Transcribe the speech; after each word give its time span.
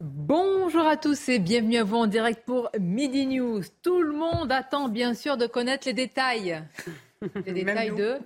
Bonjour 0.00 0.86
à 0.86 0.98
tous 0.98 1.30
et 1.30 1.38
bienvenue 1.38 1.78
à 1.78 1.84
vous 1.84 1.96
en 1.96 2.06
direct 2.06 2.42
pour 2.44 2.68
Midi 2.78 3.26
News. 3.26 3.62
Tout 3.82 4.02
le 4.02 4.12
monde 4.12 4.52
attend 4.52 4.88
bien 4.88 5.14
sûr 5.14 5.38
de 5.38 5.46
connaître 5.46 5.86
les 5.86 5.94
détails. 5.94 6.62
Les 7.46 7.52
détails 7.64 7.94
de 7.96 8.18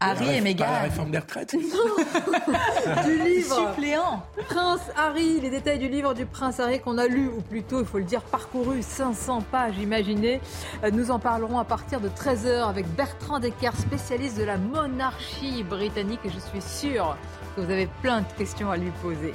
Harry 0.00 0.34
et 0.36 0.40
Meghan. 0.40 0.64
la 0.66 0.80
réforme 0.80 1.12
des 1.12 1.18
retraites. 1.20 1.54
du 3.04 3.18
livre 3.24 3.68
Suppléant. 3.70 4.24
Prince 4.48 4.80
Harry, 4.96 5.40
les 5.40 5.48
détails 5.48 5.78
du 5.78 5.88
livre 5.88 6.12
du 6.12 6.26
Prince 6.26 6.58
Harry 6.58 6.80
qu'on 6.80 6.98
a 6.98 7.06
lu, 7.06 7.28
ou 7.28 7.40
plutôt, 7.40 7.78
il 7.78 7.86
faut 7.86 7.98
le 7.98 8.04
dire, 8.04 8.22
parcouru 8.22 8.82
500 8.82 9.42
pages, 9.42 9.78
imaginez. 9.78 10.40
Euh, 10.82 10.90
Nous 10.90 11.12
en 11.12 11.20
parlerons 11.20 11.60
à 11.60 11.64
partir 11.64 12.00
de 12.00 12.08
13h 12.08 12.68
avec 12.68 12.84
Bertrand 12.96 13.38
Decker, 13.38 13.70
spécialiste 13.76 14.36
de 14.36 14.44
la 14.44 14.58
monarchie 14.58 15.62
britannique, 15.62 16.20
et 16.24 16.30
je 16.30 16.40
suis 16.40 16.60
sûre 16.60 17.16
que 17.54 17.60
vous 17.60 17.70
avez 17.70 17.86
plein 18.02 18.20
de 18.20 18.32
questions 18.36 18.70
à 18.70 18.76
lui 18.76 18.90
poser. 19.02 19.32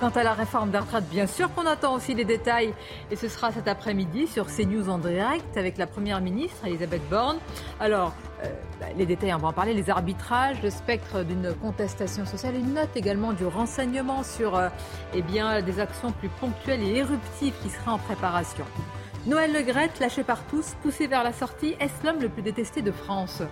Quant 0.00 0.10
à 0.10 0.22
la 0.22 0.34
réforme 0.34 0.70
des 0.70 0.78
bien 1.10 1.26
sûr 1.26 1.52
qu'on 1.54 1.66
attend 1.66 1.94
aussi 1.94 2.14
les 2.14 2.24
détails, 2.24 2.74
et 3.10 3.16
ce 3.16 3.28
sera 3.28 3.52
cet 3.52 3.68
après-midi 3.68 4.26
sur 4.26 4.46
CNews 4.46 4.88
en 4.88 4.98
direct 4.98 5.56
avec 5.56 5.78
la 5.78 5.86
Première 5.86 6.20
ministre, 6.20 6.66
Elisabeth 6.66 7.08
Borne. 7.08 7.38
Alors, 7.80 8.14
euh, 8.44 8.48
bah, 8.80 8.86
les 8.96 9.06
détails, 9.06 9.34
on 9.34 9.38
va 9.38 9.48
en 9.48 9.52
parler, 9.52 9.74
les 9.74 9.90
arbitrages, 9.90 10.62
le 10.62 10.70
spectre 10.70 11.24
d'une 11.24 11.52
contestation 11.54 12.24
sociale, 12.24 12.54
une 12.54 12.74
note 12.74 12.96
également 12.96 13.32
du 13.32 13.46
renseignement 13.46 14.22
sur 14.22 14.56
euh, 14.56 14.68
eh 15.14 15.22
bien, 15.22 15.62
des 15.62 15.80
actions 15.80 16.12
plus 16.12 16.28
ponctuelles 16.28 16.82
et 16.82 16.96
éruptives 16.96 17.54
qui 17.62 17.70
seraient 17.70 17.90
en 17.90 17.98
préparation. 17.98 18.64
Noël 19.26 19.52
Le 19.52 19.62
Graët, 19.62 19.98
lâché 19.98 20.22
par 20.22 20.42
tous, 20.44 20.74
poussé 20.82 21.06
vers 21.06 21.24
la 21.24 21.32
sortie, 21.32 21.74
est-ce 21.80 22.06
l'homme 22.06 22.20
le 22.20 22.28
plus 22.28 22.42
détesté 22.42 22.82
de 22.82 22.92
France? 22.92 23.42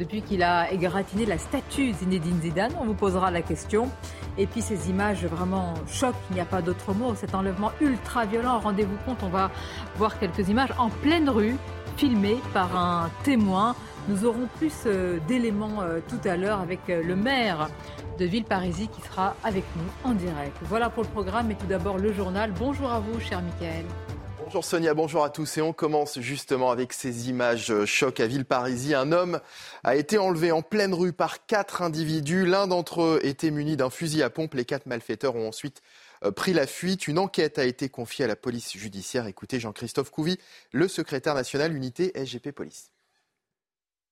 Depuis 0.00 0.22
qu'il 0.22 0.42
a 0.42 0.72
égratigné 0.72 1.26
la 1.26 1.36
statue 1.36 1.92
Zinedine 1.92 2.40
Zidane, 2.40 2.72
on 2.80 2.86
vous 2.86 2.94
posera 2.94 3.30
la 3.30 3.42
question. 3.42 3.90
Et 4.38 4.46
puis 4.46 4.62
ces 4.62 4.88
images 4.88 5.26
vraiment 5.26 5.74
choc, 5.86 6.14
il 6.30 6.36
n'y 6.36 6.40
a 6.40 6.46
pas 6.46 6.62
d'autre 6.62 6.94
mot, 6.94 7.14
cet 7.14 7.34
enlèvement 7.34 7.70
ultra 7.82 8.24
violent, 8.24 8.60
rendez-vous 8.60 8.96
compte, 9.04 9.18
on 9.22 9.28
va 9.28 9.50
voir 9.96 10.18
quelques 10.18 10.48
images 10.48 10.72
en 10.78 10.88
pleine 10.88 11.28
rue, 11.28 11.54
filmées 11.98 12.38
par 12.54 12.74
un 12.78 13.10
témoin. 13.24 13.76
Nous 14.08 14.24
aurons 14.24 14.48
plus 14.56 14.72
euh, 14.86 15.18
d'éléments 15.28 15.82
euh, 15.82 16.00
tout 16.08 16.26
à 16.26 16.38
l'heure 16.38 16.60
avec 16.60 16.80
euh, 16.88 17.02
le 17.02 17.14
maire 17.14 17.68
de 18.18 18.24
Villeparisis 18.24 18.88
qui 18.88 19.02
sera 19.02 19.36
avec 19.44 19.64
nous 19.76 20.10
en 20.10 20.14
direct. 20.14 20.56
Voilà 20.62 20.88
pour 20.88 21.02
le 21.02 21.10
programme 21.10 21.50
et 21.50 21.56
tout 21.56 21.66
d'abord 21.66 21.98
le 21.98 22.10
journal. 22.14 22.52
Bonjour 22.58 22.90
à 22.90 23.00
vous, 23.00 23.20
cher 23.20 23.42
Michael. 23.42 23.84
Bonjour 24.50 24.64
Sonia, 24.64 24.94
bonjour 24.94 25.22
à 25.22 25.30
tous. 25.30 25.58
Et 25.58 25.62
on 25.62 25.72
commence 25.72 26.18
justement 26.18 26.72
avec 26.72 26.92
ces 26.92 27.28
images 27.28 27.70
euh, 27.70 27.86
choc 27.86 28.18
à 28.18 28.26
Villeparisis. 28.26 28.94
Un 28.94 29.12
homme 29.12 29.40
a 29.84 29.94
été 29.94 30.18
enlevé 30.18 30.50
en 30.50 30.60
pleine 30.60 30.92
rue 30.92 31.12
par 31.12 31.46
quatre 31.46 31.82
individus. 31.82 32.46
L'un 32.46 32.66
d'entre 32.66 33.02
eux 33.02 33.20
était 33.22 33.52
muni 33.52 33.76
d'un 33.76 33.90
fusil 33.90 34.24
à 34.24 34.28
pompe. 34.28 34.54
Les 34.54 34.64
quatre 34.64 34.86
malfaiteurs 34.86 35.36
ont 35.36 35.46
ensuite 35.46 35.82
euh, 36.24 36.32
pris 36.32 36.52
la 36.52 36.66
fuite. 36.66 37.06
Une 37.06 37.20
enquête 37.20 37.60
a 37.60 37.64
été 37.64 37.88
confiée 37.90 38.24
à 38.24 38.28
la 38.28 38.34
police 38.34 38.76
judiciaire. 38.76 39.28
Écoutez 39.28 39.60
Jean-Christophe 39.60 40.10
Couvi, 40.10 40.36
le 40.72 40.88
secrétaire 40.88 41.36
national 41.36 41.72
unité 41.72 42.10
SGP 42.16 42.50
Police. 42.50 42.90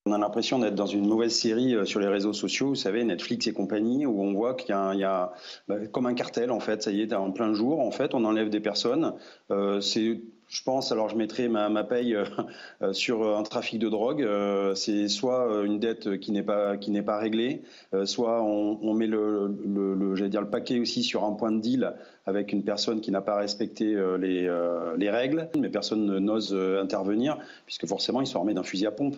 On 0.08 0.12
a 0.12 0.16
l'impression 0.16 0.58
d'être 0.58 0.74
dans 0.74 0.86
une 0.86 1.06
mauvaise 1.06 1.34
série 1.34 1.74
euh, 1.74 1.84
sur 1.84 2.00
les 2.00 2.06
réseaux 2.06 2.32
sociaux, 2.32 2.68
vous 2.68 2.74
savez, 2.74 3.04
Netflix 3.04 3.46
et 3.46 3.52
compagnie, 3.52 4.06
où 4.06 4.22
on 4.22 4.32
voit 4.32 4.54
qu'il 4.54 4.70
y 4.70 4.72
a, 5.04 5.32
bah, 5.68 5.76
comme 5.92 6.06
un 6.06 6.14
cartel 6.14 6.50
en 6.50 6.60
fait. 6.60 6.82
Ça 6.82 6.90
y 6.90 7.02
est, 7.02 7.12
en 7.12 7.30
plein 7.30 7.52
jour, 7.52 7.80
en 7.80 7.90
fait, 7.90 8.14
on 8.14 8.24
enlève 8.24 8.48
des 8.48 8.60
personnes. 8.60 9.12
Euh, 9.50 9.82
c'est, 9.82 10.22
je 10.48 10.62
pense, 10.62 10.92
alors 10.92 11.10
je 11.10 11.16
mettrai 11.16 11.48
ma, 11.48 11.84
paye 11.84 12.14
euh, 12.14 12.24
sur 12.92 13.36
un 13.36 13.42
trafic 13.42 13.78
de 13.78 13.90
drogue. 13.90 14.26
C'est 14.74 15.08
soit 15.08 15.62
une 15.66 15.78
dette 15.78 16.18
qui 16.20 16.32
n'est 16.32 16.42
pas 16.42 16.78
qui 16.78 16.90
n'est 16.90 17.02
pas 17.02 17.18
réglée, 17.18 17.60
soit 18.04 18.42
on, 18.42 18.94
met 18.94 19.06
le, 19.06 19.58
le, 19.66 20.14
j'allais 20.14 20.30
dire 20.30 20.40
le 20.40 20.48
paquet 20.48 20.80
aussi 20.80 21.02
sur 21.02 21.24
un 21.24 21.32
point 21.32 21.52
de 21.52 21.60
deal 21.60 21.92
avec 22.24 22.54
une 22.54 22.64
personne 22.64 23.02
qui 23.02 23.10
n'a 23.10 23.20
pas 23.20 23.36
respecté 23.36 23.94
les, 24.18 24.50
les 24.96 25.10
règles, 25.10 25.50
mais 25.58 25.68
personne 25.68 26.06
ne- 26.06 26.18
n'ose 26.18 26.54
intervenir 26.80 27.36
puisque 27.66 27.86
forcément 27.86 28.22
ils 28.22 28.26
sont 28.26 28.38
armés 28.38 28.54
d'un 28.54 28.62
fusil 28.62 28.86
à 28.86 28.90
pompe. 28.90 29.16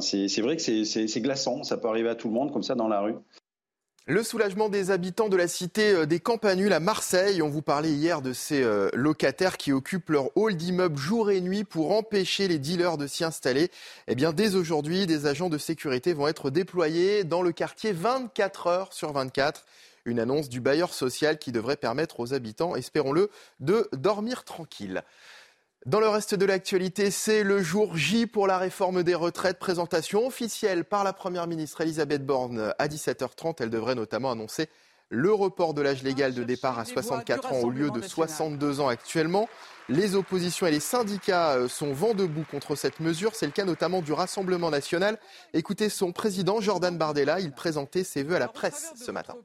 C'est 0.00 0.40
vrai 0.40 0.56
que 0.56 0.84
c'est 0.84 1.20
glaçant, 1.20 1.62
ça 1.64 1.76
peut 1.76 1.88
arriver 1.88 2.08
à 2.08 2.14
tout 2.14 2.28
le 2.28 2.34
monde 2.34 2.52
comme 2.52 2.62
ça 2.62 2.74
dans 2.74 2.88
la 2.88 3.00
rue. 3.00 3.14
Le 4.10 4.22
soulagement 4.22 4.70
des 4.70 4.90
habitants 4.90 5.28
de 5.28 5.36
la 5.36 5.46
cité 5.46 5.90
euh, 5.90 6.06
des 6.06 6.18
Campanules 6.18 6.72
à 6.72 6.80
Marseille. 6.80 7.42
On 7.42 7.50
vous 7.50 7.60
parlait 7.60 7.92
hier 7.92 8.22
de 8.22 8.32
ces 8.32 8.62
euh, 8.62 8.88
locataires 8.94 9.58
qui 9.58 9.70
occupent 9.70 10.08
leur 10.08 10.34
hall 10.34 10.56
d'immeuble 10.56 10.96
jour 10.96 11.30
et 11.30 11.42
nuit 11.42 11.62
pour 11.62 11.92
empêcher 11.92 12.48
les 12.48 12.58
dealers 12.58 12.96
de 12.96 13.06
s'y 13.06 13.22
installer. 13.22 13.70
Eh 14.06 14.14
bien, 14.14 14.32
dès 14.32 14.54
aujourd'hui, 14.54 15.06
des 15.06 15.26
agents 15.26 15.50
de 15.50 15.58
sécurité 15.58 16.14
vont 16.14 16.26
être 16.26 16.48
déployés 16.48 17.22
dans 17.22 17.42
le 17.42 17.52
quartier 17.52 17.92
24 17.92 18.66
heures 18.68 18.92
sur 18.94 19.12
24. 19.12 19.66
Une 20.06 20.20
annonce 20.20 20.48
du 20.48 20.62
bailleur 20.62 20.94
social 20.94 21.38
qui 21.38 21.52
devrait 21.52 21.76
permettre 21.76 22.20
aux 22.20 22.32
habitants, 22.32 22.76
espérons-le, 22.76 23.28
de 23.60 23.90
dormir 23.92 24.44
tranquille. 24.44 25.02
Dans 25.88 26.00
le 26.00 26.08
reste 26.08 26.34
de 26.34 26.44
l'actualité, 26.44 27.10
c'est 27.10 27.42
le 27.42 27.62
jour 27.62 27.96
J 27.96 28.26
pour 28.26 28.46
la 28.46 28.58
réforme 28.58 29.02
des 29.02 29.14
retraites. 29.14 29.58
Présentation 29.58 30.26
officielle 30.26 30.84
par 30.84 31.02
la 31.02 31.14
Première 31.14 31.46
ministre 31.46 31.80
Elisabeth 31.80 32.26
Borne 32.26 32.74
à 32.78 32.88
17h30. 32.88 33.56
Elle 33.60 33.70
devrait 33.70 33.94
notamment 33.94 34.30
annoncer 34.30 34.68
le 35.08 35.32
report 35.32 35.72
de 35.72 35.80
l'âge 35.80 36.02
légal 36.02 36.34
de 36.34 36.44
départ 36.44 36.78
à 36.78 36.84
64 36.84 37.54
ans 37.54 37.60
au 37.60 37.70
lieu 37.70 37.90
de 37.90 38.02
62 38.02 38.80
ans 38.80 38.88
actuellement. 38.88 39.48
Les 39.88 40.14
oppositions 40.14 40.66
et 40.66 40.72
les 40.72 40.78
syndicats 40.78 41.52
euh, 41.52 41.68
sont 41.68 41.94
vent 41.94 42.12
debout 42.12 42.44
contre 42.50 42.76
cette 42.76 43.00
mesure. 43.00 43.34
C'est 43.34 43.46
le 43.46 43.52
cas 43.52 43.64
notamment 43.64 44.02
du 44.02 44.12
Rassemblement 44.12 44.68
national. 44.68 45.18
Écoutez 45.54 45.88
son 45.88 46.12
président 46.12 46.60
Jordan 46.60 46.98
Bardella. 46.98 47.40
Il 47.40 47.52
présentait 47.52 48.04
ses 48.04 48.24
vœux 48.24 48.36
à 48.36 48.40
la 48.40 48.48
presse 48.48 48.92
ce 48.94 49.10
matin. 49.10 49.36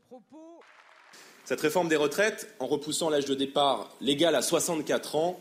Cette 1.45 1.61
réforme 1.61 1.87
des 1.87 1.95
retraites, 1.95 2.53
en 2.59 2.67
repoussant 2.67 3.09
l'âge 3.09 3.25
de 3.25 3.33
départ 3.33 3.95
légal 4.01 4.35
à 4.35 4.41
64 4.41 5.15
ans, 5.15 5.39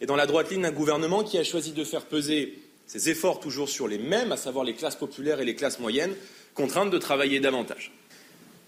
est 0.00 0.06
dans 0.06 0.16
la 0.16 0.26
droite 0.26 0.50
ligne 0.50 0.62
d'un 0.62 0.72
gouvernement 0.72 1.24
qui 1.24 1.38
a 1.38 1.44
choisi 1.44 1.72
de 1.72 1.84
faire 1.84 2.06
peser 2.06 2.58
ses 2.86 3.10
efforts 3.10 3.40
toujours 3.40 3.68
sur 3.68 3.86
les 3.88 3.98
mêmes, 3.98 4.32
à 4.32 4.36
savoir 4.36 4.64
les 4.64 4.74
classes 4.74 4.96
populaires 4.96 5.40
et 5.40 5.44
les 5.44 5.54
classes 5.54 5.78
moyennes, 5.78 6.14
contraintes 6.54 6.90
de 6.90 6.98
travailler 6.98 7.40
davantage. 7.40 7.92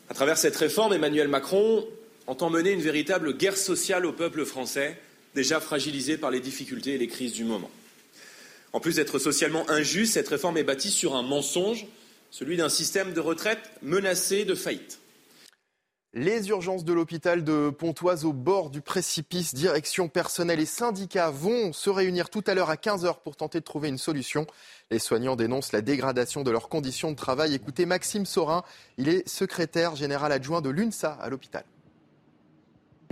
À 0.08 0.14
travers 0.14 0.38
cette 0.38 0.56
réforme, 0.56 0.92
Emmanuel 0.92 1.28
Macron 1.28 1.86
entend 2.26 2.50
mener 2.50 2.72
une 2.72 2.82
véritable 2.82 3.36
guerre 3.36 3.56
sociale 3.56 4.04
au 4.04 4.12
peuple 4.12 4.44
français, 4.44 4.98
déjà 5.34 5.60
fragilisé 5.60 6.16
par 6.16 6.30
les 6.30 6.40
difficultés 6.40 6.94
et 6.94 6.98
les 6.98 7.06
crises 7.06 7.32
du 7.32 7.44
moment. 7.44 7.70
En 8.72 8.80
plus 8.80 8.96
d'être 8.96 9.18
socialement 9.18 9.68
injuste, 9.70 10.14
cette 10.14 10.28
réforme 10.28 10.56
est 10.56 10.64
bâtie 10.64 10.90
sur 10.90 11.16
un 11.16 11.22
mensonge, 11.22 11.86
celui 12.30 12.56
d'un 12.56 12.68
système 12.68 13.12
de 13.12 13.20
retraite 13.20 13.58
menacé 13.82 14.44
de 14.44 14.54
faillite. 14.54 15.00
Les 16.12 16.48
urgences 16.48 16.84
de 16.84 16.92
l'hôpital 16.92 17.44
de 17.44 17.70
Pontoise 17.70 18.24
au 18.24 18.32
bord 18.32 18.70
du 18.70 18.80
précipice, 18.80 19.54
direction 19.54 20.08
personnel 20.08 20.58
et 20.58 20.66
syndicats 20.66 21.30
vont 21.30 21.72
se 21.72 21.88
réunir 21.88 22.30
tout 22.30 22.42
à 22.48 22.54
l'heure 22.54 22.68
à 22.68 22.74
15h 22.74 23.22
pour 23.22 23.36
tenter 23.36 23.60
de 23.60 23.64
trouver 23.64 23.90
une 23.90 23.96
solution. 23.96 24.44
Les 24.90 24.98
soignants 24.98 25.36
dénoncent 25.36 25.70
la 25.70 25.82
dégradation 25.82 26.42
de 26.42 26.50
leurs 26.50 26.68
conditions 26.68 27.12
de 27.12 27.16
travail. 27.16 27.54
Écoutez 27.54 27.86
Maxime 27.86 28.26
Sorin, 28.26 28.64
il 28.98 29.08
est 29.08 29.28
secrétaire 29.28 29.94
général 29.94 30.32
adjoint 30.32 30.60
de 30.60 30.70
l'UNSA 30.70 31.12
à 31.12 31.28
l'hôpital. 31.28 31.62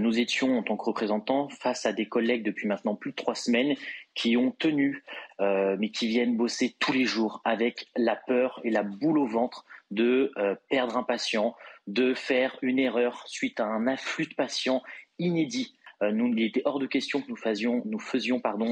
Nous 0.00 0.18
étions 0.18 0.58
en 0.58 0.64
tant 0.64 0.76
que 0.76 0.84
représentants 0.84 1.48
face 1.48 1.86
à 1.86 1.92
des 1.92 2.06
collègues 2.06 2.44
depuis 2.44 2.66
maintenant 2.66 2.96
plus 2.96 3.12
de 3.12 3.16
trois 3.16 3.36
semaines 3.36 3.76
qui 4.16 4.36
ont 4.36 4.50
tenu, 4.50 5.04
euh, 5.40 5.76
mais 5.78 5.90
qui 5.90 6.08
viennent 6.08 6.36
bosser 6.36 6.74
tous 6.80 6.92
les 6.92 7.04
jours 7.04 7.42
avec 7.44 7.86
la 7.96 8.16
peur 8.16 8.60
et 8.64 8.70
la 8.70 8.82
boule 8.82 9.18
au 9.18 9.26
ventre 9.26 9.64
de 9.90 10.32
euh, 10.36 10.54
perdre 10.68 10.96
un 10.96 11.02
patient, 11.02 11.54
de 11.88 12.12
faire 12.12 12.58
une 12.60 12.78
erreur 12.78 13.24
suite 13.26 13.60
à 13.60 13.64
un 13.64 13.86
afflux 13.86 14.26
de 14.26 14.34
patients 14.34 14.82
inédit. 15.18 15.74
Euh, 16.02 16.12
nous, 16.12 16.28
il 16.28 16.42
était 16.42 16.62
hors 16.64 16.78
de 16.78 16.86
question 16.86 17.22
que 17.22 17.28
nous 17.28 17.36
faisions, 17.36 17.82
nous 17.86 17.98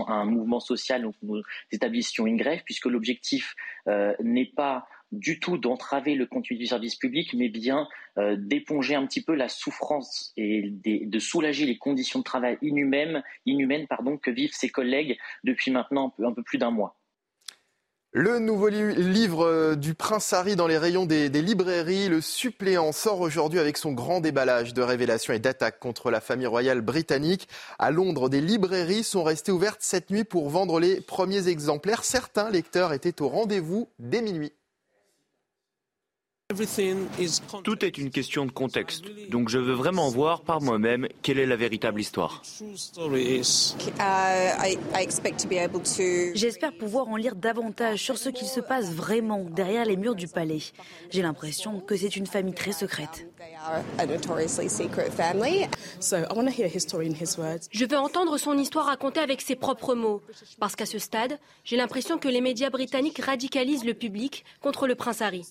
un 0.09 0.25
mouvement 0.27 0.61
social, 0.61 1.03
donc 1.03 1.15
nous 1.23 1.43
établissions 1.73 2.27
une 2.27 2.37
grève, 2.37 2.61
puisque 2.65 2.85
l'objectif 2.85 3.55
euh, 3.89 4.15
n'est 4.23 4.53
pas 4.55 4.87
du 5.13 5.41
tout 5.41 5.57
d'entraver 5.57 6.15
le 6.15 6.27
contenu 6.27 6.57
du 6.57 6.67
service 6.67 6.97
public, 6.97 7.33
mais 7.35 7.49
bien 7.49 7.89
euh, 8.19 8.37
d'éponger 8.39 8.95
un 8.95 9.07
petit 9.07 9.23
peu 9.23 9.35
la 9.35 9.49
souffrance 9.49 10.33
et 10.37 10.71
de 10.85 11.19
soulager 11.19 11.65
les 11.65 11.79
conditions 11.79 12.19
de 12.19 12.25
travail 12.25 12.59
inhumaines, 12.61 13.23
inhumaines 13.47 13.87
pardon, 13.87 14.19
que 14.19 14.31
vivent 14.31 14.55
ses 14.55 14.69
collègues 14.69 15.17
depuis 15.43 15.71
maintenant 15.71 16.15
un 16.19 16.33
peu 16.33 16.43
plus 16.43 16.59
d'un 16.59 16.71
mois. 16.71 16.97
Le 18.19 18.39
nouveau 18.39 18.69
livre 18.69 19.45
euh, 19.45 19.75
du 19.75 19.93
Prince 19.93 20.33
Harry 20.33 20.57
dans 20.57 20.67
les 20.67 20.79
rayons 20.79 21.05
des, 21.05 21.29
librairies, 21.29 22.09
le 22.09 22.23
suppléant, 22.23 22.91
sort 22.93 23.21
aujourd'hui 23.21 23.59
avec 23.59 23.77
son 23.77 23.93
grand 23.93 24.21
déballage 24.21 24.73
de 24.73 24.81
révélations 24.81 25.35
et 25.35 25.39
d'attaques 25.39 25.79
contre 25.79 26.11
la 26.11 26.23
famille 26.23 26.47
royale 26.47 26.81
britannique. 26.81 27.47
À 27.79 27.91
Londres, 27.91 28.31
des 28.31 28.41
librairies 28.41 29.05
sont 29.05 29.23
restées 29.23 29.53
ouvertes 29.53 29.83
cette 29.83 30.09
nuit 30.09 30.25
pour 30.25 30.49
vendre 30.49 30.81
les 30.81 31.03
premiers 31.03 31.49
exemplaires. 31.49 32.05
Certains 32.05 32.49
lecteurs 32.49 32.95
étaient 32.95 33.21
au 33.21 33.29
rendez-vous 33.29 33.91
dès 33.99 34.23
minuit. 34.23 34.55
Tout 37.65 37.85
est 37.85 37.99
une 37.99 38.11
question 38.11 38.47
de 38.47 38.53
contexte, 38.53 39.05
donc 39.31 39.49
je 39.49 39.59
veux 39.59 39.73
vraiment 39.73 40.09
voir 40.11 40.43
par 40.43 40.63
moi-même 40.63 41.09
quelle 41.21 41.41
est 41.41 41.47
la 41.47 41.57
véritable 41.57 42.01
histoire. 42.01 42.41
J'espère 46.35 46.73
pouvoir 46.79 47.09
en 47.09 47.17
lire 47.17 47.35
davantage 47.35 48.01
sur 48.01 48.17
ce 48.17 48.29
qu'il 48.29 48.47
se 48.47 48.61
passe 48.61 48.93
vraiment 48.93 49.43
derrière 49.43 49.85
les 49.85 49.97
murs 49.97 50.15
du 50.15 50.29
palais. 50.29 50.61
J'ai 51.11 51.23
l'impression 51.23 51.81
que 51.81 51.97
c'est 51.97 52.15
une 52.15 52.27
famille 52.27 52.55
très 52.55 52.73
secrète. 52.73 53.29
Je 57.73 57.85
veux 57.85 57.99
entendre 57.99 58.39
son 58.39 58.57
histoire 58.57 58.87
racontée 58.87 59.21
avec 59.21 59.41
ses 59.41 59.57
propres 59.57 59.97
mots, 59.97 60.23
parce 60.61 60.77
qu'à 60.77 60.87
ce 60.87 61.01
stade, 61.01 61.41
j'ai 61.65 61.77
l'impression 61.77 62.19
que 62.19 62.29
les 62.29 62.41
médias 62.41 62.71
britanniques 62.71 63.19
radicalisent 63.19 63.85
le 63.85 63.95
public 63.95 64.45
contre 64.61 64.87
le 64.87 64.95
prince 64.95 65.23
Harry. 65.23 65.45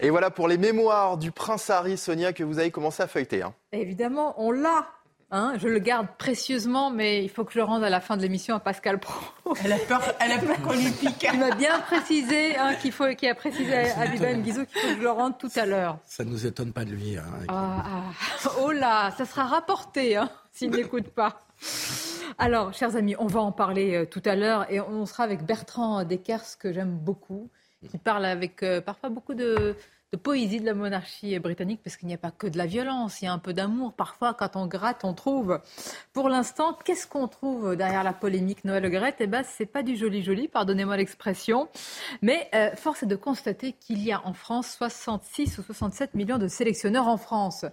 Et 0.00 0.10
voilà 0.10 0.30
pour 0.30 0.48
les 0.48 0.58
mémoires 0.58 1.16
du 1.16 1.30
prince 1.30 1.70
Harry, 1.70 1.96
Sonia, 1.96 2.32
que 2.32 2.44
vous 2.44 2.58
avez 2.58 2.70
commencé 2.70 3.02
à 3.02 3.06
feuilleter. 3.06 3.42
Hein. 3.42 3.54
Évidemment, 3.72 4.34
on 4.38 4.50
l'a. 4.50 4.86
Hein, 5.34 5.54
je 5.56 5.66
le 5.66 5.78
garde 5.78 6.08
précieusement, 6.18 6.90
mais 6.90 7.24
il 7.24 7.30
faut 7.30 7.42
que 7.44 7.54
je 7.54 7.58
le 7.58 7.64
rende 7.64 7.82
à 7.82 7.88
la 7.88 8.02
fin 8.02 8.18
de 8.18 8.22
l'émission 8.22 8.54
à 8.54 8.60
Pascal 8.60 9.00
Pro. 9.00 9.54
Elle 9.64 9.72
a 9.72 9.78
peur, 9.78 10.02
elle 10.20 10.32
a 10.32 10.38
peur 10.38 10.60
qu'on 10.60 10.74
lui 10.74 10.90
pique. 10.90 11.26
Il 11.32 11.40
m'a 11.40 11.54
bien 11.54 11.80
précisé, 11.80 12.54
hein, 12.58 12.74
qu'il 12.74 12.92
faut, 12.92 13.08
qu'il 13.14 13.30
a 13.30 13.34
précisé 13.34 13.74
à 13.74 14.06
Guizot 14.36 14.66
qu'il 14.66 14.80
faut 14.80 14.88
que 14.88 14.96
je 14.96 15.00
le 15.00 15.10
rende 15.10 15.38
tout 15.38 15.48
à 15.56 15.64
l'heure. 15.64 15.96
Ça 16.04 16.24
ne 16.24 16.30
nous 16.30 16.44
étonne 16.44 16.74
pas 16.74 16.84
de 16.84 16.90
lui. 16.90 17.16
Hein, 17.16 17.24
ah, 17.48 17.84
ah. 17.86 18.50
Oh 18.60 18.72
là, 18.72 19.10
ça 19.16 19.24
sera 19.24 19.44
rapporté 19.44 20.16
hein, 20.16 20.28
s'il 20.52 20.70
n'écoute 20.70 21.08
pas. 21.08 21.40
Alors, 22.36 22.74
chers 22.74 22.96
amis, 22.96 23.14
on 23.18 23.26
va 23.26 23.40
en 23.40 23.52
parler 23.52 23.94
euh, 23.94 24.04
tout 24.04 24.22
à 24.26 24.36
l'heure 24.36 24.70
et 24.70 24.80
on 24.80 25.06
sera 25.06 25.24
avec 25.24 25.46
Bertrand 25.46 26.04
Deckers, 26.04 26.58
que 26.58 26.74
j'aime 26.74 26.94
beaucoup, 26.94 27.50
qui 27.88 27.98
parle 27.98 28.24
avec 28.24 28.62
euh, 28.62 28.80
parfois 28.80 29.08
beaucoup 29.08 29.34
de, 29.34 29.74
poésie 30.22 30.60
de 30.60 30.66
la 30.66 30.74
monarchie 30.74 31.38
britannique, 31.38 31.80
parce 31.82 31.96
qu'il 31.96 32.06
n'y 32.06 32.14
a 32.14 32.18
pas 32.18 32.30
que 32.30 32.46
de 32.46 32.58
la 32.58 32.66
violence, 32.66 33.22
il 33.22 33.24
y 33.24 33.28
a 33.28 33.32
un 33.32 33.38
peu 33.38 33.52
d'amour. 33.52 33.94
Parfois, 33.94 34.34
quand 34.34 34.56
on 34.56 34.66
gratte, 34.66 35.04
on 35.04 35.14
trouve. 35.14 35.60
Pour 36.12 36.28
l'instant, 36.28 36.76
qu'est-ce 36.84 37.06
qu'on 37.06 37.28
trouve 37.28 37.76
derrière 37.76 38.04
la 38.04 38.12
polémique 38.12 38.64
Noël 38.64 38.82
Le 38.82 39.12
Eh 39.20 39.26
bien, 39.26 39.42
c'est 39.42 39.66
pas 39.66 39.82
du 39.82 39.96
joli-joli, 39.96 40.48
pardonnez-moi 40.48 40.98
l'expression. 40.98 41.68
Mais 42.20 42.48
euh, 42.54 42.76
force 42.76 43.02
est 43.02 43.06
de 43.06 43.16
constater 43.16 43.72
qu'il 43.72 44.02
y 44.02 44.12
a 44.12 44.20
en 44.26 44.34
France 44.34 44.74
66 44.76 45.58
ou 45.58 45.62
67 45.62 46.14
millions 46.14 46.38
de 46.38 46.48
sélectionneurs 46.48 47.08
en 47.08 47.16
France. 47.16 47.64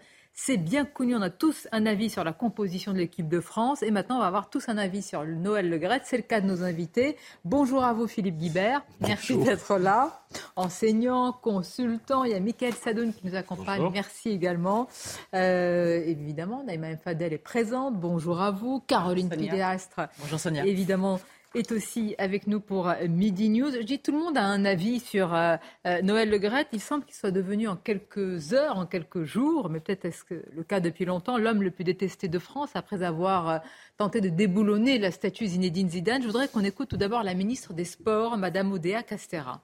C'est 0.41 0.55
bien 0.55 0.85
connu, 0.85 1.17
on 1.17 1.21
a 1.21 1.29
tous 1.29 1.67
un 1.73 1.85
avis 1.85 2.09
sur 2.09 2.23
la 2.23 2.31
composition 2.31 2.93
de 2.93 2.97
l'équipe 2.97 3.27
de 3.27 3.41
France. 3.41 3.83
Et 3.83 3.91
maintenant, 3.91 4.15
on 4.15 4.19
va 4.21 4.27
avoir 4.27 4.49
tous 4.49 4.69
un 4.69 4.77
avis 4.77 5.01
sur 5.01 5.23
le 5.23 5.35
Noël 5.35 5.69
Le 5.69 5.79
C'est 6.05 6.15
le 6.15 6.23
cas 6.23 6.39
de 6.39 6.47
nos 6.47 6.63
invités. 6.63 7.17
Bonjour 7.43 7.83
à 7.83 7.91
vous, 7.91 8.07
Philippe 8.07 8.37
Guibert. 8.37 8.81
Merci 9.01 9.35
d'être 9.35 9.77
là. 9.77 10.23
Enseignant, 10.55 11.33
consultant. 11.33 12.23
Il 12.23 12.31
y 12.31 12.35
a 12.35 12.39
Michael 12.39 12.73
Sadoun 12.73 13.13
qui 13.13 13.27
nous 13.27 13.35
accompagne. 13.35 13.83
Merci 13.91 14.29
également. 14.29 14.87
Euh, 15.33 16.01
évidemment, 16.05 16.63
Naïma 16.63 16.95
Fadel 16.95 17.33
est 17.33 17.37
présente. 17.37 17.99
Bonjour 17.99 18.39
à 18.39 18.51
vous. 18.51 18.79
Caroline 18.87 19.27
Pidéastre. 19.27 20.07
Bonjour 20.19 20.39
Sonia. 20.39 20.65
Évidemment, 20.65 21.19
est 21.55 21.71
aussi 21.71 22.15
avec 22.17 22.47
nous 22.47 22.59
pour 22.59 22.93
Midi 23.07 23.49
News. 23.49 23.71
Je 23.71 23.85
dis 23.85 23.99
tout 23.99 24.11
le 24.11 24.19
monde 24.19 24.37
a 24.37 24.43
un 24.43 24.65
avis 24.65 24.99
sur 24.99 25.33
euh, 25.33 25.55
euh, 25.87 26.01
Noël 26.01 26.29
Le 26.29 26.39
Il 26.73 26.79
semble 26.79 27.05
qu'il 27.05 27.15
soit 27.15 27.31
devenu 27.31 27.67
en 27.67 27.75
quelques 27.75 28.53
heures, 28.53 28.77
en 28.77 28.85
quelques 28.85 29.23
jours, 29.23 29.69
mais 29.69 29.79
peut-être 29.79 30.05
est-ce 30.05 30.23
que 30.23 30.43
le 30.55 30.63
cas 30.63 30.79
depuis 30.79 31.05
longtemps, 31.05 31.37
l'homme 31.37 31.63
le 31.63 31.71
plus 31.71 31.83
détesté 31.83 32.27
de 32.27 32.39
France 32.39 32.69
après 32.75 33.01
avoir 33.01 33.49
euh, 33.49 33.57
tenté 33.97 34.21
de 34.21 34.29
déboulonner 34.29 34.99
la 34.99 35.11
statue 35.11 35.47
Zinedine 35.47 35.89
Zidane. 35.89 36.21
Je 36.21 36.27
voudrais 36.27 36.47
qu'on 36.47 36.63
écoute 36.63 36.89
tout 36.89 36.97
d'abord 36.97 37.23
la 37.23 37.33
ministre 37.33 37.73
des 37.73 37.85
Sports, 37.85 38.37
Madame 38.37 38.71
Odea 38.71 39.01
Castera. 39.01 39.61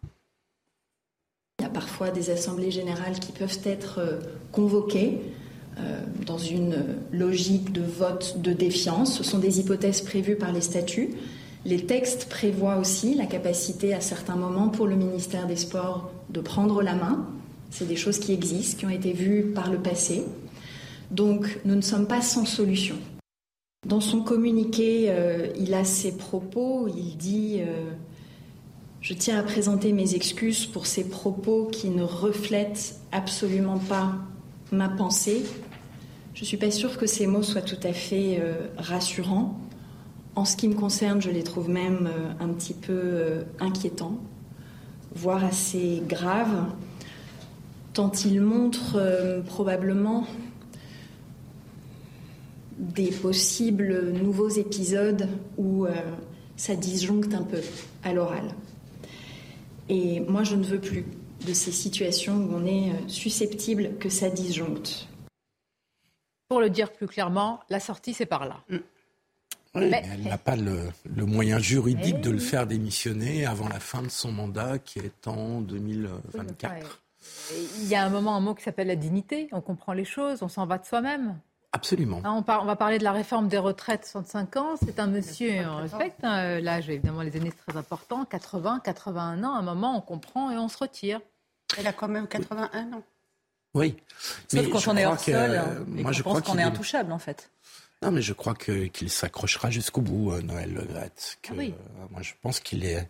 Il 1.59 1.63
y 1.63 1.65
a 1.65 1.69
parfois 1.69 2.09
des 2.09 2.31
assemblées 2.31 2.71
générales 2.71 3.19
qui 3.19 3.31
peuvent 3.31 3.61
être 3.63 4.19
convoquées 4.51 5.21
dans 6.25 6.37
une 6.37 6.97
logique 7.13 7.71
de 7.71 7.81
vote 7.81 8.41
de 8.41 8.51
défiance. 8.51 9.17
Ce 9.17 9.23
sont 9.23 9.39
des 9.39 9.61
hypothèses 9.61 10.01
prévues 10.01 10.35
par 10.35 10.51
les 10.51 10.61
statuts. 10.61 11.15
Les 11.65 11.87
textes 11.87 12.29
prévoient 12.29 12.77
aussi 12.77 13.15
la 13.15 13.25
capacité 13.25 13.95
à 13.95 13.99
certains 13.99 14.35
moments 14.35 14.69
pour 14.69 14.85
le 14.85 14.95
ministère 14.95 15.47
des 15.47 15.55
Sports 15.55 16.11
de 16.29 16.39
prendre 16.39 16.83
la 16.83 16.93
main. 16.93 17.25
C'est 17.71 17.87
des 17.87 17.95
choses 17.95 18.19
qui 18.19 18.33
existent, 18.33 18.77
qui 18.77 18.85
ont 18.85 18.89
été 18.89 19.13
vues 19.13 19.45
par 19.45 19.71
le 19.71 19.79
passé. 19.79 20.23
Donc 21.09 21.59
nous 21.65 21.73
ne 21.73 21.81
sommes 21.81 22.05
pas 22.05 22.21
sans 22.21 22.45
solution. 22.45 22.97
Dans 23.87 23.99
son 23.99 24.21
communiqué, 24.21 25.07
euh, 25.09 25.47
il 25.59 25.73
a 25.73 25.85
ses 25.85 26.15
propos, 26.15 26.87
il 26.87 27.17
dit 27.17 27.57
euh, 27.61 27.91
Je 29.01 29.15
tiens 29.15 29.39
à 29.39 29.43
présenter 29.43 29.91
mes 29.91 30.13
excuses 30.13 30.67
pour 30.67 30.85
ces 30.85 31.09
propos 31.09 31.65
qui 31.71 31.89
ne 31.89 32.03
reflètent 32.03 32.99
absolument 33.11 33.79
pas 33.79 34.13
ma 34.71 34.89
pensée. 34.89 35.43
Je 36.35 36.41
ne 36.41 36.45
suis 36.45 36.57
pas 36.57 36.69
sûre 36.69 36.97
que 36.97 37.07
ces 37.07 37.25
mots 37.25 37.43
soient 37.43 37.61
tout 37.61 37.79
à 37.81 37.93
fait 37.93 38.39
euh, 38.39 38.67
rassurants. 38.77 39.59
En 40.35 40.43
ce 40.43 40.57
qui 40.57 40.67
me 40.67 40.75
concerne, 40.75 41.21
je 41.21 41.29
les 41.29 41.43
trouve 41.43 41.69
même 41.69 42.07
euh, 42.07 42.43
un 42.43 42.49
petit 42.49 42.73
peu 42.73 42.91
euh, 42.93 43.43
inquiétants, 43.59 44.19
voire 45.15 45.45
assez 45.45 46.03
graves, 46.05 46.67
tant 47.93 48.11
ils 48.25 48.41
montrent 48.41 48.97
euh, 48.97 49.41
probablement 49.41 50.27
des 52.77 53.11
possibles 53.11 54.11
nouveaux 54.11 54.49
épisodes 54.49 55.29
où 55.57 55.87
ça 56.57 56.75
disjoncte 56.75 57.33
un 57.33 57.43
peu 57.43 57.61
à 58.03 58.11
l'oral. 58.11 58.53
Et 59.87 60.19
moi, 60.19 60.43
je 60.43 60.57
ne 60.57 60.63
veux 60.63 60.81
plus 60.81 61.05
de 61.47 61.53
ces 61.53 61.71
situations 61.71 62.35
où 62.35 62.53
on 62.53 62.65
est 62.65 62.91
susceptible 63.07 63.91
que 63.97 64.09
ça 64.09 64.29
disjoncte. 64.29 65.07
Pour 66.49 66.59
le 66.59 66.69
dire 66.69 66.91
plus 66.91 67.07
clairement, 67.07 67.61
la 67.69 67.79
sortie, 67.79 68.13
c'est 68.13 68.25
par 68.25 68.45
là. 68.45 68.57
Mm 68.69 68.79
mais 69.75 70.03
elle 70.11 70.23
n'a 70.23 70.37
pas 70.37 70.55
le, 70.55 70.91
moyen 71.25 71.59
juridique 71.59 72.21
de 72.21 72.31
le 72.31 72.39
faire 72.39 72.67
démissionner 72.67 73.45
avant 73.45 73.67
la 73.69 73.79
fin 73.79 74.01
de 74.01 74.09
son 74.09 74.31
mandat 74.31 74.79
qui 74.79 74.99
est 74.99 75.27
en 75.27 75.61
2024. 75.61 77.01
Il 77.81 77.87
y 77.87 77.95
a 77.95 78.03
un 78.03 78.09
moment, 78.09 78.35
un 78.35 78.39
mot 78.39 78.53
qui 78.53 78.63
s'appelle 78.63 78.87
la 78.87 78.95
dignité. 78.95 79.47
On 79.51 79.61
comprend 79.61 79.93
les 79.93 80.05
choses, 80.05 80.43
on 80.43 80.47
s'en 80.47 80.65
va 80.65 80.77
de 80.77 80.85
soi-même. 80.85 81.37
Absolument. 81.71 82.21
Hein, 82.23 82.43
on, 82.47 82.51
on, 82.61 82.65
va 82.65 82.75
parler 82.77 82.99
de 82.99 83.03
la 83.03 83.11
réforme 83.11 83.49
des 83.49 83.57
retraites 83.57 84.05
65 84.05 84.55
ans. 84.55 84.75
C'est 84.81 84.97
un 84.97 85.07
monsieur, 85.07 85.67
on 85.67 85.77
respecte 85.77 86.23
hein, 86.23 86.61
l'âge, 86.61 86.89
évidemment, 86.89 87.21
les 87.21 87.35
aînés, 87.35 87.51
c'est 87.51 87.71
très 87.71 87.77
important. 87.77 88.23
80, 88.23 88.79
81 88.83 89.43
ans, 89.43 89.55
à 89.55 89.59
un 89.59 89.61
moment, 89.61 89.97
on 89.97 90.01
comprend 90.01 90.51
et 90.51 90.57
on 90.57 90.69
se 90.69 90.77
retire. 90.77 91.19
Elle 91.77 91.87
a 91.87 91.93
quand 91.93 92.07
même 92.07 92.27
81 92.27 92.93
ans. 92.93 93.03
Oui. 93.73 93.97
Sauf 94.47 94.61
mais 94.63 94.69
quand 94.69 94.87
on 94.87 94.95
est 94.95 95.05
hors 95.05 95.19
sol, 95.19 95.35
euh, 95.35 95.83
moi, 95.87 96.13
je 96.13 96.23
pense 96.23 96.41
qu'on 96.41 96.57
est 96.57 96.63
intouchable, 96.63 97.11
en 97.11 97.19
fait. 97.19 97.51
Non, 98.05 98.11
mais 98.11 98.21
je 98.21 98.33
crois 98.33 98.53
qu'il 98.53 99.09
s'accrochera 99.09 99.71
jusqu'au 99.71 100.01
bout, 100.01 100.31
euh, 100.31 100.41
Noël 100.43 100.71
Le 100.73 100.87
ah 100.95 101.53
oui. 101.57 101.73
Euh, 101.73 102.05
moi, 102.11 102.21
je 102.21 102.33
pense 102.39 102.59
qu'il 102.59 102.85
est 102.85 103.07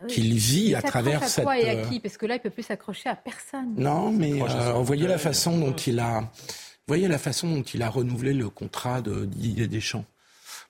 ah 0.00 0.06
qu'il 0.06 0.32
vit 0.34 0.74
à 0.74 0.80
travers 0.80 1.22
à 1.22 1.26
cette. 1.26 1.44
Quoi 1.44 1.58
et 1.58 1.68
à 1.68 1.86
qui? 1.86 2.00
Parce 2.00 2.16
que 2.16 2.24
là, 2.24 2.36
il 2.36 2.40
peut 2.40 2.48
plus 2.48 2.62
s'accrocher 2.62 3.10
à 3.10 3.14
personne. 3.14 3.74
Non, 3.76 4.10
mais 4.10 4.40
euh, 4.40 4.72
voyez 4.80 5.06
la 5.06 5.18
façon 5.18 5.58
dont 5.58 5.74
il 5.74 6.00
a, 6.00 6.30
voyez 6.86 7.08
la 7.08 7.18
façon 7.18 7.56
dont 7.56 7.62
il 7.62 7.82
a 7.82 7.90
renouvelé 7.90 8.32
le 8.32 8.48
contrat 8.48 9.02
de 9.02 9.26
Didier 9.26 9.68
Deschamps. 9.68 10.06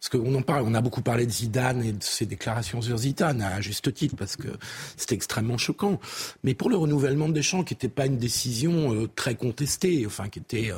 Parce 0.01 0.09
qu'on 0.11 0.35
en 0.35 0.43
parle, 0.43 0.65
on 0.67 0.75
a 0.75 0.81
beaucoup 0.81 1.03
parlé 1.03 1.27
de 1.27 1.31
Zidane 1.31 1.85
et 1.85 1.93
de 1.93 2.03
ses 2.03 2.27
déclarations 2.27 2.83
sur 2.83 2.97
Zidane, 2.99 3.43
à 3.43 3.61
juste 3.61 3.93
titre, 3.95 4.17
parce 4.17 4.37
que 4.37 4.49
c'était 4.97 5.15
extrêmement 5.15 5.59
choquant. 5.59 6.01
Mais 6.43 6.55
pour 6.55 6.71
le 6.71 6.77
renouvellement 6.77 7.29
de 7.29 7.35
Deschamps, 7.35 7.65
qui 7.65 7.75
n'était 7.75 7.89
pas 7.89 8.07
une 8.07 8.19
décision 8.19 9.09
très 9.17 9.35
contestée, 9.35 10.05
enfin 10.07 10.29
qui 10.29 10.39
était 10.39 10.71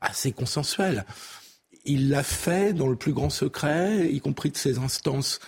assez 0.00 0.30
consensuelle, 0.30 1.04
il 1.84 2.08
l'a 2.08 2.22
fait 2.22 2.72
dans 2.72 2.88
le 2.88 2.96
plus 2.96 3.12
grand 3.12 3.30
secret, 3.30 4.08
y 4.10 4.20
compris 4.20 4.50
de 4.50 4.56
ces 4.56 4.78
instances 4.78 5.40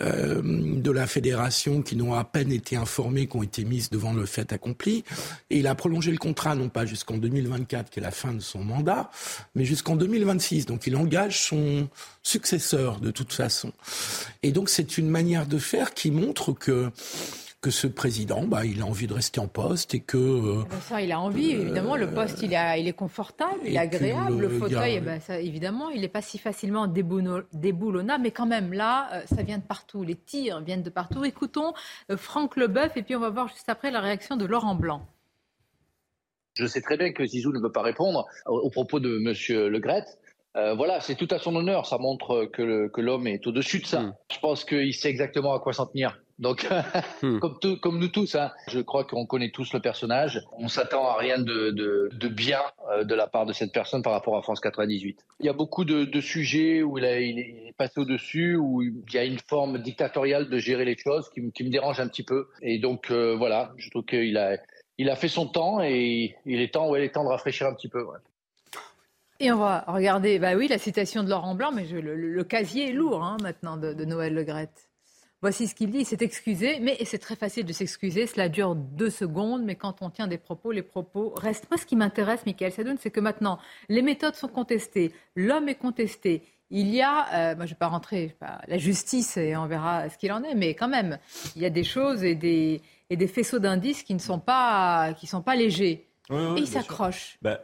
euh, 0.00 0.42
de 0.42 0.90
la 0.90 1.06
fédération 1.06 1.82
qui 1.82 1.96
n'ont 1.96 2.14
à 2.14 2.24
peine 2.24 2.52
été 2.52 2.76
informées, 2.76 3.26
qui 3.26 3.36
ont 3.36 3.42
été 3.42 3.64
mises 3.64 3.90
devant 3.90 4.12
le 4.12 4.26
fait 4.26 4.52
accompli. 4.52 5.04
Et 5.50 5.58
il 5.58 5.66
a 5.66 5.74
prolongé 5.74 6.10
le 6.10 6.18
contrat, 6.18 6.54
non 6.54 6.68
pas 6.68 6.86
jusqu'en 6.86 7.16
2024, 7.16 7.90
qui 7.90 8.00
est 8.00 8.02
la 8.02 8.10
fin 8.10 8.34
de 8.34 8.40
son 8.40 8.64
mandat, 8.64 9.10
mais 9.54 9.64
jusqu'en 9.64 9.96
2026. 9.96 10.66
Donc 10.66 10.86
il 10.86 10.96
engage 10.96 11.40
son 11.40 11.88
successeur 12.22 13.00
de 13.00 13.10
toute 13.10 13.32
façon. 13.32 13.72
Et 14.42 14.52
donc 14.52 14.68
c'est 14.68 14.98
une 14.98 15.08
manière 15.08 15.46
de 15.46 15.58
faire 15.58 15.94
qui 15.94 16.10
montre 16.10 16.52
que 16.52 16.90
que 17.60 17.70
ce 17.70 17.88
président, 17.88 18.44
bah, 18.44 18.64
il 18.64 18.82
a 18.82 18.86
envie 18.86 19.08
de 19.08 19.14
rester 19.14 19.40
en 19.40 19.48
poste 19.48 19.92
et 19.94 20.00
que. 20.00 20.16
Euh, 20.16 20.62
ah 20.62 20.66
ben 20.70 20.80
ça, 20.80 21.02
il 21.02 21.10
a 21.10 21.18
envie, 21.18 21.50
évidemment. 21.50 21.96
Le 21.96 22.08
poste, 22.08 22.40
il, 22.42 22.54
a, 22.54 22.78
il 22.78 22.86
est 22.86 22.92
confortable, 22.92 23.58
il 23.64 23.74
est 23.74 23.78
agréable. 23.78 24.40
Le, 24.40 24.48
fauteuil, 24.48 24.94
eh 24.96 25.00
ben, 25.00 25.20
ça, 25.20 25.40
évidemment, 25.40 25.90
il 25.90 26.02
n'est 26.02 26.08
pas 26.08 26.22
si 26.22 26.38
facilement 26.38 26.86
déboulonnable. 26.86 28.22
Mais 28.22 28.30
quand 28.30 28.46
même, 28.46 28.72
là, 28.72 29.08
euh, 29.12 29.22
ça 29.26 29.42
vient 29.42 29.58
de 29.58 29.64
partout. 29.64 30.04
Les 30.04 30.14
tirs 30.14 30.60
viennent 30.60 30.84
de 30.84 30.90
partout. 30.90 31.24
Écoutons 31.24 31.72
euh, 32.10 32.16
Franck 32.16 32.56
Leboeuf 32.56 32.96
et 32.96 33.02
puis 33.02 33.16
on 33.16 33.20
va 33.20 33.30
voir 33.30 33.48
juste 33.48 33.68
après 33.68 33.90
la 33.90 34.00
réaction 34.00 34.36
de 34.36 34.46
Laurent 34.46 34.76
Blanc. 34.76 35.04
Je 36.54 36.66
sais 36.66 36.80
très 36.80 36.96
bien 36.96 37.12
que 37.12 37.24
Zizou 37.24 37.52
ne 37.52 37.60
veut 37.60 37.72
pas 37.72 37.82
répondre 37.82 38.26
aux 38.46 38.70
propos 38.70 39.00
de 39.00 39.16
M. 39.16 39.68
Le 39.68 39.78
Gret. 39.78 40.04
Euh, 40.56 40.74
voilà, 40.74 41.00
c'est 41.00 41.14
tout 41.14 41.28
à 41.30 41.38
son 41.38 41.54
honneur. 41.54 41.86
Ça 41.86 41.98
montre 41.98 42.46
que 42.46 43.00
l'homme 43.00 43.26
est 43.26 43.46
au-dessus 43.46 43.80
de 43.80 43.86
ça. 43.86 44.00
Hmm. 44.00 44.14
Je 44.32 44.38
pense 44.38 44.64
qu'il 44.64 44.94
sait 44.94 45.08
exactement 45.08 45.54
à 45.54 45.60
quoi 45.60 45.72
s'en 45.72 45.86
tenir. 45.86 46.18
Donc, 46.38 46.66
hmm. 47.22 47.40
comme, 47.40 47.78
comme, 47.80 47.98
nous 47.98 48.08
tous, 48.08 48.34
hein, 48.36 48.52
je 48.68 48.80
crois 48.80 49.04
qu'on 49.04 49.26
connaît 49.26 49.50
tous 49.50 49.72
le 49.72 49.80
personnage. 49.80 50.40
On 50.52 50.68
s'attend 50.68 51.06
à 51.06 51.16
rien 51.16 51.38
de, 51.38 51.70
de, 51.70 52.28
bien 52.28 52.60
euh, 52.90 53.04
de 53.04 53.14
la 53.14 53.26
part 53.26 53.46
de 53.46 53.52
cette 53.52 53.72
personne 53.72 54.02
par 54.02 54.12
rapport 54.12 54.36
à 54.36 54.42
France 54.42 54.60
98. 54.60 55.24
Il 55.40 55.46
y 55.46 55.48
a 55.48 55.52
beaucoup 55.52 55.84
de, 55.84 56.20
sujets 56.20 56.82
où 56.82 56.98
il, 56.98 57.04
est 57.04 57.74
passé 57.76 58.00
au-dessus, 58.00 58.56
où 58.56 58.82
il 58.82 59.02
y 59.12 59.18
a 59.18 59.24
une 59.24 59.38
forme 59.38 59.78
dictatoriale 59.78 60.48
de 60.48 60.58
gérer 60.58 60.84
les 60.84 60.96
choses 60.96 61.28
qui, 61.30 61.40
me 61.40 61.70
dérange 61.70 62.00
un 62.00 62.08
petit 62.08 62.24
peu. 62.24 62.48
Et 62.62 62.78
donc, 62.78 63.10
euh, 63.10 63.34
voilà, 63.36 63.72
je 63.76 63.90
trouve 63.90 64.04
qu'il 64.04 64.36
a, 64.36 64.58
il 64.98 65.10
a 65.10 65.16
fait 65.16 65.28
son 65.28 65.46
temps 65.46 65.80
et 65.82 66.36
il 66.44 66.60
est 66.60 66.74
temps, 66.74 66.88
ouais, 66.90 67.00
il 67.00 67.04
est 67.04 67.14
temps 67.14 67.24
de 67.24 67.30
rafraîchir 67.30 67.66
un 67.66 67.74
petit 67.74 67.88
peu. 67.88 68.04
Et 69.40 69.52
on 69.52 69.58
va 69.58 69.84
regarder, 69.86 70.40
bah 70.40 70.54
oui, 70.56 70.66
la 70.66 70.78
citation 70.78 71.22
de 71.22 71.30
Laurent 71.30 71.54
Blanc, 71.54 71.70
mais 71.72 71.84
le, 71.84 72.42
casier 72.42 72.90
est 72.90 72.92
lourd 72.92 73.22
hein, 73.22 73.36
maintenant 73.40 73.76
de, 73.76 73.92
Noël 74.04 74.34
Le 74.34 74.42
Voici 75.40 75.68
ce 75.68 75.74
qu'il 75.76 75.90
dit, 75.90 75.98
il 75.98 76.04
s'est 76.04 76.18
excusé, 76.20 76.80
mais 76.80 76.98
c'est 77.04 77.18
très 77.18 77.36
facile 77.36 77.64
de 77.64 77.72
s'excuser, 77.72 78.26
cela 78.26 78.48
dure 78.48 78.74
deux 78.74 79.10
secondes, 79.10 79.62
mais 79.62 79.76
quand 79.76 80.02
on 80.02 80.10
tient 80.10 80.26
des 80.26 80.38
propos, 80.38 80.72
les 80.72 80.82
propos 80.82 81.32
restent. 81.36 81.70
Moi, 81.70 81.78
ce 81.78 81.86
qui 81.86 81.94
m'intéresse, 81.94 82.44
Michael 82.44 82.72
Sadoun, 82.72 82.96
c'est 82.98 83.10
que 83.10 83.20
maintenant, 83.20 83.60
les 83.88 84.02
méthodes 84.02 84.34
sont 84.34 84.48
contestées, 84.48 85.12
l'homme 85.36 85.68
est 85.68 85.76
contesté, 85.76 86.42
il 86.70 86.88
y 86.88 87.00
a, 87.00 87.52
euh, 87.52 87.56
moi 87.56 87.66
je 87.66 87.70
ne 87.70 87.74
vais 87.74 87.78
pas 87.78 87.86
rentrer, 87.86 88.34
pas, 88.40 88.60
la 88.66 88.78
justice, 88.78 89.36
et 89.36 89.56
on 89.56 89.66
verra 89.66 90.08
ce 90.10 90.18
qu'il 90.18 90.32
en 90.32 90.42
est, 90.42 90.56
mais 90.56 90.74
quand 90.74 90.88
même, 90.88 91.18
il 91.54 91.62
y 91.62 91.66
a 91.66 91.70
des 91.70 91.84
choses 91.84 92.24
et 92.24 92.34
des, 92.34 92.82
et 93.08 93.16
des 93.16 93.28
faisceaux 93.28 93.60
d'indices 93.60 94.02
qui 94.02 94.14
ne 94.14 94.18
sont 94.18 94.40
pas, 94.40 95.14
qui 95.14 95.28
sont 95.28 95.40
pas 95.40 95.54
légers. 95.54 96.04
et 96.30 96.34
il 96.56 96.66
s'accroche. 96.66 97.38
Bah, 97.42 97.60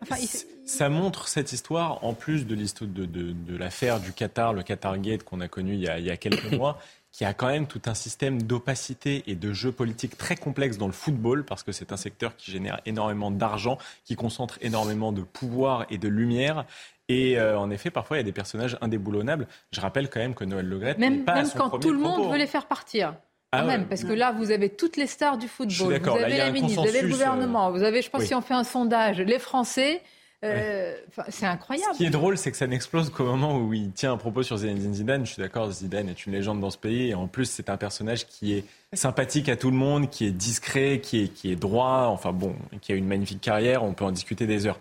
ça 0.64 0.88
montre 0.88 1.26
cette 1.26 1.52
histoire, 1.52 2.04
en 2.04 2.14
plus 2.14 2.46
de 2.46 2.54
l'histoire 2.54 2.88
de, 2.88 3.04
de, 3.04 3.32
de 3.32 3.56
l'affaire 3.56 3.98
du 3.98 4.12
Qatar, 4.12 4.54
le 4.54 4.62
Qatar 4.62 4.96
Gate 4.98 5.24
qu'on 5.24 5.40
a 5.40 5.48
connu 5.48 5.74
il 5.74 5.80
y 5.80 5.88
a, 5.88 5.98
il 5.98 6.04
y 6.04 6.10
a 6.10 6.16
quelques 6.16 6.52
mois, 6.52 6.78
qui 7.14 7.24
a 7.24 7.32
quand 7.32 7.46
même 7.46 7.68
tout 7.68 7.80
un 7.86 7.94
système 7.94 8.42
d'opacité 8.42 9.22
et 9.28 9.36
de 9.36 9.52
jeu 9.52 9.70
politique 9.70 10.18
très 10.18 10.34
complexe 10.34 10.78
dans 10.78 10.88
le 10.88 10.92
football, 10.92 11.44
parce 11.44 11.62
que 11.62 11.70
c'est 11.70 11.92
un 11.92 11.96
secteur 11.96 12.34
qui 12.36 12.50
génère 12.50 12.80
énormément 12.86 13.30
d'argent, 13.30 13.78
qui 14.04 14.16
concentre 14.16 14.58
énormément 14.62 15.12
de 15.12 15.22
pouvoir 15.22 15.86
et 15.90 15.98
de 15.98 16.08
lumière. 16.08 16.64
Et 17.08 17.38
euh, 17.38 17.56
en 17.56 17.70
effet, 17.70 17.90
parfois, 17.90 18.16
il 18.16 18.20
y 18.20 18.22
a 18.22 18.24
des 18.24 18.32
personnages 18.32 18.76
indéboulonnables. 18.80 19.46
Je 19.70 19.80
rappelle 19.80 20.10
quand 20.10 20.18
même 20.18 20.34
que 20.34 20.44
Noël 20.44 20.66
Le 20.66 20.76
Gret 20.76 20.96
même, 20.98 21.24
pas 21.24 21.36
même 21.36 21.50
quand 21.56 21.78
tout 21.78 21.92
le 21.92 22.00
monde 22.00 22.32
veut 22.32 22.38
les 22.38 22.48
faire 22.48 22.66
partir. 22.66 23.14
Ah 23.52 23.62
même, 23.62 23.86
parce 23.86 24.02
que 24.02 24.12
là, 24.12 24.32
vous 24.32 24.50
avez 24.50 24.70
toutes 24.70 24.96
les 24.96 25.06
stars 25.06 25.38
du 25.38 25.46
football. 25.46 26.00
Vous 26.00 26.10
avez 26.10 26.36
la 26.36 26.50
ministre, 26.50 26.82
vous 26.82 26.88
avez 26.88 27.02
le 27.02 27.10
gouvernement, 27.10 27.70
vous 27.70 27.84
avez, 27.84 28.02
je 28.02 28.10
pense, 28.10 28.24
si 28.24 28.34
on 28.34 28.40
fait 28.40 28.54
un 28.54 28.64
sondage, 28.64 29.20
les 29.20 29.38
Français, 29.38 30.02
euh, 30.44 30.94
c'est 31.28 31.46
incroyable. 31.46 31.94
Ce 31.94 31.98
qui 31.98 32.04
est 32.04 32.10
drôle, 32.10 32.36
c'est 32.36 32.50
que 32.50 32.56
ça 32.56 32.66
n'explose 32.66 33.10
qu'au 33.10 33.24
moment 33.24 33.58
où 33.58 33.72
il 33.72 33.92
tient 33.92 34.12
un 34.12 34.16
propos 34.16 34.42
sur 34.42 34.58
Zinedine 34.58 34.94
Zidane. 34.94 35.26
Je 35.26 35.32
suis 35.32 35.42
d'accord, 35.42 35.70
Zidane 35.70 36.08
est 36.08 36.26
une 36.26 36.32
légende 36.32 36.60
dans 36.60 36.70
ce 36.70 36.78
pays. 36.78 37.10
Et 37.10 37.14
en 37.14 37.26
plus, 37.26 37.46
c'est 37.46 37.70
un 37.70 37.76
personnage 37.76 38.26
qui 38.26 38.52
est 38.52 38.64
sympathique 38.92 39.48
à 39.48 39.56
tout 39.56 39.70
le 39.70 39.76
monde, 39.76 40.10
qui 40.10 40.26
est 40.26 40.30
discret, 40.30 41.00
qui 41.00 41.24
est, 41.24 41.28
qui 41.28 41.50
est 41.50 41.56
droit. 41.56 42.08
Enfin 42.08 42.32
bon, 42.32 42.54
qui 42.82 42.92
a 42.92 42.94
une 42.94 43.06
magnifique 43.06 43.40
carrière. 43.40 43.82
On 43.82 43.94
peut 43.94 44.04
en 44.04 44.12
discuter 44.12 44.46
des 44.46 44.66
heures. 44.66 44.80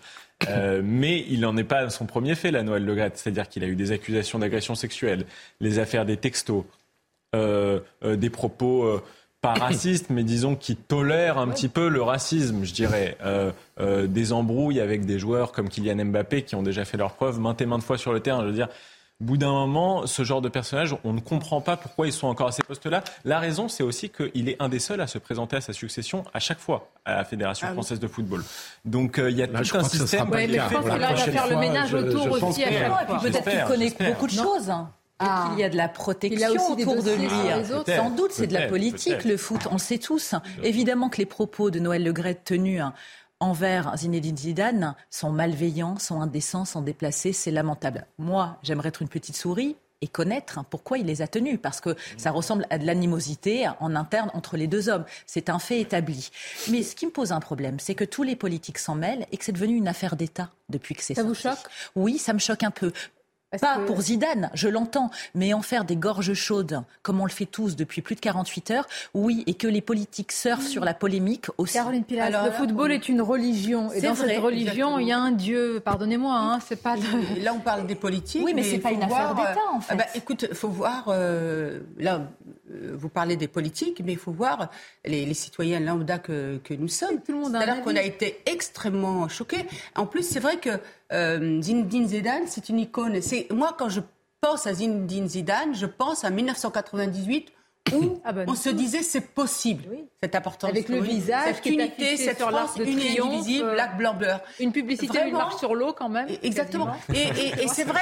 Euh, 0.50 0.82
mais 0.86 1.25
il 1.29 1.41
n'en 1.41 1.55
est 1.55 1.63
pas 1.63 1.89
son 1.89 2.05
premier 2.05 2.36
fait, 2.36 2.51
la 2.51 2.63
Noël 2.63 2.84
Le 2.84 2.96
Gret. 2.96 3.12
C'est-à-dire 3.15 3.48
qu'il 3.48 3.63
a 3.63 3.67
eu 3.67 3.75
des 3.75 3.91
accusations 3.91 4.39
d'agression 4.39 4.75
sexuelle, 4.75 5.25
les 5.62 5.79
affaires 5.79 6.05
des 6.05 6.17
textos, 6.17 6.65
euh, 7.36 7.79
des 8.03 8.29
propos 8.29 9.01
pas 9.43 9.53
raciste, 9.53 10.09
mais 10.09 10.23
disons 10.23 10.55
qui 10.55 10.77
tolère 10.77 11.38
un 11.38 11.50
petit 11.50 11.67
peu 11.67 11.89
le 11.89 12.01
racisme, 12.01 12.63
je 12.63 12.73
dirais. 12.73 13.17
Euh, 13.23 13.51
euh, 13.79 14.07
des 14.07 14.31
embrouilles 14.31 14.79
avec 14.79 15.05
des 15.05 15.19
joueurs 15.19 15.51
comme 15.51 15.67
Kylian 15.67 16.05
Mbappé 16.05 16.43
qui 16.43 16.55
ont 16.55 16.63
déjà 16.63 16.85
fait 16.85 16.95
leurs 16.95 17.13
preuves 17.13 17.39
maintes 17.39 17.59
et 17.62 17.65
maintes 17.65 17.83
fois 17.83 17.97
sur 17.97 18.13
le 18.13 18.21
terrain. 18.21 18.41
Je 18.41 18.47
veux 18.47 18.53
dire, 18.53 18.69
au 19.19 19.25
bout 19.25 19.38
d'un 19.38 19.51
moment, 19.51 20.07
ce 20.07 20.23
genre 20.23 20.41
de 20.41 20.47
personnage, 20.47 20.95
on 21.03 21.12
ne 21.12 21.19
comprend 21.19 21.59
pas 21.59 21.75
pourquoi 21.75 22.07
ils 22.07 22.13
sont 22.13 22.27
encore 22.27 22.47
à 22.47 22.51
ces 22.53 22.63
postes-là. 22.63 23.03
La 23.25 23.39
raison, 23.39 23.67
c'est 23.67 23.83
aussi 23.83 24.09
qu'il 24.09 24.47
est 24.47 24.55
un 24.62 24.69
des 24.69 24.79
seuls 24.79 25.01
à 25.01 25.07
se 25.07 25.17
présenter 25.17 25.57
à 25.57 25.62
sa 25.62 25.73
succession 25.73 26.23
à 26.33 26.39
chaque 26.39 26.59
fois 26.59 26.89
à 27.03 27.17
la 27.17 27.25
Fédération 27.25 27.67
ah 27.69 27.73
française 27.73 28.00
de 28.00 28.07
football. 28.07 28.43
Donc 28.85 29.19
euh, 29.19 29.29
il 29.29 29.38
y 29.38 29.41
a 29.41 29.47
tout 29.47 29.77
un 29.77 29.83
système. 29.83 30.29
Oui, 30.31 30.47
mais 30.47 30.53
je 30.53 30.73
pense 30.73 30.89
qu'il 30.89 31.00
va 31.00 31.15
faire 31.15 31.47
le 31.50 31.57
ménage 31.57 31.93
autour 31.93 32.31
aussi 32.31 32.63
à 32.63 32.71
chaque 32.71 32.88
fois. 32.88 33.19
Peut-être 33.19 33.50
qu'il 33.50 33.63
connaît 33.65 34.12
beaucoup 34.12 34.27
de 34.27 34.31
choses. 34.31 34.71
Ah. 35.24 35.51
Il 35.53 35.60
y 35.60 35.63
a 35.63 35.70
de 35.70 35.77
la 35.77 35.88
protection 35.88 36.72
autour 36.72 37.03
de 37.03 37.12
lui. 37.12 37.96
Sans 37.96 38.10
doute, 38.10 38.32
c'est 38.32 38.48
de 38.48 38.53
la 38.53 38.68
politique, 38.68 39.24
le 39.24 39.38
foot, 39.38 39.68
on 39.72 39.77
sait 39.77 39.98
tous. 39.98 40.36
Évidemment 40.63 41.10
que 41.10 41.18
les 41.18 41.25
propos 41.25 41.72
de 41.72 41.80
Noël 41.80 42.03
Legret 42.03 42.36
tenus 42.36 42.82
hein, 42.82 42.94
envers 43.39 43.98
Zinedine 43.98 44.38
Zidane 44.38 44.96
sont 45.10 45.32
malveillants, 45.32 46.00
sont 46.00 46.22
indécents, 46.22 46.65
sont 46.65 46.82
déplacés, 46.82 47.34
c'est 47.34 47.51
lamentable. 47.51 48.06
Moi, 48.18 48.58
j'aimerais 48.63 48.89
être 48.89 49.01
une 49.01 49.10
petite 49.10 49.36
souris 49.36 49.75
et 50.03 50.08
connaître 50.08 50.60
pourquoi 50.70 50.98
il 50.98 51.06
les 51.06 51.22
a 51.22 51.27
tenus, 51.27 51.58
parce 51.62 51.80
que 51.80 51.96
ça 52.18 52.32
ressemble 52.32 52.68
à 52.70 52.77
de 52.77 52.86
l'animosité 52.86 53.70
en 53.80 53.96
interne 53.96 54.30
entre 54.34 54.58
les 54.58 54.68
deux 54.68 54.89
hommes. 54.89 55.06
C'est 55.25 55.50
un 55.50 55.60
fait 55.60 55.80
établi. 55.80 56.30
Mais 56.70 56.84
ce 56.84 56.94
qui 56.94 57.06
me 57.06 57.12
pose 57.12 57.32
un 57.32 57.39
problème, 57.39 57.80
c'est 57.80 57.96
que 57.96 58.03
tous 58.03 58.24
les 58.24 58.36
politiques 58.36 58.80
s'en 58.80 58.96
mêlent 58.96 59.25
et 59.32 59.38
que 59.38 59.46
c'est 59.46 59.53
devenu 59.53 59.77
une 59.77 59.88
affaire 59.88 60.18
d'État 60.18 60.51
depuis 60.68 60.94
que 60.96 61.03
c'est 61.03 61.13
ça. 61.13 61.24
vous 61.24 61.34
choque? 61.34 61.58
Oui, 61.96 62.18
ça 62.18 62.34
me 62.34 62.39
choque 62.39 62.63
un 62.63 62.72
peu. 62.72 62.92
Pas 63.62 63.79
pour 63.86 64.01
Zidane, 64.01 64.50
je 64.53 64.67
l'entends, 64.67 65.10
mais 65.36 65.53
en 65.53 65.62
faire 65.62 65.86
des 65.86 65.95
gorges 65.95 66.33
chaudes, 66.33 66.81
comme 67.01 67.22
on 67.22 67.25
le 67.25 67.31
fait 67.31 67.45
tous 67.45 67.75
depuis 67.75 68.01
plus 68.01 68.15
de 68.15 68.19
48 68.19 68.72
heures, 68.72 68.88
oui, 69.13 69.43
et 69.48 69.53
que 69.53 69.67
les 69.67 69.81
politiques 69.81 70.31
surfent 70.31 70.67
sur 70.67 70.83
la 70.83 70.93
polémique 70.93 71.48
aussi. 71.57 71.74
Caroline 71.74 72.03
Pilas, 72.03 72.45
le 72.45 72.51
football 72.51 72.91
est 72.91 73.10
une 73.10 73.22
religion, 73.22 73.91
et 73.91 74.01
dans 74.01 74.15
cette 74.15 74.39
religion, 74.39 75.00
il 75.00 75.07
y 75.07 75.12
a 75.12 75.19
un 75.19 75.31
Dieu. 75.31 75.81
Pardonnez-moi, 75.83 76.36
hein, 76.36 76.60
c'est 76.65 76.81
pas. 76.81 76.95
Là, 77.41 77.53
on 77.53 77.60
parle 77.60 77.86
des 77.86 77.95
politiques. 77.95 78.43
Oui, 78.43 78.53
mais, 78.53 78.63
c'est 78.63 78.79
pas 78.79 78.91
une 78.91 79.03
affaire 79.03 79.36
d'État, 79.36 79.60
en 79.72 79.77
euh, 79.77 79.81
fait. 79.81 79.95
bah, 79.95 80.05
écoute, 80.15 80.45
il 80.50 80.55
faut 80.55 80.69
voir. 80.69 81.05
Euh, 81.07 81.79
là, 81.98 82.22
euh, 82.72 82.93
vous 82.95 83.10
parlez 83.10 83.36
des 83.36 83.48
politiques, 83.48 84.01
mais 84.03 84.13
il 84.13 84.17
faut 84.17 84.31
voir 84.31 84.69
les, 85.05 85.33
citoyens 85.33 85.79
lambda 85.79 86.19
que, 86.19 86.60
que 86.63 86.74
nous 86.74 86.88
sommes. 86.88 87.19
C'est-à-dire 87.25 87.81
qu'on 87.83 87.95
a 87.95 88.01
été 88.01 88.41
extrêmement 88.45 89.27
choqués. 89.27 89.65
En 89.95 90.05
plus, 90.05 90.24
c'est 90.24 90.39
vrai 90.39 90.57
que 90.57 90.79
euh, 91.13 91.62
Zinedine 91.62 92.08
Zidane, 92.08 92.43
c'est 92.48 92.70
une 92.70 92.79
icône. 92.79 93.22
C'est 93.22 93.48
moi 93.51 93.75
quand 93.77 93.89
je 93.89 94.01
pense 94.41 94.67
à 94.67 94.74
Zinedine 94.74 95.27
Zidane, 95.27 95.74
je 95.74 95.86
pense 95.86 96.25
à 96.25 96.29
1998 96.29 97.51
où 97.92 98.22
ah 98.24 98.32
ben, 98.32 98.46
on 98.48 98.56
se 98.56 98.70
disait 98.70 99.04
c'est 99.04 99.34
possible. 99.34 99.84
Cette 100.22 100.36
importance 100.36 100.70
avec 100.70 100.88
le 100.88 101.02
visage 101.02 101.56
cette 101.56 101.66
unité 101.66 102.16
cette 102.16 102.40
France 102.40 102.75
de 102.75 102.86
unie 102.86 103.20
indivisible 103.20 103.68
euh, 103.68 103.74
black 103.74 103.98
blanc 103.98 104.13
bleu 104.13 104.30
une 104.62 104.72
publicité 104.72 105.20
une 105.28 105.34
marche 105.34 105.58
sur 105.58 105.75
l'eau 105.75 105.92
quand 105.92 106.08
même 106.08 106.28
exactement. 106.44 106.96
et, 107.13 107.68
c'est 107.68 107.84
vrai 107.84 108.02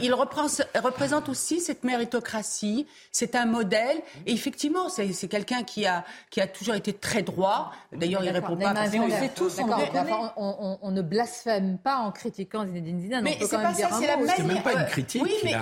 qu'il 0.00 0.12
représente 0.14 1.28
aussi 1.28 1.60
cette 1.60 1.84
méritocratie 1.84 2.86
c'est 3.12 3.36
un 3.36 3.46
modèle. 3.46 3.98
Et 4.26 4.32
effectivement 4.32 4.88
c'est 4.88 5.28
quelqu'un 5.28 5.62
qui 5.62 5.86
a 5.86 6.04
qui 6.30 6.40
a 6.40 6.46
toujours 6.46 6.74
été 6.74 6.92
très 6.92 7.22
droit. 7.22 7.72
D'ailleurs 7.92 8.24
il 8.24 8.30
répond 8.30 8.56
pas 8.56 8.74
mais 8.74 8.98
on 8.98 9.08
sait 9.10 9.30
tous 9.34 9.60
on, 10.36 10.78
on, 10.82 10.90
ne 10.90 11.02
blasphème 11.02 11.78
pas 11.78 11.98
en 11.98 12.10
critiquant 12.10 12.66
Zinedine 12.66 13.00
Zidane. 13.00 13.24
Mais 13.24 13.38
c'est 13.40 13.56
pas 13.56 13.72
ça 13.72 13.88
c'est 14.00 14.06
la 14.06 14.16
c'est 14.34 14.42
même 14.42 14.62
pas 14.62 14.72
une 14.72 14.86
critique 14.86 15.22
oui 15.22 15.32
mais 15.44 15.54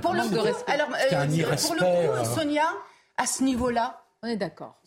pour 0.00 0.14
le 0.14 0.22
coup 0.22 0.46
alors 0.66 0.88
pour 0.88 1.74
le 1.74 2.18
coup 2.18 2.34
Sonia 2.34 2.64
à 3.20 3.26
ce 3.26 3.42
niveau-là. 3.44 4.02
On 4.22 4.26
est 4.26 4.36
d'accord. 4.36 4.80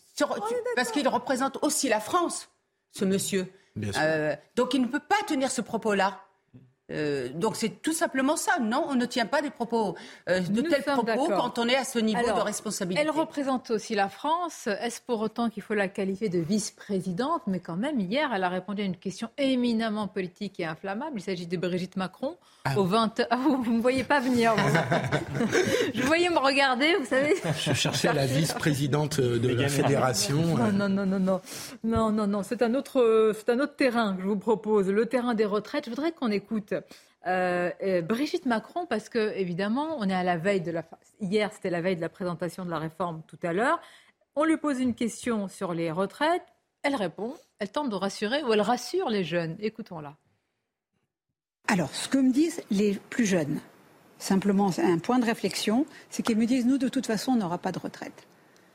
Parce 0.76 0.90
qu'il 0.90 1.08
représente 1.08 1.58
aussi 1.62 1.88
la 1.88 2.00
France, 2.00 2.48
ce 2.92 3.04
monsieur. 3.04 3.52
Euh, 3.96 4.36
donc 4.54 4.74
il 4.74 4.82
ne 4.82 4.86
peut 4.86 5.00
pas 5.00 5.20
tenir 5.26 5.50
ce 5.50 5.60
propos-là. 5.60 6.20
Euh, 6.92 7.30
donc 7.30 7.56
c'est 7.56 7.80
tout 7.80 7.94
simplement 7.94 8.36
ça. 8.36 8.58
Non, 8.60 8.84
on 8.88 8.94
ne 8.94 9.06
tient 9.06 9.24
pas 9.24 9.40
des 9.40 9.50
propos 9.50 9.94
euh, 10.28 10.40
de 10.40 10.60
tels 10.60 10.82
propos 10.82 11.28
quand 11.28 11.58
on 11.58 11.66
est 11.66 11.76
à 11.76 11.84
ce 11.84 11.98
niveau 11.98 12.26
de 12.26 12.40
responsabilité. 12.40 13.02
Elle 13.02 13.10
représente 13.10 13.70
aussi 13.70 13.94
la 13.94 14.10
France. 14.10 14.66
Est-ce 14.66 15.00
pour 15.00 15.20
autant 15.20 15.48
qu'il 15.48 15.62
faut 15.62 15.74
la 15.74 15.88
qualifier 15.88 16.28
de 16.28 16.40
vice-présidente? 16.40 17.42
Mais 17.46 17.60
quand 17.60 17.76
même, 17.76 18.00
hier, 18.00 18.30
elle 18.34 18.44
a 18.44 18.50
répondu 18.50 18.82
à 18.82 18.84
une 18.84 18.96
question 18.96 19.30
éminemment 19.38 20.08
politique 20.08 20.60
et 20.60 20.66
inflammable. 20.66 21.12
Il 21.16 21.22
s'agit 21.22 21.46
de 21.46 21.56
Brigitte 21.56 21.96
Macron. 21.96 22.36
Ah. 22.66 22.78
Au 22.78 22.84
20... 22.84 23.22
Ah, 23.30 23.36
vous 23.36 23.64
ne 23.64 23.76
me 23.76 23.80
voyez 23.80 24.04
pas 24.04 24.20
venir. 24.20 24.54
Je 25.94 26.02
voyais 26.02 26.28
me 26.28 26.38
regarder, 26.38 26.96
vous 26.96 27.06
savez. 27.06 27.34
Je 27.58 27.72
cherchais 27.72 28.12
la 28.12 28.26
vice-présidente 28.26 29.20
de 29.20 29.48
la 29.48 29.68
fédération. 29.68 30.42
Non, 30.42 30.72
non, 30.72 30.88
non, 30.88 31.06
non, 31.06 31.18
non, 31.18 31.40
non, 31.82 32.12
non, 32.12 32.26
non. 32.26 32.42
C'est 32.42 32.60
un 32.62 32.74
autre, 32.74 33.32
c'est 33.36 33.50
un 33.50 33.60
autre 33.60 33.76
terrain 33.76 34.14
que 34.14 34.22
je 34.22 34.26
vous 34.26 34.38
propose, 34.38 34.88
le 34.88 35.06
terrain 35.06 35.34
des 35.34 35.44
retraites. 35.46 35.84
Je 35.86 35.90
voudrais 35.90 36.12
qu'on 36.12 36.30
écoute 36.30 36.73
euh, 37.26 37.70
euh, 37.82 38.02
Brigitte 38.02 38.46
Macron, 38.46 38.86
parce 38.86 39.08
que 39.08 39.34
évidemment, 39.36 39.96
on 39.98 40.08
est 40.08 40.14
à 40.14 40.22
la 40.22 40.36
veille 40.36 40.60
de 40.60 40.70
la. 40.70 40.84
Hier, 41.20 41.50
c'était 41.52 41.70
la 41.70 41.80
veille 41.80 41.96
de 41.96 42.00
la 42.00 42.08
présentation 42.08 42.64
de 42.64 42.70
la 42.70 42.78
réforme 42.78 43.22
tout 43.26 43.38
à 43.42 43.52
l'heure. 43.52 43.80
On 44.36 44.44
lui 44.44 44.56
pose 44.56 44.80
une 44.80 44.94
question 44.94 45.48
sur 45.48 45.74
les 45.74 45.90
retraites. 45.90 46.44
Elle 46.82 46.96
répond. 46.96 47.34
Elle 47.58 47.70
tente 47.70 47.88
de 47.88 47.94
rassurer 47.94 48.42
ou 48.42 48.52
elle 48.52 48.60
rassure 48.60 49.08
les 49.08 49.24
jeunes. 49.24 49.56
Écoutons-la. 49.60 50.16
Alors, 51.68 51.94
ce 51.94 52.08
que 52.08 52.18
me 52.18 52.32
disent 52.32 52.62
les 52.70 52.94
plus 52.94 53.24
jeunes, 53.24 53.58
simplement 54.18 54.70
un 54.76 54.98
point 54.98 55.18
de 55.18 55.24
réflexion, 55.24 55.86
c'est 56.10 56.22
qu'ils 56.22 56.36
me 56.36 56.46
disent, 56.46 56.66
nous, 56.66 56.78
de 56.78 56.88
toute 56.88 57.06
façon, 57.06 57.32
on 57.32 57.36
n'aura 57.36 57.58
pas 57.58 57.72
de 57.72 57.78
retraite. 57.78 58.26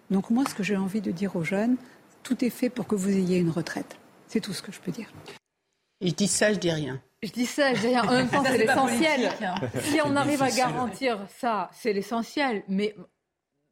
Donc 0.10 0.32
moi, 0.32 0.44
ce 0.50 0.56
que 0.56 0.64
j'ai 0.64 0.76
envie 0.76 1.02
de 1.02 1.12
dire 1.12 1.36
aux 1.36 1.44
jeunes, 1.44 1.78
tout 2.24 2.44
est 2.44 2.50
fait 2.50 2.70
pour 2.70 2.88
que 2.88 2.96
vous 2.96 3.10
ayez 3.10 3.38
une 3.38 3.52
retraite. 3.52 3.98
C'est 4.28 4.40
tout 4.40 4.54
ce 4.54 4.62
que 4.62 4.72
je 4.72 4.80
peux 4.80 4.92
dire. 4.92 5.12
Je 6.02 6.12
dis 6.12 6.28
ça, 6.28 6.52
je 6.52 6.60
dis 6.60 6.72
rien. 6.72 7.00
Je 7.22 7.32
dis 7.32 7.46
ça, 7.46 7.74
je 7.74 7.82
dis 7.82 7.88
rien. 7.88 8.04
En 8.04 8.12
même 8.12 8.30
temps, 8.32 8.44
c'est 8.44 8.58
l'essentiel. 8.58 9.32
Hein. 9.42 9.56
Si 9.82 10.00
on 10.04 10.16
arrive 10.16 10.42
à 10.42 10.52
garantir 10.52 11.20
ça, 11.38 11.70
c'est 11.74 11.94
l'essentiel. 11.94 12.64
Mais 12.68 12.96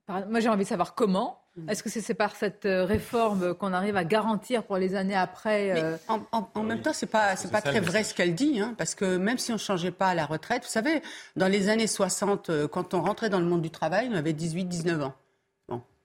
moi, 0.08 0.40
j'ai 0.40 0.50
envie 0.50 0.64
de 0.64 0.70
savoir 0.70 0.96
comment. 0.96 1.42
Mm. 1.56 1.70
Est-ce 1.70 1.84
que 1.84 1.90
c'est 1.90 2.14
par 2.14 2.36
cette 2.36 2.66
euh, 2.66 2.86
réforme 2.86 3.54
qu'on 3.56 3.74
arrive 3.74 3.98
à 3.98 4.04
garantir 4.04 4.64
pour 4.64 4.78
les 4.78 4.96
années 4.96 5.16
après 5.16 5.72
euh, 5.82 5.98
en, 6.34 6.64
même 6.64 6.82
temps, 6.82 6.94
c'est 6.94 7.08
pas 7.08 7.36
c'est 7.36 7.52
pas 7.52 7.62
très 7.62 7.80
vrai 7.80 8.04
ce 8.04 8.14
qu'elle 8.14 8.36
dit, 8.36 8.60
hein, 8.60 8.76
parce 8.78 8.96
que 8.96 9.18
même 9.18 9.38
si 9.38 9.52
on 9.52 9.58
changeait 9.58 9.92
pas 9.92 10.14
la 10.14 10.26
retraite, 10.26 10.64
vous 10.64 10.70
savez, 10.70 11.02
dans 11.36 11.48
les 11.48 11.70
années 11.70 11.88
60, 11.88 12.50
euh, 12.50 12.68
quand 12.68 12.94
on 12.94 13.02
rentrait 13.02 13.30
dans 13.30 13.40
le 13.40 13.46
monde 13.46 13.62
du 13.62 13.72
travail, 13.72 14.10
on 14.12 14.16
avait 14.16 14.34
18-19 14.34 15.02
ans. 15.02 15.14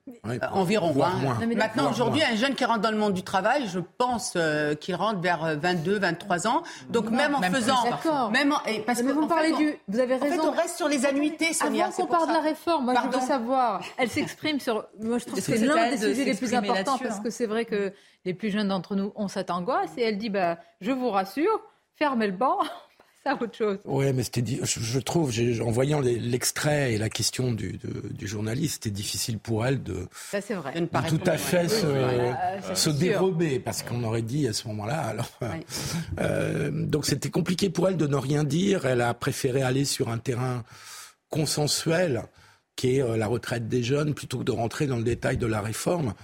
Euh, 0.08 0.38
environ. 0.50 0.92
Maintenant, 1.54 1.90
aujourd'hui, 1.90 2.24
un 2.24 2.34
jeune 2.34 2.56
qui 2.56 2.64
rentre 2.64 2.80
dans 2.80 2.90
le 2.90 2.96
monde 2.96 3.14
du 3.14 3.22
travail, 3.22 3.68
je 3.68 3.78
pense 3.78 4.32
euh, 4.34 4.74
qu'il 4.74 4.96
rentre 4.96 5.20
vers 5.20 5.56
22, 5.56 5.94
euh, 5.94 5.98
23 6.00 6.48
ans. 6.48 6.64
Donc 6.88 7.08
même 7.10 7.36
en 7.36 7.40
faisant, 7.40 7.84
même 8.30 8.50
en, 8.50 8.58
parce 8.84 9.00
que 9.00 9.12
vous 9.12 9.28
parlez 9.28 9.52
du, 9.52 9.76
vous 9.86 10.00
avez 10.00 10.16
raison. 10.16 10.40
En 10.40 10.42
fait, 10.42 10.48
on 10.48 10.50
reste 10.50 10.76
sur 10.76 10.88
les 10.88 11.06
annuités, 11.06 11.52
Sonia. 11.52 11.86
Avant 11.86 11.94
qu'on 11.94 12.06
parle 12.06 12.28
de 12.28 12.32
la 12.32 12.40
réforme, 12.40 12.86
moi 12.86 12.94
je 13.00 13.16
veux 13.16 13.24
savoir. 13.24 13.80
Elle 13.96 14.10
s'exprime 14.10 14.58
sur. 14.58 14.84
Moi, 15.00 15.18
je 15.18 15.24
trouve 15.24 15.36
que 15.36 15.44
c'est 15.44 15.58
l'un 15.58 15.90
des 15.90 15.98
sujets 15.98 16.24
les 16.24 16.34
plus 16.34 16.52
importants 16.52 16.98
parce 16.98 17.20
que 17.20 17.30
c'est 17.30 17.46
vrai 17.46 17.64
que 17.64 17.92
les 18.24 18.34
plus 18.34 18.50
jeunes 18.50 18.68
d'entre 18.68 18.96
nous 18.96 19.12
ont 19.14 19.28
cette 19.28 19.50
angoisse 19.50 19.92
et 19.96 20.02
elle 20.02 20.18
dit, 20.18 20.30
bah, 20.30 20.58
je 20.80 20.90
vous 20.90 21.10
rassure, 21.10 21.60
fermez 21.94 22.26
le 22.26 22.32
banc 22.32 22.58
autre 23.30 23.56
chose. 23.56 23.78
Oui, 23.84 24.12
mais 24.12 24.22
c'était, 24.22 24.42
je, 24.62 24.80
je 24.80 24.98
trouve, 24.98 25.32
en 25.64 25.70
voyant 25.70 26.00
l'extrait 26.00 26.94
et 26.94 26.98
la 26.98 27.08
question 27.08 27.52
du, 27.52 27.78
du 28.10 28.26
journaliste, 28.26 28.74
c'était 28.74 28.90
difficile 28.90 29.38
pour 29.38 29.64
elle 29.64 29.82
de, 29.82 30.08
vrai. 30.32 30.86
tout 31.08 31.20
à 31.26 31.38
fait 31.38 31.68
se, 31.68 32.90
dérober, 32.90 33.58
parce 33.60 33.82
qu'on 33.82 34.02
aurait 34.04 34.22
dit 34.22 34.48
à 34.48 34.52
ce 34.52 34.66
moment-là. 34.68 35.00
Alors, 35.00 35.30
euh, 36.20 36.70
donc 36.70 37.06
c'était 37.06 37.30
compliqué 37.30 37.70
pour 37.70 37.88
elle 37.88 37.96
de 37.96 38.06
ne 38.06 38.16
rien 38.16 38.44
dire. 38.44 38.86
Elle 38.86 39.00
a 39.00 39.14
préféré 39.14 39.62
aller 39.62 39.84
sur 39.84 40.08
un 40.08 40.18
terrain 40.18 40.64
consensuel, 41.30 42.24
qui 42.76 42.96
est 42.96 43.02
euh, 43.02 43.16
la 43.16 43.26
retraite 43.26 43.68
des 43.68 43.82
jeunes, 43.82 44.14
plutôt 44.14 44.38
que 44.38 44.44
de 44.44 44.52
rentrer 44.52 44.86
dans 44.86 44.96
le 44.96 45.04
détail 45.04 45.36
de 45.36 45.46
la 45.46 45.60
réforme. 45.60 46.14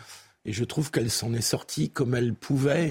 Et 0.44 0.52
je 0.52 0.64
trouve 0.64 0.90
qu'elle 0.90 1.10
s'en 1.10 1.34
est 1.34 1.42
sortie 1.42 1.90
comme 1.90 2.14
elle 2.14 2.32
pouvait. 2.32 2.88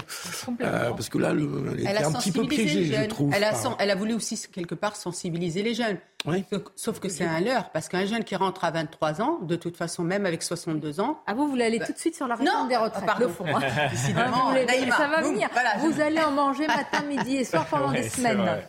Euh, 0.60 0.90
parce 0.90 1.08
que 1.08 1.18
là, 1.18 1.30
elle, 1.30 1.80
était 1.80 2.04
un 2.04 2.12
petit 2.12 2.30
peu 2.30 2.46
piégée, 2.46 2.84
je 2.84 3.06
trouve. 3.06 3.32
Elle 3.34 3.42
a, 3.42 3.52
elle 3.78 3.90
a, 3.90 3.94
voulu 3.94 4.14
aussi, 4.14 4.40
quelque 4.52 4.74
part, 4.74 4.94
sensibiliser 4.96 5.62
les 5.62 5.74
jeunes. 5.74 5.98
Oui. 6.26 6.44
Sauf 6.76 7.00
que 7.00 7.08
c'est 7.08 7.24
un 7.24 7.40
leurre, 7.40 7.70
parce 7.70 7.88
qu'un 7.88 8.04
jeune 8.04 8.22
qui 8.22 8.36
rentre 8.36 8.64
à 8.64 8.70
23 8.70 9.22
ans, 9.22 9.38
de 9.42 9.56
toute 9.56 9.76
façon, 9.76 10.04
même 10.04 10.26
avec 10.26 10.42
62 10.42 11.00
ans. 11.00 11.20
Ah, 11.26 11.34
vous, 11.34 11.44
vous 11.44 11.50
voulez 11.50 11.64
aller 11.64 11.78
bah, 11.78 11.86
tout 11.86 11.92
de 11.92 11.98
suite 11.98 12.16
sur 12.16 12.28
la 12.28 12.36
réforme 12.36 12.68
des 12.68 12.76
retraites 12.76 13.06
pardon. 13.06 13.28
fond. 13.28 13.44
ça 13.50 15.08
va 15.08 15.22
venir. 15.22 15.48
vous 15.80 16.00
allez 16.00 16.20
en 16.20 16.32
manger 16.32 16.66
matin, 16.66 17.02
midi 17.08 17.36
et 17.36 17.44
soir 17.44 17.66
pendant 17.70 17.92
des 17.92 18.08
semaines. 18.08 18.62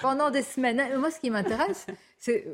Pendant 0.00 0.30
des 0.30 0.42
semaines. 0.42 0.82
Moi, 0.98 1.10
ce 1.10 1.18
qui 1.18 1.30
m'intéresse, 1.30 1.86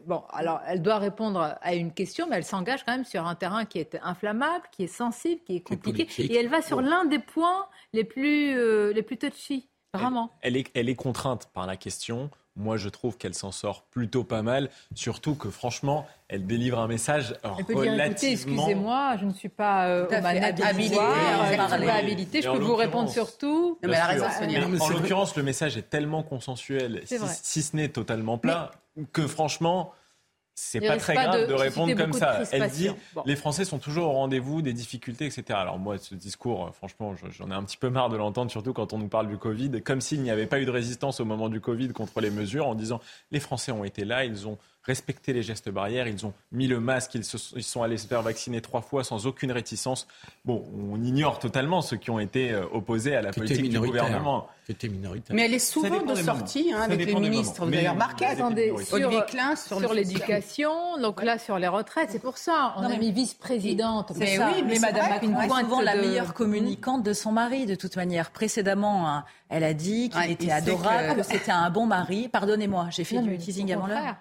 bon. 0.06 0.23
Alors, 0.30 0.61
elle 0.66 0.83
doit 0.83 0.99
répondre 0.99 1.56
à 1.61 1.75
une 1.75 1.92
question, 1.92 2.26
mais 2.28 2.37
elle 2.37 2.44
s'engage 2.44 2.85
quand 2.85 2.92
même 2.92 3.04
sur 3.04 3.26
un 3.26 3.35
terrain 3.35 3.64
qui 3.64 3.78
est 3.78 3.99
inflammable, 4.02 4.64
qui 4.73 4.85
est 4.85 4.88
sensible, 4.88 5.40
qui 5.44 5.56
est 5.56 5.61
compliqué, 5.61 6.09
et 6.18 6.37
elle 6.37 6.49
va 6.49 6.62
sur 6.62 6.80
l'un 6.80 7.04
des 7.04 7.18
points 7.18 7.66
les 7.92 8.04
plus 8.04 8.56
euh, 8.56 8.92
les 8.92 9.02
plus 9.02 9.18
touchy, 9.18 9.68
vraiment. 9.92 10.30
Elle, 10.42 10.56
est 10.56 10.71
elle 10.75 10.88
est 10.88 10.94
contrainte 10.94 11.49
par 11.52 11.66
la 11.66 11.76
question. 11.76 12.30
Moi, 12.56 12.76
je 12.76 12.88
trouve 12.88 13.16
qu'elle 13.16 13.34
s'en 13.34 13.50
sort 13.50 13.82
plutôt 13.82 14.23
pas 14.23 14.42
mal, 14.42 14.70
surtout 14.94 15.34
que 15.34 15.50
franchement, 15.50 16.06
elle 16.28 16.46
délivre 16.46 16.78
un 16.78 16.87
message 16.87 17.34
elle 17.42 17.64
peut 17.64 17.75
relativement... 17.75 18.06
Dire, 18.06 18.30
excusez-moi, 18.30 19.16
je 19.20 19.25
ne 19.25 19.32
suis 19.32 19.49
pas 19.49 19.88
euh, 19.88 20.06
habilitée, 20.08 20.62
habilité, 20.62 20.96
pas 20.96 21.94
habilité, 21.94 22.42
je 22.42 22.50
peux 22.50 22.58
vous 22.58 22.76
répondre 22.76 23.11
sur 23.11 23.37
tout. 23.37 23.78
mais 23.82 24.00
raison, 24.00 24.26
en 24.80 24.88
l'occurrence, 24.88 25.37
le 25.37 25.42
message 25.42 25.76
est 25.76 25.90
tellement 25.90 26.23
consensuel, 26.23 27.02
si, 27.06 27.62
ce 27.62 27.76
n'est 27.76 27.88
totalement 27.88 28.38
plat, 28.38 28.70
que 29.12 29.26
franchement, 29.26 29.92
c'est 30.54 30.80
pas 30.80 30.96
très 30.96 31.14
grave 31.14 31.48
de, 31.48 31.54
répondre 31.54 31.94
comme 31.94 32.12
ça. 32.12 32.42
Elle 32.52 32.70
dit 32.70 32.88
les 33.26 33.36
Français 33.36 33.64
sont 33.64 33.78
toujours 33.78 34.08
au 34.08 34.12
rendez-vous 34.12 34.62
des 34.62 34.72
difficultés, 34.72 35.26
etc. 35.26 35.44
Alors 35.50 35.78
moi, 35.78 35.98
ce 35.98 36.14
discours, 36.14 36.70
franchement, 36.74 37.14
j'en 37.30 37.50
ai 37.50 37.54
un 37.54 37.64
petit 37.64 37.76
peu 37.76 37.90
marre 37.90 38.08
de 38.08 38.16
l'entendre, 38.16 38.50
surtout 38.50 38.72
quand 38.72 38.92
on 38.92 38.98
nous 38.98 39.08
parle 39.08 39.28
du 39.28 39.36
Covid, 39.36 39.82
comme 39.82 40.00
s'il 40.00 40.22
n'y 40.22 40.30
avait 40.30 40.46
pas 40.46 40.60
eu 40.60 40.64
de 40.64 40.70
résistance 40.70 41.20
au 41.20 41.24
moment 41.24 41.48
du 41.48 41.60
Covid 41.60 41.88
contre 41.88 42.20
les 42.20 42.30
mesures, 42.30 42.66
en 42.66 42.74
disant 42.74 43.00
les 43.32 43.40
Français 43.40 43.72
ont 43.72 43.84
été 43.84 44.04
là, 44.04 44.24
ils 44.24 44.46
ont 44.46 44.58
respecté 44.85 45.33
les 45.33 45.42
gestes 45.42 45.70
barrières, 45.70 46.07
ils 46.07 46.27
ont 46.27 46.33
mis 46.53 46.66
le 46.66 46.81
masque, 46.81 47.14
ils, 47.14 47.25
sont 47.25 47.83
allés 47.83 47.97
se 47.97 48.07
faire 48.07 48.23
vacciner 48.23 48.61
trois 48.61 48.83
fois 48.83 49.03
sans 49.03 49.27
aucune 49.27 49.53
réticence. 49.53 50.07
Bon, 50.44 50.64
on 50.90 51.03
ignore 51.03 51.38
totalement 51.38 51.81
ceux 51.83 51.97
qui 51.97 52.11
ont 52.11 52.20
été 52.20 52.53
euh, 52.53 52.64
opposés 52.73 53.16
à 53.16 53.23
la 53.23 53.33
politique 53.33 53.70
du 53.70 53.81
gouvernement. 53.81 54.49
Mais 55.31 55.44
elle 55.44 55.55
est 55.55 55.59
souvent 55.59 56.03
de 56.03 56.14
sortie 56.14 56.73
hein, 56.73 56.83
avec 56.83 57.05
les 57.05 57.14
ministres. 57.14 57.66
Vous 57.66 57.73
avez 57.75 57.88
remarqué 57.88 58.27
sur, 58.35 59.79
sur 59.79 59.92
l'éducation, 59.92 60.99
donc 61.01 61.23
là 61.23 61.38
sur 61.38 61.59
les 61.59 61.68
retraites. 61.68 62.09
C'est 62.11 62.18
pour 62.18 62.38
ça, 62.38 62.75
on 62.79 62.83
a 62.83 62.97
mis 62.97 63.12
vice-présidente. 63.12 64.12
Mais 64.16 64.38
oui, 64.38 64.62
mais, 64.66 64.79
Madame 64.79 65.11
Macron 65.11 65.40
est 65.40 65.62
souvent 65.62 65.81
la 65.83 65.97
meilleure 65.97 66.33
communicante 66.33 67.03
de 67.03 67.12
son 67.12 67.33
mari, 67.33 67.66
de 67.66 67.75
toute 67.75 67.97
manière. 67.97 68.31
Précédemment, 68.31 69.09
hein, 69.09 69.25
elle 69.51 69.64
a 69.64 69.75
dit 69.75 70.09
qu'il 70.09 70.31
était 70.31 70.51
adorable, 70.51 71.16
que, 71.16 71.23
c'était 71.23 71.53
un 71.53 71.68
bon 71.70 71.87
mari. 71.87 72.29
Pardonnez-moi, 72.29 72.88
j'ai 72.90 73.05
fait 73.05 73.20
du 73.20 73.37
teasing 73.37 73.73
avant 73.73 73.87
l'heure. 73.87 74.16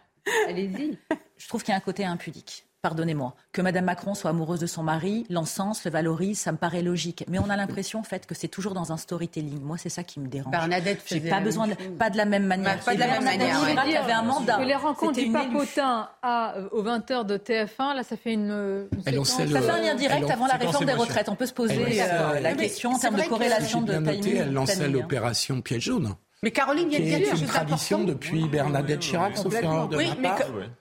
Allez-y. 0.47 0.97
Je 1.37 1.47
trouve 1.47 1.63
qu'il 1.63 1.71
y 1.71 1.75
a 1.75 1.77
un 1.77 1.81
côté 1.81 2.05
impudique. 2.05 2.65
Pardonnez-moi. 2.83 3.33
Que 3.53 3.61
Mme 3.61 3.85
Macron 3.85 4.13
soit 4.13 4.31
amoureuse 4.31 4.59
de 4.59 4.65
son 4.65 4.83
mari, 4.83 5.25
l'encense, 5.29 5.85
le 5.85 5.91
valorise, 5.91 6.37
ça 6.37 6.51
me 6.51 6.57
paraît 6.57 6.81
logique. 6.81 7.23
Mais 7.29 7.39
on 7.39 7.49
a 7.49 7.55
l'impression, 7.55 7.99
en 7.99 8.03
fait, 8.03 8.25
que 8.25 8.35
c'est 8.35 8.49
toujours 8.49 8.73
dans 8.73 8.91
un 8.91 8.97
storytelling. 8.97 9.61
Moi, 9.61 9.77
c'est 9.77 9.87
ça 9.87 10.03
qui 10.03 10.19
me 10.19 10.27
dérange. 10.27 10.51
Bernadette 10.51 11.01
J'ai 11.05 11.21
pas 11.21 11.39
besoin 11.39 11.69
de, 11.69 11.75
pas 11.75 12.09
de 12.09 12.17
la 12.17 12.25
même 12.25 12.45
manière. 12.45 12.77
Pas 12.81 12.93
de 12.93 12.99
la 12.99 13.07
même 13.07 13.23
manière. 13.23 13.57
Il 13.85 13.91
y 13.93 13.95
avait 13.95 14.11
un 14.11 14.23
mandat. 14.23 14.61
les 14.65 14.75
rencontres 14.75 15.13
du 15.13 15.31
papotin 15.31 16.09
à, 16.21 16.57
euh, 16.57 16.67
aux 16.73 16.83
20h 16.83 17.25
de 17.25 17.37
TF1, 17.37 17.95
là, 17.95 18.03
ça 18.03 18.17
fait 18.17 18.33
une, 18.33 18.51
euh, 18.51 18.85
Ça 19.05 19.45
fait 19.61 19.69
un 19.69 19.81
lien 19.81 19.95
direct 19.95 20.29
avant 20.29 20.47
la 20.47 20.55
réforme 20.55 20.83
des 20.83 20.91
retraites. 20.91 21.29
On 21.29 21.37
peut 21.37 21.45
se 21.45 21.53
poser 21.53 22.01
euh, 22.01 22.41
la 22.41 22.53
question 22.53 22.91
en 22.91 22.99
termes 22.99 23.15
de 23.15 23.29
corrélation 23.29 23.81
de 23.81 23.93
timing. 23.93 24.35
Elle 24.35 24.51
lançait 24.51 24.89
l'opération 24.89 25.61
piège 25.61 25.83
jaune. 25.83 26.15
Mais 26.43 26.51
Caroline 26.51 26.89
vient 26.89 26.99
de 26.99 27.05
dire 27.05 27.19
quelque 27.19 27.29
chose 27.37 27.41
d'important. 27.41 27.77
C'est 27.77 27.95
une 27.95 28.01
tradition 28.01 28.03
depuis 28.03 28.47
Bernadette 28.49 28.99
Chirac, 28.99 29.37
sauf 29.37 29.53
erreur 29.53 29.87
de 29.87 29.95
oui, 29.95 30.09
mais 30.19 30.29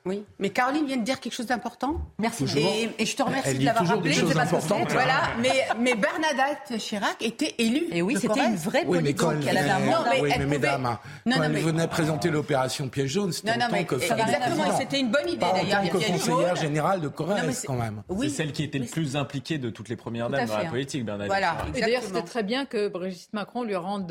oui, 0.04 0.24
mais 0.40 0.50
Caroline 0.50 0.86
vient 0.86 0.96
de 0.96 1.04
dire 1.04 1.20
quelque 1.20 1.32
chose 1.32 1.46
d'important. 1.46 2.00
Merci. 2.18 2.46
Et, 2.56 2.90
et, 2.98 3.06
je 3.06 3.16
te 3.16 3.22
remercie 3.22 3.58
de 3.58 3.64
l'avoir 3.64 3.86
rappelé. 3.86 4.14
Des 4.14 4.22
voilà, 4.22 5.30
mais, 5.40 5.50
mais 5.78 5.94
Bernadette 5.94 6.78
Chirac 6.78 7.16
était 7.20 7.54
élue. 7.58 7.86
Et 7.92 8.02
oui, 8.02 8.16
c'était 8.20 8.44
une 8.44 8.56
vraie 8.56 8.82
oui, 8.86 8.98
politique. 8.98 9.22
Mais 9.44 9.50
elle, 9.50 9.58
avait 9.58 9.70
un 9.70 9.78
mandat. 9.78 10.10
Oui, 10.20 10.32
mais, 10.36 10.46
mesdames, 10.46 10.98
quand 11.24 11.42
elle 11.42 11.52
venait 11.52 11.86
présenter 11.86 12.30
l'opération 12.30 12.88
piège 12.88 13.12
jaune, 13.12 13.30
c'était 13.30 13.52
en 13.52 13.68
tant 13.68 13.84
que 13.84 13.94
Exactement, 13.94 14.76
c'était 14.76 14.98
une 14.98 15.10
bonne 15.12 15.28
idée 15.28 15.38
d'ailleurs. 15.38 15.82
En 15.82 15.86
tant 15.86 15.98
que 15.98 16.12
conseillère 16.12 16.56
générale 16.56 17.00
de 17.00 17.08
Corrèze, 17.08 17.64
quand 17.64 17.76
même. 17.76 18.02
C'est 18.20 18.28
celle 18.30 18.52
qui 18.52 18.64
était 18.64 18.80
le 18.80 18.86
plus 18.86 19.14
impliquée 19.14 19.58
de 19.58 19.70
toutes 19.70 19.88
les 19.88 19.96
premières 19.96 20.28
dames 20.28 20.46
dans 20.46 20.58
la 20.58 20.64
politique, 20.64 21.04
Bernadette. 21.04 21.30
Voilà. 21.30 21.56
Et 21.72 21.80
d'ailleurs, 21.80 22.02
c'était 22.02 22.22
très 22.22 22.42
bien 22.42 22.64
que 22.64 22.88
Brigitte 22.88 23.32
Macron 23.32 23.62
lui 23.62 23.76
rende. 23.76 24.10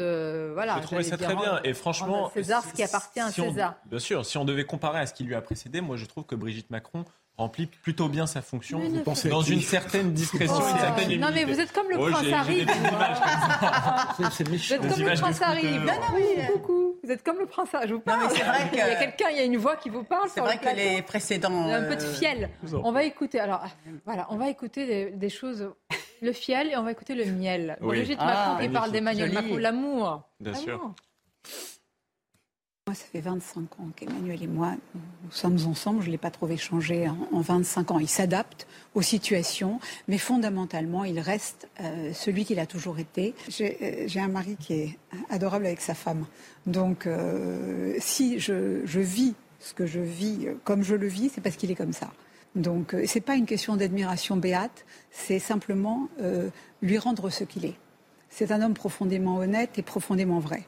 Voilà. 0.53 0.77
Je 0.77 0.83
trouvais 0.83 1.03
ça 1.03 1.17
très 1.17 1.35
bien. 1.41 1.59
Et 1.63 1.73
franchement, 1.73 2.31
César 2.33 2.63
ce 2.63 2.73
qui 2.73 2.83
appartient 2.83 3.19
à 3.19 3.31
César. 3.31 3.75
bien 3.85 3.99
sûr, 3.99 4.25
si 4.25 4.37
on 4.37 4.45
devait 4.45 4.65
comparer 4.65 4.99
à 4.99 5.05
ce 5.05 5.13
qui 5.13 5.23
lui 5.23 5.35
a 5.35 5.41
précédé, 5.41 5.81
moi 5.81 5.97
je 5.97 6.05
trouve 6.05 6.25
que 6.25 6.35
Brigitte 6.35 6.69
Macron 6.69 7.05
remplit 7.37 7.65
plutôt 7.65 8.07
bien 8.07 8.27
sa 8.27 8.41
fonction 8.41 8.81
dans 9.29 9.41
une 9.41 9.61
certaine 9.61 10.13
discrétion 10.13 10.55
une 10.55 10.77
certaine 10.77 11.11
humilité. 11.11 11.25
Non 11.25 11.31
mais 11.33 11.45
vous 11.45 11.59
êtes 11.59 11.71
comme 11.71 11.89
le 11.89 11.97
prince 11.97 12.33
Harry. 12.33 12.65
C'est 14.31 14.49
méchant. 14.49 14.75
Vous 14.79 14.85
êtes 14.85 14.93
comme 14.93 15.07
le 15.07 15.19
prince 15.19 15.41
Harry. 15.41 15.71
Non, 15.71 15.85
non, 15.85 16.15
oui, 16.15 16.23
beaucoup. 16.53 16.95
Vous 17.03 17.11
êtes 17.11 17.23
comme 17.23 17.39
le 17.39 17.45
prince 17.45 17.73
Harry. 17.73 17.87
Je 17.87 17.93
vous 17.95 17.99
parle. 17.99 18.21
Non, 18.21 18.27
mais 18.27 18.35
c'est 18.35 18.43
vrai 18.43 18.69
que... 18.69 18.75
Il 18.75 18.77
y 18.77 18.81
a 18.81 18.95
quelqu'un, 18.95 19.29
il 19.31 19.37
y 19.37 19.39
a 19.39 19.43
une 19.43 19.57
voix 19.57 19.75
qui 19.75 19.89
vous 19.89 20.03
parle. 20.03 20.29
C'est 20.29 20.41
vrai 20.41 20.57
que 20.57 20.75
les 20.75 21.01
précédents. 21.01 21.67
Un 21.71 21.83
peu 21.83 21.95
de 21.95 22.03
euh, 22.03 22.13
fiel. 22.13 22.49
On 22.83 22.91
va 22.91 23.03
écouter. 23.03 23.39
Alors 23.39 23.63
voilà, 24.05 24.27
on 24.29 24.37
va 24.37 24.49
écouter 24.49 25.11
des, 25.11 25.29
choses. 25.29 25.71
Le 26.21 26.33
fiel 26.33 26.69
et 26.71 26.77
on 26.77 26.83
va 26.83 26.91
écouter 26.91 27.15
le 27.15 27.25
miel. 27.25 27.77
Brigitte 27.81 28.19
Macron 28.19 28.57
qui 28.57 28.67
ah, 28.67 28.71
parle 28.71 28.91
d'Emmanuel 28.91 29.31
Macron, 29.31 29.57
l'amour. 29.57 30.21
Bien 30.39 30.53
sûr. 30.53 30.93
Moi, 32.87 32.95
ça 32.95 33.05
fait 33.11 33.21
25 33.21 33.79
ans 33.79 33.89
qu'Emmanuel 33.95 34.41
et 34.41 34.47
moi, 34.47 34.73
nous 34.95 35.29
sommes 35.29 35.59
ensemble. 35.67 36.01
Je 36.01 36.07
ne 36.07 36.13
l'ai 36.13 36.17
pas 36.17 36.31
trouvé 36.31 36.57
changé 36.57 37.07
en, 37.07 37.39
25 37.39 37.91
ans. 37.91 37.99
Il 37.99 38.09
s'adapte 38.09 38.65
aux 38.95 39.03
situations, 39.03 39.79
mais 40.07 40.17
fondamentalement, 40.17 41.03
il 41.03 41.19
reste 41.19 41.69
euh, 41.79 42.11
celui 42.13 42.43
qu'il 42.43 42.57
a 42.57 42.65
toujours 42.65 42.97
été. 42.97 43.35
Euh, 43.61 44.03
j'ai 44.07 44.19
un 44.19 44.29
mari 44.29 44.57
qui 44.59 44.73
est 44.73 44.99
adorable 45.29 45.67
avec 45.67 45.79
sa 45.79 45.93
femme. 45.93 46.25
Donc, 46.65 47.05
euh, 47.05 47.93
si 47.99 48.39
je, 48.39 48.81
vis 48.99 49.35
ce 49.59 49.75
que 49.75 49.85
je 49.85 49.99
vis 49.99 50.47
comme 50.63 50.81
je 50.81 50.95
le 50.95 51.05
vis, 51.05 51.29
c'est 51.29 51.41
parce 51.41 51.57
qu'il 51.57 51.69
est 51.69 51.75
comme 51.75 51.93
ça. 51.93 52.11
Donc, 52.55 52.93
ce 52.93 53.13
n'est 53.13 53.21
pas 53.21 53.35
une 53.35 53.45
question 53.45 53.75
d'admiration 53.75 54.37
béate, 54.37 54.85
c'est 55.11 55.39
simplement 55.39 56.09
lui 56.81 56.97
rendre 56.97 57.29
ce 57.29 57.43
qu'il 57.43 57.65
est. 57.65 57.77
C'est 58.31 58.51
un 58.51 58.63
homme 58.63 58.73
profondément 58.73 59.37
honnête 59.37 59.77
et 59.77 59.83
profondément 59.83 60.39
vrai. 60.39 60.65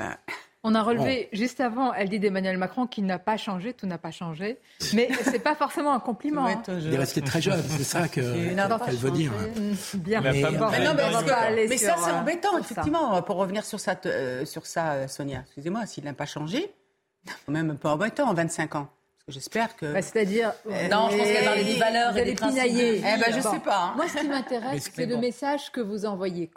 Ben, 0.00 0.16
on 0.62 0.74
a 0.74 0.82
relevé 0.82 1.28
juste 1.32 1.60
avant, 1.60 1.92
elle 1.92 2.08
dit 2.08 2.18
d'Emmanuel 2.18 2.56
Macron 2.56 2.86
qu'il 2.86 3.04
n'a 3.04 3.18
pas 3.18 3.36
changé, 3.36 3.74
tout 3.74 3.86
n'a 3.86 3.98
pas 3.98 4.10
changé. 4.10 4.58
Mais 4.94 5.10
ce 5.24 5.30
n'est 5.30 5.38
pas 5.38 5.54
forcément 5.54 5.92
un 5.92 6.00
compliment. 6.00 6.46
Hein. 6.46 6.62
Il 6.68 6.94
est 6.94 6.98
resté 6.98 7.20
très 7.20 7.42
jeune, 7.42 7.62
c'est 7.62 7.84
ça 7.84 8.08
qu'elle 8.08 8.24
veut 8.24 9.10
dire. 9.10 9.32
Bien, 9.94 10.22
mais, 10.22 10.42
mais, 11.68 11.76
ça 11.76 11.96
c'est 11.98 12.12
embêtant, 12.12 12.58
effectivement, 12.58 13.20
pour 13.22 13.36
revenir 13.36 13.64
sur 13.64 13.78
ça, 13.78 13.94
euh, 14.06 14.46
sur 14.46 14.66
ça 14.66 14.92
euh, 14.92 15.08
Sonia. 15.08 15.42
Excusez-moi, 15.46 15.84
s'il 15.84 16.04
n'a 16.04 16.14
pas 16.14 16.26
changé, 16.26 16.72
quand 17.46 17.52
même 17.52 17.70
un 17.70 17.76
peu 17.76 17.88
embêtant 17.88 18.28
en 18.28 18.34
25 18.34 18.74
ans. 18.76 18.88
J'espère 19.28 19.76
que. 19.76 19.92
Bah, 19.92 20.02
c'est-à-dire. 20.02 20.52
Euh, 20.66 20.88
non, 20.88 21.08
je 21.10 21.16
pense 21.16 21.28
y 21.28 21.36
a 21.36 21.64
des 21.64 21.78
valeurs 21.78 22.16
et 22.16 22.24
des 22.24 22.34
principes. 22.34 22.62
Eh 22.64 23.00
ben, 23.00 23.24
je 23.34 23.40
sais 23.40 23.60
pas. 23.60 23.84
Hein. 23.84 23.92
Moi, 23.96 24.06
ce 24.08 24.18
qui 24.18 24.26
m'intéresse, 24.26 24.90
c'est 24.92 25.06
le 25.06 25.16
message 25.16 25.70
que 25.72 25.80
vous 25.80 26.04
envoyez, 26.04 26.50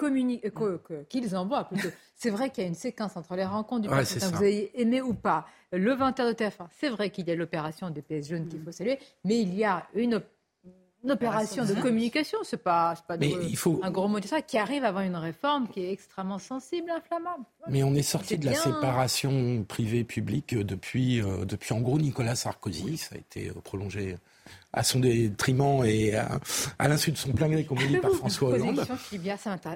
qu'ils 1.09 1.35
envoient 1.35 1.63
plutôt. 1.65 1.89
C'est 2.23 2.29
vrai 2.29 2.51
qu'il 2.51 2.63
y 2.63 2.65
a 2.65 2.69
une 2.69 2.75
séquence 2.75 3.17
entre 3.17 3.35
les 3.35 3.43
rencontres 3.43 3.81
du 3.81 3.89
ouais, 3.89 4.05
que 4.05 4.25
vous 4.25 4.35
avez 4.35 4.71
aimé 4.81 5.01
ou 5.01 5.13
pas. 5.13 5.45
Le 5.73 5.93
20h 5.93 6.25
de 6.25 6.31
TF1, 6.31 6.67
c'est 6.79 6.87
vrai 6.87 7.09
qu'il 7.09 7.27
y 7.27 7.31
a 7.31 7.35
l'opération 7.35 7.89
des 7.89 8.01
PS 8.01 8.29
jaunes 8.29 8.47
qu'il 8.47 8.61
faut 8.61 8.71
saluer, 8.71 8.97
mais 9.25 9.41
il 9.41 9.53
y 9.53 9.65
a 9.65 9.85
une 9.93 10.21
une 11.03 11.11
opération 11.11 11.65
de 11.65 11.73
communication, 11.73 12.39
c'est 12.43 12.63
pas, 12.63 12.95
pas 13.05 13.15
un 13.15 13.91
gros 13.91 14.07
mot 14.07 14.21
de 14.21 14.25
ça, 14.25 14.41
qui 14.41 14.57
arrive 14.57 14.85
avant 14.85 15.01
une 15.01 15.17
réforme 15.17 15.67
qui 15.67 15.81
est 15.81 15.91
extrêmement 15.91 16.39
sensible, 16.39 16.89
inflammable. 16.89 17.43
Mais 17.67 17.83
on 17.83 17.93
est 17.93 18.03
sorti 18.03 18.37
de 18.37 18.45
la 18.45 18.53
séparation 18.53 19.65
privée-publique 19.67 20.55
depuis, 20.55 21.21
euh, 21.21 21.43
depuis 21.43 21.73
en 21.73 21.81
gros 21.81 21.99
Nicolas 21.99 22.37
Sarkozy. 22.37 22.95
Ça 22.95 23.15
a 23.15 23.17
été 23.17 23.49
euh, 23.49 23.53
prolongé 23.61 24.15
à 24.73 24.83
son 24.83 24.99
détriment 24.99 25.85
et 25.85 26.15
à, 26.15 26.87
l'insu 26.87 27.11
de 27.11 27.17
son 27.17 27.31
plein 27.31 27.47
gré, 27.47 27.63
comme 27.63 27.77
on 27.77 27.87
dit 27.87 27.97
par 27.97 28.11
François 28.11 28.49
Hollande. 28.49 28.85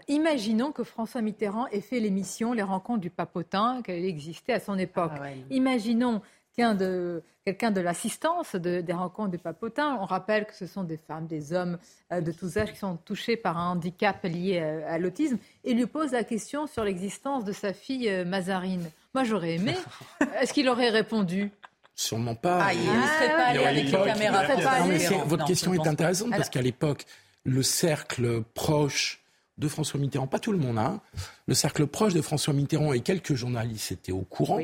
Imaginons 0.07 0.71
que 0.71 0.83
François 0.83 1.21
Mitterrand 1.21 1.67
ait 1.67 1.81
fait 1.81 1.99
l'émission 1.99 2.53
Les 2.53 2.63
Rencontres 2.63 3.01
du 3.01 3.09
Papotin, 3.09 3.81
qu'elle 3.83 4.03
existait 4.05 4.53
à 4.53 4.59
son 4.59 4.77
époque. 4.77 5.11
Ah 5.15 5.29
Imaginons 5.51 6.21
de, 6.57 7.23
quelqu'un 7.45 7.71
de 7.71 7.81
l'assistance 7.81 8.55
des 8.55 8.93
rencontres 8.93 9.31
du 9.31 9.37
papotin. 9.37 9.97
On 10.01 10.05
rappelle 10.05 10.45
que 10.45 10.55
ce 10.55 10.65
sont 10.65 10.83
des 10.83 10.97
femmes, 10.97 11.27
des 11.27 11.53
hommes 11.53 11.77
euh, 12.11 12.21
de 12.21 12.31
tous 12.31 12.57
âges 12.57 12.73
qui 12.73 12.79
sont 12.79 12.97
touchés 12.97 13.37
par 13.37 13.57
un 13.57 13.71
handicap 13.71 14.23
lié 14.23 14.59
à, 14.59 14.97
l'autisme 14.97 15.37
et 15.63 15.73
lui 15.73 15.85
pose 15.85 16.11
la 16.11 16.23
question 16.23 16.65
sur 16.67 16.83
l'existence 16.83 17.45
de 17.45 17.51
sa 17.51 17.73
fille 17.73 18.09
euh, 18.09 18.25
Mazarine. 18.25 18.89
Moi, 19.13 19.23
j'aurais 19.23 19.55
aimé. 19.55 19.75
Est-ce 20.41 20.53
qu'il 20.53 20.67
aurait 20.67 20.89
répondu? 20.89 21.51
Sûrement 21.97 22.35
pas. 22.35 22.59
Ah, 22.61 22.73
il 22.73 22.79
ne 22.79 22.85
serait 22.85 23.35
pas 23.35 23.45
allé 23.47 23.65
avec 23.65 23.85
les 23.85 23.91
caméras. 23.91 25.25
votre 25.25 25.45
question 25.45 25.73
est 25.73 25.87
intéressante 25.87 26.29
parce 26.29 26.49
qu'à 26.49 26.61
l'époque, 26.61 27.05
le 27.43 27.63
cercle 27.63 28.43
proche 28.53 29.21
de 29.57 29.67
François 29.67 29.99
Mitterrand, 29.99 30.27
pas 30.27 30.39
tout 30.39 30.51
le 30.51 30.59
monde, 30.59 30.77
hein, 30.77 31.01
le 31.47 31.55
cercle 31.55 31.87
proche 31.87 32.13
de 32.13 32.21
François 32.21 32.53
Mitterrand 32.53 32.93
et 32.93 33.01
quelques 33.01 33.33
journalistes 33.33 33.91
étaient 33.91 34.11
au 34.11 34.21
courant 34.21 34.61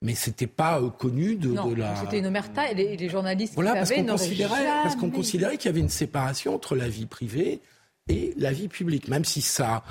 mais 0.00 0.14
c'était 0.14 0.46
pas 0.46 0.80
euh, 0.80 0.90
connu 0.90 1.34
de, 1.34 1.48
non, 1.48 1.74
la. 1.74 1.96
C'était 1.96 2.20
une 2.20 2.26
omerta 2.26 2.70
et 2.70 2.96
les, 2.96 3.08
journalistes 3.08 3.54
voilà, 3.54 3.72
qui 3.72 3.78
parce 3.78 3.92
qu'on 3.92 4.06
considérait, 4.06 4.64
parce 4.82 4.96
qu'on 4.96 5.10
considérait 5.10 5.56
qu'il 5.56 5.66
y 5.66 5.70
avait 5.70 5.80
une 5.80 5.88
séparation 5.88 6.54
entre 6.54 6.76
la 6.76 6.88
vie 6.88 7.06
privée 7.06 7.60
et 8.08 8.34
la 8.36 8.52
vie 8.52 8.68
publique, 8.68 9.08
même 9.08 9.24
si 9.24 9.40
ça 9.40 9.82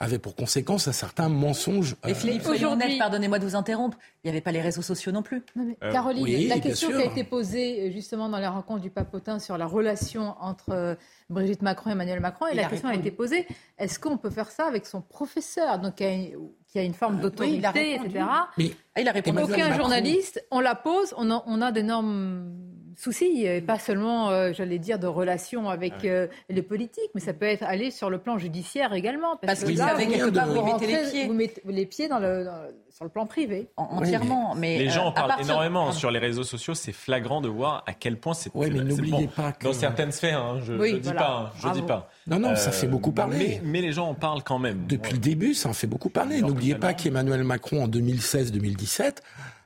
avait 0.00 0.18
pour 0.18 0.34
conséquence 0.34 0.88
un 0.88 0.92
certain 0.92 1.28
mensonge. 1.28 1.96
Mais 2.04 2.14
Philippe, 2.14 2.42
euh, 2.42 2.46
soyons 2.46 2.72
honnêtes, 2.72 2.98
pardonnez-moi 2.98 3.38
de 3.38 3.44
vous 3.44 3.56
interrompre, 3.56 3.96
il 4.22 4.26
n'y 4.26 4.30
avait 4.30 4.40
pas 4.40 4.52
les 4.52 4.60
réseaux 4.60 4.82
sociaux 4.82 5.12
non 5.12 5.22
plus. 5.22 5.42
Euh, 5.56 5.92
Caroline, 5.92 6.48
la 6.48 6.58
question 6.58 6.88
qui 6.88 6.96
a 6.96 7.04
été 7.04 7.24
posée 7.24 7.90
justement 7.92 8.28
dans 8.28 8.38
la 8.38 8.50
rencontre 8.50 8.80
du 8.80 8.90
Papotin 8.90 9.38
sur 9.38 9.56
la 9.56 9.66
relation 9.66 10.34
entre 10.40 10.96
Brigitte 11.30 11.62
Macron 11.62 11.90
et 11.90 11.92
Emmanuel 11.92 12.20
Macron, 12.20 12.46
et 12.46 12.54
la 12.54 12.64
question 12.64 12.88
a 12.88 12.94
été 12.94 13.10
posée, 13.10 13.46
est-ce 13.78 13.98
qu'on 13.98 14.16
peut 14.16 14.30
faire 14.30 14.50
ça 14.50 14.66
avec 14.66 14.86
son 14.86 15.00
professeur 15.00 15.78
donc, 15.78 15.96
qui 15.96 16.78
a 16.78 16.82
une 16.82 16.94
forme 16.94 17.20
d'autorité, 17.20 17.94
etc. 17.94 18.24
Mais 18.58 18.72
ah, 18.94 19.00
il 19.00 19.08
a 19.08 19.12
répondu. 19.12 19.42
Aucun 19.42 19.76
journaliste, 19.76 20.44
on 20.50 20.60
la 20.60 20.74
pose, 20.74 21.14
on 21.16 21.30
a, 21.30 21.42
on 21.46 21.60
a 21.62 21.72
d'énormes 21.72 22.73
soucis, 22.98 23.44
et 23.44 23.60
pas 23.60 23.78
seulement, 23.78 24.30
euh, 24.30 24.52
j'allais 24.52 24.78
dire, 24.78 24.98
de 24.98 25.06
relations 25.06 25.68
avec 25.68 26.04
euh, 26.04 26.26
les 26.48 26.62
politiques, 26.62 27.10
mais 27.14 27.20
ça 27.20 27.32
peut 27.32 27.46
être 27.46 27.62
aller 27.64 27.90
sur 27.90 28.10
le 28.10 28.18
plan 28.18 28.38
judiciaire 28.38 28.92
également. 28.92 29.36
Parce, 29.36 29.64
que 29.64 29.76
là, 29.76 29.94
vous, 29.94 30.64
mettez 30.64 30.86
les 30.86 31.10
pieds. 31.10 31.26
Vous 31.26 31.34
mettez 31.34 31.62
les 31.66 31.86
pieds 31.86 32.08
dans 32.08 32.18
le, 32.18 32.46
sur 32.90 33.04
le 33.04 33.10
plan 33.10 33.26
privé. 33.26 33.68
entièrement. 33.76 34.54
mais, 34.54 34.78
les 34.78 34.88
gens 34.88 35.06
en 35.06 35.10
euh, 35.10 35.14
parlent 35.14 35.40
énormément 35.40 35.92
sur 35.92 36.10
les 36.10 36.18
réseaux 36.18 36.44
sociaux. 36.44 36.74
C'est 36.74 36.92
flagrant 36.92 37.40
de 37.40 37.48
voir 37.48 37.82
à 37.86 37.92
quel 37.92 38.18
point 38.18 38.34
c'est. 38.34 38.50
Oui, 38.54 38.70
mais 38.70 38.84
n'oubliez 38.84 39.26
pas 39.26 39.52
que... 39.52 39.64
Dans 39.64 39.72
certaines 39.72 40.12
sphères, 40.12 40.40
hein, 40.40 40.60
je 40.62 40.74
ne 40.74 40.98
dis 40.98 41.12
pas. 41.12 41.52
Hein, 41.52 41.58
je 41.60 41.68
dis 41.70 41.82
pas. 41.82 42.10
Non, 42.26 42.38
non, 42.38 42.56
ça 42.56 42.72
fait 42.72 42.86
beaucoup 42.86 43.12
parler. 43.12 43.60
Mais, 43.64 43.80
les 43.80 43.92
gens 43.92 44.08
en 44.08 44.14
parlent 44.14 44.42
quand 44.42 44.58
même. 44.58 44.86
Depuis 44.86 45.12
le 45.12 45.18
début, 45.18 45.54
ça 45.54 45.68
en 45.68 45.74
fait 45.74 45.86
beaucoup 45.86 46.10
parler. 46.10 46.40
N'oubliez 46.40 46.76
pas 46.76 46.94
qu'Emmanuel 46.94 47.44
Macron, 47.44 47.84
en 47.84 47.88
2016-2017, 47.88 49.16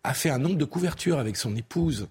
a 0.04 0.14
fait 0.14 0.30
un 0.30 0.38
nombre 0.38 0.56
de 0.56 0.64
couvertures 0.64 1.18
avec 1.18 1.36
son 1.36 1.54
épouse 1.56 2.08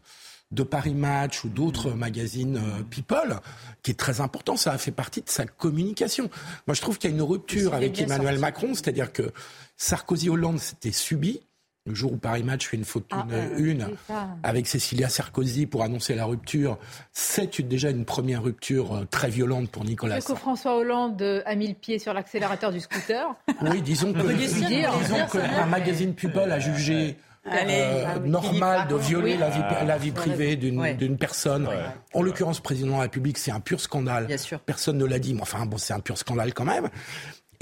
de 0.52 0.64
Paris 0.64 0.94
Match 0.94 1.44
ou 1.44 1.50
d'autres 1.50 1.92
magazines 1.92 2.58
euh, 2.58 2.84
People, 2.84 3.40
qui 3.84 3.92
est 3.92 3.96
très 3.96 4.22
important. 4.22 4.56
Ça 4.56 4.72
a 4.72 4.78
fait 4.78 4.92
partie 4.92 5.22
de 5.22 5.30
sa 5.30 5.46
communication. 5.46 6.30
Moi, 6.68 6.74
je 6.74 6.82
trouve 6.82 6.98
qu'il 6.98 7.10
y 7.10 7.14
a 7.14 7.16
une 7.16 7.22
rupture 7.22 7.74
avec 7.74 8.00
Emmanuel 8.00 8.40
Macron, 8.40 8.74
c'est-à-dire 8.74 9.12
que 9.12 9.32
Sarkozy-Hollande 9.78 10.60
s'était 10.60 10.92
subi. 10.92 11.42
Le 11.86 11.96
jour 11.96 12.12
où 12.12 12.18
Paris 12.18 12.44
Match 12.44 12.68
fait 12.68 12.76
une 12.76 12.84
photo 12.84 13.16
ah, 13.18 13.26
une, 13.58 13.84
euh, 14.10 14.16
avec 14.44 14.68
Cécilia 14.68 15.08
Sarkozy 15.08 15.68
pour 15.68 15.84
annoncer 15.84 16.16
la 16.16 16.26
rupture, 16.26 16.78
c'est 17.14 17.62
déjà 17.62 17.92
une 17.92 18.04
première 18.04 18.44
rupture 18.44 18.94
euh, 18.94 19.06
très 19.06 19.30
violente 19.30 19.70
pour 19.70 19.86
Nicolas. 19.86 20.18
Est-ce 20.18 20.28
que 20.28 20.36
François 20.36 20.76
Hollande 20.76 21.22
a 21.46 21.56
mis 21.56 21.70
le 21.70 21.76
pied 21.76 21.98
sur 21.98 22.14
l'accélérateur 22.14 22.74
du 22.74 22.82
scooter? 22.82 23.34
Oui, 23.62 23.82
disons 23.82 24.12
que, 24.12 24.20
disons 24.20 25.28
qu'un 25.32 25.66
magazine 25.68 26.14
People 26.14 26.52
a 26.52 26.60
jugé 26.60 27.16
euh, 27.52 28.04
ah 28.06 28.20
normal 28.20 28.88
de 28.88 28.96
violer 28.96 29.38
la, 29.38 29.50
vie, 29.50 29.62
la 29.86 29.98
vie 29.98 30.12
privée 30.12 30.56
d'une 30.56 31.18
personne. 31.18 31.68
En 32.14 32.22
l'occurrence, 32.22 32.60
président 32.60 32.88
de 32.88 32.94
la 32.94 33.02
République, 33.02 33.38
c'est 33.38 33.52
un 33.52 33.60
pur 33.60 33.80
scandale. 33.80 34.28
Personne 34.66 34.98
ne 34.98 35.06
l'a 35.06 35.20
dit, 35.20 35.34
mais 35.34 35.42
enfin 35.42 35.66
bon, 35.66 35.78
c'est 35.78 35.94
un 35.94 36.00
pur 36.00 36.18
scandale 36.18 36.54
quand 36.54 36.66
même. 36.66 36.90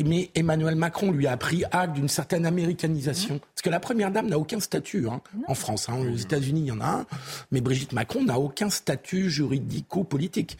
Mais 0.03 0.29
Emmanuel 0.35 0.75
Macron 0.75 1.11
lui 1.11 1.27
a 1.27 1.37
pris 1.37 1.63
acte 1.71 1.93
d'une 1.93 2.09
certaine 2.09 2.45
américanisation. 2.45 3.39
Parce 3.39 3.61
que 3.61 3.69
la 3.69 3.79
première 3.79 4.11
dame 4.11 4.27
n'a 4.27 4.37
aucun 4.37 4.59
statut 4.59 5.07
hein, 5.07 5.21
en 5.47 5.55
France. 5.55 5.89
Hein. 5.89 5.97
Aux 5.97 6.15
États-Unis, 6.15 6.61
il 6.61 6.67
y 6.67 6.71
en 6.71 6.81
a 6.81 6.87
un. 6.87 7.05
Mais 7.51 7.61
Brigitte 7.61 7.93
Macron 7.93 8.23
n'a 8.23 8.39
aucun 8.39 8.69
statut 8.69 9.29
juridico-politique. 9.29 10.57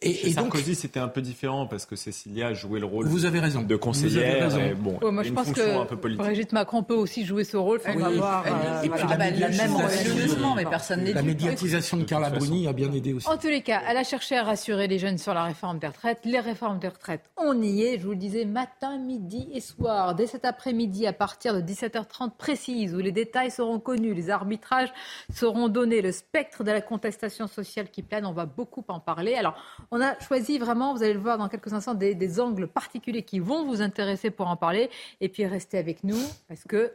Et, 0.00 0.28
et 0.28 0.32
Sarkozy, 0.32 0.74
c'était 0.74 1.00
un 1.00 1.08
peu 1.08 1.22
différent 1.22 1.66
parce 1.66 1.86
que 1.86 1.94
Cécilia 1.94 2.52
jouait 2.54 2.80
le 2.80 2.86
rôle 2.86 3.06
Vous 3.06 3.24
avez 3.24 3.38
raison. 3.38 3.62
de 3.62 3.76
conseillère. 3.76 4.48
bon, 4.76 4.98
moi, 5.12 5.22
je 5.22 5.32
pense 5.32 5.52
que 5.52 5.94
Brigitte 6.16 6.52
Macron 6.52 6.82
peut 6.82 6.94
aussi 6.94 7.24
jouer 7.24 7.44
ce 7.44 7.56
rôle. 7.56 7.80
Faut 7.80 7.92
voir, 7.92 8.44
et 8.82 8.88
puis 8.88 9.08
la, 9.08 9.16
médiatisation, 9.16 10.54
mais 10.56 10.64
personne 10.64 11.04
La 11.04 11.22
médiatisation 11.22 11.96
de 11.98 12.04
Carla 12.04 12.30
Bruni 12.30 12.66
a 12.66 12.72
bien 12.72 12.92
aidé 12.92 13.12
aussi. 13.12 13.28
En 13.28 13.36
tous 13.36 13.48
les 13.48 13.62
cas, 13.62 13.82
elle 13.88 13.96
a 13.96 14.04
cherché 14.04 14.36
à 14.36 14.42
rassurer 14.42 14.88
les 14.88 14.98
jeunes 14.98 15.18
sur 15.18 15.34
la 15.34 15.44
réforme 15.44 15.78
des 15.78 15.86
retraites. 15.86 16.20
Les 16.24 16.40
réformes 16.40 16.78
des 16.78 16.88
retraites, 16.88 17.30
on 17.36 17.60
y 17.62 17.82
est. 17.82 17.98
Je 17.98 18.04
vous 18.04 18.10
le 18.10 18.16
disais, 18.16 18.44
matin, 18.62 18.96
midi 18.96 19.48
et 19.52 19.60
soir. 19.60 20.14
Dès 20.14 20.28
cet 20.28 20.44
après-midi, 20.44 21.04
à 21.08 21.12
partir 21.12 21.52
de 21.52 21.60
17h30 21.60 22.30
précise, 22.30 22.94
où 22.94 22.98
les 22.98 23.10
détails 23.10 23.50
seront 23.50 23.80
connus, 23.80 24.14
les 24.14 24.30
arbitrages 24.30 24.92
seront 25.32 25.68
donnés, 25.68 26.00
le 26.00 26.12
spectre 26.12 26.62
de 26.62 26.70
la 26.70 26.80
contestation 26.80 27.48
sociale 27.48 27.90
qui 27.90 28.02
plane, 28.02 28.24
on 28.24 28.32
va 28.32 28.46
beaucoup 28.46 28.84
en 28.86 29.00
parler. 29.00 29.34
Alors, 29.34 29.56
on 29.90 30.00
a 30.00 30.16
choisi 30.20 30.58
vraiment, 30.58 30.94
vous 30.94 31.02
allez 31.02 31.14
le 31.14 31.18
voir 31.18 31.38
dans 31.38 31.48
quelques 31.48 31.72
instants, 31.72 31.94
des, 31.94 32.14
des 32.14 32.38
angles 32.38 32.68
particuliers 32.68 33.24
qui 33.24 33.40
vont 33.40 33.64
vous 33.64 33.82
intéresser 33.82 34.30
pour 34.30 34.46
en 34.46 34.56
parler. 34.56 34.90
Et 35.20 35.28
puis, 35.28 35.44
restez 35.44 35.78
avec 35.78 36.04
nous, 36.04 36.22
parce 36.46 36.62
que 36.62 36.92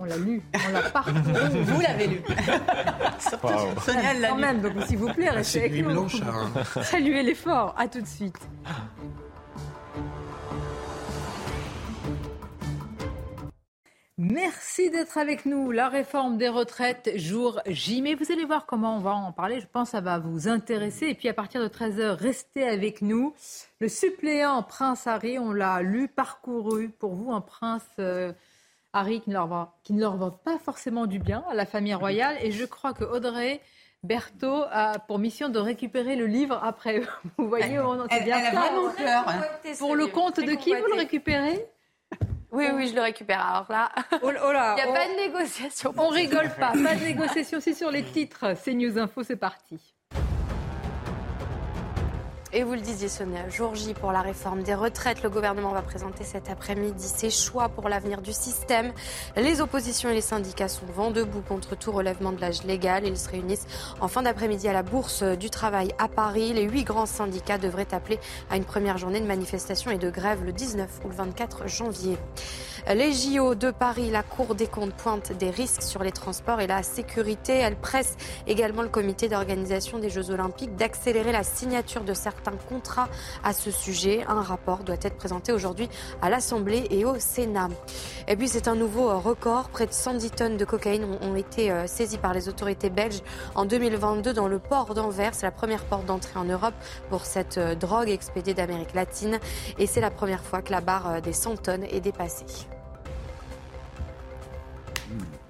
on 0.00 0.04
l'a 0.04 0.16
lu, 0.16 0.42
on 0.66 0.72
l'a 0.72 0.82
parcouru. 0.82 1.20
Vous 1.62 1.80
l'avez 1.80 2.06
lu. 2.08 2.22
Sonia 3.84 4.14
l'a 4.14 4.28
Quand 4.30 4.36
même, 4.36 4.60
donc 4.60 4.72
s'il 4.86 4.98
vous 4.98 5.12
plaît, 5.12 5.30
restez 5.30 5.60
avec 5.60 5.86
nous. 5.86 6.06
Hein. 6.26 6.50
Saluez 6.82 7.22
l'effort. 7.22 7.74
À 7.78 7.86
tout 7.86 8.00
de 8.00 8.06
suite. 8.06 8.38
Merci 14.22 14.90
d'être 14.90 15.16
avec 15.16 15.46
nous. 15.46 15.70
La 15.70 15.88
réforme 15.88 16.36
des 16.36 16.50
retraites, 16.50 17.10
jour 17.16 17.58
J. 17.64 18.02
Mais 18.02 18.14
vous 18.14 18.30
allez 18.30 18.44
voir 18.44 18.66
comment 18.66 18.98
on 18.98 19.00
va 19.00 19.14
en 19.14 19.32
parler. 19.32 19.60
Je 19.60 19.66
pense 19.66 19.88
que 19.88 19.92
ça 19.92 20.02
va 20.02 20.18
vous 20.18 20.46
intéresser. 20.46 21.06
Et 21.06 21.14
puis 21.14 21.30
à 21.30 21.32
partir 21.32 21.62
de 21.62 21.68
13h, 21.68 22.10
restez 22.10 22.68
avec 22.68 23.00
nous. 23.00 23.32
Le 23.78 23.88
suppléant 23.88 24.62
Prince 24.62 25.06
Harry, 25.06 25.38
on 25.38 25.52
l'a 25.52 25.80
lu, 25.80 26.06
parcouru. 26.06 26.90
Pour 26.90 27.14
vous, 27.14 27.32
un 27.32 27.40
prince 27.40 27.86
euh, 27.98 28.34
Harry 28.92 29.22
qui 29.22 29.30
ne, 29.30 29.36
leur 29.36 29.46
va, 29.46 29.72
qui 29.84 29.94
ne 29.94 30.00
leur 30.00 30.18
va 30.18 30.30
pas 30.30 30.58
forcément 30.58 31.06
du 31.06 31.18
bien 31.18 31.42
à 31.48 31.54
la 31.54 31.64
famille 31.64 31.94
royale. 31.94 32.36
Et 32.42 32.50
je 32.50 32.66
crois 32.66 32.92
que 32.92 33.04
Audrey 33.04 33.62
Berthaud 34.02 34.64
a 34.70 34.98
pour 34.98 35.18
mission 35.18 35.48
de 35.48 35.58
récupérer 35.58 36.16
le 36.16 36.26
livre 36.26 36.60
après. 36.62 37.00
Vous 37.38 37.48
voyez, 37.48 37.78
c'est 38.10 38.24
bien 38.24 38.38
elle, 38.38 38.54
a 38.54 38.60
vraiment 38.60 38.90
peur. 38.94 39.34
Pour 39.78 39.96
le 39.96 40.08
compte 40.08 40.40
de 40.40 40.52
qui 40.56 40.74
vous 40.74 40.86
le 40.88 40.98
récupérez? 40.98 41.66
Oui, 42.52 42.66
oui, 42.74 42.88
je 42.88 42.94
le 42.94 43.02
récupère. 43.02 43.40
Alors 43.40 43.66
là, 43.70 43.90
oh, 44.12 44.16
oh 44.22 44.30
il 44.30 44.32
n'y 44.32 44.36
a 44.36 44.92
pas 44.92 45.08
de 45.08 45.16
négociation. 45.16 45.94
On 45.96 46.08
rigole 46.08 46.50
pas. 46.58 46.72
Pas 46.72 46.94
de 46.96 47.04
négociation. 47.04 47.60
C'est 47.60 47.74
sur 47.74 47.90
les 47.90 48.04
titres. 48.04 48.54
C'est 48.60 48.74
News 48.74 48.98
Info, 48.98 49.22
c'est 49.22 49.36
parti. 49.36 49.78
Et 52.52 52.64
vous 52.64 52.72
le 52.72 52.80
disiez, 52.80 53.08
Sonia, 53.08 53.48
jour 53.48 53.76
J 53.76 53.94
pour 53.94 54.10
la 54.10 54.22
réforme 54.22 54.64
des 54.64 54.74
retraites. 54.74 55.22
Le 55.22 55.30
gouvernement 55.30 55.70
va 55.70 55.82
présenter 55.82 56.24
cet 56.24 56.50
après-midi 56.50 57.06
ses 57.06 57.30
choix 57.30 57.68
pour 57.68 57.88
l'avenir 57.88 58.22
du 58.22 58.32
système. 58.32 58.92
Les 59.36 59.60
oppositions 59.60 60.10
et 60.10 60.14
les 60.14 60.20
syndicats 60.20 60.66
sont 60.66 60.86
vent 60.86 61.12
debout 61.12 61.42
contre 61.42 61.76
tout 61.76 61.92
relèvement 61.92 62.32
de 62.32 62.40
l'âge 62.40 62.64
légal. 62.64 63.06
Ils 63.06 63.16
se 63.16 63.28
réunissent 63.28 63.68
en 64.00 64.08
fin 64.08 64.22
d'après-midi 64.22 64.66
à 64.66 64.72
la 64.72 64.82
Bourse 64.82 65.22
du 65.22 65.48
Travail 65.48 65.94
à 65.98 66.08
Paris. 66.08 66.52
Les 66.52 66.64
huit 66.64 66.82
grands 66.82 67.06
syndicats 67.06 67.58
devraient 67.58 67.94
appeler 67.94 68.18
à 68.50 68.56
une 68.56 68.64
première 68.64 68.98
journée 68.98 69.20
de 69.20 69.28
manifestation 69.28 69.92
et 69.92 69.98
de 69.98 70.10
grève 70.10 70.42
le 70.44 70.50
19 70.50 71.02
ou 71.04 71.08
le 71.08 71.14
24 71.14 71.68
janvier. 71.68 72.18
Les 72.92 73.12
JO 73.12 73.54
de 73.54 73.70
Paris, 73.70 74.10
la 74.10 74.24
Cour 74.24 74.56
des 74.56 74.66
comptes 74.66 74.94
pointe 74.94 75.32
des 75.32 75.50
risques 75.50 75.82
sur 75.82 76.02
les 76.02 76.12
transports 76.12 76.60
et 76.60 76.66
la 76.66 76.82
sécurité. 76.82 77.52
Elle 77.52 77.76
presse 77.76 78.16
également 78.48 78.82
le 78.82 78.88
comité 78.88 79.28
d'organisation 79.28 79.98
des 79.98 80.10
Jeux 80.10 80.30
Olympiques 80.30 80.74
d'accélérer 80.74 81.30
la 81.30 81.44
signature 81.44 82.02
de 82.02 82.14
certains 82.14 82.39
contrats 82.68 83.08
à 83.44 83.52
ce 83.52 83.70
sujet. 83.70 84.24
Un 84.28 84.42
rapport 84.42 84.78
doit 84.84 84.96
être 85.02 85.16
présenté 85.16 85.52
aujourd'hui 85.52 85.88
à 86.22 86.30
l'Assemblée 86.30 86.86
et 86.90 87.04
au 87.04 87.18
Sénat. 87.18 87.68
Et 88.28 88.36
puis 88.36 88.48
c'est 88.48 88.68
un 88.68 88.74
nouveau 88.74 89.18
record. 89.18 89.68
Près 89.70 89.86
de 89.86 89.92
110 89.92 90.30
tonnes 90.30 90.56
de 90.56 90.64
cocaïne 90.64 91.04
ont 91.20 91.36
été 91.36 91.70
euh, 91.70 91.86
saisies 91.86 92.18
par 92.18 92.34
les 92.34 92.48
autorités 92.48 92.90
belges 92.90 93.22
en 93.54 93.64
2022 93.64 94.32
dans 94.32 94.48
le 94.48 94.58
port 94.58 94.94
d'Anvers. 94.94 95.34
C'est 95.34 95.46
la 95.46 95.52
première 95.52 95.84
porte 95.84 96.06
d'entrée 96.06 96.38
en 96.38 96.44
Europe 96.44 96.74
pour 97.08 97.24
cette 97.24 97.58
euh, 97.58 97.74
drogue 97.74 98.08
expédiée 98.08 98.54
d'Amérique 98.54 98.94
latine. 98.94 99.38
Et 99.78 99.86
c'est 99.86 100.00
la 100.00 100.10
première 100.10 100.42
fois 100.42 100.62
que 100.62 100.72
la 100.72 100.80
barre 100.80 101.08
euh, 101.08 101.20
des 101.20 101.32
100 101.32 101.56
tonnes 101.56 101.84
est 101.84 102.00
dépassée. 102.00 102.46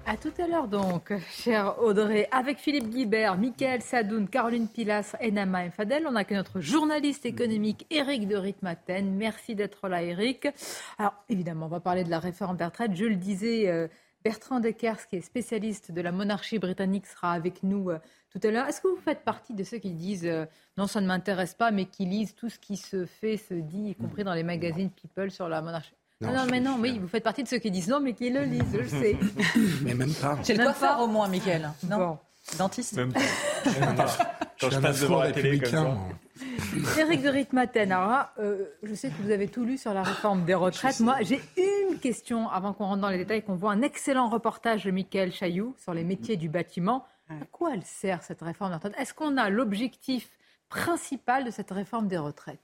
À 0.05 0.17
tout 0.17 0.33
à 0.39 0.47
l'heure 0.47 0.67
donc, 0.67 1.13
cher 1.29 1.81
Audrey, 1.81 2.27
avec 2.31 2.57
Philippe 2.57 2.89
Guibert, 2.89 3.37
Michael 3.37 3.81
Sadoun, 3.81 4.27
Caroline 4.27 4.67
Pilas 4.67 5.15
et 5.21 5.31
Nama 5.31 5.69
Fadel. 5.69 6.05
On 6.07 6.15
a 6.15 6.23
que 6.23 6.33
notre 6.33 6.59
journaliste 6.59 7.25
économique 7.25 7.85
Éric 7.89 8.27
de 8.27 8.35
Ritmaten. 8.35 9.15
Merci 9.15 9.55
d'être 9.55 9.87
là, 9.87 10.01
Éric. 10.01 10.47
Alors, 10.97 11.13
évidemment, 11.29 11.67
on 11.67 11.69
va 11.69 11.79
parler 11.79 12.03
de 12.03 12.09
la 12.09 12.19
réforme 12.19 12.57
des 12.57 12.65
retraites. 12.65 12.95
Je 12.95 13.05
le 13.05 13.15
disais, 13.15 13.69
euh, 13.69 13.87
Bertrand 14.23 14.59
Deckers, 14.59 15.07
qui 15.07 15.17
est 15.17 15.21
spécialiste 15.21 15.91
de 15.91 16.01
la 16.01 16.11
monarchie 16.11 16.59
britannique, 16.59 17.05
sera 17.05 17.31
avec 17.33 17.61
nous 17.63 17.91
euh, 17.91 17.99
tout 18.31 18.39
à 18.43 18.51
l'heure. 18.51 18.67
Est-ce 18.67 18.81
que 18.81 18.87
vous 18.87 19.01
faites 19.01 19.23
partie 19.23 19.53
de 19.53 19.63
ceux 19.63 19.77
qui 19.77 19.91
disent 19.91 20.25
euh, 20.25 20.45
non, 20.77 20.87
ça 20.87 20.99
ne 20.99 21.07
m'intéresse 21.07 21.53
pas, 21.53 21.71
mais 21.71 21.85
qui 21.85 22.05
lisent 22.05 22.35
tout 22.35 22.49
ce 22.49 22.57
qui 22.59 22.75
se 22.75 23.05
fait, 23.05 23.37
se 23.37 23.53
dit, 23.53 23.89
y 23.89 23.95
compris 23.95 24.23
dans 24.23 24.33
les 24.33 24.43
magazines 24.43 24.89
People 24.89 25.31
sur 25.31 25.47
la 25.47 25.61
monarchie? 25.61 25.93
Non, 26.21 26.33
non, 26.33 26.45
mais 26.49 26.59
non, 26.59 26.77
oui, 26.79 26.99
vous 26.99 27.07
faites 27.07 27.23
partie 27.23 27.43
de 27.43 27.47
ceux 27.47 27.57
qui 27.57 27.71
disent 27.71 27.87
non, 27.87 27.99
mais 27.99 28.13
qui 28.13 28.29
le 28.29 28.43
lisent, 28.43 28.63
je 28.71 28.77
le 28.77 28.87
sais. 28.87 29.17
mais 29.83 29.93
même 29.93 30.13
pas. 30.13 30.37
C'est 30.43 30.53
le 30.53 30.63
coiffeur 30.63 31.01
au 31.01 31.07
moins, 31.07 31.27
Michael. 31.27 31.71
Non. 31.89 32.19
Dentiste 32.57 32.95
Même 32.95 33.13
pas. 33.13 33.19
Quand 34.59 34.69
je 34.69 34.79
passe 34.79 35.01
devant 35.01 35.23
la 35.23 35.31
télé 35.31 35.59
comme 35.59 35.71
ça. 35.71 35.97
Éric 36.99 37.21
de 37.21 37.29
Ritmaten, 37.29 37.91
alors 37.91 38.09
là, 38.09 38.33
euh, 38.39 38.65
je 38.83 38.93
sais 38.93 39.09
que 39.09 39.21
vous 39.21 39.31
avez 39.31 39.47
tout 39.47 39.65
lu 39.65 39.77
sur 39.77 39.93
la 39.93 40.03
réforme 40.03 40.45
des 40.45 40.53
retraites. 40.53 40.99
Moi, 40.99 41.17
j'ai 41.21 41.41
une 41.57 41.97
question 41.99 42.49
avant 42.49 42.73
qu'on 42.73 42.85
rentre 42.85 43.01
dans 43.01 43.09
les 43.09 43.17
détails, 43.17 43.43
qu'on 43.43 43.55
voit 43.55 43.71
un 43.71 43.81
excellent 43.81 44.29
reportage 44.29 44.85
de 44.85 44.91
Michael 44.91 45.31
Chailloux 45.31 45.75
sur 45.79 45.93
les 45.93 46.03
métiers 46.03 46.37
du 46.37 46.49
bâtiment. 46.49 47.05
À 47.29 47.45
quoi 47.51 47.73
elle 47.73 47.83
sert 47.83 48.23
cette 48.23 48.41
réforme 48.41 48.71
des 48.71 48.75
retraites 48.75 48.95
Est-ce 48.99 49.13
qu'on 49.13 49.37
a 49.37 49.49
l'objectif 49.49 50.29
principal 50.69 51.43
de 51.43 51.51
cette 51.51 51.71
réforme 51.71 52.07
des 52.07 52.17
retraites? 52.17 52.59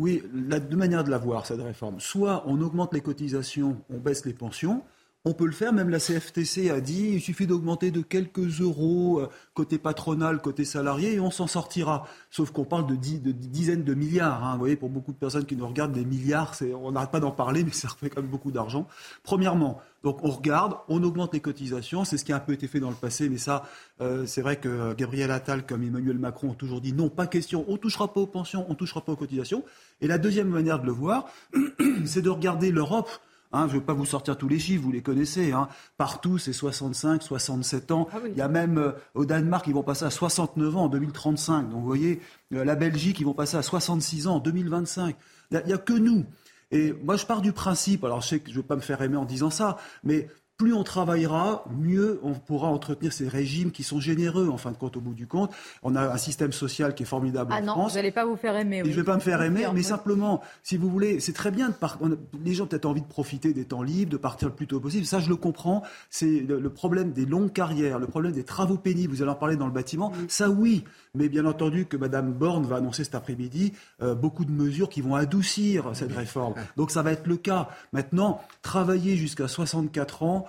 Oui, 0.00 0.22
la, 0.48 0.58
deux 0.58 0.76
manières 0.76 1.04
de 1.04 1.10
la 1.10 1.18
voir, 1.18 1.46
cette 1.46 1.60
réforme. 1.60 2.00
Soit 2.00 2.42
on 2.46 2.60
augmente 2.62 2.94
les 2.94 3.02
cotisations, 3.02 3.76
on 3.90 3.98
baisse 3.98 4.24
les 4.24 4.32
pensions. 4.32 4.82
On 5.26 5.34
peut 5.34 5.44
le 5.44 5.52
faire, 5.52 5.74
même 5.74 5.90
la 5.90 5.98
CFTC 5.98 6.70
a 6.70 6.80
dit, 6.80 7.10
il 7.12 7.20
suffit 7.20 7.46
d'augmenter 7.46 7.90
de 7.90 8.00
quelques 8.00 8.62
euros 8.62 9.20
euh, 9.20 9.28
côté 9.52 9.76
patronal, 9.76 10.40
côté 10.40 10.64
salarié, 10.64 11.16
et 11.16 11.20
on 11.20 11.30
s'en 11.30 11.46
sortira. 11.46 12.08
Sauf 12.30 12.52
qu'on 12.52 12.64
parle 12.64 12.86
de, 12.86 12.94
dizaines 12.94 13.84
de 13.84 13.92
milliards. 13.92 14.42
Hein. 14.42 14.52
Vous 14.54 14.60
voyez, 14.60 14.76
pour 14.76 14.88
beaucoup 14.88 15.12
de 15.12 15.18
personnes 15.18 15.44
qui 15.44 15.56
nous 15.56 15.68
regardent, 15.68 15.92
des 15.92 16.06
milliards, 16.06 16.54
on 16.82 16.92
n'arrête 16.92 17.10
pas 17.10 17.20
d'en 17.20 17.32
parler, 17.32 17.64
mais 17.64 17.72
ça 17.72 17.88
fait 17.88 18.08
quand 18.08 18.22
même 18.22 18.30
beaucoup 18.30 18.50
d'argent. 18.50 18.88
Premièrement, 19.22 19.82
donc 20.04 20.24
on 20.24 20.30
regarde, 20.30 20.76
on 20.88 21.02
augmente 21.02 21.34
les 21.34 21.40
cotisations, 21.40 22.06
c'est 22.06 22.16
ce 22.16 22.24
qui 22.24 22.32
a 22.32 22.36
un 22.36 22.40
peu 22.40 22.54
été 22.54 22.66
fait 22.66 22.80
dans 22.80 22.88
le 22.88 22.96
passé, 22.96 23.28
mais 23.28 23.36
ça, 23.36 23.68
euh, 24.00 24.24
c'est 24.24 24.40
vrai 24.40 24.56
que 24.56 24.94
Gabriel 24.94 25.30
Attal 25.30 25.66
comme 25.66 25.82
Emmanuel 25.82 26.18
Macron 26.18 26.48
ont 26.48 26.54
toujours 26.54 26.80
dit 26.80 26.94
non, 26.94 27.10
pas 27.10 27.26
question, 27.26 27.66
on 27.68 27.72
ne 27.72 27.76
touchera 27.76 28.10
pas 28.10 28.20
aux 28.20 28.26
pensions, 28.26 28.64
on 28.68 28.72
ne 28.72 28.78
touchera 28.78 29.02
pas 29.02 29.12
aux 29.12 29.16
cotisations. 29.16 29.64
Et 30.00 30.06
la 30.06 30.16
deuxième 30.16 30.48
manière 30.48 30.80
de 30.80 30.86
le 30.86 30.92
voir, 30.92 31.26
c'est 32.06 32.22
de 32.22 32.30
regarder 32.30 32.70
l'Europe. 32.70 33.10
Hein, 33.52 33.66
je 33.68 33.74
ne 33.74 33.80
vais 33.80 33.84
pas 33.84 33.94
vous 33.94 34.06
sortir 34.06 34.36
tous 34.36 34.48
les 34.48 34.58
chiffres, 34.58 34.82
vous 34.82 34.92
les 34.92 35.02
connaissez. 35.02 35.52
Hein. 35.52 35.68
Partout, 35.96 36.38
c'est 36.38 36.52
65, 36.52 37.22
67 37.22 37.90
ans. 37.90 38.08
Ah 38.12 38.18
Il 38.26 38.36
y 38.36 38.40
a 38.40 38.48
même 38.48 38.78
euh, 38.78 38.92
au 39.14 39.24
Danemark, 39.24 39.66
ils 39.66 39.74
vont 39.74 39.82
passer 39.82 40.04
à 40.04 40.10
69 40.10 40.76
ans 40.76 40.84
en 40.84 40.88
2035. 40.88 41.68
Donc 41.68 41.80
vous 41.80 41.86
voyez, 41.86 42.20
euh, 42.54 42.64
la 42.64 42.76
Belgique, 42.76 43.18
ils 43.18 43.26
vont 43.26 43.34
passer 43.34 43.56
à 43.56 43.62
66 43.62 44.28
ans 44.28 44.36
en 44.36 44.38
2025. 44.38 45.16
Il 45.50 45.62
n'y 45.66 45.72
a, 45.72 45.74
a, 45.74 45.78
que 45.78 45.92
nous. 45.92 46.24
Et 46.70 46.92
moi, 47.02 47.16
je 47.16 47.26
pars 47.26 47.40
du 47.40 47.52
principe, 47.52 48.04
alors 48.04 48.20
je 48.20 48.28
sais 48.28 48.38
que 48.38 48.50
je 48.50 48.56
ne 48.56 48.62
vais 48.62 48.66
pas 48.68 48.76
me 48.76 48.80
faire 48.80 49.02
aimer 49.02 49.16
en 49.16 49.24
disant 49.24 49.50
ça, 49.50 49.76
mais 50.04 50.28
plus 50.60 50.74
on 50.74 50.84
travaillera, 50.84 51.64
mieux 51.70 52.20
on 52.22 52.34
pourra 52.34 52.68
entretenir 52.68 53.14
ces 53.14 53.26
régimes 53.26 53.70
qui 53.70 53.82
sont 53.82 53.98
généreux, 53.98 54.50
en 54.50 54.58
fin 54.58 54.72
de 54.72 54.76
compte, 54.76 54.94
au 54.98 55.00
bout 55.00 55.14
du 55.14 55.26
compte. 55.26 55.54
On 55.82 55.96
a 55.96 56.12
un 56.12 56.18
système 56.18 56.52
social 56.52 56.94
qui 56.94 57.04
est 57.04 57.06
formidable 57.06 57.50
ah 57.54 57.60
en 57.60 57.64
non, 57.64 57.72
France. 57.72 57.92
Vous 57.92 57.96
n'allez 57.96 58.10
pas 58.10 58.26
vous 58.26 58.36
faire 58.36 58.54
aimer. 58.56 58.82
Oui. 58.82 58.90
Je 58.90 58.94
ne 58.94 59.00
vais 59.00 59.06
pas 59.06 59.14
me 59.14 59.22
faire 59.22 59.40
aimer, 59.40 59.66
mais 59.72 59.82
simplement, 59.82 60.42
si 60.62 60.76
vous 60.76 60.90
voulez, 60.90 61.18
c'est 61.18 61.32
très 61.32 61.50
bien. 61.50 61.70
De 61.70 61.72
par... 61.72 61.98
Les 62.44 62.52
gens 62.52 62.64
ont 62.64 62.66
peut-être 62.66 62.84
envie 62.84 63.00
de 63.00 63.06
profiter 63.06 63.54
des 63.54 63.64
temps 63.64 63.82
libres, 63.82 64.12
de 64.12 64.18
partir 64.18 64.48
le 64.48 64.54
plus 64.54 64.66
tôt 64.66 64.80
possible. 64.80 65.06
Ça, 65.06 65.18
je 65.18 65.30
le 65.30 65.36
comprends. 65.36 65.82
C'est 66.10 66.40
le 66.46 66.68
problème 66.68 67.12
des 67.12 67.24
longues 67.24 67.54
carrières, 67.54 67.98
le 67.98 68.06
problème 68.06 68.32
des 68.32 68.44
travaux 68.44 68.76
pénibles. 68.76 69.14
Vous 69.14 69.22
allez 69.22 69.30
en 69.30 69.36
parler 69.36 69.56
dans 69.56 69.66
le 69.66 69.72
bâtiment. 69.72 70.12
Ça, 70.28 70.50
oui. 70.50 70.84
Mais 71.14 71.30
bien 71.30 71.46
entendu 71.46 71.86
que 71.86 71.96
Mme 71.96 72.34
Borne 72.34 72.66
va 72.66 72.76
annoncer 72.76 73.02
cet 73.02 73.14
après-midi 73.14 73.72
euh, 74.02 74.14
beaucoup 74.14 74.44
de 74.44 74.52
mesures 74.52 74.90
qui 74.90 75.00
vont 75.00 75.14
adoucir 75.14 75.90
cette 75.94 76.12
réforme. 76.12 76.52
Donc 76.76 76.90
ça 76.90 77.00
va 77.00 77.12
être 77.12 77.26
le 77.26 77.38
cas. 77.38 77.70
Maintenant, 77.94 78.42
travailler 78.60 79.16
jusqu'à 79.16 79.48
64 79.48 80.22
ans, 80.22 80.46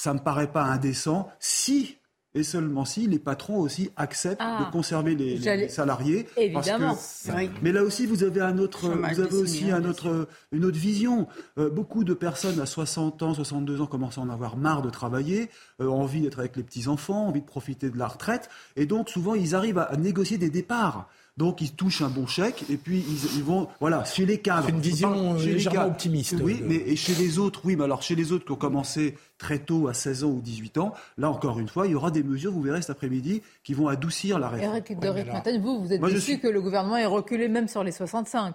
ça 0.00 0.12
ne 0.12 0.18
me 0.18 0.24
paraît 0.24 0.50
pas 0.50 0.62
indécent 0.62 1.28
si 1.38 1.98
et 2.36 2.42
seulement 2.42 2.84
si 2.84 3.06
les 3.06 3.20
patrons 3.20 3.60
aussi 3.60 3.90
acceptent 3.96 4.40
de 4.40 4.46
ah. 4.46 4.68
conserver 4.72 5.14
les, 5.14 5.68
salariés. 5.68 6.26
Évidemment. 6.36 6.98
Mais 7.62 7.70
là 7.70 7.84
aussi, 7.84 8.06
vous 8.06 8.24
avez, 8.24 8.40
un 8.40 8.58
autre, 8.58 8.88
vous 8.88 9.20
avez 9.20 9.36
aussi 9.36 9.70
un 9.70 9.84
autre, 9.84 10.28
une 10.50 10.64
autre 10.64 10.78
vision. 10.78 11.28
Euh, 11.58 11.70
beaucoup 11.70 12.02
de 12.02 12.12
personnes 12.12 12.60
à 12.60 12.66
60 12.66 13.22
ans, 13.22 13.34
62 13.34 13.80
ans 13.80 13.86
commencent 13.86 14.18
à 14.18 14.22
en 14.22 14.30
avoir 14.30 14.56
marre 14.56 14.82
de 14.82 14.90
travailler, 14.90 15.48
euh, 15.80 15.86
envie 15.86 16.22
d'être 16.22 16.40
avec 16.40 16.56
les 16.56 16.64
petits-enfants, 16.64 17.28
envie 17.28 17.40
de 17.40 17.46
profiter 17.46 17.88
de 17.88 17.98
la 17.98 18.08
retraite. 18.08 18.48
Et 18.74 18.86
donc, 18.86 19.10
souvent, 19.10 19.34
ils 19.34 19.54
arrivent 19.54 19.78
à 19.78 19.96
négocier 19.96 20.36
des 20.36 20.50
départs. 20.50 21.08
Donc 21.36 21.60
ils 21.60 21.72
touchent 21.72 22.02
un 22.02 22.08
bon 22.08 22.28
chèque 22.28 22.64
et 22.70 22.76
puis 22.76 23.04
ils, 23.36 23.42
vont 23.42 23.66
voilà 23.80 24.04
chez 24.04 24.24
les 24.24 24.38
cadres. 24.38 24.66
C'est 24.66 24.72
une 24.72 24.80
vision 24.80 25.34
légèrement 25.34 25.86
optimiste. 25.86 26.36
Oui, 26.40 26.62
mais 26.64 26.76
et 26.76 26.94
chez 26.94 27.14
les 27.14 27.40
autres, 27.40 27.62
oui, 27.64 27.74
mais 27.74 27.84
alors 27.84 28.02
chez 28.02 28.14
les 28.14 28.30
autres 28.30 28.44
qui 28.44 28.52
ont 28.52 28.56
commencé 28.56 29.16
très 29.36 29.58
tôt 29.58 29.88
à 29.88 29.94
16 29.94 30.24
ans 30.24 30.28
ou 30.28 30.40
18 30.40 30.78
ans, 30.78 30.94
là 31.18 31.28
encore 31.28 31.58
une 31.58 31.66
fois, 31.66 31.86
il 31.86 31.92
y 31.92 31.94
aura 31.96 32.12
des 32.12 32.22
mesures, 32.22 32.52
vous 32.52 32.62
verrez 32.62 32.82
cet 32.82 32.90
après-midi, 32.90 33.42
qui 33.64 33.74
vont 33.74 33.88
adoucir 33.88 34.38
la 34.38 34.48
réforme. 34.48 34.76
Eric 34.76 34.96
de 34.96 35.60
vous, 35.60 35.80
vous 35.80 35.92
êtes 35.92 36.00
déçu 36.00 36.38
que 36.38 36.46
le 36.46 36.62
gouvernement 36.62 36.96
ait 36.96 37.04
reculé 37.04 37.48
même 37.48 37.66
sur 37.66 37.82
les 37.82 37.92
65 37.92 38.54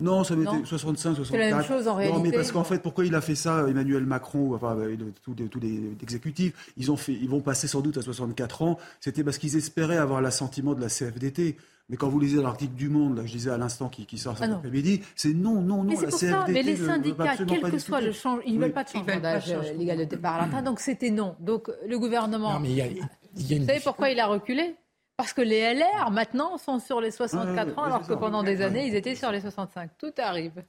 non, 0.00 0.24
ça 0.24 0.34
n'était 0.34 0.50
65, 0.64 1.14
64. 1.14 1.26
C'est 1.30 1.38
la 1.38 1.56
même 1.56 1.64
chose 1.64 1.86
en 1.86 1.94
réalité. 1.94 2.18
Non, 2.18 2.24
mais 2.24 2.32
parce 2.32 2.50
qu'en 2.50 2.64
fait, 2.64 2.80
pourquoi 2.80 3.06
il 3.06 3.14
a 3.14 3.20
fait 3.20 3.36
ça, 3.36 3.64
Emmanuel 3.68 4.04
Macron, 4.04 4.52
enfin, 4.52 4.76
tous 5.22 5.34
les, 5.38 5.46
tous 5.46 5.60
les 5.60 5.92
exécutifs, 6.02 6.72
ils, 6.76 6.90
ont 6.90 6.96
fait, 6.96 7.12
ils 7.12 7.28
vont 7.28 7.40
passer 7.40 7.68
sans 7.68 7.80
doute 7.80 7.96
à 7.96 8.02
64 8.02 8.62
ans. 8.62 8.78
C'était 8.98 9.22
parce 9.22 9.38
qu'ils 9.38 9.56
espéraient 9.56 9.96
avoir 9.96 10.20
l'assentiment 10.20 10.74
de 10.74 10.80
la 10.80 10.88
CFDT. 10.88 11.56
Mais 11.90 11.96
quand 11.96 12.08
vous 12.08 12.18
lisez 12.18 12.40
l'article 12.40 12.74
du 12.74 12.88
Monde, 12.88 13.16
là, 13.16 13.22
que 13.22 13.28
je 13.28 13.34
disais 13.34 13.50
à 13.50 13.58
l'instant 13.58 13.90
qui, 13.90 14.06
qui 14.06 14.16
sort 14.16 14.38
cet 14.38 14.50
ah 14.50 14.54
après-midi, 14.54 15.02
c'est 15.14 15.34
non, 15.34 15.60
non, 15.60 15.84
non, 15.84 15.92
mais 15.92 15.96
la 15.96 16.10
CFDT. 16.10 16.30
Ça. 16.30 16.46
Mais 16.48 16.62
les 16.62 16.76
syndicats, 16.76 17.36
quel 17.46 17.60
que 17.60 17.78
soit 17.78 18.00
le 18.00 18.12
changement, 18.12 18.42
ils 18.46 18.56
ne 18.56 18.60
veulent 18.60 18.72
pas 18.72 18.84
de 18.84 18.88
changement 18.88 19.20
d'âge 19.20 19.54
légal 19.76 19.98
de 19.98 20.04
départ 20.04 20.42
à 20.42 20.62
donc 20.62 20.80
c'était 20.80 21.10
non. 21.10 21.36
Donc 21.40 21.70
le 21.86 21.98
gouvernement. 21.98 22.54
Non, 22.54 22.60
mais 22.60 22.70
il 22.70 22.76
y 22.76 22.80
a, 22.80 22.86
y 22.86 22.90
a 22.90 23.56
une... 23.56 23.62
Vous 23.62 23.68
savez 23.68 23.80
pourquoi 23.80 24.10
il 24.10 24.18
a 24.18 24.26
reculé? 24.26 24.76
Parce 25.16 25.32
que 25.32 25.42
les 25.42 25.74
LR, 25.74 26.10
maintenant, 26.10 26.58
sont 26.58 26.80
sur 26.80 27.00
les 27.00 27.12
64 27.12 27.78
ans, 27.78 27.84
alors 27.84 28.06
que 28.06 28.14
pendant 28.14 28.42
des 28.42 28.62
années, 28.62 28.86
ils 28.86 28.96
étaient 28.96 29.14
sur 29.14 29.30
les 29.30 29.40
65. 29.40 29.90
Tout 29.96 30.12
arrive. 30.18 30.64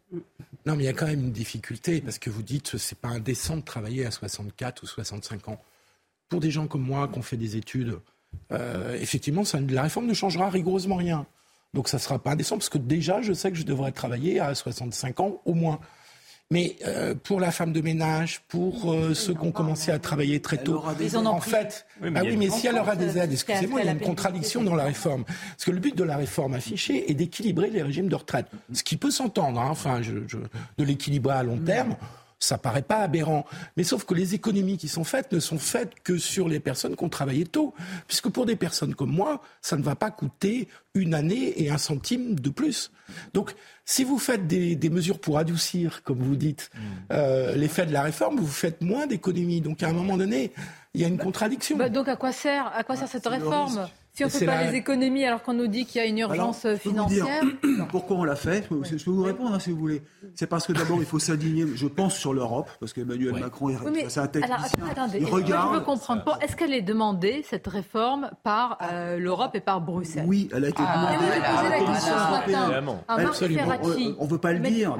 Non, 0.65 0.75
mais 0.75 0.83
il 0.83 0.85
y 0.85 0.89
a 0.89 0.93
quand 0.93 1.07
même 1.07 1.21
une 1.21 1.31
difficulté, 1.31 2.01
parce 2.01 2.19
que 2.19 2.29
vous 2.29 2.43
dites 2.43 2.71
que 2.71 2.77
ce 2.77 2.93
n'est 2.93 2.99
pas 2.99 3.07
indécent 3.07 3.57
de 3.57 3.61
travailler 3.61 4.05
à 4.05 4.11
64 4.11 4.83
ou 4.83 4.85
65 4.85 5.47
ans. 5.49 5.59
Pour 6.29 6.41
des 6.41 6.51
gens 6.51 6.67
comme 6.67 6.83
moi 6.83 7.07
qui 7.07 7.17
ont 7.17 7.23
fait 7.23 7.37
des 7.37 7.55
études, 7.55 7.99
euh, 8.51 8.97
effectivement, 8.99 9.43
la 9.69 9.81
réforme 9.83 10.07
ne 10.07 10.13
changera 10.13 10.49
rigoureusement 10.49 10.95
rien. 10.95 11.25
Donc 11.73 11.89
ça 11.89 11.97
ne 11.97 12.01
sera 12.01 12.19
pas 12.19 12.31
indécent, 12.31 12.57
parce 12.57 12.69
que 12.69 12.77
déjà, 12.77 13.21
je 13.21 13.33
sais 13.33 13.51
que 13.51 13.57
je 13.57 13.63
devrais 13.63 13.91
travailler 13.91 14.39
à 14.39 14.55
65 14.55 15.19
ans 15.19 15.41
au 15.45 15.53
moins. 15.53 15.79
Mais 16.51 16.75
euh, 16.85 17.15
pour 17.15 17.39
la 17.39 17.49
femme 17.49 17.73
de 17.73 17.81
ménage, 17.81 18.41
pour 18.47 18.93
euh, 18.93 19.15
ceux 19.15 19.33
qui 19.33 19.41
ont 19.41 19.51
commencé 19.51 19.91
à 19.91 19.97
travailler 19.97 20.41
très 20.41 20.57
tôt, 20.57 20.83
en 21.25 21.41
fait, 21.41 21.87
oui, 22.01 22.11
mais, 22.11 22.19
ah 22.19 22.23
oui, 22.23 22.37
mais 22.37 22.49
si 22.51 22.67
elle 22.67 22.77
aura 22.77 22.95
des 22.95 23.17
aides, 23.17 23.31
excusez-moi, 23.31 23.81
il 23.81 23.87
y 23.87 23.89
a 23.89 23.93
une 23.93 23.99
contradiction 23.99 24.63
dans 24.63 24.75
la 24.75 24.83
réforme. 24.83 25.23
Parce 25.25 25.65
que 25.65 25.71
le 25.71 25.79
but 25.79 25.97
de 25.97 26.03
la 26.03 26.17
réforme 26.17 26.53
affichée 26.53 27.09
est 27.09 27.15
d'équilibrer 27.15 27.71
les 27.71 27.81
régimes 27.81 28.09
de 28.09 28.15
retraite. 28.15 28.45
Ce 28.73 28.83
qui 28.83 28.95
peut 28.95 29.09
s'entendre, 29.09 29.59
hein, 29.59 29.69
enfin, 29.71 30.03
je, 30.03 30.13
de 30.13 30.83
l'équilibrer 30.83 31.33
à 31.33 31.43
long 31.43 31.57
terme 31.57 31.95
ça 32.45 32.57
paraît 32.57 32.81
pas 32.81 32.97
aberrant. 32.97 33.45
Mais 33.77 33.83
sauf 33.83 34.05
que 34.05 34.13
les 34.13 34.35
économies 34.35 34.77
qui 34.77 34.87
sont 34.87 35.03
faites 35.03 35.31
ne 35.31 35.39
sont 35.39 35.57
faites 35.57 35.93
que 36.03 36.17
sur 36.17 36.47
les 36.47 36.59
personnes 36.59 36.95
qui 36.95 37.03
ont 37.03 37.09
travaillé 37.09 37.45
tôt. 37.45 37.73
Puisque 38.07 38.29
pour 38.29 38.45
des 38.45 38.55
personnes 38.55 38.95
comme 38.95 39.11
moi, 39.11 39.41
ça 39.61 39.77
ne 39.77 39.83
va 39.83 39.95
pas 39.95 40.11
coûter 40.11 40.67
une 40.93 41.13
année 41.13 41.61
et 41.61 41.69
un 41.69 41.77
centime 41.77 42.39
de 42.39 42.49
plus. 42.49 42.91
Donc, 43.33 43.53
si 43.83 44.03
vous 44.03 44.17
faites 44.17 44.47
des, 44.47 44.89
mesures 44.89 45.19
pour 45.19 45.37
adoucir, 45.37 46.03
comme 46.03 46.19
vous 46.19 46.35
dites, 46.35 46.71
mm. 46.73 46.79
euh, 47.11 47.55
l'effet 47.55 47.85
de 47.85 47.93
la 47.93 48.01
réforme, 48.01 48.37
vous 48.37 48.47
faites 48.47 48.81
moins 48.81 49.07
d'économies. 49.07 49.61
Donc, 49.61 49.83
à 49.83 49.89
un 49.89 49.93
moment 49.93 50.17
donné, 50.17 50.51
il 50.93 51.01
y 51.01 51.03
a 51.03 51.07
une 51.07 51.17
contradiction. 51.17 51.77
Bah, 51.77 51.89
donc, 51.89 52.07
à 52.07 52.15
quoi 52.15 52.31
sert, 52.31 52.71
à 52.73 52.83
quoi 52.83 52.95
sert 52.95 53.07
cette 53.07 53.27
réforme? 53.27 53.87
Si 54.15 54.23
on 54.23 54.27
ne 54.27 54.31
fait 54.31 54.45
pas 54.45 54.63
les 54.63 54.77
économies 54.77 55.25
alors 55.25 55.43
qu'on 55.43 55.53
nous 55.53 55.67
dit 55.67 55.85
qu'il 55.85 56.01
y 56.01 56.03
a 56.05 56.07
une 56.07 56.19
urgence 56.19 56.65
financière. 56.77 57.43
Pourquoi 57.89 58.17
on 58.17 58.23
l'a 58.23 58.35
fait. 58.35 58.65
Je 58.71 59.03
peux 59.03 59.11
vous 59.11 59.23
répondre 59.23 59.53
hein, 59.53 59.59
si 59.59 59.71
vous 59.71 59.77
voulez. 59.77 60.01
C'est 60.35 60.47
parce 60.47 60.65
que 60.65 60.73
d'abord 60.73 60.97
il 60.99 61.05
faut 61.05 61.19
s'aligner, 61.19 61.65
je 61.75 61.87
pense, 61.87 62.15
sur 62.15 62.33
l'Europe, 62.33 62.69
parce 62.79 62.93
qu'Emmanuel 62.93 63.33
Macron 63.33 63.69
est 63.69 63.75
oui, 63.85 64.05
un 64.15 64.23
attendez, 64.23 65.19
il 65.19 65.25
regarde. 65.25 65.73
Je 65.73 65.79
veux 65.79 65.85
comprendre. 65.85 66.39
Est-ce 66.41 66.55
qu'elle 66.55 66.73
est 66.73 66.81
demandée, 66.81 67.43
cette 67.49 67.67
réforme, 67.67 68.31
par 68.43 68.77
euh, 68.81 69.17
l'Europe 69.17 69.51
et 69.55 69.59
par 69.59 69.81
Bruxelles? 69.81 70.25
Oui, 70.27 70.49
elle 70.53 70.65
a 70.65 70.69
été 70.69 70.81
ah, 70.85 70.97
demandée. 70.97 71.41
par 71.41 71.69
la 71.69 71.77
Commission 71.79 72.13
européenne. 72.31 72.97
Absolument. 73.07 74.15
On 74.19 74.25
ne 74.25 74.29
veut 74.29 74.37
pas 74.37 74.53
le 74.53 74.59
dire. 74.59 74.95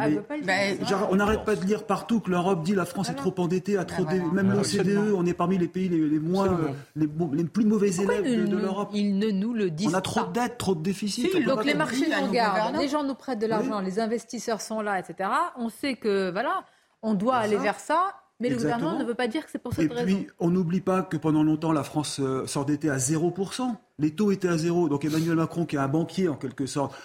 Mais, 0.46 0.78
on 1.10 1.16
n'arrête 1.16 1.46
pas 1.46 1.56
de 1.56 1.66
lire 1.66 1.86
partout 1.86 2.20
que 2.20 2.30
l'Europe 2.32 2.64
dit 2.64 2.76
la 2.76 2.86
France 2.86 3.10
est 3.10 3.16
trop 3.16 3.34
endettée, 3.38 3.78
à 3.78 3.86
trop 3.86 4.06
même 4.34 4.52
l'OCDE, 4.52 5.14
on 5.16 5.26
est 5.26 5.34
parmi 5.34 5.58
les 5.58 5.68
pays 5.68 5.90
les, 5.90 6.20
moins, 6.20 6.58
les, 6.96 7.08
plus 7.08 7.66
mauvais 7.66 7.96
élèves 7.96 8.50
de 8.50 8.58
l'Europe 8.58 8.90
ne 9.14 9.30
nous 9.32 9.54
le 9.54 9.70
disent 9.70 9.94
On 9.94 9.98
a 9.98 10.02
trop 10.02 10.24
de 10.26 10.32
dettes, 10.32 10.58
trop 10.58 10.76
de 10.76 10.82
déficits. 10.82 11.44
donc 11.46 11.66
les 11.66 11.74
marchés 11.74 12.08
nous 12.10 12.28
regardent, 12.28 12.78
les 12.78 12.88
gens 12.88 13.04
nous 13.04 13.16
prêtent 13.16 13.40
de 13.40 13.48
l'argent, 13.48 13.80
les 13.82 14.00
investisseurs 14.00 14.62
sont 14.62 14.82
là, 14.82 15.00
etc. 15.00 15.30
On 15.58 15.70
sait 15.70 15.96
que 15.96 16.32
voilà, 16.32 16.64
on 17.02 17.14
doit 17.14 17.36
aller 17.36 17.58
vers 17.58 17.80
ça. 17.80 18.16
Mais 18.42 18.50
le 18.50 18.58
gouvernement 18.58 19.00
ne 19.00 19.06
veut 19.06 19.16
pas 19.16 19.30
dire 19.30 19.46
que 19.46 19.52
c'est 19.52 19.60
pour 19.60 19.74
cette 19.74 19.90
raison. 19.94 20.10
Et 20.10 20.24
puis, 20.24 20.28
on 20.40 20.50
n'oublie 20.50 20.82
pas 20.82 21.04
que 21.04 21.16
pendant 21.16 21.42
longtemps, 21.42 21.72
la 21.72 21.86
France 21.86 22.20
euh, 22.20 22.46
s'endettait 22.46 22.90
à 22.90 22.98
0% 22.98 23.76
les 24.00 24.12
taux 24.12 24.32
étaient 24.32 24.48
à 24.48 24.58
zéro. 24.58 24.90
Donc 24.90 25.06
Emmanuel 25.06 25.36
Macron, 25.36 25.66
qui 25.66 25.76
est 25.76 25.80
un 25.80 25.88
banquier 25.88 26.28
en 26.28 26.36
quelque 26.36 26.66
sorte, 26.66 26.96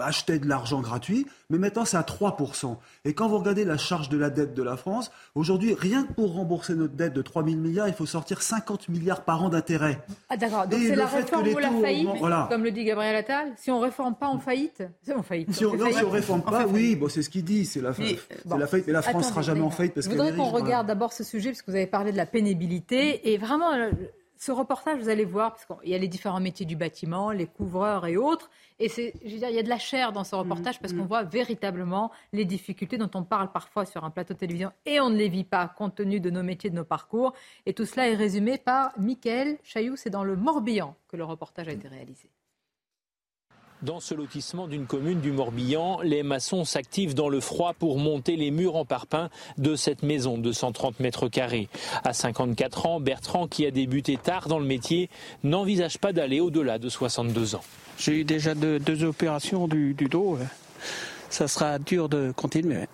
achetait 0.00 0.38
de 0.38 0.48
l'argent 0.48 0.80
gratuit, 0.80 1.26
mais 1.50 1.58
maintenant 1.58 1.84
c'est 1.84 1.96
à 1.96 2.02
3%. 2.02 2.76
Et 3.04 3.14
quand 3.14 3.28
vous 3.28 3.38
regardez 3.38 3.64
la 3.64 3.76
charge 3.76 4.08
de 4.08 4.18
la 4.18 4.30
dette 4.30 4.54
de 4.54 4.62
la 4.62 4.76
France, 4.76 5.10
aujourd'hui, 5.34 5.74
rien 5.74 6.04
que 6.04 6.12
pour 6.12 6.34
rembourser 6.34 6.74
notre 6.74 6.94
dette 6.94 7.14
de 7.14 7.22
3 7.22 7.44
000 7.44 7.56
milliards, 7.56 7.88
il 7.88 7.94
faut 7.94 8.06
sortir 8.06 8.42
50 8.42 8.88
milliards 8.88 9.24
par 9.24 9.42
an 9.42 9.48
d'intérêt. 9.48 10.00
Ah 10.30 10.36
d'accord, 10.36 10.66
donc 10.66 10.80
c'est 10.80 10.96
la 10.96 11.06
réforme 11.06 11.48
ou 11.48 11.58
la 11.58 11.70
faillite, 11.70 12.08
comme 12.48 12.64
le 12.64 12.70
dit 12.70 12.84
Gabriel 12.84 13.16
Attal 13.16 13.52
Si 13.56 13.70
on 13.70 13.78
ne 13.78 13.84
réforme 13.84 14.14
pas 14.14 14.28
en 14.28 14.38
faillite? 14.38 14.82
C'est 15.02 15.14
en 15.14 15.22
faillite. 15.22 15.52
Si 15.52 15.64
on, 15.64 15.76
non, 15.76 15.90
si 15.92 16.04
on 16.04 16.10
réforme 16.10 16.42
pas, 16.42 16.66
oui, 16.66 16.96
bon, 16.96 17.08
c'est 17.08 17.22
ce 17.22 17.30
qu'il 17.30 17.44
dit, 17.44 17.66
c'est 17.66 17.80
la, 17.80 17.92
faillite. 17.92 18.26
la 18.46 18.66
faillite, 18.66 18.86
mais 18.86 18.92
la 18.92 19.02
France 19.02 19.26
ne 19.26 19.30
sera 19.30 19.42
jamais 19.42 19.60
en 19.60 19.70
faillite. 19.70 19.94
Parce 19.94 20.06
je 20.06 20.10
voudrais 20.10 20.34
qu'on 20.34 20.50
regarde 20.50 20.86
d'abord 20.86 21.12
ce 21.12 21.24
sujet, 21.24 21.50
parce 21.50 21.62
que 21.62 21.70
vous 21.70 21.76
avez 21.76 21.86
parlé 21.86 22.12
de 22.12 22.16
la 22.16 22.26
pénibilité, 22.26 23.32
et 23.32 23.38
vraiment 23.38 23.70
ce 24.38 24.52
reportage, 24.52 25.00
vous 25.00 25.08
allez 25.08 25.24
voir, 25.24 25.52
parce 25.52 25.66
qu'il 25.66 25.90
y 25.90 25.94
a 25.94 25.98
les 25.98 26.06
différents 26.06 26.40
métiers 26.40 26.64
du 26.64 26.76
bâtiment, 26.76 27.32
les 27.32 27.46
couvreurs 27.46 28.06
et 28.06 28.16
autres. 28.16 28.50
Et 28.78 28.88
c'est, 28.88 29.12
je 29.24 29.32
veux 29.32 29.38
dire, 29.38 29.48
il 29.48 29.56
y 29.56 29.58
a 29.58 29.64
de 29.64 29.68
la 29.68 29.78
chair 29.78 30.12
dans 30.12 30.22
ce 30.22 30.36
mmh, 30.36 30.38
reportage 30.38 30.78
parce 30.78 30.92
qu'on 30.92 31.04
mmh. 31.04 31.08
voit 31.08 31.24
véritablement 31.24 32.12
les 32.32 32.44
difficultés 32.44 32.98
dont 32.98 33.10
on 33.14 33.24
parle 33.24 33.50
parfois 33.50 33.84
sur 33.84 34.04
un 34.04 34.10
plateau 34.10 34.34
de 34.34 34.38
télévision 34.38 34.70
et 34.86 35.00
on 35.00 35.10
ne 35.10 35.16
les 35.16 35.28
vit 35.28 35.42
pas 35.42 35.66
compte 35.66 35.96
tenu 35.96 36.20
de 36.20 36.30
nos 36.30 36.44
métiers, 36.44 36.70
de 36.70 36.76
nos 36.76 36.84
parcours. 36.84 37.34
Et 37.66 37.74
tout 37.74 37.84
cela 37.84 38.08
est 38.08 38.14
résumé 38.14 38.58
par 38.58 38.92
Mickaël 38.96 39.58
Chailloux. 39.64 39.96
C'est 39.96 40.10
dans 40.10 40.24
le 40.24 40.36
Morbihan 40.36 40.94
que 41.08 41.16
le 41.16 41.24
reportage 41.24 41.66
a 41.66 41.72
été 41.72 41.88
réalisé. 41.88 42.30
Dans 43.82 44.00
ce 44.00 44.12
lotissement 44.12 44.66
d'une 44.66 44.86
commune 44.86 45.20
du 45.20 45.30
Morbihan, 45.30 46.00
les 46.02 46.24
maçons 46.24 46.64
s'activent 46.64 47.14
dans 47.14 47.28
le 47.28 47.38
froid 47.38 47.74
pour 47.78 47.98
monter 47.98 48.34
les 48.34 48.50
murs 48.50 48.74
en 48.74 48.84
parpaing 48.84 49.30
de 49.56 49.76
cette 49.76 50.02
maison 50.02 50.36
de 50.36 50.50
130 50.50 50.98
mètres 50.98 51.28
carrés. 51.28 51.68
À 52.02 52.12
54 52.12 52.86
ans, 52.86 53.00
Bertrand, 53.00 53.46
qui 53.46 53.64
a 53.66 53.70
débuté 53.70 54.16
tard 54.16 54.48
dans 54.48 54.58
le 54.58 54.64
métier, 54.64 55.10
n'envisage 55.44 55.98
pas 55.98 56.12
d'aller 56.12 56.40
au-delà 56.40 56.80
de 56.80 56.88
62 56.88 57.54
ans. 57.54 57.62
J'ai 57.98 58.20
eu 58.20 58.24
déjà 58.24 58.56
deux, 58.56 59.04
opérations 59.04 59.68
du, 59.68 59.94
du 59.94 60.06
dos. 60.06 60.38
Ça 61.30 61.46
sera 61.46 61.78
dur 61.78 62.08
de 62.08 62.32
continuer. 62.32 62.86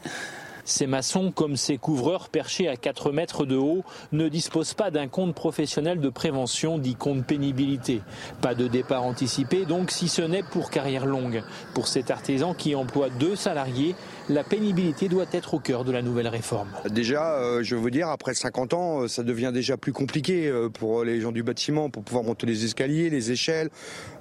Ces 0.65 0.87
maçons, 0.87 1.31
comme 1.31 1.57
ces 1.57 1.77
couvreurs 1.77 2.31
perchés 2.31 2.69
à 2.69 2.77
4 2.77 3.13
mètres 3.13 3.45
de 3.45 3.57
haut, 3.57 3.85
ne 4.13 4.29
disposent 4.29 4.73
pas 4.73 4.91
d'un 4.91 5.09
compte 5.09 5.35
professionnel 5.35 6.01
de 6.01 6.09
prévention 6.09 6.79
dit 6.79 6.95
compte 6.95 7.27
pénibilité. 7.27 8.01
Pas 8.41 8.55
de 8.55 8.67
départ 8.67 9.05
anticipé 9.05 9.67
donc 9.67 9.91
si 9.91 10.09
ce 10.09 10.23
n'est 10.23 10.43
pour 10.43 10.71
carrière 10.71 11.05
longue. 11.05 11.43
Pour 11.75 11.87
cet 11.87 12.11
artisan 12.11 12.55
qui 12.55 12.75
emploie 12.75 13.11
deux 13.11 13.37
salariés, 13.37 13.95
la 14.29 14.43
pénibilité 14.43 15.09
doit 15.09 15.27
être 15.33 15.55
au 15.55 15.59
cœur 15.59 15.85
de 15.85 15.93
la 15.93 16.03
nouvelle 16.03 16.29
réforme. 16.29 16.69
Déjà, 16.91 17.35
euh, 17.35 17.63
je 17.63 17.75
veux 17.75 17.81
vous 17.81 17.91
dire, 17.91 18.09
après 18.09 18.35
50 18.35 18.75
ans, 18.75 19.03
euh, 19.03 19.09
ça 19.09 19.23
devient 19.23 19.51
déjà 19.53 19.77
plus 19.77 19.93
compliqué 19.93 20.49
euh, 20.49 20.69
pour 20.69 21.05
les 21.05 21.21
gens 21.21 21.33
du 21.33 21.43
bâtiment, 21.43 21.91
pour 21.91 22.03
pouvoir 22.03 22.25
monter 22.25 22.47
les 22.47 22.65
escaliers, 22.65 23.11
les 23.11 23.31
échelles, 23.31 23.71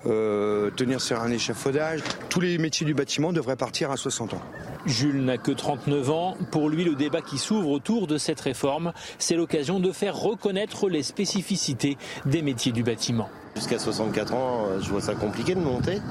tenir 0.05 0.99
sur 0.99 1.21
un 1.21 1.31
échafaudage. 1.31 2.01
Tous 2.29 2.41
les 2.41 2.57
métiers 2.57 2.85
du 2.85 2.93
bâtiment 2.93 3.31
devraient 3.31 3.55
partir 3.55 3.91
à 3.91 3.97
60 3.97 4.33
ans. 4.33 4.41
Jules 4.85 5.23
n'a 5.23 5.37
que 5.37 5.51
39 5.51 6.09
ans. 6.09 6.37
Pour 6.51 6.69
lui, 6.69 6.83
le 6.83 6.95
débat 6.95 7.21
qui 7.21 7.37
s'ouvre 7.37 7.69
autour 7.69 8.07
de 8.07 8.17
cette 8.17 8.41
réforme, 8.41 8.91
c'est 9.17 9.35
l'occasion 9.35 9.79
de 9.79 9.91
faire 9.91 10.17
reconnaître 10.17 10.89
les 10.89 11.03
spécificités 11.03 11.97
des 12.25 12.41
métiers 12.41 12.73
du 12.73 12.83
bâtiment. 12.83 13.29
Jusqu'à 13.55 13.79
64 13.79 14.33
ans, 14.33 14.67
je 14.81 14.89
vois 14.89 15.01
ça 15.01 15.15
compliqué 15.15 15.55
de 15.55 15.61
monter. 15.61 16.01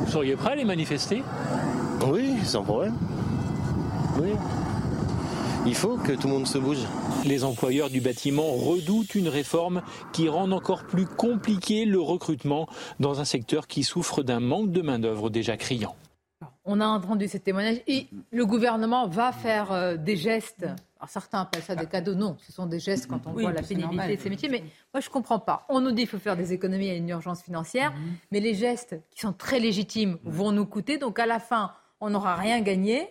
Vous 0.00 0.10
seriez 0.10 0.34
prêt 0.34 0.52
à 0.52 0.56
les 0.56 0.64
manifester? 0.64 1.22
Oui, 2.06 2.38
sans 2.44 2.62
problème. 2.62 2.94
Oui. 4.20 4.30
Il 5.66 5.74
faut 5.74 5.96
que 5.98 6.12
tout 6.12 6.26
le 6.26 6.34
monde 6.34 6.46
se 6.46 6.56
bouge. 6.56 6.86
Les 7.24 7.44
employeurs 7.44 7.90
du 7.90 8.00
bâtiment 8.00 8.50
redoutent 8.52 9.14
une 9.14 9.28
réforme 9.28 9.82
qui 10.12 10.28
rend 10.28 10.50
encore 10.52 10.84
plus 10.84 11.04
compliqué 11.04 11.84
le 11.84 12.00
recrutement 12.00 12.66
dans 12.98 13.20
un 13.20 13.26
secteur 13.26 13.66
qui 13.66 13.82
souffre 13.82 14.22
d'un 14.22 14.40
manque 14.40 14.72
de 14.72 14.80
main-d'œuvre 14.80 15.28
déjà 15.28 15.58
criant. 15.58 15.94
On 16.64 16.80
a 16.80 16.86
entendu 16.86 17.28
ces 17.28 17.40
témoignages 17.40 17.82
et 17.86 18.06
le 18.30 18.46
gouvernement 18.46 19.06
va 19.06 19.32
faire 19.32 19.72
euh, 19.72 19.96
des 19.96 20.16
gestes. 20.16 20.64
Alors 20.98 21.08
certains 21.08 21.40
appellent 21.40 21.62
ça 21.62 21.74
des 21.74 21.86
cadeaux. 21.86 22.14
Non, 22.14 22.36
ce 22.40 22.52
sont 22.52 22.66
des 22.66 22.78
gestes 22.78 23.06
quand 23.06 23.26
on 23.26 23.32
voit 23.32 23.52
la 23.52 23.62
pénibilité 23.62 24.16
de 24.16 24.20
ces 24.20 24.30
métiers. 24.30 24.48
Mais 24.48 24.62
moi, 24.92 25.00
je 25.00 25.08
ne 25.08 25.12
comprends 25.12 25.38
pas. 25.38 25.66
On 25.68 25.80
nous 25.80 25.92
dit 25.92 26.02
qu'il 26.02 26.08
faut 26.08 26.18
faire 26.18 26.36
des 26.36 26.52
économies 26.52 26.90
à 26.90 26.94
une 26.94 27.08
urgence 27.08 27.42
financière, 27.42 27.92
mhm. 27.92 28.14
mais 28.30 28.40
les 28.40 28.54
gestes 28.54 28.96
qui 29.10 29.20
sont 29.20 29.32
très 29.32 29.58
légitimes 29.58 30.18
vont 30.24 30.52
nous 30.52 30.66
coûter. 30.66 30.96
Donc 30.98 31.18
à 31.18 31.26
la 31.26 31.38
fin, 31.38 31.72
on 32.00 32.10
n'aura 32.10 32.36
rien 32.36 32.60
gagné. 32.60 33.08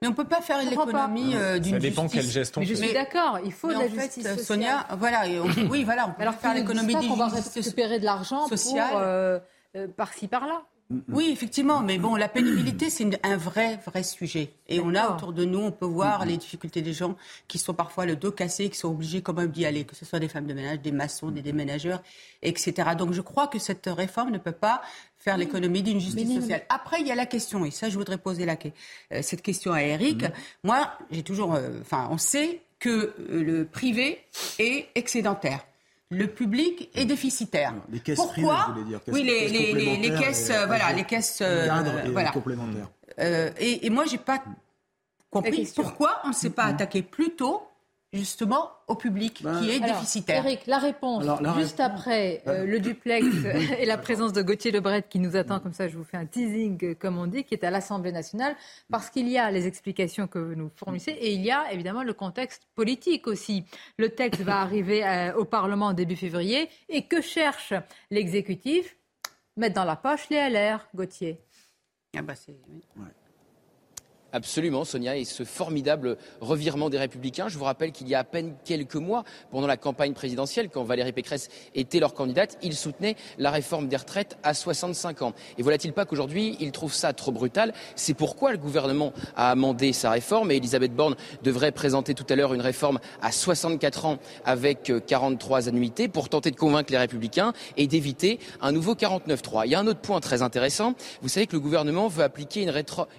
Mais 0.00 0.06
on 0.06 0.12
ne 0.12 0.16
peut 0.16 0.24
pas 0.24 0.40
faire 0.40 0.62
l'économie 0.62 1.34
euh, 1.34 1.58
d'une 1.58 1.74
justice. 1.74 1.82
Ça 1.82 2.02
dépend 2.02 2.08
quel 2.08 2.24
geste 2.24 2.56
on 2.56 2.60
mais 2.60 2.66
Je 2.66 2.74
suis 2.74 2.92
d'accord, 2.92 3.40
il 3.44 3.52
faut 3.52 3.68
de 3.68 3.78
la 3.78 3.88
justice 3.88 4.26
fait, 4.26 4.38
Sonia, 4.38 4.86
voilà, 4.96 5.24
oui, 5.70 5.82
voilà, 5.82 6.06
on 6.08 6.12
peut 6.12 6.22
Alors 6.22 6.34
faire 6.34 6.54
l'économie 6.54 6.94
d'une 6.94 7.02
justice. 7.02 7.10
On 7.10 7.16
va 7.16 7.40
récupérer 7.54 7.98
de 7.98 8.04
l'argent 8.04 8.48
pour 8.48 8.58
euh, 8.76 9.40
par-ci 9.96 10.28
par-là. 10.28 10.62
Oui, 11.08 11.28
effectivement, 11.30 11.82
mais 11.82 11.98
bon, 11.98 12.16
la 12.16 12.30
pénibilité, 12.30 12.88
c'est 12.88 13.20
un 13.22 13.36
vrai, 13.36 13.78
vrai 13.84 14.02
sujet. 14.02 14.54
Et 14.68 14.80
on 14.80 14.94
a 14.94 15.14
autour 15.14 15.34
de 15.34 15.44
nous, 15.44 15.58
on 15.58 15.70
peut 15.70 15.84
voir 15.84 16.24
les 16.24 16.38
difficultés 16.38 16.80
des 16.80 16.94
gens 16.94 17.14
qui 17.46 17.58
sont 17.58 17.74
parfois 17.74 18.06
le 18.06 18.16
dos 18.16 18.32
cassé, 18.32 18.70
qui 18.70 18.78
sont 18.78 18.88
obligés 18.88 19.20
quand 19.20 19.34
même 19.34 19.50
d'y 19.50 19.66
aller, 19.66 19.84
que 19.84 19.94
ce 19.94 20.06
soit 20.06 20.18
des 20.18 20.28
femmes 20.28 20.46
de 20.46 20.54
ménage, 20.54 20.80
des 20.80 20.92
maçons, 20.92 21.30
des 21.30 21.42
déménageurs, 21.42 22.02
etc. 22.40 22.72
Donc 22.96 23.12
je 23.12 23.20
crois 23.20 23.48
que 23.48 23.58
cette 23.58 23.86
réforme 23.86 24.30
ne 24.30 24.38
peut 24.38 24.50
pas 24.50 24.80
faire 25.18 25.36
l'économie 25.36 25.82
d'une 25.82 26.00
justice 26.00 26.40
sociale. 26.40 26.62
Après, 26.68 27.00
il 27.00 27.06
y 27.06 27.10
a 27.10 27.14
la 27.14 27.26
question, 27.26 27.64
et 27.64 27.70
ça, 27.70 27.88
je 27.88 27.98
voudrais 27.98 28.18
poser 28.18 28.46
la, 28.46 28.56
euh, 29.12 29.20
cette 29.22 29.42
question 29.42 29.72
à 29.72 29.82
Eric. 29.82 30.22
Mm-hmm. 30.22 30.32
Moi, 30.64 30.92
j'ai 31.10 31.22
toujours, 31.22 31.54
euh, 31.54 31.80
enfin, 31.80 32.08
on 32.10 32.18
sait 32.18 32.62
que 32.78 32.88
euh, 32.88 33.42
le 33.42 33.64
privé 33.64 34.20
est 34.58 34.88
excédentaire 34.94 35.64
le 36.10 36.26
public 36.26 36.88
est 36.94 37.04
déficitaire. 37.04 37.74
Les 37.90 38.00
caisses 38.00 38.16
Pourquoi 38.16 38.74
dire, 38.86 38.98
Oui, 39.08 39.22
les, 39.24 39.46
les, 39.46 39.96
les, 39.98 40.18
caisses, 40.18 40.50
voilà, 40.66 40.90
les 40.94 41.04
caisses 41.04 41.42
voilà. 41.42 42.30
complémentaires. 42.32 42.88
Euh, 43.20 43.50
et, 43.58 43.84
et, 43.86 43.90
moi, 43.90 44.04
j'ai 44.06 44.16
pas 44.16 44.42
compris 45.30 45.70
pourquoi 45.74 46.20
on 46.24 46.28
ne 46.28 46.32
s'est 46.32 46.50
pas 46.50 46.66
mm-hmm. 46.68 46.74
attaqué 46.74 47.02
plus 47.02 47.36
tôt 47.36 47.67
justement 48.12 48.70
au 48.86 48.94
public 48.94 49.42
ben, 49.42 49.60
qui 49.60 49.70
est 49.70 49.80
déficitaire. 49.80 50.44
Eric, 50.46 50.66
la 50.66 50.78
réponse, 50.78 51.24
juste 51.58 51.78
après 51.80 52.42
euh, 52.46 52.64
le 52.64 52.80
duplex 52.80 53.26
et 53.78 53.84
la 53.84 53.98
présence 53.98 54.32
de 54.32 54.40
Gauthier 54.40 54.70
Lebret 54.70 55.04
qui 55.08 55.18
nous 55.18 55.36
attend, 55.36 55.60
comme 55.60 55.74
ça 55.74 55.88
je 55.88 55.96
vous 55.96 56.04
fais 56.04 56.16
un 56.16 56.24
teasing, 56.24 56.82
euh, 56.84 56.94
comme 56.94 57.18
on 57.18 57.26
dit, 57.26 57.44
qui 57.44 57.54
est 57.54 57.64
à 57.64 57.70
l'Assemblée 57.70 58.12
nationale, 58.12 58.56
parce 58.90 59.10
qu'il 59.10 59.28
y 59.28 59.36
a 59.36 59.50
les 59.50 59.66
explications 59.66 60.26
que 60.26 60.38
vous 60.38 60.54
nous 60.54 60.70
fournissez 60.74 61.10
et 61.12 61.34
il 61.34 61.42
y 61.42 61.50
a 61.50 61.70
évidemment 61.72 62.02
le 62.02 62.14
contexte 62.14 62.66
politique 62.74 63.26
aussi. 63.26 63.64
Le 63.98 64.08
texte 64.08 64.40
va 64.40 64.60
arriver 64.60 65.04
euh, 65.04 65.34
au 65.34 65.44
Parlement 65.44 65.86
en 65.86 65.92
début 65.92 66.16
février 66.16 66.70
et 66.88 67.06
que 67.06 67.20
cherche 67.20 67.74
l'exécutif? 68.10 68.96
Mettre 69.56 69.74
dans 69.74 69.84
la 69.84 69.96
poche 69.96 70.28
les 70.30 70.48
LR, 70.48 70.86
Gauthier. 70.94 71.40
Ah 72.16 72.22
bah 72.22 72.34
c'est... 72.36 72.56
Absolument, 74.30 74.84
Sonia, 74.84 75.16
et 75.16 75.24
ce 75.24 75.42
formidable 75.42 76.18
revirement 76.42 76.90
des 76.90 76.98
Républicains. 76.98 77.48
Je 77.48 77.56
vous 77.56 77.64
rappelle 77.64 77.92
qu'il 77.92 78.08
y 78.08 78.14
a 78.14 78.18
à 78.18 78.24
peine 78.24 78.56
quelques 78.62 78.96
mois, 78.96 79.24
pendant 79.50 79.66
la 79.66 79.78
campagne 79.78 80.12
présidentielle, 80.12 80.68
quand 80.68 80.84
Valérie 80.84 81.12
Pécresse 81.12 81.48
était 81.74 81.98
leur 81.98 82.12
candidate, 82.12 82.58
ils 82.62 82.74
soutenaient 82.74 83.16
la 83.38 83.50
réforme 83.50 83.88
des 83.88 83.96
retraites 83.96 84.36
à 84.42 84.52
65 84.52 85.22
ans. 85.22 85.32
Et 85.56 85.62
voilà-t-il 85.62 85.94
pas 85.94 86.04
qu'aujourd'hui, 86.04 86.58
ils 86.60 86.72
trouvent 86.72 86.92
ça 86.92 87.14
trop 87.14 87.32
brutal? 87.32 87.72
C'est 87.96 88.12
pourquoi 88.12 88.52
le 88.52 88.58
gouvernement 88.58 89.14
a 89.34 89.50
amendé 89.50 89.94
sa 89.94 90.10
réforme 90.10 90.50
et 90.50 90.56
Elisabeth 90.56 90.94
Borne 90.94 91.16
devrait 91.42 91.72
présenter 91.72 92.12
tout 92.12 92.26
à 92.28 92.36
l'heure 92.36 92.52
une 92.52 92.60
réforme 92.60 92.98
à 93.22 93.32
64 93.32 94.04
ans 94.04 94.18
avec 94.44 94.92
43 95.06 95.70
annuités 95.70 96.06
pour 96.06 96.28
tenter 96.28 96.50
de 96.50 96.56
convaincre 96.56 96.92
les 96.92 96.98
Républicains 96.98 97.54
et 97.78 97.86
d'éviter 97.86 98.40
un 98.60 98.72
nouveau 98.72 98.94
49-3. 98.94 99.62
Il 99.64 99.72
y 99.72 99.74
a 99.74 99.80
un 99.80 99.86
autre 99.86 100.00
point 100.00 100.20
très 100.20 100.42
intéressant. 100.42 100.92
Vous 101.22 101.28
savez 101.28 101.46
que 101.46 101.56
le 101.56 101.60
gouvernement 101.60 102.08
veut 102.08 102.24
appliquer 102.24 102.62
une, 102.62 102.72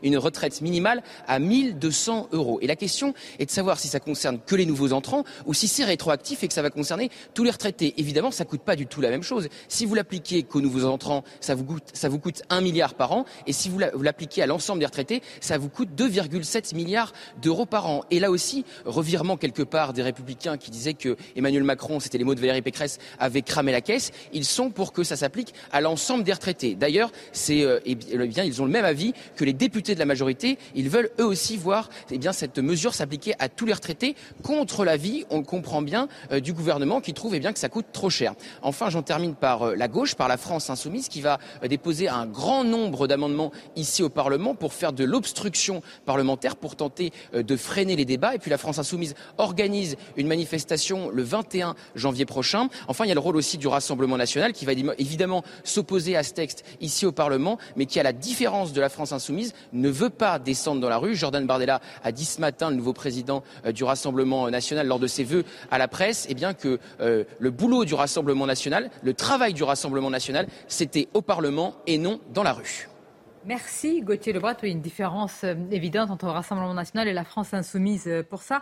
une 0.04 0.18
retraite 0.18 0.62
minimale 0.62 0.99
à 1.28 1.40
1200 1.40 2.30
euros. 2.32 2.60
Et 2.62 2.68
la 2.68 2.76
question 2.76 3.14
est 3.40 3.46
de 3.46 3.52
savoir 3.52 3.80
si 3.80 3.88
ça 3.88 4.00
concerne 4.00 4.40
que 4.46 4.56
les 4.56 4.66
nouveaux 4.66 4.94
entrants 4.94 5.24
ou 5.46 5.54
si 5.54 5.68
c'est 5.68 5.84
rétroactif 5.84 6.44
et 6.44 6.48
que 6.48 6.54
ça 6.54 6.62
va 6.62 6.70
concerner 6.70 7.10
tous 7.34 7.44
les 7.44 7.52
retraités. 7.52 7.94
Évidemment, 7.98 8.32
ça 8.32 8.46
coûte 8.46 8.62
pas 8.62 8.76
du 8.76 8.88
tout 8.88 9.02
la 9.02 9.10
même 9.10 9.24
chose. 9.24 9.50
Si 9.68 9.86
vous 9.86 9.96
l'appliquez 9.96 10.44
qu'aux 10.44 10.62
nouveaux 10.62 10.86
entrants, 10.86 11.24
ça 11.40 11.56
vous 11.56 11.64
coûte, 11.64 11.90
ça 11.94 12.10
vous 12.10 12.20
coûte 12.20 12.44
1 12.50 12.62
milliard 12.62 12.94
par 12.94 13.12
an. 13.12 13.26
Et 13.48 13.54
si 13.54 13.70
vous 13.70 13.80
l'appliquez 13.80 14.42
à 14.42 14.48
l'ensemble 14.48 14.80
des 14.80 14.86
retraités, 14.86 15.22
ça 15.42 15.58
vous 15.58 15.70
coûte 15.70 15.90
2,7 15.98 16.76
milliards 16.76 17.14
d'euros 17.42 17.66
par 17.66 17.88
an. 17.88 18.04
Et 18.12 18.20
là 18.20 18.32
aussi, 18.32 18.66
revirement 18.86 19.38
quelque 19.38 19.64
part 19.64 19.94
des 19.94 20.02
républicains 20.02 20.58
qui 20.58 20.72
disaient 20.72 20.94
que 20.94 21.16
Emmanuel 21.36 21.64
Macron, 21.64 22.00
c'était 22.00 22.18
les 22.18 22.24
mots 22.24 22.36
de 22.36 22.40
Valérie 22.40 22.62
Pécresse, 22.62 23.00
avait 23.20 23.42
cramé 23.42 23.72
la 23.72 23.82
caisse. 23.82 24.12
Ils 24.34 24.46
sont 24.46 24.70
pour 24.70 24.94
que 24.94 25.04
ça 25.04 25.16
s'applique 25.16 25.54
à 25.72 25.82
l'ensemble 25.82 26.24
des 26.24 26.34
retraités. 26.34 26.76
D'ailleurs, 26.76 27.12
c'est, 27.32 27.64
euh, 27.64 27.80
eh 27.86 27.96
bien, 27.96 28.44
ils 28.44 28.62
ont 28.62 28.66
le 28.66 28.72
même 28.72 28.86
avis 28.86 29.14
que 29.36 29.46
les 29.46 29.54
députés 29.54 29.94
de 29.94 30.00
la 30.00 30.06
majorité. 30.06 30.58
Veulent 30.90 31.10
eux 31.20 31.26
aussi 31.26 31.58
voir 31.58 31.90
eh 32.12 32.18
bien, 32.18 32.34
cette 32.34 32.60
mesure 32.60 32.94
s'appliquer 32.94 33.34
à 33.40 33.50
tous 33.50 33.66
les 33.66 33.74
retraités 33.74 34.16
contre 34.44 34.86
l'avis, 34.86 35.26
on 35.30 35.38
le 35.38 35.44
comprend 35.44 35.82
bien, 35.82 36.08
euh, 36.32 36.40
du 36.40 36.54
gouvernement 36.54 37.02
qui 37.02 37.14
trouve 37.14 37.36
eh 37.36 37.40
bien, 37.40 37.54
que 37.54 37.60
ça 37.60 37.70
coûte 37.70 37.88
trop 37.92 38.10
cher. 38.10 38.34
Enfin, 38.62 38.90
j'en 38.90 39.02
termine 39.02 39.36
par 39.36 39.64
euh, 39.64 39.76
la 39.76 39.88
gauche, 39.88 40.16
par 40.16 40.28
la 40.28 40.38
France 40.38 40.70
insoumise, 40.70 41.08
qui 41.08 41.22
va 41.22 41.40
euh, 41.64 41.68
déposer 41.68 42.08
un 42.08 42.26
grand 42.26 42.64
nombre 42.64 43.08
d'amendements 43.08 43.52
ici 43.76 44.04
au 44.04 44.10
Parlement 44.10 44.56
pour 44.56 44.74
faire 44.74 44.94
de 44.94 45.04
l'obstruction 45.04 45.82
parlementaire, 46.06 46.56
pour 46.56 46.76
tenter 46.76 47.12
de 47.34 47.56
freiner 47.56 47.96
les 47.96 48.06
débats. 48.06 48.36
Et 48.36 48.40
puis 48.40 48.50
la 48.50 48.58
France 48.58 48.80
insoumise 48.80 49.16
organise 49.38 49.96
une 50.18 50.28
manifestation 50.28 51.10
le 51.10 51.24
21 51.24 51.76
janvier 51.96 52.26
prochain. 52.26 52.70
Enfin, 52.88 53.06
il 53.06 53.10
y 53.10 53.12
a 53.12 53.16
le 53.16 53.20
rôle 53.20 53.36
aussi 53.36 53.58
du 53.58 53.68
Rassemblement 53.68 54.18
national 54.18 54.54
qui 54.54 54.66
va 54.66 54.74
évidemment 54.98 55.44
s'opposer 55.64 56.16
à 56.16 56.24
ce 56.24 56.34
texte 56.34 56.64
ici 56.82 57.06
au 57.06 57.12
Parlement, 57.12 57.58
mais 57.76 57.86
qui, 57.86 58.00
à 58.00 58.04
la 58.04 58.14
différence 58.14 58.74
de 58.74 58.82
la 58.82 58.90
France 58.90 59.12
insoumise, 59.12 59.54
ne 59.74 59.90
veut 59.90 60.10
pas 60.10 60.40
descendre 60.40 60.79
dans 60.80 60.90
la 60.90 60.98
rue. 60.98 61.16
Jordan 61.16 61.46
Bardella 61.46 61.82
a 62.04 62.12
dit 62.12 62.26
ce 62.26 62.42
matin, 62.42 62.70
le 62.70 62.76
nouveau 62.76 62.94
président 62.94 63.44
euh, 63.66 63.72
du 63.72 63.84
Rassemblement 63.84 64.50
national, 64.50 64.88
lors 64.88 65.00
de 65.00 65.08
ses 65.08 65.24
vœux 65.24 65.44
à 65.72 65.78
la 65.78 65.88
presse, 65.88 66.26
eh 66.30 66.34
bien 66.34 66.54
que 66.54 66.80
euh, 67.02 67.24
le 67.40 67.52
boulot 67.52 67.86
du 67.86 67.94
Rassemblement 67.94 68.46
national, 68.46 68.90
le 69.04 69.14
travail 69.14 69.54
du 69.54 69.64
Rassemblement 69.64 70.10
national, 70.10 70.48
c'était 70.68 71.08
au 71.14 71.22
Parlement 71.22 71.76
et 71.88 71.98
non 71.98 72.20
dans 72.34 72.44
la 72.44 72.54
rue. 72.54 72.90
Merci 73.46 74.02
Gauthier 74.02 74.34
Lebrat. 74.34 74.58
Oui, 74.64 74.72
une 74.72 74.82
différence 74.82 75.44
euh, 75.44 75.56
évidente 75.72 76.12
entre 76.12 76.26
le 76.26 76.32
Rassemblement 76.32 76.74
national 76.74 77.08
et 77.08 77.14
la 77.14 77.24
France 77.24 77.54
insoumise 77.54 78.10
pour 78.30 78.42
ça. 78.42 78.62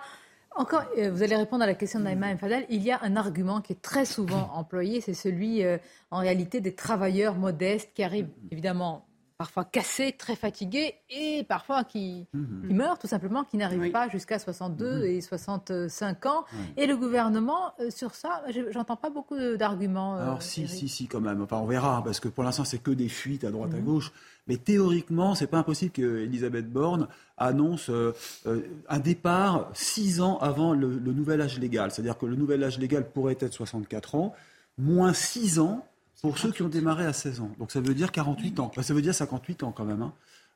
Encore, 0.55 0.85
vous 1.11 1.21
allez 1.21 1.35
répondre 1.35 1.63
à 1.63 1.67
la 1.67 1.75
question 1.75 1.99
de 1.99 2.05
Naïma 2.05 2.33
Mfadel. 2.33 2.65
Il 2.69 2.81
y 2.81 2.91
a 2.91 2.99
un 3.03 3.15
argument 3.15 3.61
qui 3.61 3.73
est 3.73 3.81
très 3.81 4.05
souvent 4.05 4.49
employé, 4.55 5.01
c'est 5.01 5.13
celui 5.13 5.63
en 6.09 6.17
réalité 6.17 6.61
des 6.61 6.73
travailleurs 6.73 7.35
modestes 7.35 7.91
qui 7.93 8.01
arrivent 8.01 8.29
évidemment 8.49 9.06
parfois 9.37 9.65
cassés, 9.65 10.15
très 10.17 10.35
fatigués 10.35 10.95
et 11.09 11.43
parfois 11.47 11.83
qui, 11.83 12.25
mhm. 12.33 12.73
meurent 12.73 12.97
tout 12.97 13.07
simplement, 13.07 13.43
qui 13.43 13.57
n'arrivent 13.57 13.91
pas 13.91 14.09
jusqu'à 14.09 14.39
62 14.39 14.99
mhm. 14.99 15.03
et 15.03 15.21
65 15.21 16.25
ans. 16.25 16.45
Et 16.75 16.87
le 16.87 16.97
gouvernement, 16.97 17.73
euh, 17.79 17.91
sur 17.91 18.15
ça, 18.15 18.43
j'entends 18.71 18.95
pas 18.95 19.11
beaucoup 19.11 19.37
d'arguments. 19.55 20.17
Euh, 20.17 20.23
Alors 20.23 20.41
si, 20.41 20.67
si, 20.67 20.89
si, 20.89 21.07
quand 21.07 21.21
même. 21.21 21.41
Enfin, 21.41 21.57
on 21.57 21.67
verra, 21.67 22.03
parce 22.03 22.19
que 22.19 22.27
pour 22.27 22.43
l'instant, 22.43 22.65
c'est 22.65 22.79
que 22.79 22.91
des 22.91 23.09
fuites 23.09 23.43
à 23.43 23.51
droite, 23.51 23.73
à 23.73 23.77
mhm. 23.77 23.85
gauche. 23.85 24.11
Mais 24.47 24.57
théoriquement, 24.57 25.35
c'est 25.35 25.47
pas 25.47 25.59
impossible 25.59 25.91
qu'Elisabeth 25.91 26.71
Borne 26.71 27.07
annonce 27.37 27.89
euh, 27.89 28.13
un 28.89 28.99
départ 28.99 29.69
six 29.73 30.21
ans 30.21 30.37
avant 30.39 30.73
le, 30.73 30.97
le 30.97 31.13
nouvel 31.13 31.41
âge 31.41 31.59
légal. 31.59 31.91
C'est-à-dire 31.91 32.17
que 32.17 32.25
le 32.25 32.35
nouvel 32.35 32.63
âge 32.63 32.79
légal 32.79 33.07
pourrait 33.07 33.37
être 33.39 33.53
64 33.53 34.15
ans, 34.15 34.33
moins 34.77 35.13
six 35.13 35.59
ans 35.59 35.85
pour 36.21 36.37
ceux 36.37 36.51
qui 36.51 36.61
ont 36.63 36.69
démarré 36.69 37.05
à 37.05 37.13
16 37.13 37.41
ans. 37.41 37.51
Donc 37.59 37.71
ça 37.71 37.79
veut 37.79 37.93
dire 37.93 38.11
48 38.11 38.59
ans. 38.59 38.71
ça 38.81 38.93
veut 38.93 39.01
dire 39.01 39.13
58 39.13 39.63
ans 39.63 39.71
quand 39.71 39.85
même. 39.85 40.01
Hein. 40.01 40.13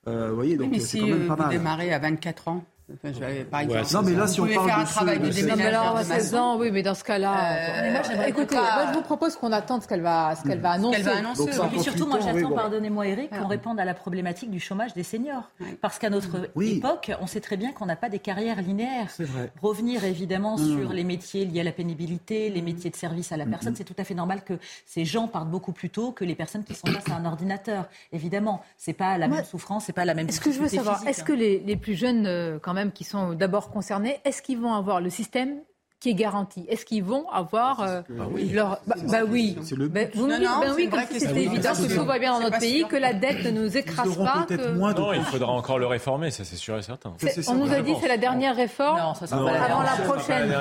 Euh, 0.08 0.32
voyez, 0.32 0.58
donc 0.58 0.76
c'est 0.80 1.00
quand 1.00 1.08
même 1.08 1.24
euh, 1.24 1.28
pas 1.28 1.36
mal. 1.36 1.48
Vous 1.48 1.54
démarrez 1.54 1.94
à 1.94 2.00
24 2.00 2.48
ans 2.48 2.66
non, 3.04 4.02
mais 4.04 4.14
là, 4.14 4.28
si 4.28 4.42
on 4.42 4.48
parle 4.48 4.68
faire 4.68 4.78
de 4.78 4.82
un 4.82 4.86
travail 4.86 5.20
de 5.20 5.30
déménagement 5.30 5.96
à 5.96 6.04
16 6.04 6.36
ans, 6.36 6.58
oui, 6.58 6.72
mais 6.72 6.84
dans 6.84 6.96
ce 6.96 7.04
cas-là. 7.04 7.92
Euh, 7.92 8.28
écoutez, 8.28 8.56
moi, 8.56 8.88
je 8.90 8.94
vous 8.94 9.02
propose 9.02 9.36
qu'on 9.36 9.52
attende 9.52 9.84
ce 9.84 9.88
qu'elle 9.88 10.02
va, 10.02 10.36
ce 10.36 10.48
qu'elle 10.48 10.60
va 10.60 10.72
annoncer. 10.72 10.98
Qu 10.98 11.04
va 11.04 11.18
annoncer. 11.18 11.44
et 11.44 11.68
puis 11.70 11.80
surtout, 11.82 12.08
moi, 12.08 12.20
j'attends, 12.20 12.52
pardonnez-moi, 12.52 13.08
Eric, 13.08 13.30
qu'on 13.32 13.48
réponde 13.48 13.80
à 13.80 13.86
la 13.86 13.94
problématique 13.94 14.52
du 14.52 14.60
chômage 14.60 14.94
des 14.94 15.04
seniors. 15.04 15.52
Parce 15.82 16.00
qu'à 16.00 16.10
notre 16.10 16.50
époque, 16.62 17.12
on 17.22 17.28
sait 17.28 17.42
très 17.42 17.58
bien 17.58 17.72
qu'on 17.72 17.86
n'a 17.86 17.96
pas 17.96 18.10
des 18.10 18.20
carrières 18.20 18.62
linéaires. 18.62 19.08
Vrai. 19.20 19.52
Revenir 19.62 20.04
évidemment 20.04 20.58
sur 20.58 20.94
les 20.94 21.04
métiers 21.04 21.46
liés 21.46 21.62
à 21.62 21.64
la 21.64 21.72
pénibilité, 21.72 22.50
les 22.50 22.62
métiers 22.62 22.90
de 22.90 22.96
service 22.96 23.32
à 23.32 23.38
la 23.38 23.46
personne, 23.46 23.76
c'est 23.76 23.84
tout 23.84 23.96
à 23.98 24.04
fait 24.04 24.14
normal 24.14 24.44
que 24.44 24.54
ces 24.86 25.06
gens 25.06 25.28
partent 25.28 25.50
beaucoup 25.50 25.72
plus 25.72 25.90
tôt 25.90 26.12
que 26.12 26.26
les 26.26 26.36
personnes 26.36 26.64
qui 26.64 26.74
sont 26.74 26.88
face 26.92 27.10
à 27.10 27.16
un 27.16 27.26
ordinateur. 27.26 27.86
Évidemment, 28.12 28.64
c'est 28.78 28.94
pas 28.94 29.18
la 29.18 29.28
même 29.28 29.46
souffrance, 29.46 29.86
c'est 29.86 29.94
pas 29.94 30.06
la 30.06 30.14
même. 30.14 30.28
Est-ce 30.28 30.42
que 30.42 30.52
je 30.52 30.60
veux 30.60 30.68
savoir, 30.68 31.06
est-ce 31.08 31.24
que 31.24 31.34
les 31.34 31.76
plus 31.76 31.96
jeunes, 31.96 32.26
euh, 32.26 32.60
quand 32.62 32.74
même, 32.74 32.81
qui 32.90 33.04
sont 33.04 33.34
d'abord 33.34 33.70
concernés, 33.70 34.20
est-ce 34.26 34.42
qu'ils 34.42 34.60
vont 34.60 34.74
avoir 34.74 35.02
le 35.02 35.12
système 35.12 35.60
qui 36.00 36.10
est 36.10 36.16
garanti? 36.16 36.66
Est-ce 36.68 36.84
qu'ils 36.84 37.04
vont 37.04 37.30
avoir 37.30 37.82
euh, 37.82 38.02
bah 38.10 38.26
oui. 38.32 38.50
leur 38.50 38.80
bah, 38.88 38.96
bah 39.08 39.20
oui. 39.28 39.56
le 39.78 39.88
bah, 39.88 40.00
vous 40.16 40.26
me 40.26 40.40
dites 40.40 40.48
ben 40.48 40.74
oui 40.76 40.90
comme 40.90 41.00
si 41.12 41.20
c'était 41.20 41.44
évident 41.44 41.74
que 41.74 41.96
tout 41.96 42.06
va 42.06 42.18
bien 42.18 42.34
dans 42.34 42.40
notre 42.42 42.58
pays 42.58 42.86
que 42.88 42.96
la 42.96 43.14
dette 43.14 43.46
ne 43.46 43.52
nous 43.52 43.78
écrase 43.78 44.18
pas 44.18 44.48
que... 44.50 44.72
moins 44.72 44.96
non 44.96 45.14
il 45.14 45.22
faudra 45.22 45.52
encore 45.52 45.78
le 45.78 45.86
réformer 45.86 46.32
ça 46.32 46.44
c'est 46.44 46.56
sûr 46.56 46.78
et 46.78 46.82
certain. 46.82 47.14
On 47.48 47.54
nous 47.54 47.72
a 47.72 47.82
dit 47.82 47.94
c'est 48.02 48.08
la 48.08 48.18
dernière 48.18 48.56
réforme 48.56 48.98
non 48.98 49.14
ça 49.14 49.28
sera 49.28 49.46
pas 49.46 49.52
la 49.52 49.64
avant 49.66 49.84
la 49.84 49.92
prochaine. 49.92 50.52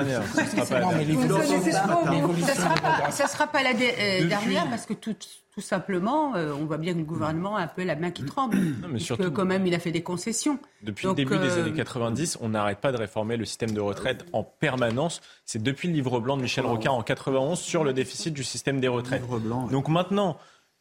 ça 3.09 3.27
sera 3.27 3.47
pas 3.47 3.63
la 3.63 3.73
dernière 3.73 4.69
parce 4.69 4.85
que 4.85 4.93
tout 4.93 5.15
tout 5.53 5.61
simplement, 5.61 6.35
euh, 6.35 6.53
on 6.53 6.65
voit 6.65 6.77
bien 6.77 6.93
que 6.93 6.99
le 6.99 7.03
gouvernement 7.03 7.57
a 7.57 7.61
un 7.61 7.67
peu 7.67 7.83
la 7.83 7.95
main 7.95 8.11
qui 8.11 8.23
tremble. 8.23 8.57
Non, 8.57 8.87
mais 8.89 8.99
surtout, 8.99 9.31
quand 9.31 9.45
même, 9.45 9.67
il 9.67 9.73
a 9.73 9.79
fait 9.79 9.91
des 9.91 10.01
concessions. 10.01 10.59
Depuis 10.81 11.07
le 11.07 11.13
début 11.13 11.37
des 11.37 11.57
euh, 11.57 11.61
années 11.61 11.73
90, 11.73 12.37
on 12.41 12.49
n'arrête 12.49 12.79
pas 12.79 12.91
de 12.91 12.97
réformer 12.97 13.35
le 13.35 13.43
système 13.43 13.71
de 13.71 13.81
retraite 13.81 14.25
en 14.31 14.43
permanence. 14.43 15.21
C'est 15.45 15.61
depuis 15.61 15.89
le 15.89 15.93
livre 15.93 16.19
blanc 16.21 16.37
de 16.37 16.41
Michel 16.41 16.65
Rocard 16.65 16.93
en 16.93 17.03
91 17.03 17.59
sur 17.59 17.83
le 17.83 17.91
déficit 17.91 18.33
du 18.33 18.43
système 18.43 18.79
des 18.79 18.87
retraites. 18.87 19.23
Donc 19.69 19.89
maintenant, 19.89 20.37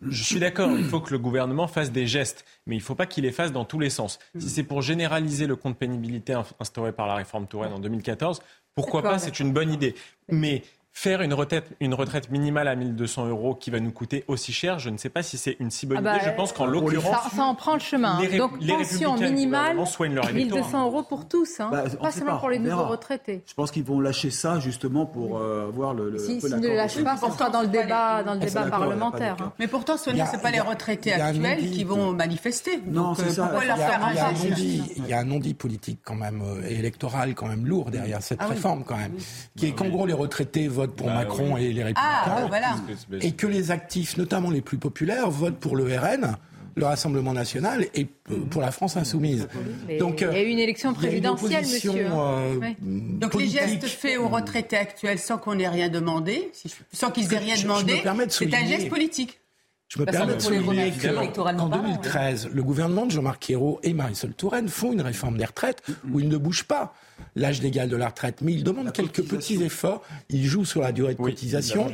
je 0.07 0.23
suis 0.23 0.41
d'accord, 0.41 0.71
il 0.71 0.85
faut 0.85 1.01
que 1.01 1.11
le 1.11 1.19
gouvernement 1.19 1.67
fasse 1.67 1.91
des 1.91 2.07
gestes, 2.07 2.45
mais 2.67 2.77
il 2.77 2.79
ne 2.79 2.85
faut 2.85 2.95
pas 2.95 3.07
qu'il 3.07 3.25
les 3.25 3.33
fasse 3.33 3.53
dans 3.53 3.65
tous 3.65 3.79
les 3.79 3.91
sens. 3.91 4.19
Si 4.39 4.49
c'est 4.49 4.63
pour 4.63 4.83
généraliser 4.83 5.47
le 5.47 5.57
compte 5.57 5.77
pénibilité 5.77 6.35
instauré 6.59 6.93
par 6.93 7.07
la 7.07 7.17
réforme 7.17 7.47
Touraine 7.47 7.73
en 7.73 7.81
2014, 7.81 8.41
pourquoi 8.75 9.03
pas, 9.03 9.19
c'est 9.19 9.41
une 9.41 9.53
bonne 9.53 9.73
idée. 9.73 9.95
Mais 10.29 10.63
Faire 10.93 11.23
une 11.23 11.33
retraite, 11.33 11.71
une 11.79 11.95
retraite 11.95 12.31
minimale 12.31 12.67
à 12.67 12.75
1200 12.75 13.29
euros 13.29 13.55
qui 13.55 13.71
va 13.71 13.79
nous 13.81 13.93
coûter 13.93 14.25
aussi 14.27 14.53
cher, 14.53 14.81
je 14.81 14.91
ne 14.91 14.99
sais 14.99 15.09
pas 15.09 15.23
si 15.23 15.39
c'est 15.39 15.57
une 15.61 15.71
si 15.71 15.87
bonne 15.87 16.05
ah 16.07 16.17
idée. 16.17 16.25
Je 16.25 16.31
bah, 16.31 16.37
pense 16.37 16.53
qu'en 16.53 16.67
l'occurrence. 16.67 17.31
Ça, 17.33 17.45
en 17.45 17.55
prend 17.55 17.75
le 17.75 17.81
chemin. 17.81 18.21
Les, 18.21 18.37
Donc, 18.37 18.53
les 18.61 18.75
pension 18.75 19.17
minimale, 19.17 19.77
1200 19.77 20.85
euros 20.85 21.03
pour 21.05 21.29
tous, 21.29 21.61
hein. 21.61 21.69
bah, 21.71 21.85
pas 22.01 22.11
seulement 22.11 22.39
pour 22.39 22.51
les 22.51 22.59
nouveaux 22.59 22.87
retraités. 22.87 23.43
Je 23.47 23.55
pense 23.55 23.71
qu'ils 23.71 23.85
vont 23.85 24.01
lâcher 24.01 24.31
ça 24.31 24.59
justement 24.59 25.07
pour 25.07 25.39
euh, 25.39 25.71
voir 25.73 25.95
le. 25.95 26.19
si, 26.19 26.41
s'ils 26.41 26.57
ne 26.57 26.69
le 26.69 26.75
lâchent 26.75 27.03
pas, 27.03 27.17
ça 27.17 27.31
sera 27.31 27.51
dans 27.51 27.63
le 27.63 27.69
débat, 27.69 28.23
dans 28.25 28.35
le 28.35 28.41
débat 28.41 28.67
parlementaire. 28.67 29.37
Hein. 29.41 29.53
Mais 29.59 29.69
pourtant, 29.69 29.97
ce 29.97 30.11
pas 30.43 30.51
les 30.51 30.61
retraités 30.61 31.13
actuels 31.13 31.71
qui 31.71 31.85
vont 31.85 32.13
manifester. 32.13 32.81
Non, 32.87 33.15
c'est 33.15 33.39
euh, 33.39 33.47
ça. 33.47 33.53
Il 34.97 35.07
y 35.07 35.13
a 35.13 35.19
un 35.21 35.25
non-dit 35.25 35.55
politique 35.55 36.01
quand 36.05 36.15
même, 36.15 36.43
euh, 36.43 36.69
électoral 36.69 37.35
quand 37.35 37.47
même 37.47 37.67
lourd 37.67 37.91
derrière 37.91 38.23
cette 38.23 38.41
ah 38.43 38.47
réforme 38.47 38.85
quand 38.85 38.97
même, 38.97 39.15
qui 39.57 39.67
est 39.67 39.73
qu'en 39.73 39.89
gros 39.89 40.07
les 40.07 40.13
retraités 40.13 40.69
votent 40.81 40.97
pour 40.97 41.07
bah 41.07 41.15
Macron 41.15 41.57
et 41.57 41.73
les 41.73 41.85
Républicains, 41.85 42.49
ah, 42.53 42.77
et 43.21 43.33
que 43.33 43.47
les 43.47 43.71
actifs, 43.71 44.17
notamment 44.17 44.51
les 44.51 44.63
plus 44.63 44.79
populaires, 44.79 45.31
votent 45.31 45.59
pour 45.59 45.77
le 45.77 45.85
RN 45.85 46.37
le 46.77 46.87
Rassemblement 46.87 47.33
national 47.33 47.87
et 47.95 48.07
pour 48.51 48.63
la 48.63 48.71
France 48.71 48.97
insoumise. 48.97 49.49
Donc, 49.99 50.21
il 50.21 50.37
y 50.37 50.41
a 50.41 50.43
eu 50.43 50.49
une 50.49 50.59
élection 50.59 50.95
présidentielle, 50.95 51.65
monsieur. 51.65 52.07
Euh, 52.11 52.61
Donc 52.83 53.35
les 53.35 53.49
gestes 53.49 53.87
faits 53.87 54.19
aux 54.19 54.29
retraités 54.29 54.77
actuels 54.77 55.19
sans 55.19 55.37
qu'on 55.37 55.59
ait 55.59 55.69
rien 55.69 55.89
demandé, 55.89 56.53
sans 56.93 57.11
qu'ils 57.11 57.33
aient 57.35 57.39
rien 57.39 57.61
demandé, 57.61 58.03
c'est 58.29 58.55
un 58.55 58.67
geste 58.67 58.89
politique. 58.89 59.40
Je 59.91 59.99
me 59.99 60.05
permets 60.05 60.37
de 60.37 60.41
souligner 60.41 60.93
qu'en 60.93 61.69
2013, 61.69 62.51
le 62.53 62.63
gouvernement 62.63 63.07
de 63.07 63.11
Jean-Marc 63.11 63.51
Ayrault 63.51 63.81
et 63.83 63.93
Marisol 63.93 64.33
Touraine 64.35 64.69
font 64.69 64.93
une 64.93 65.01
réforme 65.01 65.37
des 65.37 65.45
retraites 65.45 65.83
où 66.13 66.21
ils 66.21 66.29
ne 66.29 66.37
bougent 66.37 66.63
pas. 66.63 66.95
L'âge 67.35 67.61
légal 67.61 67.89
de 67.89 67.97
la 67.97 68.09
retraite, 68.09 68.41
mais 68.41 68.53
ils 68.53 68.63
demandent 68.63 68.93
quelques 68.93 69.25
petits 69.25 69.63
efforts. 69.63 70.03
Ils 70.31 70.47
jouent 70.47 70.65
sur 70.65 70.81
la 70.81 70.93
durée 70.93 71.15
de, 71.15 71.21
cotisation, 71.21 71.91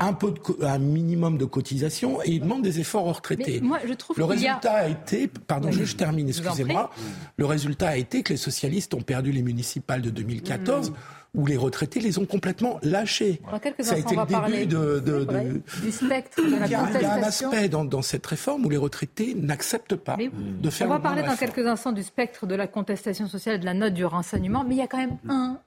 un 0.00 0.12
peu 0.12 0.32
de, 0.32 0.64
un 0.64 0.78
minimum 0.78 1.38
de 1.38 1.44
cotisation, 1.46 2.22
et 2.22 2.32
ils 2.32 2.40
demandent 2.40 2.62
des 2.62 2.78
efforts 2.78 3.06
aux 3.06 3.12
retraités. 3.12 3.60
moi, 3.62 3.78
je 3.86 3.94
trouve 3.94 4.18
le 4.18 4.24
résultat 4.24 4.72
a... 4.72 4.88
été, 4.88 5.26
pardon, 5.26 5.72
je 5.72 5.96
termine, 5.96 6.28
excusez-moi. 6.28 6.90
Le 7.36 7.46
résultat 7.46 7.88
a 7.88 7.96
été 7.96 8.22
que 8.22 8.34
les 8.34 8.38
socialistes 8.38 8.92
ont 8.92 9.00
perdu 9.00 9.32
les 9.32 9.42
municipales 9.42 10.02
de 10.02 10.10
2014 10.10 10.92
où 11.34 11.46
les 11.46 11.56
retraités 11.56 12.00
les 12.00 12.18
ont 12.18 12.26
complètement 12.26 12.78
lâchés. 12.82 13.40
Ça 13.80 13.94
a 13.94 13.98
été 13.98 14.16
le 14.16 14.26
début 14.26 14.66
de, 14.66 15.62
du 15.80 15.92
spectre 15.92 16.42
de 16.42 16.56
la 16.56 16.66
il 16.66 16.72
y, 16.72 16.74
a, 16.74 16.88
il 16.92 17.02
y 17.02 17.04
a 17.04 17.14
un 17.14 17.22
aspect 17.22 17.68
dans, 17.68 17.84
dans, 17.84 18.02
cette 18.02 18.26
réforme 18.26 18.66
où 18.66 18.68
les 18.68 18.76
retraités 18.76 19.34
n'acceptent 19.34 19.96
pas 19.96 20.16
de 20.16 20.70
faire. 20.70 20.88
On 20.88 20.90
va 20.90 20.98
parler 21.00 21.22
dans 21.22 21.36
quelques 21.36 21.66
instants 21.66 21.92
du 21.92 22.02
spectre 22.02 22.46
de 22.46 22.54
la 22.54 22.66
contestation 22.66 23.28
sociale, 23.28 23.60
de 23.60 23.64
la 23.64 23.74
note 23.74 23.94
du 23.94 24.04
renseignement, 24.04 24.64
mais 24.64 24.74
il 24.74 24.78
y 24.78 24.82
a 24.82 24.88
quand 24.88 24.98
même 24.98 25.18
un 25.28 25.58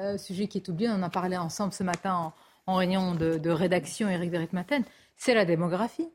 euh, 0.00 0.18
sujet 0.18 0.48
qui 0.48 0.58
est 0.58 0.68
oublié. 0.68 0.90
On 0.90 0.94
en 0.94 1.02
a 1.02 1.10
parlé 1.10 1.36
ensemble 1.36 1.72
ce 1.72 1.82
matin 1.82 2.12
en, 2.14 2.34
en 2.66 2.74
réunion 2.74 3.14
de, 3.14 3.50
rédaction, 3.50 4.08
Eric 4.08 4.30
de 4.30 4.46
Maten, 4.52 4.84
c'est 5.16 5.34
la 5.34 5.44
démographie. 5.44 6.08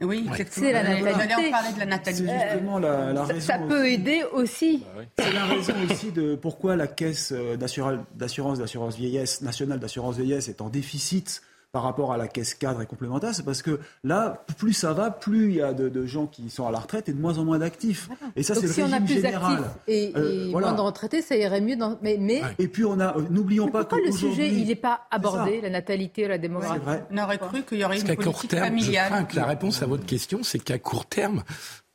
Oui, 0.00 0.28
c'est 0.50 0.72
la 0.72 0.82
natalité. 0.82 1.34
On 1.46 1.50
parler 1.50 1.72
de 1.72 1.78
la 1.78 1.86
natalité. 1.86 2.32
justement 2.50 2.78
la, 2.78 3.12
la 3.12 3.24
raison 3.24 3.46
ça, 3.46 3.58
peut 3.58 3.88
aider 3.88 4.22
aussi. 4.32 4.84
Bah 4.94 5.02
c'est 5.18 5.32
la 5.32 5.44
raison 5.46 5.72
aussi 5.88 6.10
de 6.10 6.34
pourquoi 6.34 6.74
la 6.74 6.88
caisse 6.88 7.32
euh, 7.32 7.56
d'assurance 7.56 8.58
d'assurance 8.58 8.96
vieillesse 8.96 9.40
nationale 9.40 9.78
d'assurance 9.78 10.16
vieillesse 10.16 10.48
est 10.48 10.60
en 10.60 10.68
déficit 10.68 11.42
par 11.72 11.82
rapport 11.82 12.12
à 12.12 12.16
la 12.16 12.28
caisse 12.28 12.54
cadre 12.54 12.80
et 12.80 12.86
complémentaire, 12.86 13.34
c'est 13.34 13.44
parce 13.44 13.60
que 13.60 13.80
là, 14.02 14.44
plus 14.56 14.72
ça 14.72 14.94
va, 14.94 15.10
plus 15.10 15.50
il 15.50 15.56
y 15.56 15.62
a 15.62 15.74
de, 15.74 16.06
gens 16.06 16.26
qui 16.26 16.48
sont 16.48 16.66
à 16.66 16.70
la 16.70 16.78
retraite 16.78 17.08
et 17.08 17.12
de 17.12 17.20
moins 17.20 17.38
en 17.38 17.44
moins 17.44 17.58
d'actifs. 17.58 18.08
Et 18.36 18.42
ça, 18.42 18.54
c'est 18.54 18.62
le 18.62 18.72
si 18.72 18.82
régime 18.82 18.94
on 18.94 18.96
a 18.96 19.04
plus 19.04 19.14
général. 19.14 19.64
Et, 19.86 20.12
euh, 20.16 20.50
moins 20.50 20.72
de 20.72 20.80
retraités, 20.80 21.20
ça 21.20 21.36
irait 21.36 21.60
mieux. 21.60 21.76
Dans... 21.76 21.98
Mais, 22.00 22.16
mais... 22.18 22.42
Et 22.58 22.68
puis 22.68 22.84
on 22.84 22.98
a, 23.00 23.16
euh, 23.16 23.22
n'oublions 23.28 23.68
pas 23.68 23.84
que 23.84 23.96
le 23.96 24.12
sujet, 24.12 24.48
il 24.48 24.66
n'est 24.66 24.76
pas 24.76 25.06
abordé, 25.10 25.60
la 25.60 25.70
natalité, 25.70 26.26
la 26.26 26.38
démographie? 26.38 26.78
Vrai. 26.78 27.06
On 27.10 27.18
aurait 27.18 27.38
cru 27.38 27.62
qu'il 27.62 27.78
y 27.78 27.84
aurait 27.84 28.00
une 28.00 28.14
politique 28.14 28.50
terme, 28.50 28.64
familiale. 28.64 29.26
que 29.26 29.36
la 29.36 29.44
réponse 29.44 29.82
à 29.82 29.86
votre 29.86 30.06
question, 30.06 30.40
c'est 30.42 30.58
qu'à 30.58 30.78
court 30.78 31.06
terme, 31.06 31.42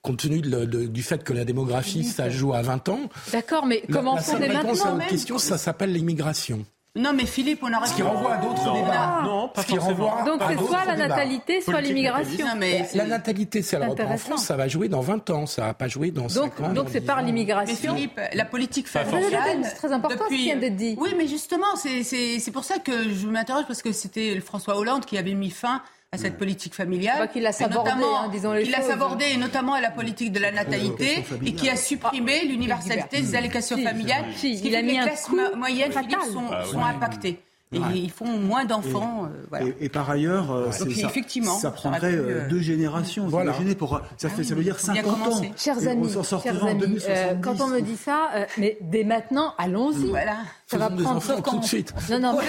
compte 0.04 0.18
tenu 0.18 0.42
du 0.42 1.02
fait 1.02 1.24
que 1.24 1.34
la 1.34 1.46
démographie, 1.46 2.04
ça 2.04 2.30
joue 2.30 2.54
à 2.54 2.62
20 2.62 2.90
ans. 2.90 3.00
D'accord, 3.32 3.66
mais 3.66 3.82
comment 3.92 4.16
dès 4.16 4.34
maintenant 4.34 4.54
La 4.54 4.60
réponse 4.60 4.86
à 4.86 4.92
votre 4.92 5.08
question, 5.08 5.38
ça 5.40 5.58
s'appelle 5.58 5.94
l'immigration. 5.94 6.66
Non, 6.96 7.12
mais 7.12 7.26
Philippe, 7.26 7.64
on 7.64 7.74
aurait. 7.74 7.88
Ce 7.88 7.96
qui 7.96 8.04
renvoie 8.04 8.34
à 8.34 8.38
d'autres 8.38 8.72
débats. 8.72 9.22
Non, 9.24 9.48
pas 9.50 9.64
qui 9.64 9.78
renvoie 9.80 10.24
Donc 10.26 10.42
c'est 10.48 10.58
soit 10.58 10.86
la 10.86 10.96
natalité, 10.96 11.62
soit 11.62 11.82
l'immigration. 11.82 12.46
Mais 12.58 12.88
la 12.94 13.06
natalité, 13.06 13.64
c'est 13.64 13.80
la 13.80 13.90
en 13.90 14.18
France, 14.18 14.46
ça 14.46 14.56
va 14.56 14.68
jouer 14.68 14.90
dans 14.90 15.02
20 15.02 15.30
ans, 15.32 15.46
ça 15.48 15.66
va 15.68 15.74
pas 15.74 15.88
jouer 15.88 16.12
dans 16.12 16.30
5 16.30 16.62
ans. 16.62 16.74
Donc 16.74 16.90
c'est 16.92 17.02
par 17.02 17.22
l'immigration. 17.22 17.94
Mais 17.94 17.98
Philippe, 17.98 18.22
la 18.34 18.46
politique 18.46 18.88
familiale. 18.88 19.62
C'est 19.64 19.76
très 19.76 19.92
important 19.92 20.26
ce 20.30 20.36
qui 20.36 20.44
vient 20.44 20.58
d'être 20.58 20.76
dit. 20.76 20.96
Oui, 21.00 21.16
mais 21.18 21.28
justement, 21.28 21.76
c'est 21.76 22.52
pour 22.52 22.64
ça 22.64 22.78
que 22.78 23.10
je 23.10 23.28
m'interroge 23.28 23.66
parce 23.68 23.82
que 23.82 23.92
c'était 23.92 24.40
François 24.40 24.78
Hollande 24.78 25.06
qui 25.06 25.18
avait 25.18 25.34
mis 25.34 25.50
fin 25.50 25.82
à 26.14 26.18
cette 26.18 26.38
politique 26.38 26.76
familiale. 26.76 27.28
Qu'il 27.34 27.46
a 27.46 27.52
sabordé, 27.52 27.90
hein, 27.92 28.30
disons 28.32 28.54
les 28.54 28.66
Il 28.66 28.76
a 28.76 28.82
sabordé, 28.82 29.26
et 29.34 29.38
notamment 29.38 29.74
à 29.74 29.82
la 29.82 29.90
politique 29.90 30.32
de 30.32 30.40
la 30.40 30.52
natalité, 30.52 31.26
et 31.46 31.54
qui 31.54 31.70
a 31.70 31.76
supprimé 31.76 32.42
ah, 32.44 32.46
l'universalité 32.46 33.22
des 33.22 33.36
allocations 33.36 33.78
familiales. 33.78 34.26
ce 34.36 34.42
qui 34.42 34.58
fait 34.58 34.82
que 34.82 34.86
les 34.86 34.94
classes 34.94 35.30
moyennes 35.58 35.92
sont, 35.92 36.44
ah 36.52 36.64
sont 36.66 36.84
impactées. 36.84 37.40
Et 37.74 37.80
ils 37.96 38.12
font 38.12 38.38
moins 38.38 38.66
d'enfants. 38.66 39.28
Et, 39.54 39.64
euh, 39.64 39.72
et, 39.80 39.90
par 39.90 40.10
ailleurs, 40.10 40.52
euh, 40.52 40.72
ça, 40.72 40.86
effectivement, 40.86 41.58
ça 41.58 41.72
prendrait 41.72 42.14
euh, 42.14 42.48
deux 42.48 42.60
générations. 42.60 43.28
Voilà. 43.28 43.54
Pour, 43.80 44.00
ça, 44.18 44.30
fait, 44.30 44.44
ça 44.44 44.54
veut 44.54 44.64
dire 44.64 44.80
50 44.80 45.06
ans. 45.08 45.42
Chers 45.58 45.88
amis, 45.88 46.14
chers 46.40 46.64
amis 46.64 47.00
quand 47.42 47.62
on 47.62 47.68
me 47.68 47.82
dit 47.82 47.98
ça, 47.98 48.30
mais 48.58 48.78
dès 48.82 49.04
maintenant, 49.04 49.54
allons-y. 49.58 50.10
Voilà. 50.10 50.38
Ça 50.74 50.80
va 50.80 50.90
prendre 50.90 51.18
enfants 51.18 51.42
tout 51.42 51.60
de 51.60 51.66
suite. 51.66 51.94
Non, 52.10 52.20
non, 52.20 52.34
non 52.34 52.40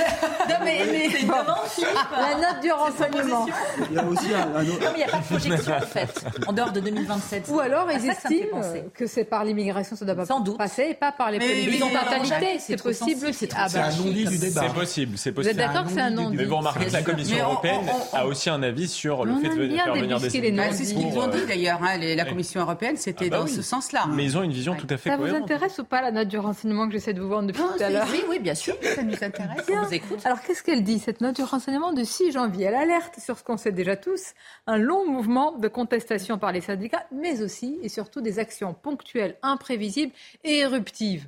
mais, 0.64 0.80
mais 0.90 1.08
la 1.26 2.34
note 2.36 2.62
du 2.62 2.72
renseignement. 2.72 3.46
Il 3.90 3.96
y 3.96 3.98
a 3.98 4.04
aussi 4.04 4.34
un, 4.34 4.60
autre. 4.60 4.80
Non, 4.80 4.90
mais 4.92 4.94
il 4.94 4.96
n'y 4.98 5.04
a 5.04 5.08
pas 5.08 5.18
de 5.18 5.24
projection 5.24 5.74
en 5.74 5.80
fait, 5.80 6.24
en 6.46 6.52
dehors 6.52 6.72
de 6.72 6.80
2027. 6.80 7.48
Ou 7.50 7.60
alors 7.60 7.88
ils 7.92 8.08
estiment 8.08 8.60
que 8.94 9.06
c'est 9.06 9.24
par 9.24 9.44
l'immigration, 9.44 9.96
ça 9.96 10.04
doit 10.04 10.14
pas 10.14 10.26
passer, 10.56 10.88
et 10.90 10.94
pas 10.94 11.12
par 11.12 11.30
les 11.30 11.38
politiques 11.38 11.80
de 11.80 11.92
natalité. 11.92 12.58
C'est 12.58 12.82
possible. 12.82 13.32
C'est 13.32 13.54
un 13.54 13.90
non-dit 13.90 14.24
du 14.24 14.38
débat. 14.38 14.62
C'est 14.62 14.74
possible. 14.74 15.18
C'est 15.18 15.32
possible. 15.32 15.54
Vous 15.54 15.60
êtes 15.60 15.66
d'accord 15.66 15.84
que 15.86 15.92
c'est 15.92 16.00
un 16.00 16.10
non-dit 16.10 16.36
Mais 16.36 16.44
vous 16.44 16.56
remarquez 16.56 16.86
que 16.86 16.92
la 16.92 17.02
Commission 17.02 17.36
européenne 17.38 17.80
a 18.12 18.26
aussi 18.26 18.50
un 18.50 18.62
avis 18.62 18.88
sur 18.88 19.24
le 19.24 19.34
fait 19.36 19.48
de 19.48 19.68
faire 19.74 19.94
venir 19.94 20.20
des 20.20 20.30
C'est 20.30 20.84
ce 20.84 20.94
qu'ils 20.94 21.18
ont 21.18 21.28
dit 21.28 21.46
d'ailleurs. 21.46 21.80
Hein, 21.82 21.98
la 21.98 22.24
Commission 22.24 22.60
européenne, 22.60 22.96
c'était 22.96 23.30
dans 23.30 23.46
ce 23.46 23.62
sens-là. 23.62 24.06
Mais 24.10 24.24
ils 24.24 24.38
ont 24.38 24.42
une 24.42 24.52
vision 24.52 24.74
tout 24.74 24.86
à 24.90 24.96
fait 24.96 25.10
cohérente. 25.10 25.28
Ça 25.28 25.38
vous 25.38 25.44
intéresse 25.44 25.78
ou 25.78 25.84
pas 25.84 26.02
la 26.02 26.10
note 26.10 26.28
du 26.28 26.38
renseignement 26.38 26.86
que 26.86 26.92
j'essaie 26.92 27.12
de 27.12 27.20
vous 27.20 27.28
vendre 27.28 27.48
depuis 27.48 27.62
tout 27.62 27.82
à 27.82 27.90
l'heure 27.90 28.06
Oui, 28.14 28.24
oui, 28.28 28.38
bien 28.38 28.54
sûr. 28.54 28.76
Ça 28.82 29.02
nous 29.02 29.12
intéresse. 29.20 29.66
On 29.68 29.82
vous 29.82 29.94
écoute. 29.94 30.20
Alors 30.24 30.40
qu'est-ce 30.40 30.62
qu'elle 30.62 30.84
dit 30.84 30.98
cette 30.98 31.20
note 31.20 31.36
du 31.36 31.42
renseignement 31.42 31.92
du 31.92 32.04
6 32.04 32.32
janvier? 32.32 32.66
Elle 32.66 32.74
alerte 32.74 33.18
sur 33.18 33.38
ce 33.38 33.44
qu'on 33.44 33.56
sait 33.56 33.72
déjà 33.72 33.96
tous 33.96 34.34
un 34.66 34.76
long 34.76 35.06
mouvement 35.06 35.52
de 35.52 35.68
contestation 35.68 36.38
par 36.38 36.52
les 36.52 36.60
syndicats, 36.60 37.06
mais 37.10 37.42
aussi 37.42 37.78
et 37.82 37.88
surtout 37.88 38.20
des 38.20 38.38
actions 38.38 38.72
ponctuelles, 38.72 39.36
imprévisibles 39.42 40.12
et 40.44 40.58
éruptives. 40.58 41.26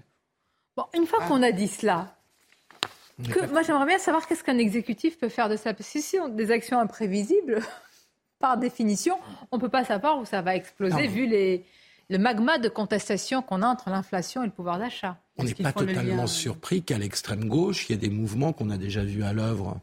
Bon, 0.76 0.84
une 0.94 1.06
fois 1.06 1.20
qu'on 1.26 1.42
a 1.42 1.52
dit 1.52 1.68
cela, 1.68 2.14
que, 3.32 3.46
moi, 3.46 3.62
j'aimerais 3.62 3.86
bien 3.86 3.98
savoir 3.98 4.26
qu'est-ce 4.26 4.44
qu'un 4.44 4.58
exécutif 4.58 5.18
peut 5.18 5.30
faire 5.30 5.48
de 5.48 5.56
ça. 5.56 5.72
Parce 5.72 5.90
que 5.90 6.00
si 6.00 6.18
on 6.20 6.28
des 6.28 6.50
actions 6.50 6.78
imprévisibles, 6.78 7.60
par 8.38 8.58
définition, 8.58 9.18
on 9.50 9.56
ne 9.56 9.60
peut 9.60 9.70
pas 9.70 9.84
savoir 9.84 10.18
où 10.18 10.24
ça 10.24 10.42
va 10.42 10.54
exploser 10.54 11.06
vu 11.06 11.26
les, 11.26 11.64
le 12.08 12.18
magma 12.18 12.58
de 12.58 12.68
contestation 12.68 13.42
qu'on 13.42 13.62
a 13.62 13.66
entre 13.66 13.90
l'inflation 13.90 14.42
et 14.42 14.46
le 14.46 14.52
pouvoir 14.52 14.78
d'achat. 14.78 15.18
On 15.38 15.44
n'est 15.44 15.54
pas 15.54 15.72
totalement 15.72 16.26
surpris 16.26 16.82
qu'à 16.82 16.98
l'extrême 16.98 17.46
gauche, 17.48 17.88
il 17.88 17.92
y 17.92 17.94
ait 17.94 17.98
des 17.98 18.10
mouvements 18.10 18.52
qu'on 18.52 18.70
a 18.70 18.78
déjà 18.78 19.02
vus 19.02 19.24
à 19.24 19.32
l'œuvre. 19.32 19.80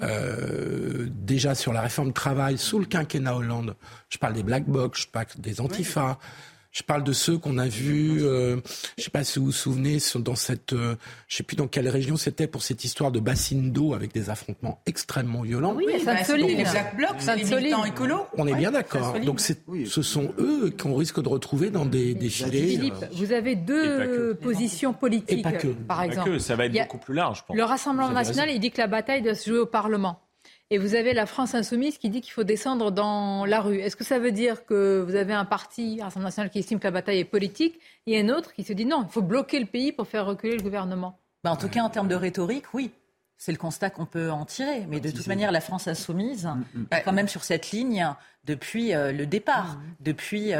Euh, 0.00 1.06
déjà 1.10 1.54
sur 1.54 1.72
la 1.72 1.82
réforme 1.82 2.12
travail 2.12 2.58
sous 2.58 2.78
le 2.78 2.86
quinquennat 2.86 3.36
Hollande, 3.36 3.76
je 4.08 4.18
parle 4.18 4.32
des 4.32 4.42
black 4.42 4.64
box, 4.64 5.02
je 5.02 5.06
parle 5.08 5.26
des 5.38 5.60
antifas, 5.60 6.18
je 6.72 6.82
parle 6.82 7.04
de 7.04 7.12
ceux 7.12 7.36
qu'on 7.36 7.58
a 7.58 7.68
vus, 7.68 8.20
euh, 8.22 8.56
je 8.96 9.04
sais 9.04 9.10
pas 9.10 9.24
si 9.24 9.38
vous 9.38 9.46
vous 9.46 9.52
souvenez, 9.52 9.98
dans 10.16 10.34
cette, 10.34 10.72
euh, 10.72 10.96
je 11.28 11.36
sais 11.36 11.42
plus 11.42 11.54
dans 11.54 11.68
quelle 11.68 11.88
région 11.88 12.16
c'était 12.16 12.46
pour 12.46 12.62
cette 12.62 12.82
histoire 12.84 13.12
de 13.12 13.20
bassine 13.20 13.72
d'eau 13.72 13.92
avec 13.92 14.12
des 14.12 14.30
affrontements 14.30 14.80
extrêmement 14.86 15.42
violents. 15.42 15.74
Oui, 15.74 15.84
bah, 16.04 16.14
les 16.34 16.64
Black 16.64 16.96
Blocs, 16.96 17.10
c'est 17.18 17.36
les 17.36 17.44
militants 17.44 17.84
écolos. 17.84 18.26
On 18.38 18.46
est 18.46 18.54
bien 18.54 18.70
d'accord. 18.70 19.20
Donc 19.20 19.40
ce 19.40 20.02
sont 20.02 20.32
eux 20.38 20.72
qu'on 20.80 20.94
risque 20.94 21.22
de 21.22 21.28
retrouver 21.28 21.70
dans 21.70 21.84
des 21.84 22.14
défilés. 22.14 22.68
Philippe, 22.68 22.94
vous 23.12 23.32
avez 23.32 23.54
deux 23.54 24.34
positions 24.40 24.94
politiques, 24.94 25.44
par 25.86 26.02
exemple. 26.02 26.30
Pas 26.30 26.36
que, 26.36 26.38
ça 26.38 26.56
va 26.56 26.66
être 26.66 26.72
beaucoup 26.72 26.98
plus 26.98 27.14
large. 27.14 27.38
Je 27.38 27.44
pense. 27.44 27.56
Le 27.56 27.64
Rassemblement 27.64 28.10
national, 28.10 28.50
il 28.50 28.60
dit 28.60 28.70
que 28.70 28.80
la 28.80 28.86
bataille 28.86 29.22
doit 29.22 29.34
se 29.34 29.50
jouer 29.50 29.58
au 29.58 29.66
Parlement. 29.66 30.21
Et 30.72 30.78
vous 30.78 30.94
avez 30.94 31.12
la 31.12 31.26
France 31.26 31.54
insoumise 31.54 31.98
qui 31.98 32.08
dit 32.08 32.22
qu'il 32.22 32.32
faut 32.32 32.44
descendre 32.44 32.90
dans 32.90 33.44
la 33.44 33.60
rue. 33.60 33.76
Est-ce 33.76 33.94
que 33.94 34.04
ça 34.04 34.18
veut 34.18 34.32
dire 34.32 34.64
que 34.64 35.04
vous 35.06 35.16
avez 35.16 35.34
un 35.34 35.44
parti, 35.44 36.00
Rassemblement 36.00 36.28
national, 36.28 36.48
qui 36.48 36.60
estime 36.60 36.78
que 36.78 36.84
la 36.84 36.90
bataille 36.92 37.18
est 37.18 37.26
politique, 37.26 37.78
et 38.06 38.18
un 38.18 38.30
autre 38.30 38.54
qui 38.54 38.64
se 38.64 38.72
dit 38.72 38.86
non, 38.86 39.04
il 39.06 39.12
faut 39.12 39.20
bloquer 39.20 39.60
le 39.60 39.66
pays 39.66 39.92
pour 39.92 40.08
faire 40.08 40.24
reculer 40.24 40.56
le 40.56 40.62
gouvernement? 40.62 41.18
Bah 41.44 41.50
En 41.50 41.56
tout 41.56 41.68
cas, 41.68 41.82
en 41.82 41.90
termes 41.90 42.08
de 42.08 42.14
rhétorique, 42.14 42.72
oui. 42.72 42.90
C'est 43.36 43.52
le 43.52 43.58
constat 43.58 43.90
qu'on 43.90 44.06
peut 44.06 44.30
en 44.30 44.46
tirer. 44.46 44.86
Mais 44.88 45.00
de 45.00 45.10
toute 45.10 45.26
manière, 45.26 45.52
la 45.52 45.60
France 45.60 45.88
insoumise 45.88 46.46
mm, 46.46 46.64
mm. 46.74 46.86
est 46.90 47.02
quand 47.02 47.12
même 47.12 47.28
sur 47.28 47.44
cette 47.44 47.70
ligne 47.70 48.08
depuis 48.44 48.94
euh, 48.94 49.12
le 49.12 49.26
départ, 49.26 49.74
mm. 49.74 49.82
depuis... 50.00 50.52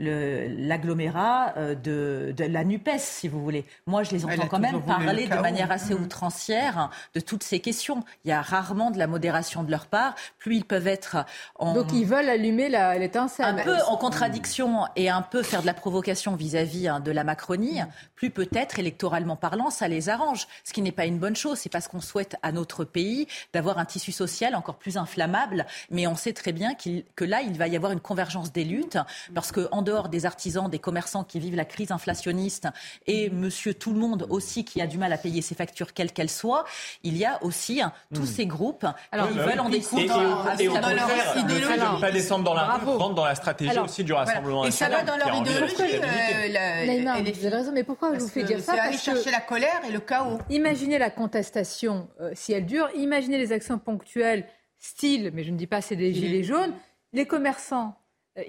L'agglomérat 0.00 1.54
euh, 1.56 1.74
de, 1.76 2.34
de, 2.36 2.44
la 2.44 2.64
NUPES, 2.64 2.98
si 2.98 3.28
vous 3.28 3.40
voulez. 3.40 3.64
Moi, 3.86 4.02
je 4.02 4.10
les 4.10 4.24
entends 4.24 4.48
quand 4.48 4.58
même 4.58 4.82
parler 4.82 5.28
de 5.28 5.36
manière 5.36 5.70
assez 5.70 5.94
mmh. 5.94 6.02
outrancière 6.02 6.90
de 7.14 7.20
toutes 7.20 7.44
ces 7.44 7.60
questions. 7.60 8.04
Il 8.24 8.28
y 8.28 8.32
a 8.32 8.42
rarement 8.42 8.90
de 8.90 8.98
la 8.98 9.06
modération 9.06 9.62
de 9.62 9.70
leur 9.70 9.86
part. 9.86 10.16
Plus 10.38 10.56
ils 10.56 10.64
peuvent 10.64 10.88
être 10.88 11.24
en... 11.56 11.74
Donc 11.74 11.92
ils 11.92 12.06
veulent 12.06 12.28
allumer 12.28 12.68
l'étincelle. 12.98 13.46
Un 13.46 13.62
peu 13.62 13.76
en 13.86 13.96
contradiction 13.96 14.86
et 14.96 15.08
un 15.08 15.22
peu 15.22 15.42
faire 15.42 15.62
de 15.62 15.66
la 15.66 15.74
provocation 15.74 16.34
vis-à-vis 16.34 16.88
hein, 16.88 17.00
de 17.00 17.12
la 17.12 17.22
Macronie, 17.22 17.80
plus 18.16 18.30
peut-être 18.30 18.78
électoralement 18.78 19.36
parlant, 19.36 19.70
ça 19.70 19.86
les 19.86 20.08
arrange. 20.08 20.48
Ce 20.64 20.72
qui 20.72 20.82
n'est 20.82 20.92
pas 20.92 21.06
une 21.06 21.18
bonne 21.18 21.36
chose. 21.36 21.58
C'est 21.58 21.70
parce 21.70 21.88
qu'on 21.88 22.00
souhaite 22.00 22.36
à 22.42 22.52
notre 22.52 22.84
pays 22.84 23.28
d'avoir 23.52 23.78
un 23.78 23.84
tissu 23.84 24.12
social 24.12 24.54
encore 24.54 24.76
plus 24.76 24.96
inflammable. 24.96 25.66
Mais 25.90 26.06
on 26.06 26.16
sait 26.16 26.32
très 26.32 26.52
bien 26.52 26.74
que 26.74 27.24
là, 27.24 27.42
il 27.42 27.56
va 27.56 27.68
y 27.68 27.76
avoir 27.76 27.92
une 27.92 28.00
convergence 28.00 28.52
des 28.52 28.64
luttes 28.64 28.98
parce 29.34 29.52
que 29.52 29.68
dehors 29.84 30.08
des 30.08 30.26
artisans, 30.26 30.68
des 30.68 30.78
commerçants 30.78 31.24
qui 31.24 31.38
vivent 31.38 31.54
la 31.54 31.64
crise 31.64 31.92
inflationniste 31.92 32.68
et 33.06 33.30
monsieur 33.30 33.74
tout 33.74 33.92
le 33.92 33.98
monde 33.98 34.26
aussi 34.30 34.64
qui 34.64 34.80
a 34.80 34.86
du 34.86 34.98
mal 34.98 35.12
à 35.12 35.18
payer 35.18 35.42
ses 35.42 35.54
factures, 35.54 35.92
quelles 35.92 36.12
qu'elles 36.12 36.30
soient, 36.30 36.64
il 37.02 37.16
y 37.16 37.24
a 37.24 37.42
aussi 37.42 37.80
hein, 37.80 37.92
tous 38.12 38.22
hmm. 38.22 38.26
ces 38.26 38.46
groupes 38.46 38.86
Alors, 39.12 39.28
qui 39.28 39.38
veulent 39.38 39.60
en 39.60 39.68
découdre 39.68 40.46
avec 40.46 40.72
la 40.72 40.80
ne 40.80 42.00
pas 42.00 42.12
descendre 42.12 42.44
dans 42.44 42.54
la 42.54 42.64
rentre 42.64 43.14
dans 43.14 43.24
la 43.24 43.34
stratégie 43.34 43.78
aussi 43.78 44.04
du 44.04 44.12
Rassemblement 44.12 44.64
Et 44.64 44.70
ça 44.70 44.88
va 44.88 45.02
dans 45.02 45.16
leur 45.16 45.34
idéologie. 45.34 45.74
Euh, 45.80 47.32
vous 47.34 47.46
avez 47.46 47.56
raison, 47.56 47.72
mais 47.72 47.84
pourquoi 47.84 48.14
je 48.14 48.20
vous 48.20 48.28
fais 48.28 48.44
dire 48.44 48.60
ça 48.60 48.76
Parce 48.76 48.90
que 48.90 48.96
chercher 48.98 49.30
la 49.30 49.40
colère 49.40 49.80
et 49.88 49.92
le 49.92 50.00
chaos. 50.00 50.38
Imaginez 50.50 50.98
la 50.98 51.10
contestation, 51.10 52.08
euh, 52.20 52.30
si 52.34 52.52
elle 52.52 52.66
dure, 52.66 52.88
imaginez 52.96 53.38
les 53.38 53.52
actions 53.52 53.78
ponctuelles, 53.78 54.46
style, 54.78 55.30
mais 55.34 55.44
je 55.44 55.50
ne 55.50 55.56
dis 55.56 55.66
pas 55.66 55.80
c'est 55.80 55.96
des 55.96 56.12
gilets 56.12 56.42
jaunes, 56.42 56.74
Les 57.12 57.26
commerçants 57.26 57.96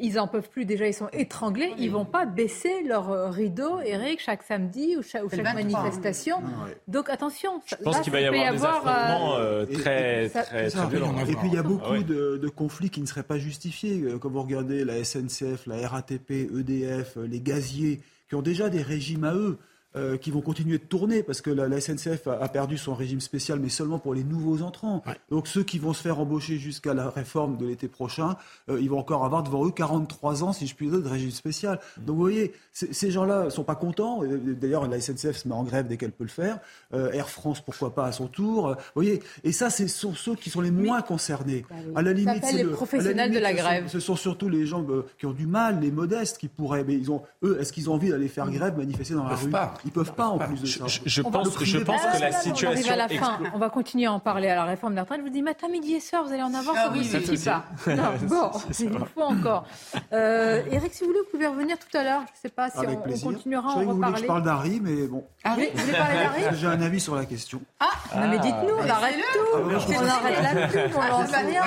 ils 0.02 0.20
en 0.20 0.28
peuvent 0.28 0.50
plus. 0.50 0.66
Déjà, 0.66 0.88
ils 0.88 0.94
sont 0.94 1.10
étranglés. 1.14 1.74
Ils 1.78 1.92
vont 1.92 2.06
pas 2.06 2.26
baisser 2.26 2.82
leur 2.84 3.12
euh, 3.12 3.30
rideau, 3.30 3.80
Eric, 3.82 4.20
chaque 4.20 4.44
samedi 4.44 4.98
ou 4.98 5.04
chaque, 5.04 5.32
manifestation. 5.38 6.42
Donc 6.88 7.10
attention. 7.10 7.62
Je 7.66 7.76
pense 7.76 8.00
qu'il 8.02 8.12
va 8.12 8.22
y 8.22 8.26
avoir, 8.26 8.52
des 8.52 8.66
affrontements 8.66 9.36
euh, 9.36 9.66
très, 9.66 10.30
très, 10.30 10.70
violents. 10.88 11.16
Et 11.28 11.36
puis 11.36 11.48
il 11.48 11.54
y 11.54 11.58
a 11.58 11.64
beaucoup 11.64 11.94
ah 11.94 12.04
de, 12.04 12.38
de, 12.38 12.50
conflits 12.50 12.90
qui 12.90 13.02
ne 13.02 13.06
seraient 13.06 13.24
pas 13.24 13.38
justifiés. 13.38 14.04
Quand 14.20 14.30
vous 14.30 14.42
regardez 14.42 14.84
la 14.84 15.04
SNCF, 15.04 15.68
la 15.68 15.88
RATP, 15.88 16.32
EDF, 16.32 17.18
les 17.18 17.40
gaziers, 17.40 18.02
qui 18.28 18.36
ont 18.36 18.42
déjà 18.42 18.70
des 18.70 18.82
régimes 18.82 19.24
à 19.24 19.34
eux. 19.34 19.60
Euh, 19.98 20.18
qui 20.18 20.30
vont 20.30 20.42
continuer 20.42 20.78
de 20.78 20.84
tourner 20.84 21.24
parce 21.24 21.40
que 21.40 21.50
la, 21.50 21.80
SNCF 21.80 22.28
a, 22.28 22.50
perdu 22.50 22.78
son 22.78 22.94
régime 22.94 23.22
spécial, 23.22 23.60
mais 23.62 23.70
seulement 23.70 23.98
pour 23.98 24.14
les 24.14 24.26
nouveaux 24.26 24.62
entrants. 24.62 25.02
Donc 25.30 25.48
ceux 25.48 25.64
qui 25.64 25.80
vont 25.80 25.94
se 25.94 26.02
faire 26.02 26.20
embaucher 26.20 26.58
jusqu'à 26.58 26.94
la 26.94 27.10
réforme 27.10 27.56
de 27.56 27.66
l'été 27.66 27.88
prochain, 27.88 28.36
euh, 28.70 28.78
ils 28.82 28.90
vont 28.90 29.00
encore 29.00 29.24
avoir 29.24 29.42
devant 29.42 29.66
eux 29.66 29.72
43 29.72 30.44
ans, 30.44 30.52
si 30.52 30.68
je 30.68 30.76
puis 30.76 30.90
dire, 30.90 31.02
de 31.02 31.08
régime 31.08 31.32
spécial. 31.32 31.80
Mm. 31.98 32.06
Donc 32.06 32.16
vous 32.18 32.22
voyez, 32.22 32.54
ces 32.74 33.10
gens-là 33.10 33.50
sont 33.50 33.64
pas 33.64 33.76
contents. 33.76 34.22
D'ailleurs, 34.60 34.86
la 34.90 35.00
SNCF 35.00 35.38
se 35.38 35.48
met 35.48 35.54
en 35.54 35.64
grève 35.64 35.88
dès 35.88 35.96
qu'elle 35.96 36.12
peut 36.12 36.26
le 36.26 36.30
faire. 36.30 36.60
Euh, 36.94 37.14
Air 37.14 37.30
France, 37.30 37.62
pourquoi 37.62 37.96
pas 37.96 38.06
à 38.06 38.12
son 38.12 38.28
tour. 38.28 38.68
Vous 38.68 38.76
voyez, 38.96 39.24
et 39.46 39.54
ça, 39.54 39.70
ce 39.70 39.88
sont 39.88 40.14
ceux 40.14 40.36
qui 40.36 40.50
sont 40.50 40.62
les 40.62 40.72
moins 40.72 41.04
concernés. 41.04 41.66
Bah 41.70 41.76
à 41.96 42.02
la 42.02 42.12
limite, 42.12 42.44
c'est 42.44 42.64
les 42.64 42.66
professionnels 42.66 43.32
de 43.32 43.40
la 43.40 43.54
grève. 43.54 43.88
Ce 43.88 44.02
sont, 44.02 44.18
surtout 44.18 44.50
les 44.50 44.66
gens 44.66 44.86
qui 45.18 45.26
ont 45.26 45.32
du 45.32 45.48
mal, 45.48 45.80
les 45.80 45.92
modestes, 45.92 46.38
qui 46.38 46.50
pourraient. 46.50 46.84
Mais 46.84 46.96
ils 46.96 47.12
ont, 47.12 47.22
eux, 47.44 47.58
est-ce 47.62 47.72
qu'ils 47.72 47.90
ont 47.90 47.94
envie 47.94 48.10
d'aller 48.10 48.28
faire 48.28 48.48
mm. 48.48 48.52
grève, 48.52 48.78
manifester 48.78 49.14
dans 49.14 49.24
la 49.24 49.36
rue 49.36 49.50
ils 49.86 49.92
peuvent 49.92 50.14
pas 50.14 50.28
en 50.28 50.40
plus 50.40 50.62
de 50.62 50.66
ça. 50.66 50.86
Je, 50.88 51.22
pense, 51.22 51.64
je 51.64 51.78
pense 51.78 52.02
que 52.02 52.22
la 52.22 52.32
situation. 52.32 52.90
On 52.90 52.94
à 52.94 52.96
la 52.96 53.08
fin. 53.08 53.40
On 53.54 53.60
va 53.60 53.70
continuer 53.70 54.08
à 54.08 54.14
en 54.14 54.20
parler 54.20 54.50
à 54.50 54.56
la 54.56 54.64
réforme 54.66 54.96
des 54.96 55.02
retraites. 55.02 55.20
Je 55.20 55.26
vous 55.26 55.32
dis 55.32 55.44
matin, 55.44 55.68
midi 55.70 55.94
et 55.94 56.00
soir, 56.00 56.24
vous 56.26 56.34
allez 56.34 56.42
en 56.42 56.54
avoir. 56.54 56.76
Ah, 56.78 56.90
oui, 56.92 57.08
oui, 57.14 57.38
ça. 57.38 57.66
Non, 57.88 58.04
bon, 58.28 58.52
il 58.80 58.90
faut 59.14 59.22
encore. 59.22 59.66
Euh, 60.12 60.64
Eric, 60.72 60.94
si 60.94 61.04
vous 61.04 61.10
voulez, 61.10 61.20
vous 61.20 61.32
pouvez 61.32 61.48
revenir 61.48 61.78
tout 61.78 61.96
à 61.98 62.04
l'heure. 62.04 62.22
Je 62.22 62.32
ne 62.32 62.42
sais 62.42 62.50
pas 62.50 62.70
si 62.70 62.80
on, 62.80 63.28
on, 63.30 63.34
continuera 63.34 63.74
à 63.74 63.76
en 63.76 63.86
reparler. 63.86 64.22
Je 64.22 64.26
parle 64.26 64.44
d'Harry, 64.44 64.80
mais 64.82 65.08
bon. 65.08 65.24
Harry, 65.44 65.70
vous 65.74 65.82
voulez 65.82 65.98
parler 65.98 66.16
d'Harry 66.16 66.58
J'ai 66.58 66.68
un 66.68 66.82
avis 66.82 67.00
sur 67.00 67.16
la 67.16 67.26
question. 67.26 67.62
Ah, 67.80 67.90
non, 68.16 68.28
mais 68.30 68.40
dites-nous, 68.40 68.76
on 68.76 68.90
arrête 68.90 69.16
tout. 69.34 69.40
On 69.56 70.08
arrête 70.08 70.42
la 70.42 70.68
pub, 70.68 70.92
on 70.96 71.08
lance 71.08 71.32
rien. 71.32 71.62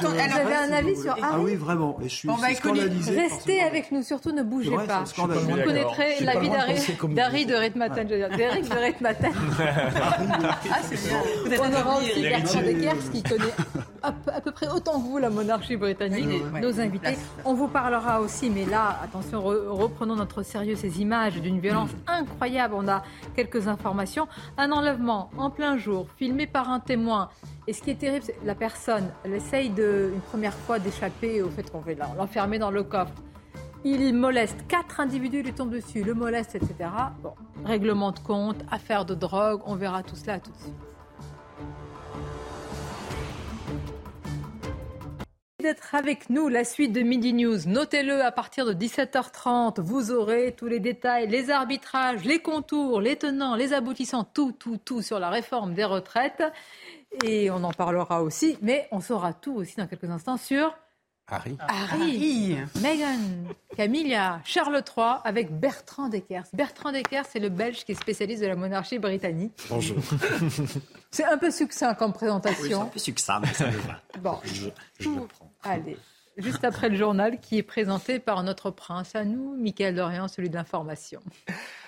Vous 0.00 0.06
avez 0.08 0.54
un 0.54 0.72
avis 0.72 0.96
sur 0.96 1.12
Harry 1.12 1.22
Ah 1.22 1.38
oui, 1.38 1.54
vraiment. 1.56 1.98
Et 2.02 2.08
je 2.08 2.14
suis 2.14 2.28
scandalisé. 2.54 3.20
Restez 3.20 3.60
avec 3.60 3.92
nous, 3.92 4.02
surtout 4.02 4.32
ne 4.32 4.42
bougez 4.42 4.74
pas. 4.86 5.04
Vous 5.04 5.62
connaîtrez 5.64 6.20
l'avis 6.20 6.48
d'Harry 7.14 7.46
de 7.50 7.56
Red 7.56 7.76
Matin, 7.76 8.04
d'Eric 8.04 8.68
de 8.68 8.74
Red 8.74 9.00
Matin. 9.00 9.30
Ah, 10.72 10.78
c'est 10.82 11.08
bien. 11.08 11.58
On 11.60 11.72
aura 11.72 11.98
aussi 11.98 12.22
Bertrand 12.22 12.62
Dekers 12.62 13.10
qui 13.12 13.22
connaît 13.22 13.54
à 14.02 14.40
peu 14.40 14.52
près 14.52 14.68
autant 14.68 15.00
que 15.00 15.06
vous 15.06 15.18
la 15.18 15.30
monarchie 15.30 15.76
britannique. 15.76 16.42
Nos 16.60 16.80
invités. 16.80 17.16
On 17.44 17.54
vous 17.54 17.68
parlera 17.68 18.20
aussi, 18.20 18.50
mais 18.50 18.64
là, 18.64 18.98
attention, 19.02 19.42
reprenons 19.42 20.16
notre 20.16 20.42
sérieux 20.42 20.76
ces 20.76 21.00
images 21.00 21.40
d'une 21.40 21.60
violence 21.60 21.90
incroyable. 22.06 22.74
On 22.76 22.88
a 22.88 23.02
quelques 23.36 23.68
informations. 23.68 24.28
Un 24.56 24.70
enlèvement 24.72 25.30
en 25.36 25.50
plein 25.50 25.76
jour, 25.76 26.06
filmé 26.16 26.46
par 26.46 26.70
un 26.70 26.80
témoin. 26.80 27.30
Et 27.66 27.72
ce 27.72 27.82
qui 27.82 27.90
est 27.90 27.98
terrible, 27.98 28.24
c'est 28.24 28.38
la 28.44 28.54
personne, 28.54 29.10
elle 29.24 29.34
essaye 29.34 29.70
de, 29.70 30.10
une 30.14 30.20
première 30.20 30.54
fois 30.54 30.78
d'échapper 30.78 31.42
au 31.42 31.50
fait 31.50 31.70
qu'on 31.70 31.80
va 31.80 31.92
l'enfermer 32.16 32.58
dans 32.58 32.70
le 32.70 32.82
coffre. 32.82 33.12
Il 33.84 34.14
moleste 34.14 34.66
quatre 34.68 35.00
individus, 35.00 35.38
il 35.38 35.44
lui 35.46 35.52
tombe 35.54 35.70
dessus, 35.70 36.02
le 36.04 36.12
moleste, 36.12 36.54
etc. 36.54 36.90
Bon, 37.22 37.32
règlement 37.64 38.12
de 38.12 38.18
compte, 38.18 38.62
affaire 38.70 39.06
de 39.06 39.14
drogue, 39.14 39.62
on 39.64 39.74
verra 39.74 40.02
tout 40.02 40.16
cela 40.16 40.38
tout 40.38 40.50
de 40.50 40.56
suite. 40.56 40.74
d'être 45.60 45.94
avec 45.94 46.30
nous. 46.30 46.48
La 46.48 46.64
suite 46.64 46.92
de 46.92 47.00
Midi 47.00 47.32
News, 47.32 47.58
notez-le 47.66 48.22
à 48.22 48.32
partir 48.32 48.64
de 48.66 48.72
17h30. 48.72 49.80
Vous 49.80 50.10
aurez 50.10 50.54
tous 50.56 50.66
les 50.66 50.80
détails, 50.80 51.28
les 51.28 51.50
arbitrages, 51.50 52.24
les 52.24 52.40
contours, 52.40 53.00
les 53.00 53.16
tenants, 53.16 53.56
les 53.56 53.72
aboutissants, 53.72 54.24
tout, 54.24 54.52
tout, 54.52 54.78
tout 54.82 55.02
sur 55.02 55.18
la 55.18 55.28
réforme 55.28 55.74
des 55.74 55.84
retraites. 55.84 56.42
Et 57.24 57.50
on 57.50 57.62
en 57.62 57.72
parlera 57.72 58.22
aussi, 58.22 58.56
mais 58.62 58.88
on 58.90 59.00
saura 59.00 59.32
tout 59.32 59.54
aussi 59.54 59.76
dans 59.76 59.86
quelques 59.86 60.10
instants 60.10 60.36
sur 60.36 60.74
Harry. 61.30 61.56
Harry, 61.68 62.56
Meghan, 62.82 63.54
Camilla, 63.76 64.40
Charles 64.44 64.82
III 64.96 65.20
avec 65.24 65.52
Bertrand 65.52 66.08
Deckers. 66.08 66.44
Bertrand 66.52 66.90
Deckers, 66.90 67.24
c'est 67.26 67.38
le 67.38 67.48
Belge 67.48 67.84
qui 67.84 67.92
est 67.92 67.94
spécialiste 67.94 68.42
de 68.42 68.48
la 68.48 68.56
monarchie 68.56 68.98
britannique. 68.98 69.52
Bonjour. 69.68 69.96
c'est 71.10 71.24
un 71.24 71.38
peu 71.38 71.50
succinct 71.50 71.94
comme 71.94 72.12
présentation. 72.12 72.62
Oui, 72.62 72.68
c'est 72.68 72.74
un 72.74 72.86
peu 72.86 72.98
succinct, 72.98 73.40
mais 73.40 73.54
ça 73.54 73.66
me 73.66 73.76
va. 73.78 74.00
Bon, 74.20 74.38
je, 74.44 75.08
le 75.08 75.26
prends. 75.26 75.52
Allez, 75.62 75.96
juste 76.36 76.64
après 76.64 76.88
le 76.88 76.96
journal 76.96 77.38
qui 77.40 77.58
est 77.58 77.62
présenté 77.62 78.18
par 78.18 78.42
notre 78.42 78.70
prince 78.70 79.14
à 79.14 79.24
nous, 79.24 79.56
Michael 79.56 79.94
Dorian, 79.94 80.26
celui 80.26 80.50
de 80.50 80.56
l'information. 80.56 81.20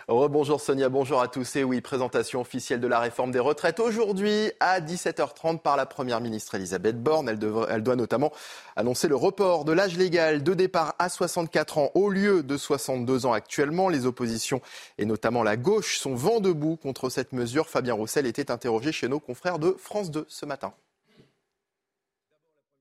Bonjour 0.08 0.60
Sonia, 0.60 0.88
bonjour 0.88 1.20
à 1.20 1.28
tous. 1.28 1.54
Et 1.54 1.62
oui, 1.62 1.80
présentation 1.80 2.40
officielle 2.40 2.80
de 2.80 2.88
la 2.88 2.98
réforme 2.98 3.30
des 3.30 3.38
retraites 3.38 3.78
aujourd'hui 3.78 4.50
à 4.58 4.80
17h30 4.80 5.60
par 5.60 5.76
la 5.76 5.86
Première 5.86 6.20
ministre 6.20 6.56
Elisabeth 6.56 7.00
Borne. 7.00 7.28
Elle, 7.28 7.38
elle 7.70 7.82
doit 7.84 7.94
notamment 7.94 8.32
annoncer 8.74 9.06
le 9.06 9.14
report 9.14 9.64
de 9.64 9.70
l'âge 9.72 9.96
légal 9.96 10.42
de 10.42 10.54
départ 10.54 10.96
à 10.98 11.08
64 11.08 11.78
ans 11.78 11.90
au 11.94 12.10
lieu 12.10 12.42
de 12.42 12.56
62 12.56 13.26
ans 13.26 13.32
actuellement. 13.32 13.88
Les 13.88 14.04
oppositions 14.04 14.60
et 14.98 15.04
notamment 15.04 15.44
la 15.44 15.56
gauche 15.56 15.98
sont 15.98 16.16
vent 16.16 16.40
debout 16.40 16.76
contre 16.76 17.08
cette 17.08 17.32
mesure. 17.32 17.68
Fabien 17.68 17.94
Roussel 17.94 18.26
était 18.26 18.50
interrogé 18.50 18.90
chez 18.90 19.06
nos 19.06 19.20
confrères 19.20 19.60
de 19.60 19.70
France 19.78 20.10
2 20.10 20.26
ce 20.28 20.46
matin. 20.46 20.74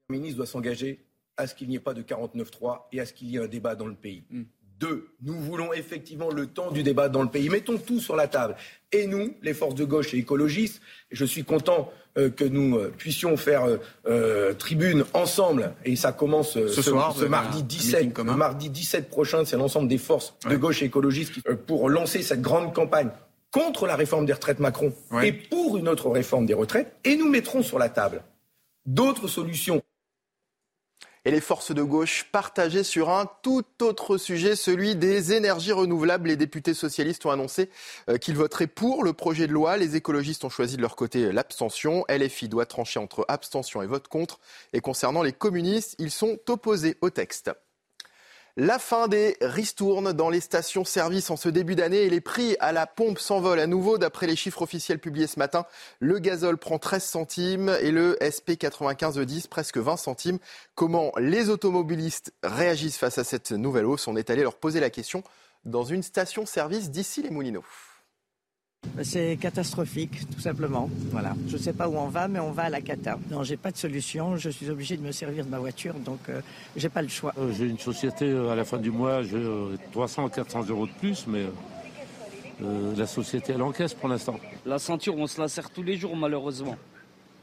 Le 0.10 0.16
ministre 0.16 0.38
doit 0.38 0.48
s'engager 0.48 1.06
à 1.38 1.46
ce 1.46 1.54
qu'il 1.54 1.70
n'y 1.70 1.76
ait 1.76 1.80
pas 1.80 1.94
de 1.94 2.02
49-3 2.02 2.82
et 2.92 3.00
à 3.00 3.06
ce 3.06 3.14
qu'il 3.14 3.30
y 3.30 3.38
ait 3.38 3.44
un 3.44 3.48
débat 3.48 3.76
dans 3.76 3.88
le 3.88 3.96
pays. 3.96 4.24
Hmm. 4.32 4.44
Deux, 4.82 5.10
nous 5.22 5.40
voulons 5.40 5.74
effectivement 5.74 6.32
le 6.32 6.48
temps 6.48 6.72
du 6.72 6.82
débat 6.82 7.08
dans 7.08 7.22
le 7.22 7.30
pays. 7.30 7.50
Mettons 7.50 7.78
tout 7.78 8.00
sur 8.00 8.16
la 8.16 8.28
table. 8.28 8.56
Et 8.92 9.06
nous, 9.06 9.36
les 9.44 9.54
forces 9.54 9.76
de 9.76 9.86
gauche 9.86 10.16
et 10.16 10.18
écologistes, 10.18 10.82
je 11.12 11.24
suis 11.24 11.44
content 11.44 11.92
euh, 12.18 12.32
que 12.32 12.44
nous 12.44 12.78
euh, 12.78 12.92
puissions 12.98 13.38
faire 13.38 13.64
euh, 14.08 14.54
tribune 14.56 15.06
ensemble, 15.14 15.76
et 15.86 15.96
ça 15.96 16.12
commence 16.12 16.54
ce, 16.54 16.82
soir, 16.82 17.16
ce 17.16 17.26
mardi 17.26 17.62
17. 17.62 18.18
Le 18.18 18.24
mardi 18.36 18.72
17 18.72 19.08
prochain, 19.08 19.46
c'est 19.46 19.56
l'ensemble 19.56 19.88
des 19.88 20.00
forces 20.00 20.34
de 20.50 20.58
gauche 20.58 20.82
et 20.82 20.86
écologistes 20.86 21.40
pour 21.68 21.88
lancer 21.88 22.24
cette 22.24 22.42
grande 22.42 22.74
campagne 22.74 23.12
contre 23.52 23.86
la 23.86 23.96
réforme 23.96 24.26
des 24.26 24.34
retraites 24.34 24.60
Macron 24.60 24.94
et 25.22 25.32
pour 25.32 25.78
une 25.78 25.90
autre 25.90 26.10
réforme 26.10 26.48
des 26.48 26.56
retraites. 26.56 26.92
Et 27.04 27.18
nous 27.18 27.30
mettrons 27.30 27.62
sur 27.62 27.78
la 27.78 27.90
table 27.90 28.24
d'autres 28.88 29.28
solutions 29.28 29.84
et 31.26 31.32
les 31.32 31.42
forces 31.42 31.72
de 31.72 31.84
gauche 31.84 32.26
partagées 32.32 32.84
sur 32.84 33.10
un 33.10 33.30
tout 33.42 33.66
autre 33.82 34.18
sujet, 34.18 34.56
celui 34.56 34.96
des 34.96 35.34
énergies 35.34 35.72
renouvelables. 35.72 36.30
Les 36.30 36.36
députés 36.36 36.74
socialistes 36.74 37.26
ont 37.26 37.32
annoncé 37.32 37.70
euh, 38.10 38.18
qu'ils 38.18 38.36
voteraient 38.36 38.68
pour 38.68 39.04
le 39.04 39.14
projet 39.14 39.48
de 39.48 39.54
loi. 39.54 39.78
Les 39.78 39.96
écologistes 39.96 40.44
ont 40.44 40.50
choisi 40.50 40.78
de 40.78 40.82
leur 40.82 40.96
côté 40.96 41.32
l'abstention. 41.32 42.06
LFI 42.10 42.50
doit 42.50 42.66
trancher 42.66 43.00
entre 43.00 43.26
abstention 43.28 43.82
et 43.82 43.88
vote 43.88 44.08
contre. 44.08 44.40
Et 44.74 44.82
concernant 44.82 45.24
les 45.24 45.34
communistes, 45.34 45.96
ils 46.00 46.12
sont 46.12 46.38
opposés 46.48 46.98
au 47.02 47.10
texte. 47.10 47.52
La 48.58 48.80
fin 48.80 49.08
des 49.08 49.38
ristournes 49.40 50.12
dans 50.12 50.30
les 50.30 50.42
stations-service 50.42 51.30
en 51.30 51.38
ce 51.38 51.48
début 51.48 51.76
d'année 51.76 52.02
et 52.02 52.10
les 52.10 52.20
prix 52.20 52.58
à 52.60 52.74
la 52.74 52.86
pompe 52.86 53.18
s'envolent 53.18 53.62
à 53.62 53.68
nouveau. 53.68 53.98
D'après 53.98 54.28
les 54.28 54.36
chiffres 54.36 54.62
officiels 54.62 55.00
publiés 55.00 55.28
ce 55.28 55.40
matin, 55.40 55.66
le 56.00 56.20
gazole 56.20 56.58
prend 56.58 56.78
13 56.78 57.02
centimes 57.02 57.78
et 57.82 57.92
le 57.92 58.18
SP95E10 58.22 59.48
presque 59.48 59.78
20 59.78 59.96
centimes. 59.96 60.40
Comment 60.76 61.14
les 61.18 61.50
automobilistes 61.50 62.34
réagissent 62.44 62.98
face 62.98 63.18
à 63.18 63.24
cette 63.24 63.52
nouvelle 63.52 63.86
hausse? 63.86 64.10
On 64.10 64.18
est 64.18 64.30
allé 64.30 64.42
leur 64.42 64.56
poser 64.56 64.82
la 64.82 64.90
question 64.90 65.24
dans 65.64 65.86
une 65.86 66.04
station-service 66.04 66.90
d'ici 66.90 67.22
les 67.22 67.30
Moulineaux. 67.30 67.64
C'est 69.04 69.38
catastrophique, 69.40 70.30
tout 70.30 70.40
simplement. 70.40 70.90
Voilà. 71.12 71.34
Je 71.48 71.54
ne 71.54 71.62
sais 71.62 71.74
pas 71.74 71.88
où 71.88 71.98
on 71.98 72.08
va, 72.08 72.28
mais 72.28 72.40
on 72.40 72.52
va 72.52 72.64
à 72.64 72.70
la 72.70 72.82
cata. 72.82 73.18
Non, 73.30 73.44
j'ai 73.44 73.58
pas 73.58 73.72
de 73.72 73.78
solution. 73.78 74.38
Je 74.38 74.50
suis 74.50 74.70
obligé 74.70 74.98
de 74.98 75.02
me 75.02 75.12
servir 75.12 75.46
de 75.46 75.50
ma 75.50 75.60
voiture, 75.60 75.94
donc 75.96 76.20
je 76.28 76.34
euh, 76.34 76.42
j'ai 76.76 76.90
pas 76.90 77.02
le 77.02 77.08
choix. 77.08 77.34
Euh, 77.38 77.52
j'ai 77.52 77.66
une 77.66 77.80
société 77.80 78.26
euh, 78.26 78.50
à 78.50 78.56
la 78.56 78.66
fin 78.66 78.78
du 78.78 78.92
mois, 78.92 79.24
j'ai 79.24 79.44
300 79.92 80.30
400 80.30 80.66
euros 80.70 80.88
de 80.88 80.92
plus, 80.94 81.26
mais 81.28 81.46
la 82.96 83.08
société 83.08 83.54
elle 83.54 83.62
encaisse 83.64 83.94
pour 83.94 84.08
l'instant. 84.08 84.40
La 84.66 84.78
ceinture, 84.78 85.16
on 85.18 85.26
se 85.26 85.42
la 85.42 85.48
sert 85.48 85.70
tous 85.72 85.84
les 85.84 85.98
jours, 85.98 86.16
malheureusement. 86.16 86.76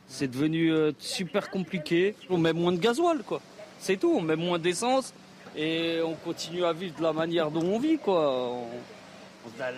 C'est 0.07 0.28
devenu 0.28 0.72
super 0.99 1.51
compliqué. 1.51 2.14
On 2.30 2.39
met 2.39 2.53
moins 2.53 2.72
de 2.72 2.78
gasoil, 2.78 3.22
quoi. 3.24 3.41
C'est 3.80 3.97
tout. 3.97 4.12
On 4.16 4.20
met 4.20 4.36
moins 4.36 4.59
d'essence 4.59 5.12
et 5.57 6.01
on 6.05 6.14
continue 6.14 6.64
à 6.64 6.72
vivre 6.72 6.97
de 6.97 7.03
la 7.03 7.12
manière 7.12 7.51
dont 7.51 7.64
on 7.64 7.78
vit, 7.78 7.99
quoi. 7.99 8.53
On, 8.53 8.66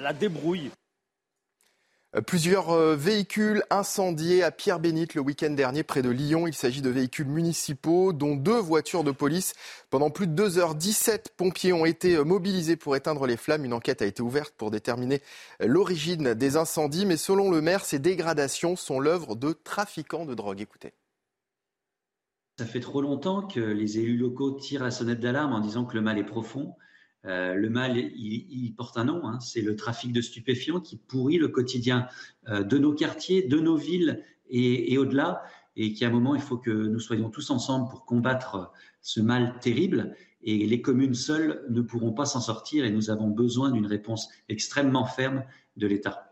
la 0.02 0.12
débrouille. 0.12 0.70
Euh, 2.16 2.22
plusieurs 2.22 2.70
euh, 2.70 2.96
véhicules 2.96 3.62
incendiés 3.70 4.42
à 4.42 4.50
Pierre-Bénite 4.50 5.14
le 5.14 5.20
week-end 5.20 5.50
dernier 5.50 5.84
près 5.84 6.02
de 6.02 6.10
Lyon. 6.10 6.48
Il 6.48 6.54
s'agit 6.54 6.82
de 6.82 6.90
véhicules 6.90 7.28
municipaux, 7.28 8.12
dont 8.12 8.34
deux 8.34 8.58
voitures 8.58 9.04
de 9.04 9.12
police. 9.12 9.54
Pendant 9.90 10.10
plus 10.10 10.26
de 10.26 10.32
deux 10.32 10.58
heures, 10.58 10.74
17 10.74 11.34
pompiers 11.36 11.72
ont 11.72 11.84
été 11.84 12.16
euh, 12.16 12.24
mobilisés 12.24 12.74
pour 12.74 12.96
éteindre 12.96 13.26
les 13.26 13.36
flammes. 13.36 13.64
Une 13.64 13.72
enquête 13.72 14.02
a 14.02 14.06
été 14.06 14.22
ouverte 14.22 14.54
pour 14.56 14.72
déterminer 14.72 15.22
l'origine 15.60 16.34
des 16.34 16.56
incendies. 16.56 17.06
Mais 17.06 17.16
selon 17.16 17.48
le 17.48 17.60
maire, 17.60 17.84
ces 17.84 18.00
dégradations 18.00 18.74
sont 18.74 18.98
l'œuvre 18.98 19.36
de 19.36 19.52
trafiquants 19.52 20.24
de 20.24 20.34
drogue. 20.34 20.60
Écoutez. 20.60 20.92
Ça 22.58 22.66
fait 22.66 22.80
trop 22.80 23.00
longtemps 23.02 23.46
que 23.46 23.60
les 23.60 23.98
élus 23.98 24.18
locaux 24.18 24.50
tirent 24.50 24.82
la 24.82 24.90
sonnette 24.90 25.20
d'alarme 25.20 25.52
en 25.52 25.60
disant 25.60 25.84
que 25.84 25.94
le 25.94 26.02
mal 26.02 26.18
est 26.18 26.24
profond. 26.24 26.74
Euh, 27.26 27.54
le 27.54 27.68
mal, 27.68 27.98
il, 27.98 28.74
porte 28.76 28.96
un 28.96 29.04
nom, 29.04 29.26
hein. 29.26 29.40
c'est 29.40 29.60
le 29.60 29.76
trafic 29.76 30.12
de 30.12 30.22
stupéfiants 30.22 30.80
qui 30.80 30.96
pourrit 30.96 31.36
le 31.36 31.48
quotidien 31.48 32.08
euh, 32.48 32.62
de 32.62 32.78
nos 32.78 32.94
quartiers, 32.94 33.42
de 33.42 33.58
nos 33.58 33.76
villes 33.76 34.22
et, 34.48 34.98
au-delà, 34.98 35.42
et 35.76 35.92
qu'à 35.92 36.08
un 36.08 36.10
moment, 36.10 36.34
il 36.34 36.40
faut 36.40 36.56
que 36.56 36.70
nous 36.70 36.98
soyons 36.98 37.30
tous 37.30 37.50
ensemble 37.50 37.88
pour 37.88 38.04
combattre 38.04 38.72
ce 39.00 39.20
mal 39.20 39.58
terrible. 39.60 40.16
Et 40.42 40.66
les 40.66 40.82
communes 40.82 41.14
seules 41.14 41.64
ne 41.68 41.82
pourront 41.82 42.12
pas 42.12 42.24
s'en 42.24 42.40
sortir, 42.40 42.84
et 42.84 42.90
nous 42.90 43.10
avons 43.10 43.28
besoin 43.28 43.70
d'une 43.70 43.86
réponse 43.86 44.28
extrêmement 44.48 45.04
ferme 45.04 45.44
de 45.76 45.86
l'État. 45.86 46.29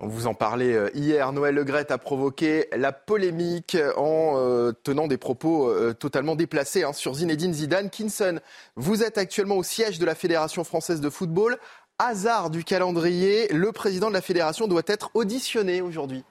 On 0.00 0.06
vous 0.06 0.28
en 0.28 0.34
parlait 0.34 0.74
euh, 0.74 0.90
hier. 0.94 1.32
Noël 1.32 1.56
Legrette 1.56 1.90
a 1.90 1.98
provoqué 1.98 2.68
la 2.76 2.92
polémique 2.92 3.76
en 3.96 4.34
euh, 4.36 4.70
tenant 4.84 5.08
des 5.08 5.16
propos 5.16 5.68
euh, 5.68 5.92
totalement 5.92 6.36
déplacés 6.36 6.84
hein, 6.84 6.92
sur 6.92 7.14
Zinedine 7.14 7.52
Zidane. 7.52 7.90
Kinson, 7.90 8.38
vous 8.76 9.02
êtes 9.02 9.18
actuellement 9.18 9.56
au 9.56 9.64
siège 9.64 9.98
de 9.98 10.06
la 10.06 10.14
Fédération 10.14 10.62
française 10.62 11.00
de 11.00 11.10
football. 11.10 11.58
Hasard 11.98 12.50
du 12.50 12.62
calendrier, 12.62 13.48
le 13.48 13.72
président 13.72 14.06
de 14.06 14.12
la 14.12 14.20
fédération 14.20 14.68
doit 14.68 14.82
être 14.86 15.10
auditionné 15.14 15.80
aujourd'hui. 15.82 16.22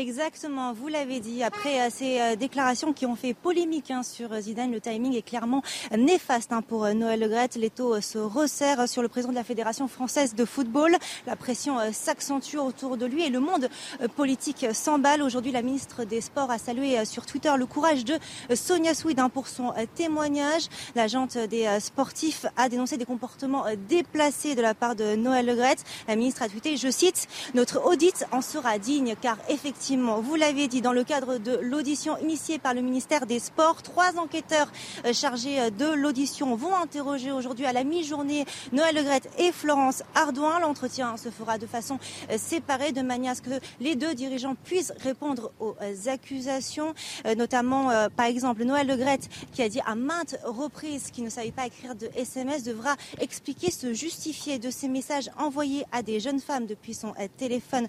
Exactement, 0.00 0.72
vous 0.72 0.88
l'avez 0.88 1.20
dit. 1.20 1.42
Après 1.42 1.78
euh, 1.78 1.90
ces 1.90 2.18
euh, 2.18 2.34
déclarations 2.34 2.94
qui 2.94 3.04
ont 3.04 3.16
fait 3.16 3.34
polémique 3.34 3.90
hein, 3.90 4.02
sur 4.02 4.32
euh, 4.32 4.40
Zidane, 4.40 4.72
le 4.72 4.80
timing 4.80 5.14
est 5.14 5.20
clairement 5.20 5.62
néfaste 5.94 6.54
hein, 6.54 6.62
pour 6.62 6.86
Noël 6.94 7.20
Legrette. 7.20 7.56
Les 7.56 7.68
taux 7.68 8.00
se 8.00 8.16
resserrent 8.16 8.88
sur 8.88 9.02
le 9.02 9.08
président 9.08 9.32
de 9.32 9.36
la 9.36 9.44
Fédération 9.44 9.88
française 9.88 10.34
de 10.34 10.46
football. 10.46 10.96
La 11.26 11.36
pression 11.36 11.76
s'accentue 11.92 12.56
autour 12.56 12.96
de 12.96 13.04
lui 13.04 13.26
et 13.26 13.28
le 13.28 13.40
monde 13.40 13.68
politique 14.16 14.68
s'emballe. 14.72 15.20
Aujourd'hui, 15.20 15.52
la 15.52 15.60
ministre 15.60 16.04
des 16.04 16.22
Sports 16.22 16.50
a 16.50 16.56
salué 16.56 17.04
sur 17.04 17.26
Twitter 17.26 17.52
le 17.58 17.66
courage 17.66 18.06
de 18.06 18.18
Sonia 18.54 18.94
Swid 18.94 19.20
pour 19.34 19.48
son 19.48 19.74
témoignage. 19.96 20.68
L'agente 20.94 21.36
des 21.36 21.68
sportifs 21.78 22.46
a 22.56 22.70
dénoncé 22.70 22.96
des 22.96 23.04
comportements 23.04 23.66
déplacés 23.86 24.54
de 24.54 24.62
la 24.62 24.72
part 24.72 24.96
de 24.96 25.14
Noël 25.14 25.44
Legrette. 25.44 25.84
La 26.08 26.16
ministre 26.16 26.42
a 26.42 26.48
tweeté, 26.48 26.78
je 26.78 26.90
cite, 26.90 27.28
Notre 27.52 27.84
audit 27.84 28.24
en 28.32 28.40
sera 28.40 28.78
digne 28.78 29.14
car 29.20 29.36
effectivement, 29.50 29.89
vous 29.96 30.36
l'avez 30.36 30.68
dit, 30.68 30.82
dans 30.82 30.92
le 30.92 31.02
cadre 31.02 31.38
de 31.38 31.58
l'audition 31.62 32.16
initiée 32.18 32.60
par 32.60 32.74
le 32.74 32.80
ministère 32.80 33.26
des 33.26 33.40
Sports, 33.40 33.82
trois 33.82 34.18
enquêteurs 34.18 34.70
euh, 35.04 35.12
chargés 35.12 35.60
euh, 35.60 35.70
de 35.70 35.86
l'audition 35.86 36.54
vont 36.54 36.76
interroger 36.76 37.32
aujourd'hui 37.32 37.66
à 37.66 37.72
la 37.72 37.82
mi-journée 37.82 38.44
Noël 38.72 38.94
Legrette 38.94 39.28
et 39.38 39.50
Florence 39.50 40.04
Ardouin. 40.14 40.60
L'entretien 40.60 41.16
se 41.16 41.28
fera 41.30 41.58
de 41.58 41.66
façon 41.66 41.98
euh, 42.30 42.38
séparée 42.38 42.92
de 42.92 43.02
manière 43.02 43.32
à 43.32 43.34
ce 43.34 43.42
que 43.42 43.60
les 43.80 43.96
deux 43.96 44.14
dirigeants 44.14 44.54
puissent 44.64 44.92
répondre 44.98 45.52
aux 45.60 45.74
accusations, 46.06 46.94
notamment 47.36 47.90
par 48.16 48.26
exemple 48.26 48.64
Noël 48.64 48.88
Legrette 48.88 49.28
qui 49.52 49.62
a 49.62 49.68
dit 49.68 49.80
à 49.86 49.94
maintes 49.94 50.36
reprises 50.44 51.10
qu'il 51.12 51.22
ne 51.22 51.30
savait 51.30 51.52
pas 51.52 51.66
écrire 51.66 51.94
de 51.94 52.08
SMS 52.16 52.64
devra 52.64 52.96
expliquer, 53.20 53.70
se 53.70 53.92
justifier 53.92 54.58
de 54.58 54.70
ces 54.70 54.88
messages 54.88 55.30
envoyés 55.38 55.84
à 55.92 56.02
des 56.02 56.18
jeunes 56.18 56.40
femmes 56.40 56.66
depuis 56.66 56.94
son 56.94 57.14
téléphone 57.36 57.86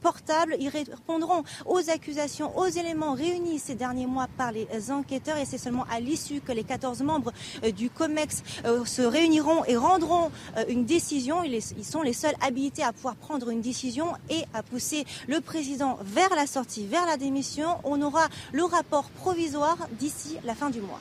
portable. 0.00 0.56
Ils 0.58 0.68
répondront 0.68 1.29
aux 1.66 1.90
accusations, 1.90 2.56
aux 2.58 2.66
éléments 2.66 3.14
réunis 3.14 3.58
ces 3.58 3.74
derniers 3.74 4.06
mois 4.06 4.28
par 4.36 4.52
les 4.52 4.66
enquêteurs 4.90 5.36
et 5.36 5.44
c'est 5.44 5.58
seulement 5.58 5.86
à 5.90 6.00
l'issue 6.00 6.40
que 6.40 6.52
les 6.52 6.64
14 6.64 7.02
membres 7.02 7.32
euh, 7.64 7.70
du 7.70 7.90
COMEX 7.90 8.42
euh, 8.64 8.84
se 8.84 9.02
réuniront 9.02 9.64
et 9.64 9.76
rendront 9.76 10.30
euh, 10.56 10.64
une 10.68 10.84
décision. 10.84 11.42
Ils 11.42 11.84
sont 11.84 12.02
les 12.02 12.12
seuls 12.12 12.34
habilités 12.40 12.82
à 12.82 12.92
pouvoir 12.92 13.16
prendre 13.16 13.50
une 13.50 13.60
décision 13.60 14.12
et 14.28 14.44
à 14.54 14.62
pousser 14.62 15.04
le 15.28 15.40
président 15.40 15.98
vers 16.02 16.34
la 16.34 16.46
sortie, 16.46 16.86
vers 16.86 17.06
la 17.06 17.16
démission. 17.16 17.78
On 17.84 18.00
aura 18.02 18.28
le 18.52 18.64
rapport 18.64 19.10
provisoire 19.10 19.76
d'ici 19.98 20.38
la 20.44 20.54
fin 20.54 20.70
du 20.70 20.80
mois. 20.80 21.00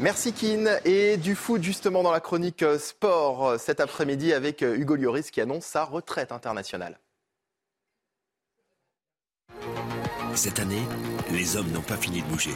Merci 0.00 0.32
Kin. 0.32 0.78
Et 0.84 1.16
du 1.16 1.36
foot 1.36 1.62
justement 1.62 2.02
dans 2.02 2.10
la 2.10 2.20
chronique 2.20 2.64
sport 2.78 3.60
cet 3.60 3.78
après-midi 3.78 4.32
avec 4.32 4.62
Hugo 4.62 4.96
Lloris 4.96 5.30
qui 5.30 5.40
annonce 5.40 5.64
sa 5.64 5.84
retraite 5.84 6.32
internationale. 6.32 6.98
Cette 10.34 10.58
année, 10.60 10.82
les 11.30 11.56
hommes 11.56 11.70
n'ont 11.70 11.80
pas 11.80 11.96
fini 11.96 12.22
de 12.22 12.26
bouger. 12.26 12.54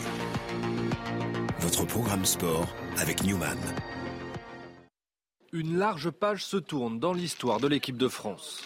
Votre 1.61 1.87
programme 1.87 2.25
sport 2.25 2.67
avec 2.99 3.25
Newman. 3.25 3.57
Une 5.53 5.79
large 5.79 6.11
page 6.11 6.45
se 6.45 6.57
tourne 6.57 6.99
dans 6.99 7.13
l'histoire 7.13 7.61
de 7.61 7.69
l'équipe 7.69 7.97
de 7.97 8.09
France. 8.09 8.63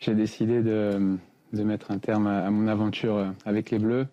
J'ai 0.00 0.14
décidé 0.14 0.62
de, 0.62 1.18
mettre 1.52 1.90
un 1.90 1.98
terme 1.98 2.26
à, 2.26 2.50
mon 2.50 2.66
aventure 2.66 3.32
avec 3.44 3.70
les 3.70 3.78
Bleus 3.78 4.06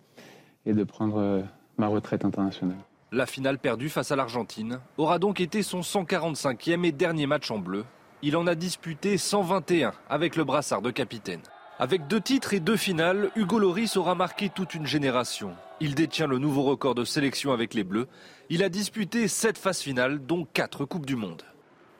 et 0.65 0.74
de 0.74 0.84
prendre 0.84 1.17
euh, 1.17 1.41
ma 1.78 1.88
retraite 1.88 2.24
internationale. 2.24 2.78
La 3.11 3.26
finale 3.26 3.57
perdue 3.57 3.89
face 3.89 4.11
à 4.11 4.15
l'Argentine 4.15 4.80
aura 4.97 5.19
donc 5.19 5.41
été 5.41 5.63
son 5.63 5.82
145e 5.82 6.86
et 6.86 6.91
dernier 6.91 7.26
match 7.26 7.51
en 7.51 7.57
bleu. 7.57 7.84
Il 8.22 8.38
en 8.38 8.47
a 8.47 8.55
disputé 8.55 9.17
121 9.17 9.91
avec 10.09 10.36
le 10.36 10.43
brassard 10.43 10.82
de 10.82 10.91
capitaine. 10.91 11.41
Avec 11.82 12.06
deux 12.06 12.22
titres 12.22 12.54
et 12.54 12.60
deux 12.60 12.78
finales, 12.78 13.32
Hugo 13.36 13.58
Loris 13.58 13.98
aura 13.98 14.14
marqué 14.14 14.50
toute 14.50 14.76
une 14.76 14.86
génération. 14.86 15.56
Il 15.80 15.96
détient 15.96 16.28
le 16.28 16.38
nouveau 16.38 16.62
record 16.62 16.94
de 16.94 17.04
sélection 17.04 17.54
avec 17.54 17.74
les 17.74 17.84
Bleus. 17.84 18.08
Il 18.52 18.62
a 18.62 18.70
disputé 18.70 19.28
sept 19.28 19.58
phases 19.58 19.80
finales, 19.80 20.24
dont 20.24 20.46
quatre 20.54 20.86
Coupes 20.86 21.08
du 21.08 21.16
Monde. 21.16 21.42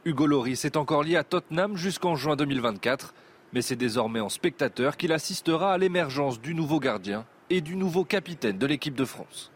Hugo 0.06 0.28
Loris 0.28 0.66
est 0.66 0.78
encore 0.78 1.02
lié 1.02 1.16
à 1.16 1.24
Tottenham 1.24 1.78
jusqu'en 1.78 2.16
juin 2.16 2.36
2024, 2.36 3.16
mais 3.54 3.64
c'est 3.64 3.76
désormais 3.76 4.20
en 4.20 4.30
spectateur 4.30 4.98
qu'il 4.98 5.14
assistera 5.14 5.74
à 5.74 5.80
l'émergence 5.80 6.40
du 6.40 6.54
nouveau 6.54 6.80
gardien 6.80 7.26
et 7.50 7.62
du 7.62 7.76
nouveau 7.76 8.04
capitaine 8.04 8.60
de 8.60 8.68
l'équipe 8.68 8.94
de 8.94 9.06
France. 9.06 9.52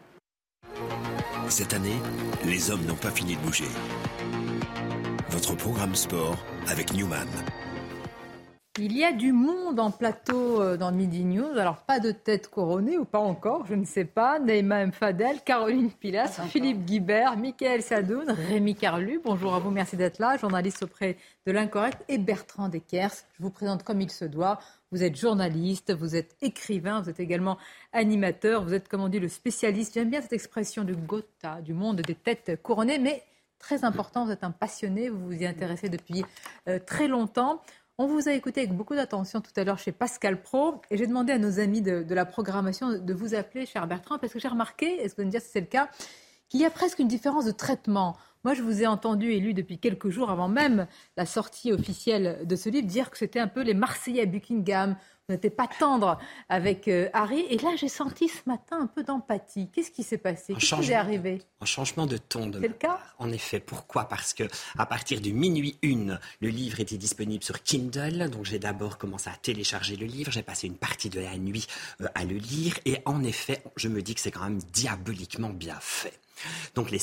Cette 1.48 1.72
année, 1.72 2.00
les 2.44 2.72
hommes 2.72 2.84
n'ont 2.84 2.96
pas 2.96 3.12
fini 3.12 3.36
de 3.36 3.40
bouger. 3.42 3.68
Votre 5.30 5.54
programme 5.54 5.94
sport 5.94 6.36
avec 6.66 6.92
Newman. 6.94 7.28
Il 8.78 8.94
y 8.94 9.04
a 9.04 9.12
du 9.12 9.32
monde 9.32 9.80
en 9.80 9.90
plateau 9.90 10.60
euh, 10.60 10.76
dans 10.76 10.92
Midi 10.92 11.24
News. 11.24 11.56
Alors, 11.56 11.78
pas 11.78 11.98
de 11.98 12.10
tête 12.10 12.50
couronnée 12.50 12.98
ou 12.98 13.06
pas 13.06 13.20
encore, 13.20 13.64
je 13.64 13.74
ne 13.74 13.86
sais 13.86 14.04
pas. 14.04 14.38
Neymar 14.38 14.92
Fadel, 14.92 15.40
Caroline 15.42 15.90
Pilas, 15.90 16.42
Philippe 16.50 16.84
Guibert, 16.84 17.38
Michael 17.38 17.80
Sadoun, 17.80 18.30
Rémi 18.30 18.74
Carlu. 18.74 19.18
Bonjour 19.24 19.54
à 19.54 19.60
vous, 19.60 19.70
merci 19.70 19.96
d'être 19.96 20.18
là. 20.18 20.36
Journaliste 20.36 20.82
auprès 20.82 21.16
de 21.46 21.52
l'Incorrect 21.52 22.04
et 22.08 22.18
Bertrand 22.18 22.68
Deckers. 22.68 23.14
Je 23.38 23.42
vous 23.42 23.48
présente 23.48 23.82
comme 23.82 24.02
il 24.02 24.10
se 24.10 24.26
doit. 24.26 24.58
Vous 24.92 25.02
êtes 25.02 25.16
journaliste, 25.16 25.94
vous 25.94 26.14
êtes 26.14 26.36
écrivain, 26.42 27.00
vous 27.00 27.08
êtes 27.08 27.20
également 27.20 27.56
animateur, 27.94 28.62
vous 28.62 28.74
êtes, 28.74 28.88
comme 28.88 29.00
on 29.00 29.08
dit, 29.08 29.20
le 29.20 29.28
spécialiste. 29.28 29.94
J'aime 29.94 30.10
bien 30.10 30.20
cette 30.20 30.34
expression 30.34 30.84
du 30.84 30.94
Gotha, 30.94 31.62
du 31.62 31.72
monde 31.72 32.02
des 32.02 32.14
têtes 32.14 32.60
couronnées, 32.62 32.98
mais 32.98 33.22
très 33.58 33.84
important, 33.84 34.26
vous 34.26 34.32
êtes 34.32 34.44
un 34.44 34.50
passionné, 34.50 35.08
vous 35.08 35.24
vous 35.24 35.42
y 35.42 35.46
intéressez 35.46 35.88
depuis 35.88 36.26
euh, 36.68 36.78
très 36.78 37.08
longtemps. 37.08 37.62
On 37.98 38.06
vous 38.06 38.28
a 38.28 38.32
écouté 38.32 38.60
avec 38.60 38.74
beaucoup 38.74 38.94
d'attention 38.94 39.40
tout 39.40 39.52
à 39.56 39.64
l'heure 39.64 39.78
chez 39.78 39.90
Pascal 39.90 40.42
Pro 40.42 40.82
et 40.90 40.98
j'ai 40.98 41.06
demandé 41.06 41.32
à 41.32 41.38
nos 41.38 41.60
amis 41.60 41.80
de, 41.80 42.04
la 42.14 42.26
programmation 42.26 42.98
de 42.98 43.14
vous 43.14 43.34
appeler, 43.34 43.64
cher 43.64 43.86
Bertrand, 43.86 44.18
parce 44.18 44.34
que 44.34 44.38
j'ai 44.38 44.48
remarqué, 44.48 45.00
est-ce 45.02 45.14
que 45.14 45.22
vous 45.22 45.26
me 45.26 45.30
dire 45.30 45.40
si 45.40 45.48
c'est 45.48 45.60
le 45.60 45.66
cas, 45.66 45.88
qu'il 46.50 46.60
y 46.60 46.66
a 46.66 46.70
presque 46.70 46.98
une 46.98 47.08
différence 47.08 47.46
de 47.46 47.52
traitement. 47.52 48.18
Moi, 48.44 48.52
je 48.52 48.60
vous 48.60 48.82
ai 48.82 48.86
entendu 48.86 49.32
et 49.32 49.40
lu 49.40 49.54
depuis 49.54 49.78
quelques 49.78 50.10
jours 50.10 50.28
avant 50.28 50.46
même 50.46 50.86
la 51.16 51.24
sortie 51.24 51.72
officielle 51.72 52.40
de 52.44 52.54
ce 52.54 52.68
livre 52.68 52.86
dire 52.86 53.10
que 53.10 53.16
c'était 53.16 53.40
un 53.40 53.48
peu 53.48 53.62
les 53.62 53.72
Marseillais 53.72 54.24
à 54.24 54.26
Buckingham 54.26 54.96
n'était 55.28 55.50
pas 55.50 55.66
tendre 55.66 56.18
avec 56.48 56.86
euh, 56.88 57.08
Harry. 57.12 57.40
Et 57.50 57.58
là, 57.58 57.70
j'ai 57.76 57.88
senti 57.88 58.28
ce 58.28 58.40
matin 58.46 58.78
un 58.80 58.86
peu 58.86 59.02
d'empathie. 59.02 59.68
Qu'est-ce 59.72 59.90
qui 59.90 60.04
s'est 60.04 60.18
passé? 60.18 60.54
Qu'est-ce 60.54 60.76
qui 60.76 60.92
est 60.92 60.94
arrivé? 60.94 61.42
Un 61.60 61.66
changement 61.66 62.06
de 62.06 62.16
ton 62.16 62.46
de 62.46 62.60
C'est 62.60 62.68
le 62.68 62.74
cas? 62.74 63.00
En 63.18 63.32
effet. 63.32 63.58
Pourquoi? 63.58 64.04
Parce 64.04 64.34
que 64.34 64.44
à 64.78 64.86
partir 64.86 65.20
de 65.20 65.30
minuit 65.30 65.78
une, 65.82 66.20
le 66.40 66.48
livre 66.48 66.78
était 66.80 66.96
disponible 66.96 67.42
sur 67.42 67.62
Kindle. 67.62 68.30
Donc 68.30 68.44
j'ai 68.44 68.60
d'abord 68.60 68.98
commencé 68.98 69.28
à 69.28 69.34
télécharger 69.34 69.96
le 69.96 70.06
livre. 70.06 70.30
J'ai 70.30 70.42
passé 70.42 70.68
une 70.68 70.76
partie 70.76 71.10
de 71.10 71.20
la 71.20 71.36
nuit 71.36 71.66
euh, 72.00 72.06
à 72.14 72.24
le 72.24 72.36
lire. 72.36 72.78
Et 72.84 72.98
en 73.04 73.24
effet, 73.24 73.62
je 73.76 73.88
me 73.88 74.02
dis 74.02 74.14
que 74.14 74.20
c'est 74.20 74.30
quand 74.30 74.44
même 74.44 74.62
diaboliquement 74.72 75.50
bien 75.50 75.78
fait. 75.80 76.20
Donc 76.74 76.90
les 76.90 77.00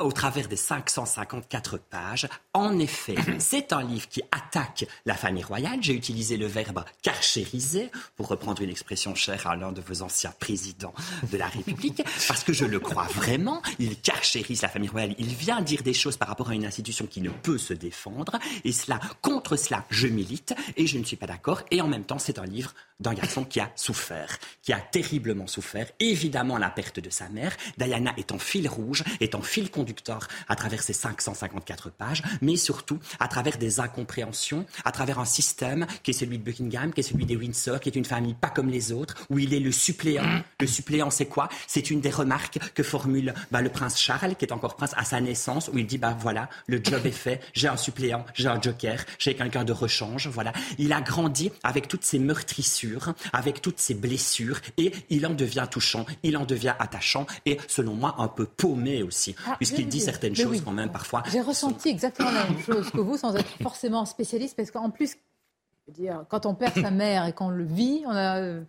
au 0.00 0.12
travers 0.12 0.48
des 0.48 0.56
554 0.56 1.78
pages, 1.78 2.28
en 2.52 2.78
effet, 2.78 3.14
c'est 3.38 3.72
un 3.72 3.82
livre 3.82 4.08
qui 4.08 4.22
attaque 4.32 4.86
la 5.06 5.14
famille 5.14 5.44
royale. 5.44 5.78
J'ai 5.80 5.94
utilisé 5.94 6.36
le 6.36 6.46
verbe 6.46 6.84
carchériser 7.02 7.90
pour 8.16 8.28
reprendre 8.28 8.62
une 8.62 8.70
expression 8.70 9.14
chère 9.14 9.46
à 9.46 9.56
l'un 9.56 9.72
de 9.72 9.80
vos 9.80 10.02
anciens 10.02 10.32
présidents 10.38 10.94
de 11.30 11.36
la 11.36 11.46
République, 11.46 12.02
parce 12.26 12.44
que 12.44 12.52
je 12.52 12.64
le 12.64 12.80
crois 12.80 13.06
vraiment. 13.06 13.62
Il 13.78 13.98
carchérise 14.00 14.62
la 14.62 14.68
famille 14.68 14.88
royale. 14.88 15.14
Il 15.18 15.34
vient 15.34 15.60
dire 15.60 15.82
des 15.82 15.94
choses 15.94 16.16
par 16.16 16.28
rapport 16.28 16.50
à 16.50 16.54
une 16.54 16.66
institution 16.66 17.06
qui 17.06 17.20
ne 17.20 17.30
peut 17.30 17.58
se 17.58 17.74
défendre. 17.74 18.38
Et 18.64 18.72
cela, 18.72 19.00
contre 19.22 19.56
cela, 19.56 19.84
je 19.90 20.06
milite 20.06 20.54
et 20.76 20.86
je 20.86 20.98
ne 20.98 21.04
suis 21.04 21.16
pas 21.16 21.26
d'accord. 21.26 21.62
Et 21.70 21.80
en 21.80 21.88
même 21.88 22.04
temps, 22.04 22.18
c'est 22.18 22.38
un 22.38 22.44
livre 22.44 22.74
d'un 23.00 23.14
garçon 23.14 23.44
qui 23.44 23.60
a 23.60 23.70
souffert, 23.76 24.38
qui 24.62 24.72
a 24.72 24.80
terriblement 24.80 25.46
souffert. 25.46 25.86
Évidemment, 26.00 26.58
la 26.58 26.68
perte 26.68 26.98
de 26.98 27.10
sa 27.10 27.28
mère. 27.28 27.56
Diana 27.76 28.12
est 28.16 28.32
en 28.32 28.38
fil 28.38 28.68
rouge, 28.68 29.04
est 29.20 29.36
en 29.36 29.42
fil 29.42 29.70
conducteur 29.70 30.26
à 30.48 30.56
travers 30.56 30.82
ces 30.82 30.92
554 30.92 31.90
pages, 31.90 32.22
mais 32.42 32.56
surtout 32.56 32.98
à 33.20 33.28
travers 33.28 33.56
des 33.56 33.78
incompréhensions, 33.78 34.66
à 34.84 34.90
travers 34.90 35.20
un 35.20 35.24
système 35.24 35.86
qui 36.02 36.10
est 36.10 36.14
celui 36.14 36.38
de 36.38 36.42
Buckingham, 36.42 36.92
qui 36.92 37.00
est 37.00 37.04
celui 37.04 37.24
des 37.24 37.36
Windsor, 37.36 37.78
qui 37.78 37.88
est 37.88 37.96
une 37.96 38.04
famille 38.04 38.34
pas 38.34 38.50
comme 38.50 38.68
les 38.68 38.90
autres, 38.90 39.14
où 39.30 39.38
il 39.38 39.54
est 39.54 39.60
le 39.60 39.70
suppléant. 39.72 40.42
Le 40.60 40.66
suppléant, 40.66 41.10
c'est 41.10 41.26
quoi? 41.26 41.48
C'est 41.68 41.90
une 41.90 42.00
des 42.00 42.10
remarques 42.10 42.58
que 42.74 42.82
formule 42.82 43.32
bah, 43.52 43.62
le 43.62 43.70
prince 43.70 44.00
Charles, 44.00 44.34
qui 44.34 44.44
est 44.44 44.52
encore 44.52 44.74
prince 44.74 44.94
à 44.96 45.04
sa 45.04 45.20
naissance, 45.20 45.70
où 45.72 45.78
il 45.78 45.86
dit, 45.86 45.98
bah 45.98 46.16
voilà, 46.18 46.48
le 46.66 46.80
job 46.82 47.06
est 47.06 47.12
fait, 47.12 47.40
j'ai 47.54 47.68
un 47.68 47.76
suppléant, 47.76 48.26
j'ai 48.34 48.48
un 48.48 48.60
joker, 48.60 49.04
j'ai 49.20 49.34
quelqu'un 49.34 49.62
de 49.62 49.72
rechange, 49.72 50.26
voilà. 50.26 50.52
Il 50.78 50.92
a 50.92 51.00
grandi 51.00 51.52
avec 51.62 51.86
toutes 51.86 52.04
ces 52.04 52.18
meurtrissures 52.18 52.87
avec 53.32 53.60
toutes 53.60 53.78
ses 53.78 53.94
blessures, 53.94 54.60
et 54.76 54.92
il 55.10 55.26
en 55.26 55.34
devient 55.34 55.66
touchant, 55.70 56.06
il 56.22 56.36
en 56.36 56.44
devient 56.44 56.74
attachant, 56.78 57.26
et 57.46 57.58
selon 57.66 57.94
moi 57.94 58.14
un 58.18 58.28
peu 58.28 58.46
paumé 58.46 59.02
aussi, 59.02 59.34
ah, 59.46 59.56
puisqu'il 59.56 59.88
dit 59.88 60.00
certaines 60.00 60.36
choses 60.36 60.62
quand 60.64 60.72
même 60.72 60.90
parfois. 60.90 61.22
J'ai 61.30 61.40
ressenti 61.40 61.88
exactement 61.88 62.30
la 62.30 62.44
même 62.44 62.60
chose 62.60 62.90
que 62.90 63.00
vous, 63.00 63.16
sans 63.16 63.34
être 63.36 63.50
forcément 63.62 64.04
spécialiste, 64.04 64.56
parce 64.56 64.70
qu'en 64.70 64.90
plus, 64.90 65.16
dire, 65.88 66.24
quand 66.28 66.46
on 66.46 66.54
perd 66.54 66.74
sa 66.74 66.90
mère 66.90 67.26
et 67.26 67.32
qu'on 67.32 67.50
le 67.50 67.64
vit, 67.64 68.02
on 68.06 68.10
a 68.10 68.60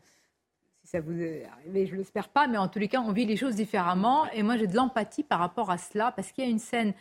si 0.84 0.92
ça 0.92 1.02
vous 1.02 1.22
est 1.22 1.46
arrivé, 1.46 1.86
je 1.88 1.94
ne 1.94 1.98
l'espère 1.98 2.30
pas, 2.30 2.48
mais 2.48 2.58
en 2.58 2.68
tous 2.68 2.80
les 2.80 2.88
cas, 2.88 3.02
on 3.02 3.12
vit 3.12 3.26
les 3.26 3.36
choses 3.36 3.56
différemment. 3.56 4.26
Et 4.32 4.44
moi, 4.44 4.58
j'ai 4.58 4.68
de 4.68 4.76
l'empathie 4.76 5.24
par 5.24 5.40
rapport 5.40 5.70
à 5.70 5.78
cela, 5.78 6.12
parce 6.12 6.32
qu'il 6.32 6.44
y 6.44 6.48
a 6.48 6.50
une 6.50 6.60
scène 6.60 6.94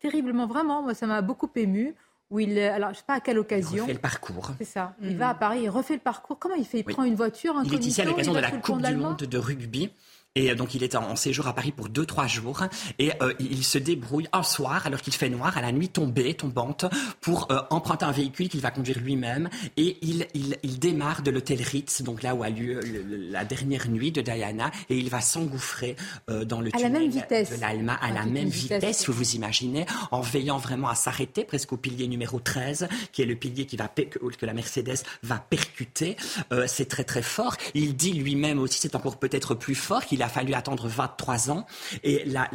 terriblement, 0.00 0.46
vraiment, 0.46 0.82
moi, 0.82 0.94
ça 0.94 1.06
m'a 1.06 1.22
beaucoup 1.22 1.48
ému, 1.54 1.94
où 2.30 2.40
il, 2.40 2.58
alors 2.58 2.90
je 2.90 2.96
sais 2.96 3.04
pas 3.06 3.14
à 3.14 3.20
quelle 3.20 3.38
occasion. 3.38 3.76
Il 3.76 3.80
refait 3.80 3.92
le 3.92 3.98
parcours. 3.98 4.50
C'est 4.58 4.64
ça. 4.64 4.94
Il 5.02 5.14
mm. 5.14 5.18
va 5.18 5.28
à 5.30 5.34
Paris, 5.34 5.60
il 5.62 5.70
refait 5.70 5.94
le 5.94 6.00
parcours. 6.00 6.38
Comment 6.38 6.54
il 6.54 6.64
fait? 6.64 6.78
Il 6.80 6.84
prend 6.84 7.04
une 7.04 7.14
voiture. 7.14 7.54
Il 7.64 7.74
est 7.74 7.86
ici 7.86 8.00
à 8.00 8.04
l'occasion 8.04 8.32
de 8.32 8.40
la 8.40 8.50
Coupe 8.50 8.82
du 8.82 8.96
Monde 8.96 9.16
de 9.16 9.38
rugby. 9.38 9.90
Et 10.36 10.54
donc 10.54 10.74
il 10.74 10.84
est 10.84 10.94
en, 10.94 11.16
séjour 11.16 11.48
à 11.48 11.54
Paris 11.54 11.72
pour 11.72 11.88
deux 11.88 12.06
trois 12.06 12.26
jours. 12.26 12.62
Et 12.98 13.10
euh, 13.22 13.32
il 13.40 13.64
se 13.64 13.78
débrouille 13.78 14.28
un 14.32 14.42
soir 14.42 14.86
alors 14.86 15.00
qu'il 15.00 15.14
fait 15.14 15.30
noir 15.30 15.56
à 15.56 15.62
la 15.62 15.72
nuit 15.72 15.88
tombée 15.88 16.34
tombante 16.34 16.84
pour 17.22 17.50
euh, 17.50 17.62
emprunter 17.70 18.04
un 18.04 18.12
véhicule 18.12 18.48
qu'il 18.48 18.60
va 18.60 18.70
conduire 18.70 19.00
lui-même. 19.00 19.48
Et 19.78 19.96
il, 20.02 20.26
il, 20.34 20.58
il, 20.62 20.78
démarre 20.78 21.22
de 21.22 21.30
l'hôtel 21.30 21.62
Ritz 21.62 22.02
donc 22.02 22.22
là 22.22 22.34
où 22.34 22.42
a 22.42 22.50
lieu 22.50 22.80
la 23.30 23.44
dernière 23.46 23.88
nuit 23.88 24.12
de 24.12 24.20
Diana. 24.20 24.70
Et 24.90 24.98
il 24.98 25.08
va 25.08 25.22
s'engouffrer 25.22 25.96
euh, 26.28 26.44
dans 26.44 26.60
le 26.60 26.70
à 26.74 26.78
la 26.80 26.90
même 26.90 27.08
vitesse. 27.08 27.50
de 27.50 27.60
l'Alma 27.60 27.94
à, 27.94 28.12
la 28.12 28.26
même 28.26 28.48
vitesse, 28.48 29.06
vous 29.06 29.14
vous 29.14 29.34
imaginez 29.34 29.86
en 30.10 30.20
veillant 30.20 30.58
vraiment 30.58 30.88
à 30.88 30.94
s'arrêter 30.94 31.44
presque 31.44 31.72
au 31.72 31.78
pilier 31.78 32.06
numéro 32.08 32.38
13 32.38 32.88
qui 33.10 33.22
est 33.22 33.26
le 33.26 33.36
pilier 33.36 33.64
qui 33.64 33.76
va 33.76 33.88
que, 33.88 34.18
que 34.18 34.46
la 34.46 34.52
Mercedes 34.52 34.98
va 35.22 35.38
percuter. 35.38 36.16
C'est 36.66 36.88
très 36.88 37.04
très 37.04 37.22
fort. 37.22 37.56
Il 37.74 37.96
dit 37.96 38.12
lui-même 38.12 38.58
aussi 38.58 38.78
c'est 38.78 38.94
encore 38.94 39.16
peut-être 39.16 39.54
plus 39.54 39.74
fort 39.74 40.04
qu'il 40.04 40.22
a 40.22 40.25
a 40.26 40.28
fallu 40.28 40.54
attendre 40.54 40.86
23 40.86 41.50
ans. 41.50 41.66
Et 42.04 42.24
la, 42.26 42.48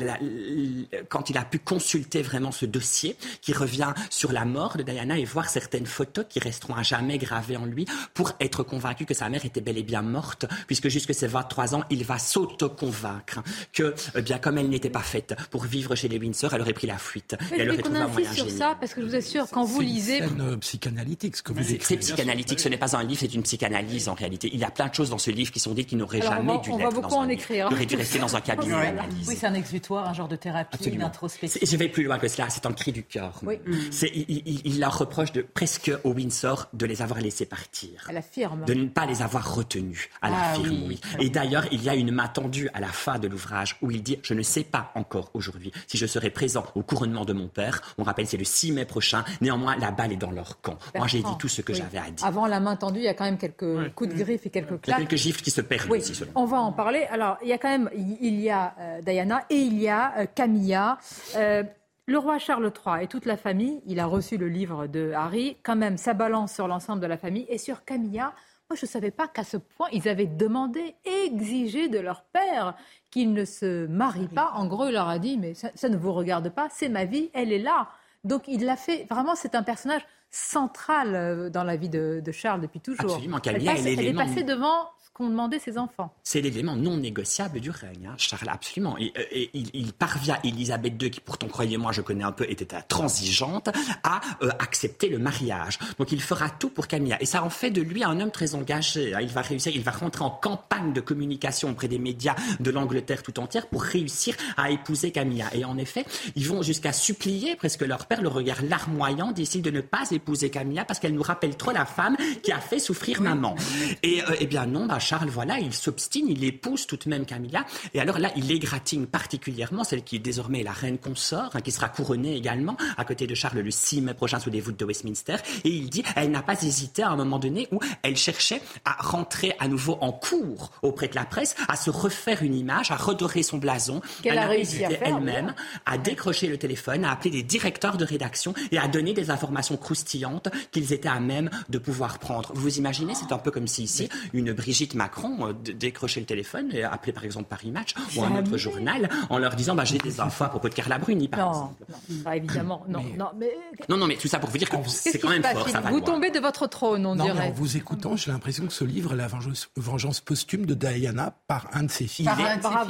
quand 1.10 1.30
il 1.30 1.38
a 1.38 1.44
pu 1.44 1.60
consulter 1.60 2.22
vraiment 2.22 2.52
ce 2.52 2.66
dossier, 2.66 3.18
qui 3.42 3.54
revient 3.54 3.94
sur 4.10 4.32
la 4.32 4.46
mort 4.46 4.78
de 4.78 4.84
Diana 4.84 5.18
et 5.18 5.26
voir 5.26 5.50
certaines 5.50 5.86
photos 5.86 6.26
qui 6.30 6.40
resteront 6.40 6.76
à 6.76 6.84
jamais 6.84 7.18
gravées 7.18 7.58
en 7.58 7.66
lui, 7.66 7.86
pour 8.14 8.34
être 8.40 8.64
convaincu 8.64 9.06
que 9.06 9.14
sa 9.14 9.30
mère 9.30 9.46
était 9.46 9.62
bel 9.62 9.78
et 9.78 9.84
bien 9.84 10.02
morte, 10.02 10.46
puisque 10.68 10.90
jusque 10.90 11.14
ses 11.14 11.28
23 11.28 11.76
ans, 11.76 11.84
il 11.90 12.04
va 12.04 12.20
s'auto-convaincre 12.20 13.42
que, 13.74 13.96
eh 14.16 14.22
bien, 14.22 14.38
comme 14.38 14.58
elle 14.58 14.70
n'était 14.70 14.90
pas 14.90 15.02
faite 15.02 15.36
pour 15.50 15.64
vivre 15.64 15.96
chez 15.96 16.08
les 16.08 16.18
Windsor, 16.18 16.54
elle 16.54 16.62
aurait 16.62 16.74
pris 16.74 16.88
la 16.88 16.98
fuite. 16.98 17.36
elle 17.58 17.70
aurait 17.70 17.82
trouvé 17.82 18.00
un 18.00 18.08
moyen 18.08 18.34
sur 18.34 18.50
ça, 18.50 18.76
parce 18.80 18.94
que 18.94 19.02
je 19.02 19.08
vous 19.08 19.16
assure, 19.16 19.48
quand 19.50 19.64
vous 19.64 19.82
lisez... 19.82 20.20
C'est 20.20 20.28
une 20.28 20.60
psychanalytique, 20.60 21.38
ce 21.38 21.44
que 21.44 21.54
vous 21.54 21.64
C'est 21.64 21.98
psychanalytique, 21.98 22.60
ce 22.60 22.70
n'est 22.70 22.78
pas 22.78 22.96
un 22.96 23.04
livre, 23.04 23.22
c'est 23.22 23.34
une 23.34 23.44
psychanalyse 23.44 24.10
en 24.10 24.14
réalité. 24.14 24.50
Il 24.54 24.60
y 24.60 24.64
a 24.64 24.72
plein 24.72 24.88
de 24.88 24.94
choses 24.94 25.10
dans 25.10 25.18
ce 25.18 25.32
livre 25.32 25.52
qui 25.52 25.60
sont 25.60 25.74
dites 25.74 25.88
qui 25.88 25.96
n'auraient 25.96 26.22
jamais 26.22 26.60
dû 26.60 26.72
l'être 26.72 27.02
dans 27.02 27.20
un 27.20 27.28
livre. 27.28 27.42
Il 27.70 27.76
aurait 27.76 27.86
dû 27.86 27.96
rester 27.96 28.20
dans 28.20 28.36
un 28.36 28.42
cabinet 28.42 28.96
Oui, 29.28 29.36
c'est 29.38 29.48
un 29.48 29.54
exutoire, 29.54 30.08
un 30.08 30.14
genre 30.14 30.28
de 30.28 30.36
thérapie, 30.36 30.90
une 30.90 31.04
introspection. 31.04 31.60
Je 31.64 31.78
vais 31.78 31.90
plus 31.90 32.04
loin 32.04 32.18
que 32.18 32.28
cela, 32.28 32.50
c'est 32.50 32.66
un 32.66 32.74
cri 32.74 32.92
du 32.92 33.04
cœur. 33.04 33.40
Oui. 33.44 33.60
Mm. 33.66 33.72
Il, 34.14 34.62
il, 34.66 34.80
leur 34.80 34.98
reproche 34.98 35.32
de, 35.32 35.42
presque 35.42 35.92
au 36.04 36.12
Windsor 36.12 36.68
de 36.74 36.86
les 36.86 37.02
avoir 37.02 37.20
laissés 37.20 37.46
partir. 37.46 38.06
À 38.10 38.14
la 38.14 38.22
firme. 38.22 38.66
De 38.66 38.74
ne 38.74 38.88
pas 38.88 39.06
les 39.06 39.22
avoir 39.22 39.56
retenus 39.56 40.10
à 40.22 40.30
la 40.30 40.38
ah 40.40 40.54
firme, 40.56 40.84
oui. 40.88 41.00
Et 41.20 41.30
d'ailleurs, 41.30 41.66
il 41.72 41.84
y 41.84 41.90
a 41.90 41.96
une 41.96 42.12
main 42.12 42.28
tendue 42.28 42.70
à 42.74 42.80
la 42.80 42.88
fin 42.88 43.20
de 43.20 43.28
l'ouvrage 43.28 43.78
où 43.82 43.92
il 43.92 44.04
dit 44.04 44.20
Je 44.24 44.34
ne 44.34 44.42
sais 44.42 44.64
pas 44.64 44.92
encore 44.96 45.32
aujourd'hui 45.34 45.72
si 45.88 45.98
je 45.98 46.06
serai 46.06 46.30
présent 46.30 46.66
au 46.76 46.84
couronnement 46.84 47.26
de 47.26 47.34
mon 47.34 47.48
père. 47.48 47.82
On 47.98 48.04
rappelle, 48.04 48.28
c'est 48.28 48.38
le 48.38 48.44
6 48.44 48.72
mai 48.74 48.86
prochain. 48.86 49.24
Néanmoins, 49.42 49.76
la 49.78 49.92
balle 49.92 50.12
est 50.12 50.18
dans 50.18 50.32
leur 50.32 50.62
camp. 50.62 50.78
Moi, 50.96 51.08
j'ai 51.08 51.22
dit 51.22 51.38
tout 51.40 51.48
ce 51.48 51.62
que 51.62 51.74
j'avais 51.74 51.98
à 51.98 52.10
dire. 52.12 52.26
Avant 52.26 52.48
la 52.48 52.60
main 52.60 52.76
tendue, 52.76 53.00
il 53.00 53.06
y 53.06 53.08
a 53.08 53.14
quand 53.14 53.26
même 53.26 53.38
quelques 53.38 53.94
coups 53.94 54.14
de 54.14 54.24
griffe 54.24 54.46
et 54.46 54.50
quelques 54.50 54.82
claques. 54.82 54.98
quelques 54.98 55.16
gifles 55.16 55.42
qui 55.42 55.52
se 55.52 55.62
perdent 55.62 55.92
aussi, 55.92 56.16
selon 56.16 56.32
On 56.36 56.46
va 56.46 56.60
en 56.60 56.72
parler. 56.72 57.06
Alors, 57.12 57.38
il 57.44 57.50
y 57.50 57.54
a 57.54 57.58
quand 57.58 57.70
même 57.70 57.90
il 57.96 58.40
y 58.40 58.50
a 58.50 58.76
euh, 58.80 59.02
Diana 59.02 59.44
et 59.50 59.58
il 59.58 59.80
y 59.80 59.88
a 59.88 60.14
euh, 60.18 60.26
Camilla. 60.34 60.98
Euh, 61.36 61.64
le 62.08 62.18
roi 62.18 62.40
Charles 62.40 62.72
III 62.86 63.04
et 63.04 63.08
toute 63.08 63.26
la 63.26 63.38
famille, 63.38 63.82
il 63.86 64.00
a 64.00 64.06
reçu 64.06 64.38
le 64.38 64.50
livre 64.50 64.88
de 64.88 65.12
Harry, 65.14 65.58
quand 65.64 65.76
même 65.76 65.98
ça 65.98 66.14
balance 66.14 66.54
sur 66.54 66.68
l'ensemble 66.68 67.02
de 67.02 67.08
la 67.08 67.18
famille 67.18 67.46
et 67.48 67.58
sur 67.58 67.86
Camilla. 67.86 68.34
Moi, 68.70 68.76
je 68.76 68.86
ne 68.86 68.90
savais 68.90 69.12
pas 69.12 69.28
qu'à 69.28 69.44
ce 69.44 69.58
point, 69.58 69.88
ils 69.92 70.08
avaient 70.08 70.26
demandé, 70.26 70.96
exigé 71.26 71.90
de 71.90 72.00
leur 72.00 72.24
père 72.24 72.76
qu'il 73.12 73.34
ne 73.34 73.46
se 73.46 73.86
marie 73.88 74.30
pas. 74.30 74.52
En 74.56 74.66
gros, 74.66 74.88
il 74.88 74.94
leur 74.94 75.10
a 75.10 75.20
dit, 75.20 75.38
mais 75.38 75.54
ça, 75.54 75.90
ne 75.90 75.98
vous 75.98 76.14
regarde 76.14 76.50
pas, 76.50 76.70
c'est 76.72 76.88
ma 76.90 77.06
vie, 77.06 77.30
elle 77.34 77.52
est 77.52 77.60
là. 77.60 77.90
Donc, 78.24 78.48
il 78.48 78.66
l'a 78.66 78.78
fait. 78.78 79.06
Vraiment, 79.10 79.36
c'est 79.36 79.56
un 79.56 79.64
personnage 79.64 80.06
central 80.30 81.50
dans 81.52 81.66
la 81.66 81.76
vie 81.76 81.90
de, 81.90 82.24
Charles 82.32 82.62
depuis 82.62 82.80
toujours. 82.80 83.12
Absolument, 83.12 83.40
Camilla, 83.40 83.74
elle, 83.78 83.88
elle 83.88 84.08
est 84.08 84.14
passée 84.14 84.44
devant 84.44 84.88
qu'ont 85.14 85.30
demandé 85.30 85.60
ses 85.60 85.78
enfants. 85.78 86.14
C'est 86.24 86.42
l'élément 86.42 86.76
non 86.76 86.98
négociable 86.98 87.60
du 87.60 87.70
règne, 87.70 88.08
hein, 88.08 88.16
Charles, 88.18 88.50
absolument. 88.50 88.98
Et, 88.98 89.14
euh, 89.18 89.46
il, 89.54 89.94
parvient, 89.94 90.38
Elisabeth 90.44 91.02
II, 91.02 91.12
qui 91.12 91.20
pourtant, 91.20 91.48
croyez-moi, 91.48 91.92
je 91.92 92.02
connais 92.02 92.24
un 92.24 92.32
peu, 92.32 92.46
était 92.50 92.66
transigeante, 92.88 93.70
à 94.04 94.22
euh, 94.42 94.50
accepter 94.60 95.10
le 95.10 95.20
mariage. 95.20 95.80
Donc 95.98 96.12
il 96.12 96.22
fera 96.22 96.50
tout 96.50 96.70
pour 96.70 96.88
Camilla. 96.88 97.22
Et 97.22 97.26
ça 97.26 97.44
en 97.44 97.50
fait 97.50 97.72
de 97.72 97.82
lui 97.82 98.04
un 98.04 98.20
homme 98.20 98.32
très 98.32 98.56
engagé. 98.56 99.14
Hein. 99.14 99.20
Il 99.22 99.30
va 99.30 99.42
réussir, 99.42 99.72
il 99.76 99.84
va 99.84 99.92
rentrer 99.92 100.24
en 100.24 100.30
campagne 100.30 100.94
de 100.94 101.02
communication 101.02 101.72
auprès 101.72 101.88
des 101.88 102.00
médias 102.00 102.36
de 102.60 102.72
l'Angleterre 102.72 103.24
tout 103.24 103.40
entière 103.40 103.68
pour 103.68 103.84
réussir 103.84 104.36
à 104.58 104.72
épouser 104.72 105.12
Camilla. 105.12 105.46
Et 105.54 105.66
en 105.66 105.78
effet, 105.78 106.06
ils 106.36 106.48
vont 106.48 106.62
jusqu'à 106.62 106.94
supplier 106.94 107.56
presque 107.56 107.82
leur 107.82 108.06
père, 108.06 108.22
le 108.22 108.30
regard 108.30 108.62
larmoyant, 108.64 109.32
d'ici 109.32 109.62
de 109.62 109.72
ne 109.72 109.82
pas 109.82 110.04
épouser 110.12 110.50
Camilla 110.50 110.86
parce 110.86 111.00
qu'elle 111.00 111.14
nous 111.14 111.22
rappelle 111.22 111.58
trop 111.58 111.72
la 111.72 111.86
femme 111.86 112.16
qui 112.44 112.52
a 112.52 112.60
fait 112.60 112.80
souffrir 112.80 113.22
maman. 113.22 113.56
Et 114.04 114.22
euh, 114.22 114.36
eh 114.40 114.46
bien 114.46 114.66
non, 114.66 114.86
bah, 114.86 115.00
Charles, 115.02 115.30
voilà, 115.30 115.60
il 115.60 115.74
s'obstine, 115.74 116.28
il 116.30 116.44
épouse 116.44 116.88
tout 116.88 116.96
de 116.96 117.10
même 117.10 117.26
Camilla. 117.26 117.66
Et 117.94 118.00
alors 118.00 118.20
là, 118.20 118.32
il 118.36 118.52
égratigne 118.52 119.06
particulièrement 119.06 119.84
celle 119.84 120.04
qui 120.04 120.16
est 120.16 120.20
désormais 120.20 120.64
la 120.64 120.72
reine 120.72 120.98
consort, 120.98 121.50
hein, 121.54 121.62
qui 121.62 121.72
sera 121.72 121.90
couronnée 121.90 122.36
également 122.36 122.78
à 122.98 123.04
côté 123.04 123.28
de 123.28 123.36
Charles 123.36 123.60
le 123.60 123.72
6 123.72 124.02
mai 124.02 124.14
prochain 124.14 124.40
sous 124.40 124.50
les 124.50 124.62
voûtes 124.62 124.80
de 124.80 124.86
Westminster. 124.86 125.38
Et 125.64 125.70
il 125.70 125.90
dit, 125.90 126.04
elle 126.16 126.32
n'a 126.32 126.42
pas 126.42 126.62
hésité 126.62 127.04
à 127.04 127.10
un 127.10 127.16
moment 127.16 127.40
donné 127.40 127.68
où 127.72 127.80
elle 128.04 128.16
cherchait 128.16 128.62
à 128.86 129.02
rentrer 129.02 129.54
à 129.60 129.68
nouveau 129.68 129.98
en 130.02 130.12
cours 130.12 130.72
auprès 130.82 131.08
de 131.08 131.16
la 131.16 131.26
presse, 131.26 131.56
à 131.68 131.76
se 131.76 131.90
refaire 131.90 132.44
une 132.44 132.56
image, 132.56 132.92
à 132.92 132.96
redorer 132.96 133.44
son 133.44 133.58
blason. 133.58 134.02
A 134.30 134.48
réussi 134.48 134.84
elle-même 134.84 135.54
à 135.86 135.98
décrocher 135.98 136.48
le 136.48 136.58
téléphone, 136.58 137.06
à 137.06 137.12
appeler 137.12 137.32
des 137.32 137.44
directeurs 137.44 137.98
de 137.98 138.06
rédaction 138.06 138.54
et 138.72 138.78
à 138.78 138.88
donner 138.88 139.14
des 139.14 139.30
informations 139.30 139.78
croustillantes 139.78 140.50
qu'ils 140.72 140.94
étaient 140.94 141.10
à 141.10 141.20
même 141.20 141.50
de 141.70 141.78
pouvoir 141.78 142.20
prendre. 142.20 142.52
Vous 142.54 142.78
imaginez, 142.78 143.14
c'est 143.16 143.34
un 143.34 143.38
peu 143.38 143.52
comme 143.52 143.68
si 143.68 143.84
ici, 143.84 144.10
une 144.34 144.54
Brigitte 144.54 144.91
Macron 144.96 145.48
euh, 145.48 145.54
décrocher 145.54 146.20
le 146.20 146.26
téléphone 146.26 146.70
et 146.74 146.84
appeler 146.84 147.14
par 147.14 147.24
exemple 147.24 147.48
Paris 147.50 147.72
Match 147.72 147.94
ou 148.16 148.24
un 148.24 148.38
autre 148.38 148.58
journal 148.58 149.10
en 149.30 149.38
leur 149.38 149.56
disant 149.56 149.76
bah, 149.76 149.86
j'ai 149.86 149.98
des 149.98 150.20
infos 150.20 150.44
à 150.44 150.50
propos 150.50 150.70
de 150.70 150.74
Carla 150.74 150.98
Bruni 150.98 151.28
par 151.28 151.40
non, 151.40 151.52
exemple. 151.52 151.84
Non, 152.26 152.32
évidemment, 152.32 152.84
non, 152.90 153.04
non, 153.18 153.32
mais... 153.38 153.52
non, 153.90 153.98
non, 153.98 154.08
mais 154.08 154.16
tout 154.16 154.28
ça 154.28 154.40
pour 154.40 154.50
vous 154.50 154.58
dire 154.58 154.70
que 154.70 154.78
c'est 154.88 155.20
quand 155.20 155.30
même 155.30 155.44
fort. 155.44 155.70
Ça 155.70 155.82
vous 155.82 156.02
tombez 156.02 156.32
de 156.32 156.40
votre 156.40 156.68
trône, 156.68 157.06
on 157.06 157.16
non, 157.16 157.26
dirait. 157.26 157.48
en 157.48 157.52
vous 157.52 157.78
écoutant, 157.78 158.16
j'ai 158.16 158.32
l'impression 158.32 158.66
que 158.66 158.74
ce 158.74 158.84
livre, 158.84 159.16
La 159.16 159.28
vengeance, 159.28 160.20
posthume 160.22 160.66
de 160.66 160.74
Diana 160.74 161.34
par 161.48 161.68
un 161.74 161.84
de 161.84 161.92
ses 161.92 162.08
filles. 162.08 162.26
Par 162.26 162.38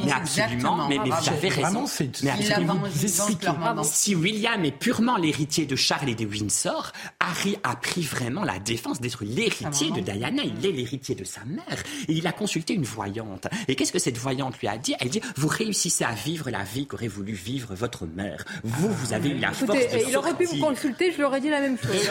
mais 0.04 0.12
absolument, 0.12 0.88
mais, 0.88 0.98
vous 0.98 1.30
avez 1.30 1.50
raison. 1.50 1.86
mais 2.24 2.30
absolument. 2.30 3.84
Si 3.84 4.16
William 4.16 4.64
est 4.64 4.72
purement 4.72 5.18
l'héritier 5.18 5.66
de 5.66 5.76
Charles 5.76 6.10
et 6.10 6.16
de 6.16 6.26
Windsor, 6.26 6.92
Harry 7.20 7.58
a 7.64 7.76
pris 7.76 8.02
vraiment 8.02 8.44
la 8.44 8.60
défense 8.60 9.02
d'être 9.02 9.24
l'héritier 9.24 9.92
de 9.92 10.00
Diana. 10.00 10.44
Il 10.44 10.66
est 10.66 10.72
l'héritier 10.72 11.16
de 11.16 11.24
sa 11.24 11.44
mère. 11.46 11.64
Et 12.08 12.14
il 12.14 12.28
a 12.28 12.32
consulté 12.32 12.74
une 12.74 12.84
voyante. 12.84 13.48
Et 13.68 13.76
qu'est-ce 13.76 13.92
que 13.92 14.00
cette 14.00 14.18
voyante 14.18 14.60
lui 14.60 14.68
a 14.68 14.78
dit? 14.78 14.96
Elle 15.00 15.10
dit 15.10 15.22
Vous 15.36 15.48
réussissez 15.48 16.04
à 16.04 16.12
vivre 16.14 16.50
la 16.50 16.64
vie 16.64 16.88
qu'aurait 16.88 17.08
voulu 17.08 17.34
vivre 17.34 17.74
votre 17.76 18.06
mère. 18.06 18.44
Vous, 18.64 18.90
vous 18.90 19.14
avez 19.14 19.30
eu 19.30 19.38
la 19.38 19.52
force 19.52 19.78
de 19.78 20.10
Il 20.10 20.18
aurait 20.18 20.34
pu 20.34 20.46
vous 20.46 20.60
consulter, 20.60 21.12
je 21.12 21.18
lui 21.18 21.24
aurais 21.24 21.42
dit 21.42 21.50
la 21.50 21.62
même 21.62 21.78
chose. 21.78 22.10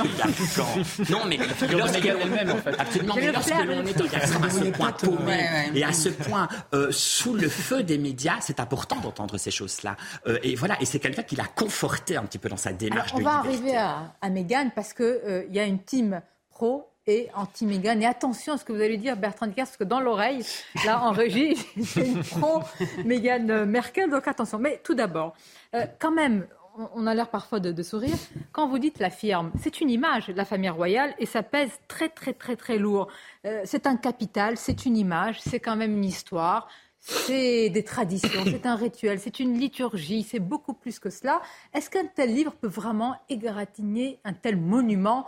non, 1.11 1.25
mais 1.27 1.39
lorsque 1.73 2.05
même, 2.05 2.51
en 2.51 2.57
fait. 2.57 2.75
Absolument, 2.79 3.15
mais 3.17 3.33
lorsque 3.33 3.51
l'on 3.51 3.85
est 3.85 4.15
à 4.15 4.27
ce 4.27 4.71
point 4.71 4.93
paumé 4.93 5.71
et 5.75 5.85
à 5.85 5.93
ce 5.93 6.09
point 6.09 6.49
euh, 6.75 6.89
sous 6.91 7.35
le 7.35 7.49
feu 7.49 7.83
des 7.83 7.99
médias, 7.99 8.39
c'est 8.41 8.61
important 8.61 9.01
d'entendre 9.01 9.39
ces 9.39 9.51
choses-là. 9.51 9.97
Euh, 10.27 10.39
et 10.43 10.55
voilà, 10.55 10.81
et 10.81 10.85
c'est 10.85 10.99
quelqu'un 10.99 11.23
qui 11.23 11.37
l'a 11.37 11.45
conforté 11.45 12.17
un 12.17 12.25
petit 12.25 12.39
peu 12.39 12.49
dans 12.49 12.57
sa 12.57 12.73
démarche 12.73 13.13
Alors, 13.15 13.21
on 13.21 13.25
va 13.25 13.39
arriver 13.39 13.77
à, 13.77 14.15
à 14.21 14.31
Meghan 14.31 14.71
parce 14.75 14.93
qu'il 14.93 15.05
euh, 15.05 15.45
il 15.49 15.55
y 15.55 15.61
a 15.61 15.65
une 15.65 15.83
team 15.83 16.21
pro 16.51 16.90
et 17.07 17.29
anti-Mégane. 17.35 18.03
Et 18.03 18.07
attention 18.07 18.55
à 18.55 18.59
ce 18.59 18.65
que 18.65 18.73
vous 18.73 18.81
allez 18.81 18.97
dire, 18.97 19.17
Bertrand 19.17 19.47
Dicker, 19.47 19.63
parce 19.63 19.77
que 19.77 19.85
dans 19.85 20.01
l'oreille, 20.01 20.45
là, 20.85 21.03
en 21.03 21.13
régie, 21.13 21.57
c'est 21.85 22.07
une 22.07 22.23
pro-Mégane 22.23 23.65
Merkel, 23.65 24.11
donc 24.11 24.27
attention. 24.29 24.59
Mais 24.59 24.81
tout 24.83 24.95
d'abord, 24.95 25.35
euh, 25.75 25.87
quand 25.99 26.13
même, 26.13 26.47
on 26.95 27.07
a 27.07 27.15
l'air 27.15 27.29
parfois 27.29 27.61
de, 27.61 27.83
sourire. 27.83 28.15
Quand 28.53 28.69
vous 28.69 28.79
dites 28.79 28.99
la 28.99 29.11
firme, 29.11 29.51
c'est 29.61 29.81
une 29.81 29.91
image 29.91 30.29
de 30.29 30.33
la 30.33 30.45
famille 30.45 30.71
royale 30.71 31.15
et 31.19 31.27
ça 31.27 31.43
pèse 31.43 31.71
très, 31.89 32.09
très, 32.09 32.33
très, 32.33 32.57
très 32.57 32.79
lourd. 32.79 33.09
Euh, 33.45 33.63
c'est 33.65 33.87
un 33.87 33.97
capital, 33.97 34.57
c'est 34.57 34.87
une 34.87 34.97
image, 34.97 35.41
c'est 35.41 35.61
quand 35.61 35.77
même 35.77 35.97
une 35.97 36.05
histoire, 36.05 36.69
c'est 37.01 37.71
des 37.71 37.83
traditions, 37.83 38.45
c'est 38.45 38.67
un 38.67 38.77
rituel, 38.77 39.19
c'est 39.19 39.41
une 39.41 39.59
liturgie, 39.59 40.23
c'est 40.23 40.39
beaucoup 40.39 40.75
plus 40.75 40.99
que 40.99 41.11
cela. 41.11 41.41
Est-ce 41.75 41.91
qu'un 41.91 42.07
tel 42.07 42.35
livre 42.35 42.53
peut 42.53 42.69
vraiment 42.69 43.17
égratigner 43.29 44.21
un 44.25 44.33
tel 44.33 44.57
monument 44.57 45.27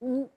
où 0.00 0.30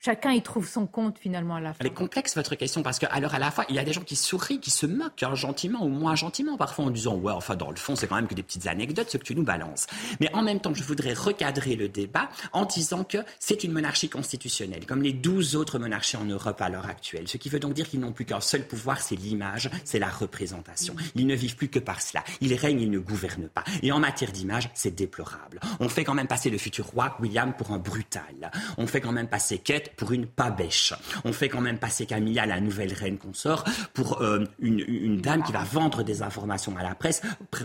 chacun 0.00 0.32
y 0.32 0.42
trouve 0.42 0.68
son 0.68 0.86
compte 0.86 1.18
finalement 1.18 1.56
à 1.56 1.60
la 1.60 1.72
fin. 1.72 1.78
Elle 1.80 1.88
est 1.88 1.94
complexe 1.94 2.34
votre 2.34 2.54
question 2.54 2.82
parce 2.82 2.98
qu'à 2.98 3.08
alors 3.08 3.34
à 3.34 3.38
la 3.38 3.50
fois 3.50 3.64
il 3.68 3.76
y 3.76 3.78
a 3.78 3.84
des 3.84 3.92
gens 3.92 4.02
qui 4.02 4.16
sourient, 4.16 4.60
qui 4.60 4.70
se 4.70 4.86
moquent 4.86 5.22
hein, 5.22 5.34
gentiment 5.34 5.84
ou 5.84 5.88
moins 5.88 6.14
gentiment 6.14 6.56
parfois 6.56 6.86
en 6.86 6.90
disant 6.90 7.16
ouais 7.16 7.32
enfin 7.32 7.56
dans 7.56 7.70
le 7.70 7.76
fond 7.76 7.96
c'est 7.96 8.06
quand 8.06 8.16
même 8.16 8.28
que 8.28 8.34
des 8.34 8.42
petites 8.42 8.66
anecdotes 8.66 9.10
ce 9.10 9.18
que 9.18 9.24
tu 9.24 9.34
nous 9.34 9.44
balances. 9.44 9.86
Mais 10.20 10.32
en 10.34 10.42
même 10.42 10.60
temps 10.60 10.74
je 10.74 10.82
voudrais 10.82 11.12
recadrer 11.12 11.76
le 11.76 11.88
débat 11.88 12.28
en 12.52 12.64
disant 12.64 13.04
que 13.04 13.18
c'est 13.38 13.64
une 13.64 13.72
monarchie 13.72 14.08
constitutionnelle 14.08 14.86
comme 14.86 15.02
les 15.02 15.12
douze 15.12 15.56
autres 15.56 15.78
monarchies 15.78 16.16
en 16.16 16.24
Europe 16.24 16.60
à 16.60 16.68
l'heure 16.68 16.86
actuelle. 16.86 17.28
Ce 17.28 17.36
qui 17.36 17.48
veut 17.48 17.60
donc 17.60 17.74
dire 17.74 17.88
qu'ils 17.88 18.00
n'ont 18.00 18.12
plus 18.12 18.24
qu'un 18.24 18.40
seul 18.40 18.66
pouvoir, 18.66 19.00
c'est 19.00 19.16
l'image, 19.16 19.70
c'est 19.84 19.98
la 19.98 20.08
représentation. 20.08 20.94
Ils 21.14 21.26
ne 21.26 21.34
vivent 21.34 21.56
plus 21.56 21.68
que 21.68 21.78
par 21.78 22.00
cela. 22.00 22.24
Ils 22.40 22.54
règnent, 22.54 22.80
ils 22.80 22.90
ne 22.90 22.98
gouvernent 22.98 23.48
pas. 23.48 23.64
Et 23.82 23.92
en 23.92 23.98
matière 23.98 24.32
d'image, 24.32 24.70
c'est 24.74 24.94
déplorable. 24.94 25.60
On 25.80 25.88
fait 25.88 26.04
quand 26.04 26.14
même 26.14 26.26
passer 26.26 26.50
le 26.50 26.58
futur 26.58 26.86
roi 26.86 27.16
William 27.20 27.54
pour 27.54 27.72
un 27.72 27.78
brutal. 27.78 28.50
On 28.78 28.86
fait 28.86 29.00
quand 29.00 29.12
même 29.12 29.28
passer 29.28 29.58
Kate 29.58 29.89
pour 29.96 30.12
une 30.12 30.26
pabèche. 30.26 30.94
On 31.24 31.32
fait 31.32 31.48
quand 31.48 31.60
même 31.60 31.78
passer 31.78 32.06
Camilla, 32.06 32.46
la 32.46 32.60
nouvelle 32.60 32.92
reine 32.92 33.18
consort, 33.18 33.64
pour 33.94 34.22
euh, 34.22 34.44
une, 34.60 35.20
dame 35.20 35.42
qui 35.42 35.52
va 35.52 35.64
vendre 35.64 36.02
des 36.02 36.22
informations 36.22 36.76
à 36.76 36.82
la 36.82 36.94
presse 36.94 37.22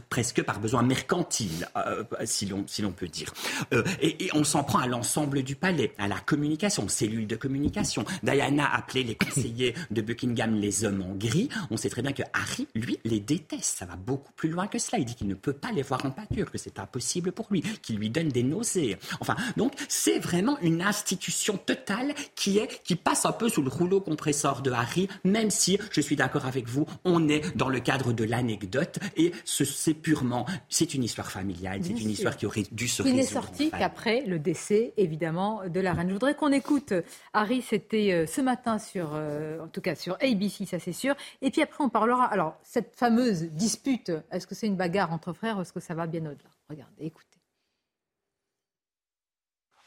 presque 0.10 0.44
par 0.44 0.60
besoin 0.60 0.84
mercantile, 0.84 1.68
euh, 1.78 2.04
si 2.26 2.46
l'on 2.46 2.66
si 2.68 2.82
peut 2.84 3.08
dire. 3.08 3.34
Euh, 3.74 3.84
et, 4.02 4.30
on 4.34 4.44
s'en 4.44 4.64
prend 4.64 4.80
à 4.80 4.88
l'ensemble 4.88 5.44
du 5.44 5.56
palais, 5.56 5.94
à 5.98 6.08
la 6.08 6.20
communication, 6.20 6.88
cellules 6.88 7.28
de 7.28 7.36
communication. 7.36 8.06
Diana 8.24 8.70
appelait 8.74 9.04
les 9.04 9.16
conseillers 9.16 9.74
de 9.92 10.02
Buckingham 10.02 10.56
les 10.56 10.84
hommes 10.84 11.02
en 11.02 11.16
gris. 11.16 11.50
On 11.72 11.78
sait 11.78 11.90
très 11.90 12.02
bien 12.02 12.12
que 12.12 12.24
Harry, 12.34 12.68
lui, 12.76 13.00
les 13.06 13.20
déteste. 13.20 13.78
Ça 13.78 13.86
va 13.86 13.96
beaucoup 13.96 14.32
plus 14.34 14.50
loin 14.50 14.68
que 14.68 14.80
cela. 14.80 15.00
Il 15.00 15.06
dit 15.06 15.16
qu'il 15.16 15.28
ne 15.28 15.36
peut 15.36 15.54
pas 15.54 15.72
les 15.72 15.84
voir 15.84 16.06
en 16.06 16.12
pâture, 16.12 16.52
que 16.52 16.58
c'est 16.58 16.80
impossible 16.80 17.32
pour 17.32 17.48
lui, 17.52 17.62
qu'il 17.82 17.98
lui 17.98 18.10
donne 18.10 18.30
des 18.30 18.44
nausées. 18.44 18.98
Enfin, 19.20 19.36
donc 19.58 19.74
c'est 19.88 20.20
vraiment 20.20 20.58
une 20.62 20.82
institution 20.82 21.58
totale 21.58 22.14
qui, 22.36 22.58
est, 22.58 22.82
qui 22.84 22.96
passe 22.96 23.26
un 23.26 23.32
peu 23.32 23.50
sous 23.50 23.62
le 23.62 23.70
rouleau 23.70 24.02
compresseur 24.02 24.62
de 24.62 24.72
Harry, 24.72 25.08
même 25.24 25.50
si, 25.50 25.78
je 25.92 26.02
suis 26.02 26.16
d'accord 26.16 26.46
avec 26.46 26.68
vous, 26.68 26.86
on 27.04 27.28
est 27.30 27.56
dans 27.56 27.70
le 27.70 27.80
cadre 27.80 28.14
de 28.14 28.24
l'anecdote 28.24 29.00
et 29.18 29.32
c'est 29.46 29.94
purement, 29.94 30.46
c'est 30.70 30.94
une 30.94 31.04
histoire 31.04 31.32
familiale, 31.32 31.82
c'est 31.84 32.00
une 32.00 32.10
histoire 32.10 32.38
qui 32.38 32.46
aurait 32.46 32.64
dû 32.72 32.88
se 32.88 33.02
résoudre. 33.02 33.20
Il 33.20 33.22
n'est 33.22 33.28
sorti 33.28 33.70
qu'après 33.72 34.22
le 34.26 34.40
décès, 34.40 34.94
évidemment, 34.98 35.62
de 35.68 35.80
la 35.80 35.94
reine. 35.94 36.10
Je 36.10 36.14
voudrais 36.14 36.36
qu'on 36.36 36.52
écoute 36.52 36.94
Harry, 37.34 37.62
c'était 37.62 38.12
euh, 38.12 38.26
ce 38.26 38.42
matin 38.42 38.80
sur, 38.80 39.12
euh, 39.14 39.60
en 39.64 39.68
tout 39.68 39.82
cas 39.82 39.96
sur 39.96 40.18
ABC, 40.22 40.66
ça 40.66 40.80
c'est 40.80 40.94
sûr. 40.94 41.16
Et 41.42 41.52
puis 41.52 41.62
après, 41.62 41.84
on 41.84 41.90
parlera, 41.90 42.26
alors, 42.26 42.58
cette 42.64 42.96
fameuse 42.96 43.44
dispute, 43.44 44.12
est-ce 44.32 44.48
que 44.48 44.56
c'est 44.56 44.68
une 44.68 44.76
bagarre 44.76 45.14
entre 45.14 45.34
frères 45.34 45.58
ou 45.58 45.62
est-ce 45.62 45.74
que 45.74 45.80
ça 45.80 45.94
va 45.94 46.08
bien 46.08 46.22
au-delà? 46.22 46.50
Regardez, 46.70 47.06
écoutez. 47.06 47.35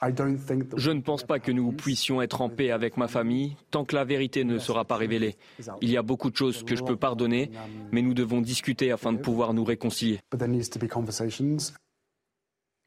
Je 0.01 0.91
ne 0.91 1.01
pense 1.01 1.25
pas 1.25 1.41
que 1.41 1.51
nous 1.51 1.73
puissions 1.73 2.23
être 2.23 2.41
en 2.41 2.49
paix 2.49 2.71
avec 2.71 2.97
ma 2.97 3.09
famille 3.09 3.57
tant 3.71 3.85
que 3.85 3.97
la 3.97 4.05
vérité 4.05 4.45
ne 4.45 4.59
sera 4.59 4.85
pas 4.85 4.97
révélée. 4.97 5.37
Il 5.81 5.91
y 5.91 5.97
a 5.97 6.03
beaucoup 6.03 6.31
de 6.31 6.37
choses 6.37 6.65
que 6.65 6.77
je 6.77 6.85
peux 6.85 6.97
pardonner, 6.97 7.51
mais 7.91 8.03
nous 8.03 8.15
devons 8.15 8.41
discuter 8.41 8.93
afin 8.93 9.13
de 9.13 9.19
pouvoir 9.19 9.55
nous 9.55 9.65
réconcilier. 9.65 10.21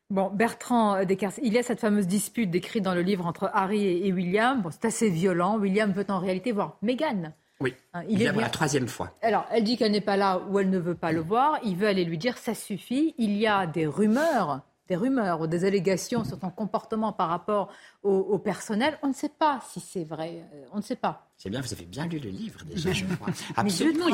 Bon, 0.09 0.29
Bertrand 0.29 1.05
Descartes, 1.05 1.39
il 1.41 1.53
y 1.53 1.57
a 1.57 1.63
cette 1.63 1.79
fameuse 1.79 2.05
dispute 2.05 2.49
décrite 2.49 2.83
dans 2.83 2.93
le 2.93 3.01
livre 3.01 3.25
entre 3.25 3.49
Harry 3.53 4.05
et 4.05 4.11
William. 4.11 4.61
Bon, 4.61 4.69
c'est 4.69 4.85
assez 4.85 5.09
violent. 5.09 5.57
William 5.57 5.91
veut 5.93 6.05
en 6.09 6.19
réalité 6.19 6.51
voir 6.51 6.77
Meghan. 6.81 7.31
Oui, 7.61 7.75
hein, 7.93 8.03
il, 8.09 8.21
est 8.21 8.31
pour 8.31 8.41
la 8.41 8.49
troisième 8.49 8.87
fois. 8.87 9.15
Alors, 9.21 9.45
elle 9.51 9.63
dit 9.63 9.77
qu'elle 9.77 9.91
n'est 9.91 10.01
pas 10.01 10.17
là 10.17 10.41
ou 10.49 10.59
elle 10.59 10.69
ne 10.69 10.79
veut 10.79 10.95
pas 10.95 11.13
le 11.13 11.21
voir. 11.21 11.59
Il 11.63 11.77
veut 11.77 11.87
aller 11.87 12.03
lui 12.03 12.17
dire 12.17 12.37
ça 12.37 12.53
suffit. 12.55 13.13
Il 13.19 13.37
y 13.37 13.47
a 13.47 13.67
des 13.67 13.85
rumeurs 13.85 14.61
des 14.91 14.97
rumeurs 14.97 15.39
ou 15.39 15.47
des 15.47 15.63
allégations 15.63 16.25
sur 16.25 16.37
son 16.37 16.49
comportement 16.49 17.13
par 17.13 17.29
rapport 17.29 17.71
au, 18.03 18.37
personnel, 18.39 18.99
on 19.03 19.07
ne 19.07 19.13
sait 19.13 19.29
pas 19.29 19.61
si 19.69 19.79
c'est 19.79 20.03
vrai. 20.03 20.43
Euh, 20.53 20.65
on 20.73 20.77
ne 20.77 20.81
sait 20.81 20.97
pas. 20.97 21.30
C'est 21.43 21.49
bien, 21.49 21.59
vous 21.61 21.73
avez 21.73 21.85
bien 21.85 22.05
lu 22.05 22.19
le 22.19 22.29
livre 22.29 22.59
déjà, 22.71 22.93
je 22.93 23.03
crois. 23.15 23.33
Absolument. 23.57 24.05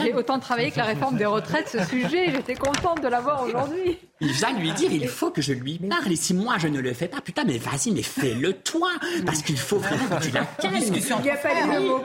J'ai 0.00 0.14
autant 0.14 0.38
travaillé 0.38 0.70
que 0.70 0.76
la 0.76 0.84
réforme 0.84 1.16
des 1.16 1.26
retraites, 1.26 1.68
ce 1.68 1.84
sujet. 1.84 2.30
J'étais 2.30 2.54
contente 2.54 3.02
de 3.02 3.08
l'avoir 3.08 3.42
aujourd'hui. 3.42 3.98
Il 4.20 4.30
vient 4.30 4.56
lui 4.56 4.70
dire, 4.72 4.92
il 4.92 5.08
faut 5.08 5.32
que 5.32 5.42
je 5.42 5.52
lui 5.52 5.78
parle. 5.78 6.12
Et 6.12 6.16
si 6.16 6.34
moi 6.34 6.54
je 6.58 6.68
ne 6.68 6.80
le 6.80 6.92
fais 6.92 7.08
pas, 7.08 7.20
putain, 7.20 7.42
mais 7.44 7.58
vas-y, 7.58 7.90
mais 7.90 8.02
fais-le 8.02 8.52
toi. 8.52 8.90
Parce 9.26 9.42
qu'il 9.42 9.58
faut 9.58 9.78
vraiment 9.78 10.08
que 10.18 10.22
tu 10.24 10.30
la 10.30 10.44
calmes. 10.60 10.74
Il 10.76 10.92
n'y 11.22 11.30
a 11.30 11.36
pas 11.36 11.48
de 11.48 11.84
mots 11.84 12.04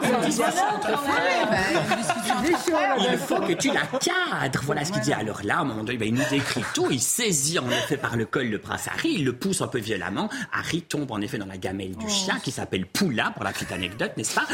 Il 3.11 3.17
faut 3.17 3.41
que 3.41 3.53
tu 3.53 3.67
la 3.67 3.82
cadres. 3.82 4.61
Voilà 4.63 4.86
ce 4.86 4.91
qu'il 4.91 5.01
dit. 5.01 5.13
Alors 5.13 5.41
là, 5.43 5.57
à 5.57 5.61
un 5.61 5.65
moment 5.65 5.84
donné, 5.84 6.03
il 6.03 6.13
nous 6.15 6.30
décrit 6.32 6.63
tout. 6.74 6.88
Il 6.89 7.01
saisit 7.01 7.59
en 7.59 7.69
effet 7.69 7.97
par 7.97 8.15
le 8.15 8.26
col 8.26 8.47
le 8.47 8.57
prince 8.57 8.88
Harry. 8.88 9.13
Il 9.17 9.26
le 9.26 9.34
pousse 9.34 9.61
un 9.61 9.67
peu 9.67 9.80
violemment. 9.80 10.30
Harry 10.51 10.82
tombe 10.82 11.11
en 11.11 11.21
effet 11.21 11.38
dans 11.38 11.45
la 11.45 11.57
gamelle 11.57 11.95
du 11.95 12.09
chien 12.09 12.39
qui 12.43 12.51
s'appelle 12.51 12.88
Poula, 12.88 13.32
pour 13.36 13.43
la 13.43 13.51
petite 13.51 13.71
anecdote, 13.71 14.13
n'est-ce 14.17 14.34
pas? 14.34 14.45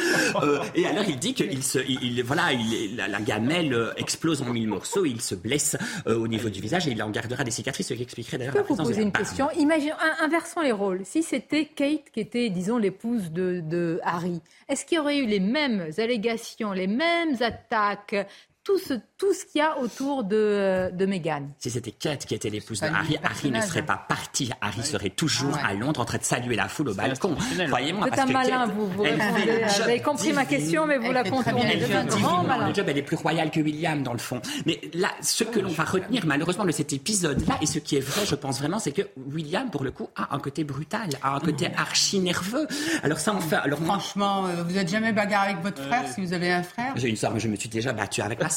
Euh, 0.43 0.59
Et 0.75 0.85
alors 0.85 1.03
il 1.07 1.17
dit 1.17 1.33
qu'il 1.33 1.63
se, 1.63 1.79
il, 1.79 2.21
voilà, 2.23 2.53
il, 2.53 2.95
la, 2.95 3.19
gamelle 3.21 3.73
euh, 3.73 3.93
explose 3.97 4.41
en 4.41 4.49
mille 4.49 4.67
morceaux. 4.67 5.05
Il 5.05 5.21
se 5.21 5.35
blesse 5.35 5.77
euh, 6.07 6.17
au 6.17 6.27
niveau 6.27 6.49
du 6.49 6.61
visage 6.61 6.87
et 6.87 6.91
il 6.91 7.03
en 7.03 7.09
gardera 7.09 7.43
des 7.43 7.51
cicatrices, 7.51 7.87
ce 7.87 7.93
qui 7.93 8.03
expliquerait 8.03 8.37
d'ailleurs 8.37 8.55
la 8.55 8.61
vous 8.61 8.75
poser 8.75 9.01
une 9.01 9.11
question 9.11 9.49
Imaginons, 9.57 9.95
inversons 10.21 10.61
les 10.61 10.71
rôles. 10.71 11.01
Si 11.05 11.23
c'était 11.23 11.65
Kate 11.65 12.09
qui 12.11 12.19
était, 12.19 12.49
disons, 12.49 12.77
l'épouse 12.77 13.31
de, 13.31 13.61
de 13.61 13.99
Harry, 14.03 14.41
est-ce 14.67 14.85
qu'il 14.85 14.97
y 14.97 14.99
aurait 14.99 15.17
eu 15.17 15.25
les 15.25 15.39
mêmes 15.39 15.89
allégations, 15.97 16.71
les 16.71 16.87
mêmes 16.87 17.35
attaques 17.41 18.15
tout 18.63 18.77
ce, 18.77 18.93
tout 19.19 19.33
ce 19.33 19.43
qu'il 19.43 19.59
y 19.59 19.61
a 19.61 19.77
autour 19.77 20.23
de, 20.23 20.91
de 20.93 21.05
Meghan. 21.05 21.49
Si 21.59 21.69
c'était 21.69 21.91
Kate 21.91 22.25
qui 22.25 22.35
était 22.35 22.49
l'épouse 22.49 22.79
de 22.79 22.87
Harry, 22.87 23.17
Harry 23.21 23.51
ne 23.51 23.59
serait 23.59 23.85
pas 23.85 23.97
parti. 23.97 24.49
Harry 24.61 24.81
serait 24.81 25.09
toujours 25.09 25.57
ah 25.61 25.67
à 25.67 25.73
Londres 25.73 25.99
en 25.99 26.05
train 26.05 26.17
de 26.17 26.23
saluer 26.23 26.55
la 26.55 26.69
foule 26.69 26.89
au 26.89 26.93
balcon. 26.93 27.35
Croyez-moi. 27.67 28.07
Vous 28.07 28.13
êtes 28.13 28.19
un 28.19 28.25
malin, 28.25 28.65
vous. 28.67 28.87
Vous, 28.87 29.03
avez 29.05 30.01
compris 30.01 30.31
ma 30.31 30.45
question, 30.45 30.85
mais 30.87 30.97
vous 30.97 31.11
la 31.11 31.25
contournez. 31.25 31.81
Elle 31.81 31.95
un 31.95 32.05
grand 32.05 32.43
malin. 32.43 32.69
Le 32.69 32.73
job, 32.73 32.85
elle 32.87 32.97
est 32.97 33.03
plus 33.03 33.17
royale 33.17 33.51
que 33.51 33.59
William, 33.59 34.01
dans 34.03 34.13
le 34.13 34.19
fond. 34.19 34.41
Mais 34.65 34.79
là, 34.93 35.09
ce 35.21 35.43
que 35.43 35.59
l'on 35.59 35.71
va 35.71 35.83
retenir, 35.83 36.25
malheureusement, 36.25 36.63
de 36.63 36.71
cet 36.71 36.93
épisode-là, 36.93 37.57
et 37.61 37.65
ce 37.65 37.79
qui 37.79 37.97
est 37.97 37.99
vrai, 37.99 38.25
je 38.25 38.35
pense 38.35 38.59
vraiment, 38.59 38.79
c'est 38.79 38.93
que 38.93 39.01
William, 39.17 39.69
pour 39.69 39.83
le 39.83 39.91
coup, 39.91 40.07
a 40.15 40.33
un 40.33 40.39
côté 40.39 40.63
brutal, 40.63 41.09
a 41.21 41.35
un 41.35 41.39
côté 41.41 41.67
archi 41.75 42.19
nerveux. 42.19 42.67
Alors 43.03 43.19
ça, 43.19 43.35
on 43.35 43.41
fait. 43.41 43.57
Alors 43.57 43.79
franchement, 43.79 44.45
euh, 44.45 44.63
vous 44.63 44.75
n'êtes 44.75 44.89
jamais 44.89 45.11
bagarré 45.11 45.51
avec 45.51 45.61
votre 45.61 45.83
frère, 45.83 46.07
si 46.07 46.21
vous 46.21 46.31
avez 46.31 46.51
un 46.51 46.63
frère 46.63 46.93
J'ai 46.95 47.09
une 47.09 47.17
soeur, 47.17 47.33
mais 47.33 47.41
je 47.41 47.49
me 47.49 47.57
suis 47.57 47.69
déjà 47.69 47.91
battu 47.91 48.21
avec 48.21 48.39
ma 48.39 48.49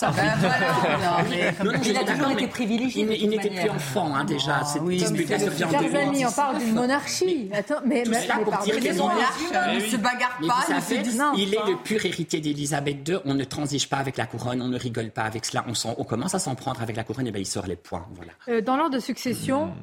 Ben 0.60 1.80
il 1.84 1.96
a 1.96 2.04
toujours 2.04 2.30
été 2.30 2.46
privilégié. 2.46 3.22
Il, 3.22 3.30
n'était 3.30 3.50
plus 3.50 3.70
enfant, 3.70 4.14
hein, 4.14 4.24
déjà. 4.24 4.60
Ah, 4.62 4.78
oui, 4.82 4.98
Chers 4.98 5.94
amis, 5.94 6.26
on 6.26 6.32
parle 6.32 6.58
d'une 6.58 6.74
monarchie. 6.74 7.50
Attends, 7.52 7.80
mais, 7.84 8.04
mais, 8.08 8.26
pour 8.44 8.56
dire 8.58 8.80
les 8.80 8.92
monarches 8.92 9.74
ne 9.74 9.80
se 9.80 9.96
bagarrent 9.96 10.38
pas. 10.46 10.66
il 11.36 11.54
est 11.54 11.66
le 11.66 11.82
pur 11.82 12.04
héritier 12.04 12.40
d'Élisabeth 12.40 13.08
II. 13.08 13.18
On 13.24 13.34
ne 13.34 13.44
transige 13.44 13.88
pas 13.88 13.98
avec 13.98 14.16
la 14.16 14.26
couronne, 14.26 14.62
on 14.62 14.68
ne 14.68 14.78
rigole 14.78 15.10
pas 15.10 15.22
avec 15.22 15.44
cela. 15.44 15.64
On, 15.96 16.04
commence 16.04 16.34
à 16.34 16.38
s'en 16.38 16.54
prendre 16.54 16.82
avec 16.82 16.96
la 16.96 17.04
couronne, 17.04 17.26
et 17.26 17.30
bien 17.30 17.40
il 17.40 17.46
sort 17.46 17.66
les 17.66 17.76
points. 17.76 18.06
Voilà. 18.14 18.32
Euh, 18.48 18.60
dans 18.60 18.76
l'ordre 18.76 18.94
de 18.94 19.00
succession, 19.00 19.66
hmm. 19.66 19.74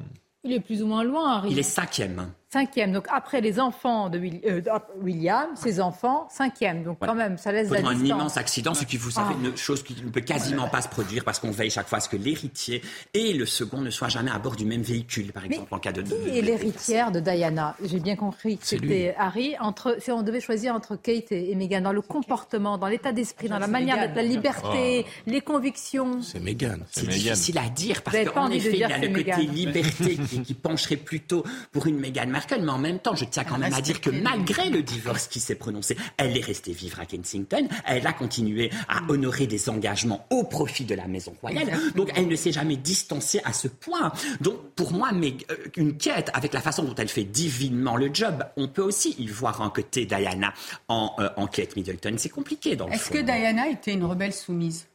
il 0.44 0.52
est 0.52 0.60
plus 0.60 0.82
ou 0.82 0.86
moins 0.86 1.04
loin, 1.04 1.36
Harry. 1.36 1.50
Il 1.52 1.58
est 1.58 1.62
cinquième. 1.62 2.30
Cinquième. 2.52 2.90
Donc 2.90 3.06
après 3.08 3.40
les 3.40 3.60
enfants 3.60 4.08
de 4.08 4.18
euh, 4.18 4.60
William, 5.00 5.50
ses 5.54 5.80
enfants, 5.80 6.26
cinquième. 6.32 6.82
Donc 6.82 6.98
quand 7.00 7.14
même, 7.14 7.38
ça 7.38 7.52
laisse 7.52 7.68
Pendant 7.68 7.90
un 7.90 8.04
immense 8.04 8.36
accident, 8.36 8.74
ce 8.74 8.84
qui 8.84 8.96
vous 8.96 9.12
savez, 9.12 9.36
ah. 9.38 9.46
une 9.46 9.56
chose 9.56 9.84
qui 9.84 9.94
ne 10.04 10.10
peut 10.10 10.20
quasiment 10.20 10.66
pas 10.68 10.82
se 10.82 10.88
produire 10.88 11.22
parce 11.22 11.38
qu'on 11.38 11.52
veille 11.52 11.70
chaque 11.70 11.86
fois 11.86 11.98
à 11.98 12.00
ce 12.00 12.08
que 12.08 12.16
l'héritier 12.16 12.82
et 13.14 13.34
le 13.34 13.46
second 13.46 13.80
ne 13.80 13.90
soient 13.90 14.08
jamais 14.08 14.32
à 14.32 14.40
bord 14.40 14.56
du 14.56 14.64
même 14.64 14.82
véhicule, 14.82 15.32
par 15.32 15.44
exemple, 15.44 15.72
en 15.72 15.78
cas 15.78 15.92
de. 15.92 16.02
Qui 16.02 16.38
est 16.38 16.42
l'héritière 16.42 17.12
de 17.12 17.20
Diana? 17.20 17.76
J'ai 17.84 18.00
bien 18.00 18.16
compris 18.16 18.58
que 18.58 18.66
c'était 18.66 19.14
Harry. 19.16 19.54
Entre, 19.60 19.98
si 20.00 20.10
on 20.10 20.22
devait 20.22 20.40
choisir 20.40 20.74
entre 20.74 20.96
Kate 20.96 21.30
et, 21.30 21.54
Meghan 21.54 21.82
dans 21.82 21.92
le 21.92 22.02
comportement, 22.02 22.78
dans 22.78 22.88
l'état 22.88 23.12
d'esprit, 23.12 23.48
dans 23.48 23.60
la 23.60 23.68
manière 23.68 23.96
d'être, 23.96 24.16
la 24.16 24.24
liberté, 24.24 25.06
oh. 25.06 25.30
les 25.30 25.40
convictions. 25.40 26.20
C'est 26.22 26.40
Meghan. 26.40 26.78
C'est 26.90 27.06
difficile 27.06 27.58
à 27.58 27.68
dire 27.68 28.02
parce 28.02 28.24
qu'en 28.24 28.50
effet, 28.50 28.72
il 28.72 28.78
y 28.78 28.84
a 28.84 28.98
le 28.98 29.08
côté 29.14 29.42
liberté 29.42 30.18
qui, 30.44 30.54
pencherait 30.54 30.96
plutôt 30.96 31.44
pour 31.70 31.86
une 31.86 31.98
Meghan 32.00 32.26
Mais 32.60 32.70
en 32.70 32.78
même 32.78 32.98
temps, 32.98 33.14
je 33.14 33.24
tiens 33.24 33.44
quand 33.44 33.58
même 33.58 33.72
à 33.72 33.80
dire 33.80 34.00
que 34.00 34.10
malgré 34.10 34.70
le 34.70 34.82
divorce 34.82 35.28
qui 35.28 35.40
s'est 35.40 35.54
prononcé, 35.54 35.96
elle 36.16 36.36
est 36.36 36.44
restée 36.44 36.72
vivre 36.72 37.00
à 37.00 37.06
Kensington, 37.06 37.68
elle 37.86 38.06
a 38.06 38.12
continué 38.12 38.70
à 38.88 39.00
honorer 39.08 39.46
des 39.46 39.68
engagements 39.68 40.26
au 40.30 40.44
profit 40.44 40.84
de 40.84 40.94
la 40.94 41.06
maison 41.06 41.34
royale, 41.40 41.70
donc 41.94 42.10
elle 42.14 42.28
ne 42.28 42.36
s'est 42.36 42.52
jamais 42.52 42.76
distancée 42.76 43.40
à 43.44 43.52
ce 43.52 43.68
point. 43.68 44.12
Donc 44.40 44.56
pour 44.74 44.92
moi, 44.92 45.10
mais, 45.12 45.34
euh, 45.50 45.56
une 45.76 45.96
quête 45.96 46.30
avec 46.34 46.52
la 46.52 46.60
façon 46.60 46.84
dont 46.84 46.94
elle 46.94 47.08
fait 47.08 47.24
divinement 47.24 47.96
le 47.96 48.10
job, 48.12 48.44
on 48.56 48.68
peut 48.68 48.82
aussi 48.82 49.14
y 49.18 49.26
voir 49.26 49.62
un 49.62 49.70
côté 49.70 50.06
Diana 50.06 50.52
en, 50.88 51.14
euh, 51.18 51.28
en 51.36 51.46
Kate 51.46 51.76
Middleton. 51.76 52.14
C'est 52.18 52.28
compliqué 52.28 52.76
dans 52.76 52.86
le 52.86 52.92
Est-ce 52.92 53.10
que 53.10 53.18
Diana 53.18 53.68
était 53.68 53.92
une 53.92 54.04
rebelle 54.04 54.32
soumise? 54.32 54.86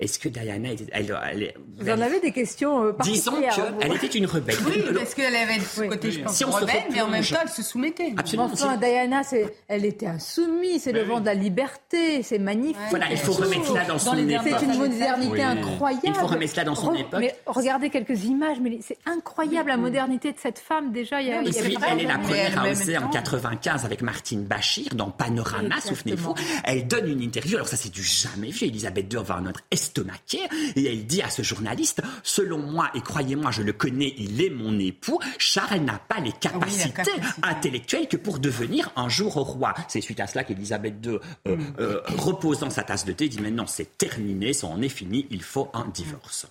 Est-ce 0.00 0.20
que 0.20 0.28
Diana, 0.28 0.68
elle, 0.92 1.18
elle, 1.32 1.54
vous 1.76 1.90
en 1.90 2.00
avez 2.00 2.20
des 2.20 2.30
questions 2.30 2.84
euh, 2.84 2.92
Disons 3.02 3.40
qu'elle 3.80 3.92
était 3.92 4.06
une 4.06 4.26
rebelle. 4.26 4.56
Oui, 4.64 4.84
parce 4.94 5.12
qu'elle 5.14 5.34
avait 5.34 5.58
ce 5.58 5.82
côté, 5.82 6.12
je 6.12 6.20
pense, 6.20 6.36
si 6.36 6.44
rebelle, 6.44 6.84
mais 6.92 7.00
en 7.00 7.08
même 7.08 7.24
temps, 7.24 7.38
elle 7.42 7.48
se 7.48 7.62
soumettait. 7.62 8.14
Absolument. 8.16 8.48
Enfin, 8.52 8.76
Diana, 8.76 9.22
elle 9.66 9.84
était 9.84 10.06
insoumise, 10.06 10.82
c'est 10.82 10.92
le 10.92 11.02
vent 11.02 11.18
de 11.20 11.26
la 11.26 11.34
liberté, 11.34 12.22
c'est 12.22 12.38
magnifique. 12.38 12.76
Voilà, 12.90 13.06
il 13.10 13.16
faut 13.16 13.32
remettre 13.32 13.66
cela 13.66 13.84
dans, 13.86 13.98
son 13.98 14.16
époque. 14.16 14.46
C'est 14.46 14.64
une 14.64 14.78
modernité 14.78 15.42
incroyable. 15.42 16.02
Il 16.04 16.14
faut 16.14 16.26
remettre 16.26 16.52
cela 16.52 16.64
dans 16.64 16.76
son 16.76 16.94
époque. 16.94 17.20
Mais 17.20 17.34
regardez 17.46 17.90
quelques 17.90 18.24
images, 18.24 18.58
mais 18.60 18.78
c'est 18.82 18.98
incroyable 19.04 19.70
la 19.70 19.76
modernité 19.76 20.30
de 20.30 20.38
cette 20.38 20.60
femme. 20.60 20.92
Déjà, 20.92 21.20
il 21.20 21.28
y 21.28 21.32
a. 21.32 21.42
Et 21.42 21.50
puis, 21.50 21.76
elle 21.90 22.00
est 22.00 22.04
la 22.04 22.18
première 22.18 22.62
à 22.62 22.70
oser 22.70 22.98
en 22.98 23.08
95 23.08 23.84
avec 23.84 24.02
Martine 24.02 24.44
Bachir 24.44 24.94
dans 24.94 25.10
Panorama, 25.10 25.80
souvenez-vous. 25.80 26.34
Elle 26.64 26.86
donne 26.86 27.08
une 27.08 27.20
interview. 27.20 27.56
Alors 27.56 27.68
ça, 27.68 27.76
c'est 27.76 27.92
du 27.92 28.02
jamais 28.02 28.50
vu. 28.50 28.66
Elisabeth 28.66 29.12
II 29.12 29.20
va 29.24 29.40
notre 29.40 29.62
et 30.76 30.86
elle 30.86 31.06
dit 31.06 31.22
à 31.22 31.30
ce 31.30 31.42
journaliste, 31.42 32.02
selon 32.22 32.58
moi, 32.58 32.90
et 32.94 33.00
croyez-moi, 33.00 33.50
je 33.50 33.62
le 33.62 33.72
connais, 33.72 34.14
il 34.18 34.42
est 34.42 34.50
mon 34.50 34.78
époux, 34.78 35.18
Charles 35.38 35.80
n'a 35.80 35.98
pas 35.98 36.20
les 36.20 36.32
capacités 36.32 37.12
intellectuelles 37.42 38.08
que 38.08 38.16
pour 38.16 38.38
devenir 38.38 38.90
un 38.96 39.08
jour 39.08 39.34
roi. 39.34 39.74
C'est 39.88 40.00
suite 40.00 40.20
à 40.20 40.26
cela 40.26 40.44
qu'Elisabeth 40.44 40.94
II, 41.04 41.18
euh, 41.46 41.56
mm. 41.56 41.60
euh, 41.80 42.00
reposant 42.18 42.70
sa 42.70 42.82
tasse 42.82 43.04
de 43.04 43.12
thé, 43.12 43.28
dit 43.28 43.40
maintenant 43.40 43.66
c'est 43.66 43.98
terminé, 43.98 44.52
ça 44.52 44.66
en 44.66 44.80
est 44.82 44.88
fini, 44.88 45.26
il 45.30 45.42
faut 45.42 45.68
un 45.74 45.86
divorce. 45.88 46.46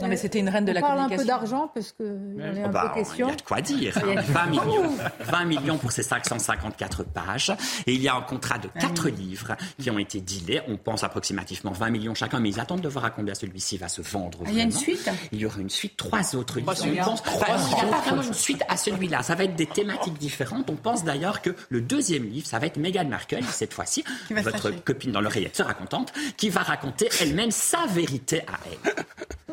Non, 0.00 0.08
mais 0.08 0.16
c'était 0.16 0.38
une 0.38 0.48
reine 0.48 0.64
de 0.64 0.70
on 0.70 0.74
la 0.74 0.80
parle 0.80 0.96
communication. 0.96 1.20
un 1.20 1.38
peu 1.38 1.40
d'argent 1.40 1.70
parce 1.74 1.92
que 1.92 2.38
y 2.38 2.62
a 2.62 2.66
un 2.66 2.68
bah, 2.68 2.92
peu 2.92 3.00
question. 3.00 3.26
Il 3.28 3.30
y 3.30 3.32
a 3.32 3.36
de 3.36 3.42
quoi 3.42 3.60
dire. 3.60 3.94
20 3.94 4.46
millions, 4.46 4.96
20 5.20 5.44
millions 5.44 5.78
pour 5.78 5.92
ces 5.92 6.02
554 6.02 7.04
pages. 7.04 7.52
Et 7.86 7.94
il 7.94 8.02
y 8.02 8.08
a 8.08 8.14
un 8.14 8.22
contrat 8.22 8.58
de 8.58 8.68
4 8.80 9.08
livres 9.08 9.56
qui 9.80 9.90
ont 9.90 9.98
été 9.98 10.20
dealés. 10.20 10.62
On 10.68 10.76
pense 10.76 11.04
approximativement 11.04 11.72
20 11.72 11.90
millions 11.90 12.14
chacun, 12.14 12.40
mais 12.40 12.50
ils 12.50 12.60
attendent 12.60 12.80
de 12.80 12.88
voir 12.88 13.04
à 13.04 13.10
combien 13.10 13.34
celui-ci 13.34 13.76
va 13.78 13.88
se 13.88 14.02
vendre. 14.02 14.38
il 14.46 14.54
y 14.54 14.60
a 14.60 14.64
une 14.64 14.72
suite 14.72 15.10
Il 15.32 15.40
y 15.40 15.46
aura 15.46 15.60
une 15.60 15.70
suite, 15.70 15.96
trois 15.96 16.34
autres 16.36 16.58
livres. 16.58 16.72
On 16.72 17.04
pense, 17.04 17.22
il 17.70 17.74
n'y 17.74 17.80
a 17.80 17.84
pas 17.84 18.00
vraiment 18.00 18.22
une 18.22 18.34
suite 18.34 18.62
à 18.68 18.76
celui-là. 18.76 19.22
Ça 19.22 19.34
va 19.34 19.44
être 19.44 19.56
des 19.56 19.66
thématiques 19.66 20.18
différentes. 20.18 20.70
On 20.70 20.76
pense 20.76 21.04
d'ailleurs 21.04 21.42
que 21.42 21.54
le 21.68 21.80
deuxième 21.80 22.24
livre, 22.24 22.46
ça 22.46 22.58
va 22.58 22.66
être 22.66 22.76
Meghan 22.76 23.06
Markle, 23.06 23.44
cette 23.50 23.74
fois-ci, 23.74 24.04
votre 24.30 24.70
copine 24.84 25.12
dans 25.12 25.20
l'oreillette 25.20 25.56
sera 25.56 25.74
contente, 25.74 26.12
qui 26.36 26.48
va 26.48 26.60
raconter 26.60 27.08
elle-même 27.20 27.50
sa 27.50 27.86
vérité 27.86 28.42
à 28.42 28.58
elle. 28.66 29.04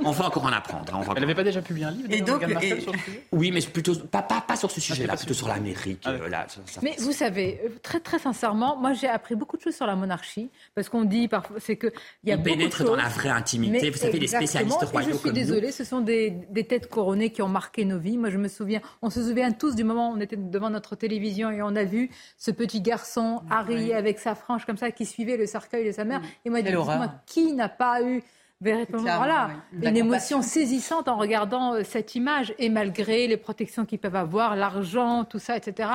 On 0.03 0.11
va 0.11 0.25
encore 0.37 0.49
en 0.49 0.53
apprendre. 0.53 0.95
Hein, 0.95 1.13
Elle 1.15 1.21
n'avait 1.21 1.35
pas 1.35 1.43
déjà 1.43 1.61
publié 1.61 1.85
un 1.85 1.91
livre 1.91 2.07
et 2.11 2.21
donc, 2.21 2.43
et... 2.43 2.81
sur 2.81 2.91
le 2.91 2.99
sujet? 2.99 3.23
Oui, 3.31 3.51
mais 3.51 3.61
plutôt 3.61 3.95
pas, 3.95 4.21
pas, 4.21 4.41
pas 4.41 4.55
sur 4.55 4.71
ce 4.71 4.79
sujet-là, 4.79 5.15
plutôt 5.15 5.33
sur 5.33 5.47
l'Amérique. 5.47 6.03
Ah, 6.05 6.11
euh, 6.11 6.29
là, 6.29 6.47
mais 6.81 6.95
vous 6.99 7.11
savez, 7.11 7.59
euh, 7.65 7.69
très 7.81 7.99
très 7.99 8.19
sincèrement, 8.19 8.77
moi 8.77 8.93
j'ai 8.93 9.07
appris 9.07 9.35
beaucoup 9.35 9.57
de 9.57 9.61
choses 9.61 9.75
sur 9.75 9.87
la 9.87 9.95
monarchie 9.95 10.49
parce 10.75 10.89
qu'on 10.89 11.03
dit 11.03 11.27
parfois, 11.27 11.57
c'est 11.59 11.75
que 11.75 11.91
il 12.23 12.29
y 12.29 12.31
a 12.31 12.35
on 12.35 12.37
beaucoup 12.39 12.49
pénètre 12.49 12.71
de 12.71 12.77
choses, 12.77 12.87
dans 12.87 12.95
la 12.95 13.09
vraie 13.09 13.29
intimité. 13.29 13.89
Vous 13.89 13.97
savez, 13.97 14.19
les 14.19 14.27
spécialistes 14.27 14.83
royaux 14.83 15.09
et 15.09 15.13
Je 15.13 15.17
suis 15.17 15.31
désolée, 15.31 15.71
ce 15.71 15.83
sont 15.83 16.01
des, 16.01 16.31
des, 16.49 16.65
têtes 16.65 16.89
couronnées 16.89 17.31
qui 17.31 17.41
ont 17.41 17.49
marqué 17.49 17.85
nos 17.85 17.99
vies. 17.99 18.17
Moi, 18.17 18.29
je 18.29 18.37
me 18.37 18.47
souviens, 18.47 18.81
on 19.01 19.09
se 19.09 19.23
souvient 19.23 19.51
tous 19.51 19.75
du 19.75 19.83
moment 19.83 20.11
où 20.11 20.15
on 20.15 20.19
était 20.19 20.37
devant 20.37 20.69
notre 20.69 20.95
télévision 20.95 21.49
et 21.51 21.61
on 21.61 21.75
a 21.75 21.83
vu 21.83 22.09
ce 22.37 22.51
petit 22.51 22.81
garçon 22.81 23.41
Harry 23.49 23.93
avec 23.93 24.19
sa 24.19 24.35
frange 24.35 24.65
comme 24.65 24.77
ça 24.77 24.91
qui 24.91 25.05
suivait 25.05 25.37
le 25.37 25.45
cercueil 25.45 25.85
de 25.85 25.91
sa 25.91 26.05
mère. 26.05 26.21
Et 26.45 26.49
moi, 26.49 26.61
dites-moi, 26.61 27.11
qui 27.25 27.53
n'a 27.53 27.69
pas 27.69 28.01
eu 28.03 28.23
véritablement 28.61 29.17
voilà, 29.17 29.51
une 29.81 29.97
émotion 29.97 30.41
saisissante 30.41 31.07
en 31.07 31.17
regardant 31.17 31.73
euh, 31.73 31.83
cette 31.83 32.15
image. 32.15 32.53
Et 32.57 32.69
malgré 32.69 33.27
les 33.27 33.37
protections 33.37 33.85
qu'ils 33.85 33.99
peuvent 33.99 34.15
avoir, 34.15 34.55
l'argent, 34.55 35.25
tout 35.25 35.39
ça, 35.39 35.55
etc., 35.57 35.89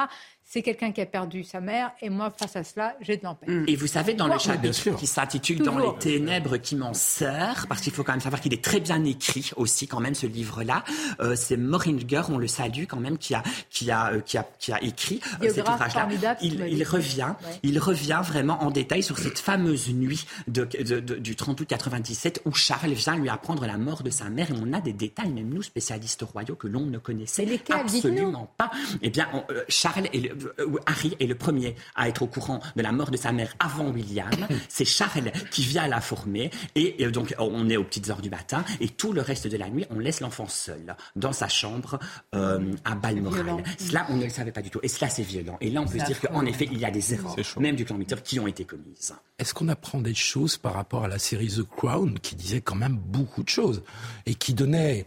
c'est 0.53 0.61
quelqu'un 0.61 0.93
qui 0.93 1.01
a 1.01 1.07
perdu 1.07 1.45
sa 1.45 1.63
mère, 1.63 1.93
et 2.03 2.11
moi, 2.11 2.31
face 2.31 2.57
à 2.57 2.63
cela, 2.63 2.95
j'ai 3.01 3.17
de 3.17 3.25
l'empêche. 3.25 3.49
Et 3.67 3.75
vous 3.75 3.87
savez, 3.87 4.13
dans 4.13 4.27
le 4.27 4.39
chapitre 4.39 4.97
qui 4.97 5.07
s'intitule 5.07 5.61
Dans 5.63 5.79
les 5.79 5.99
ténèbres 5.99 6.59
qui 6.59 6.77
m'en 6.77 6.93
sert, 6.93 7.65
parce 7.71 7.81
qu'il 7.81 7.91
faut 7.91 8.05
quand 8.05 8.13
même 8.13 8.21
savoir 8.21 8.39
qu'il 8.39 8.53
est 8.53 8.63
très 8.63 8.79
bien 8.79 9.03
écrit 9.03 9.51
aussi, 9.57 9.89
quand 9.89 10.01
même, 10.01 10.15
ce 10.15 10.27
livre-là. 10.27 10.85
Euh, 11.21 11.37
c'est 11.37 11.57
Moringer, 11.57 12.21
on 12.29 12.37
le 12.37 12.49
salue 12.49 12.85
quand 12.87 13.01
même, 13.01 13.17
qui 13.17 13.35
a, 13.35 13.43
qui 13.71 13.91
a, 13.91 14.13
euh, 14.13 14.21
qui 14.21 14.37
a, 14.37 14.47
qui 14.59 14.73
a 14.75 14.83
écrit 14.83 15.21
euh, 15.43 15.49
cet 15.49 15.67
ouvrage-là. 15.67 16.07
Il, 16.43 16.61
il 16.69 16.85
revient, 16.85 17.33
il 17.63 17.79
revient 17.79 18.21
vraiment 18.23 18.63
en 18.63 18.71
détail 18.71 19.03
sur 19.03 19.17
cette 19.17 19.39
fameuse 19.39 19.89
nuit 19.89 20.27
de, 20.49 20.65
de, 20.65 21.01
de, 21.01 21.15
du 21.15 21.35
30 21.35 21.63
août 21.63 21.67
97 21.67 22.43
où 22.45 22.53
Charles 22.53 22.93
vient 22.93 23.17
lui 23.17 23.31
apprendre 23.31 23.65
la 23.65 23.79
mort 23.79 24.03
de 24.03 24.11
sa 24.11 24.29
mère, 24.29 24.51
et 24.51 24.55
on 24.63 24.75
a 24.75 24.83
des 24.83 24.93
détails, 24.93 25.31
même 25.31 25.49
nous, 25.49 25.63
spécialistes 25.63 26.25
royaux, 26.31 26.57
que 26.57 26.69
l'on 26.69 26.85
ne 26.85 26.99
connaissait 26.99 27.49
absolument 27.71 28.53
pas. 28.59 28.71
Eh 29.01 29.09
bien, 29.09 29.31
on, 29.33 29.45
euh, 29.51 29.65
Charles 29.69 30.09
est 30.13 30.21
le, 30.21 30.42
Harry 30.87 31.17
est 31.21 31.27
le 31.27 31.35
premier 31.35 31.77
à 31.95 32.09
être 32.09 32.23
au 32.23 32.27
courant 32.27 32.61
de 32.77 32.83
la 32.83 32.93
mort 32.93 33.11
de 33.11 33.17
sa 33.17 33.33
mère 33.33 33.55
avant 33.59 33.91
William. 33.91 34.31
C'est 34.69 34.85
Charles 34.85 35.33
qui 35.51 35.63
vient 35.63 35.87
la 35.87 36.01
former 36.01 36.51
et, 36.75 37.11
donc 37.11 37.35
on 37.39 37.69
est 37.69 37.77
aux 37.77 37.85
petites 37.85 38.09
heures 38.11 38.23
du 38.23 38.31
matin 38.31 38.65
et 38.81 38.89
tout 38.89 39.13
le 39.13 39.21
reste 39.21 39.47
de 39.47 39.57
la 39.57 39.69
nuit 39.69 39.87
on 39.91 39.99
laisse 39.99 40.21
l'enfant 40.21 40.49
seul 40.49 40.97
dans 41.17 41.33
sa 41.33 41.49
chambre 41.49 41.99
euh, 42.35 42.73
à 42.85 42.95
Balmoral. 42.95 43.63
Cela 43.79 44.07
on 44.09 44.17
ne 44.17 44.25
le 44.25 44.31
savait 44.31 44.53
pas 44.53 44.63
du 44.63 44.71
tout 44.71 44.81
et 44.83 44.89
cela 44.89 45.09
c'est 45.09 45.23
violent. 45.23 45.57
Et 45.61 45.71
là 45.71 45.83
on 45.83 45.87
peut 45.87 45.99
se 45.99 46.05
dire 46.05 46.21
qu'en 46.21 46.45
effet 46.47 46.69
il 46.71 46.79
y 46.79 46.85
a 46.85 46.91
des 46.91 47.15
erreurs 47.15 47.37
même 47.59 47.77
du 47.77 47.85
clan 47.85 47.99
qui 48.25 48.41
ont 48.41 48.47
été 48.47 48.65
commises. 48.65 49.15
Est-ce 49.39 49.55
qu'on 49.55 49.69
apprend 49.69 50.01
des 50.01 50.15
choses 50.15 50.57
par 50.57 50.75
rapport 50.75 51.05
à 51.05 51.09
la 51.09 51.19
série 51.19 51.49
The 51.49 51.63
Crown 51.63 52.19
qui 52.21 52.37
disait 52.37 52.61
quand 52.61 52.75
même 52.75 52.97
beaucoup 52.97 53.43
de 53.43 53.49
choses 53.49 53.83
et 54.27 54.35
qui 54.35 54.55
donnait 54.55 55.07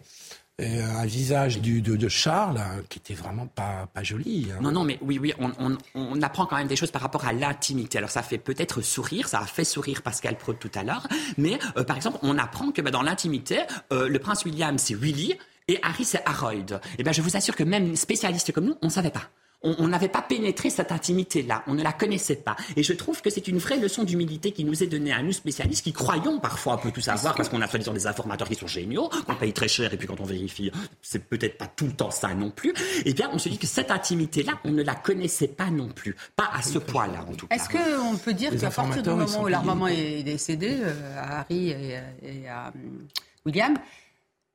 un 0.60 1.06
visage 1.06 1.60
de, 1.62 2.08
Charles 2.08 2.58
hein, 2.58 2.82
qui 2.90 3.00
était 3.00 3.14
vraiment 3.14 3.48
pas, 3.48 3.90
pas 3.94 4.04
joli. 4.04 4.48
Hein. 4.52 4.60
Non, 4.62 4.72
non, 4.72 4.84
mais 4.84 4.98
oui, 5.02 5.20
oui, 5.20 5.34
on, 5.40 5.78
on, 5.96 6.22
apprend 6.22 6.46
quand 6.46 6.56
même 6.56 6.68
des 6.68 6.76
choses 6.76 6.92
par 6.92 7.02
rapport 7.02 7.26
à 7.26 7.34
l'intimité. 7.34 7.98
Alors 7.98 8.10
ça 8.10 8.24
fait 8.24 8.38
peut-être 8.38 8.82
sourire, 8.82 9.28
ça 9.28 9.40
a 9.40 9.46
fait 9.46 9.66
sourire 9.66 10.02
Pascal 10.02 10.38
Pro 10.38 10.54
tout 10.54 10.72
à 10.76 10.84
l'heure, 10.84 11.08
mais 11.38 11.60
euh, 11.78 11.84
par 11.84 11.98
exemple, 11.98 12.20
on 12.22 12.38
apprend 12.38 12.72
que 12.72 12.82
bah, 12.82 12.92
dans 12.92 13.02
l'intimité, 13.02 13.60
euh, 13.92 14.08
le 14.08 14.20
prince 14.20 14.46
William 14.46 14.78
c'est 14.78 14.96
Willy 14.96 15.36
et 15.68 15.80
Harry 15.84 16.06
c'est 16.06 16.24
Harold. 16.26 16.80
Et 16.84 16.96
eh 17.00 17.04
ben 17.04 17.14
je 17.14 17.22
vous 17.22 17.36
assure 17.36 17.56
que 17.56 17.64
même 17.64 17.96
spécialistes 17.96 18.52
comme 18.52 18.66
nous, 18.66 18.78
on 18.82 18.90
savait 18.90 19.12
pas 19.12 19.30
on 19.66 19.88
n'avait 19.88 20.10
pas 20.10 20.22
pénétré 20.22 20.70
cette 20.70 20.92
intimité-là, 20.92 21.64
on 21.68 21.74
ne 21.74 21.84
la 21.84 21.94
connaissait 21.94 22.36
pas. 22.36 22.56
Et 22.76 22.84
je 22.84 22.94
trouve 22.94 23.22
que 23.22 23.30
c'est 23.30 23.48
une 23.48 23.58
vraie 23.58 23.78
leçon 23.78 24.04
d'humilité 24.04 24.52
qui 24.52 24.64
nous 24.64 24.84
est 24.84 24.88
donnée 24.88 25.12
à 25.12 25.22
nous 25.22 25.32
spécialistes 25.32 25.84
qui 25.84 25.94
croyons 25.94 26.40
parfois 26.40 26.74
un 26.74 26.78
peu 26.78 26.92
tout 26.92 27.02
savoir 27.02 27.36
parce 27.36 27.50
qu'on 27.50 27.62
a 27.62 27.68
soi-disant 27.68 27.94
des 27.94 28.08
informateurs 28.08 28.48
qui 28.48 28.56
sont 28.56 28.68
géniaux, 28.68 29.10
qu'on 29.26 29.36
paye 29.36 29.54
très 29.54 29.68
cher 29.68 29.94
et 29.94 29.98
puis 29.98 30.08
quand 30.08 30.20
on 30.20 30.26
vérifie, 30.26 30.72
c'est 31.02 31.24
peut-être 31.24 31.58
pas 31.58 31.68
tout 31.68 31.86
le 31.86 31.94
temps 31.94 32.12
ça 32.12 32.34
non 32.34 32.52
plus. 32.52 32.74
Eh 33.06 33.14
bien, 33.14 33.30
on 33.34 33.38
se 33.38 33.50
dit 33.50 33.58
que 33.58 33.68
cette 33.68 33.92
intimité-là, 33.92 34.54
on 34.64 34.72
ne 34.72 34.84
la 34.84 34.96
connaissait 34.96 35.48
pas 35.48 35.70
non 35.70 35.90
plus, 35.90 36.16
pas 36.36 36.50
à 36.54 36.62
ce 36.62 36.80
point-là 36.80 37.26
en 37.28 37.34
tout 37.34 37.48
cas. 37.48 37.56
Est-ce 37.56 37.70
qu'on 37.70 38.18
peut 38.18 38.34
dire 38.34 38.52
qu'à 38.58 38.70
partir 38.70 39.04
du 39.04 39.10
moment 39.10 39.44
où 39.44 39.48
leur 39.48 39.64
maman 39.64 39.88
est 39.88 40.24
décédée, 40.24 40.78
euh, 40.80 41.20
à 41.20 41.40
Harry 41.40 41.70
et, 41.70 42.48
à 42.48 42.68
hum, 42.68 43.08
William, 43.46 43.76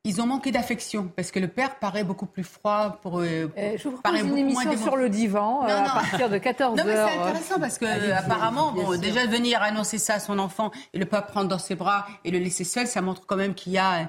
ils 0.04 0.20
ont 0.22 0.26
manqué 0.26 0.50
d'affection 0.50 1.10
parce 1.14 1.30
que 1.30 1.38
le 1.38 1.48
père 1.48 1.78
paraît 1.78 2.04
beaucoup 2.04 2.26
plus 2.26 2.44
froid 2.44 2.98
pour. 3.02 3.20
Euh, 3.20 3.52
euh 3.58 3.76
je 3.76 3.88
vous 3.88 3.98
propose 3.98 4.20
une 4.20 4.38
émission 4.38 4.76
sur 4.78 4.96
le 4.96 5.10
divan 5.10 5.66
euh, 5.66 5.68
à 5.68 5.90
partir 5.90 6.30
de 6.30 6.38
14 6.38 6.78
h 6.78 6.78
Non 6.78 6.84
mais 6.86 6.94
c'est 6.94 7.18
intéressant 7.18 7.60
parce 7.60 7.78
que 7.78 7.84
euh, 7.84 8.16
apparemment, 8.16 8.72
bon, 8.72 8.98
déjà 8.98 9.26
venir 9.26 9.62
annoncer 9.62 9.98
ça 9.98 10.14
à 10.14 10.20
son 10.20 10.38
enfant 10.38 10.70
et 10.94 10.98
le 10.98 11.04
pas 11.04 11.20
prendre 11.20 11.48
dans 11.48 11.58
ses 11.58 11.74
bras 11.74 12.06
et 12.24 12.30
le 12.30 12.38
laisser 12.38 12.64
seul, 12.64 12.86
ça 12.86 13.02
montre 13.02 13.26
quand 13.26 13.36
même 13.36 13.54
qu'il 13.54 13.72
y 13.72 13.78
a. 13.78 14.08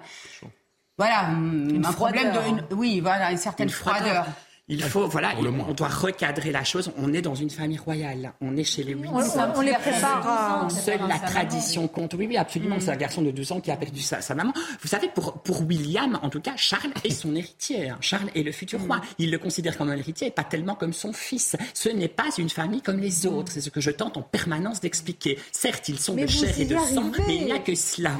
Voilà, 0.97 1.29
un 1.29 1.93
problème 1.93 2.31
de, 2.31 2.75
oui, 2.75 2.99
voilà, 2.99 3.31
une 3.31 3.37
certaine 3.37 3.69
froideur. 3.69 4.27
Il 4.67 4.81
faut, 4.81 5.07
voilà, 5.07 5.33
on 5.67 5.73
doit 5.73 5.89
recadrer 5.89 6.51
la 6.51 6.63
chose. 6.63 6.91
On 6.97 7.13
est 7.13 7.21
dans 7.21 7.35
une 7.35 7.49
famille 7.49 7.77
royale. 7.77 8.33
On 8.39 8.55
est 8.55 8.63
chez 8.63 8.83
les 8.83 8.95
Windsor. 8.95 9.53
On, 9.55 9.61
les 9.61 9.73
prépare. 9.73 10.65
À... 10.65 10.69
Seule 10.69 11.01
la 11.09 11.19
tradition 11.19 11.87
compte. 11.89 12.13
Oui, 12.13 12.25
oui, 12.27 12.37
absolument. 12.37 12.77
Mm. 12.77 12.81
C'est 12.81 12.91
un 12.91 12.95
garçon 12.95 13.21
de 13.21 13.31
12 13.31 13.51
ans 13.51 13.59
qui 13.59 13.69
a 13.69 13.75
perdu 13.75 13.99
sa, 14.01 14.21
sa, 14.21 14.33
maman. 14.33 14.53
Vous 14.81 14.87
savez, 14.87 15.09
pour, 15.09 15.33
pour 15.41 15.63
William, 15.67 16.17
en 16.21 16.29
tout 16.29 16.39
cas, 16.39 16.53
Charles 16.55 16.93
est 17.03 17.09
son 17.09 17.35
héritier. 17.35 17.89
Hein. 17.89 17.97
Charles 17.99 18.29
est 18.33 18.43
le 18.43 18.51
futur 18.53 18.79
roi. 18.81 18.97
Mm. 18.97 19.01
Il 19.19 19.31
le 19.31 19.39
considère 19.39 19.77
comme 19.77 19.89
un 19.89 19.97
héritier 19.97 20.27
et 20.27 20.31
pas 20.31 20.45
tellement 20.45 20.75
comme 20.75 20.93
son 20.93 21.11
fils. 21.11 21.57
Ce 21.73 21.89
n'est 21.89 22.07
pas 22.07 22.29
une 22.37 22.49
famille 22.49 22.81
comme 22.81 22.99
les 22.99 23.27
mm. 23.27 23.33
autres. 23.33 23.51
C'est 23.51 23.61
ce 23.61 23.69
que 23.69 23.81
je 23.81 23.91
tente 23.91 24.15
en 24.15 24.21
permanence 24.21 24.79
d'expliquer. 24.79 25.37
Certes, 25.51 25.89
ils 25.89 25.99
sont 25.99 26.15
de 26.15 26.27
chair 26.27 26.57
et 26.57 26.65
de 26.65 26.77
sang, 26.77 27.11
mais 27.27 27.35
il 27.35 27.45
n'y 27.45 27.51
a 27.51 27.59
que 27.59 27.75
cela. 27.75 28.11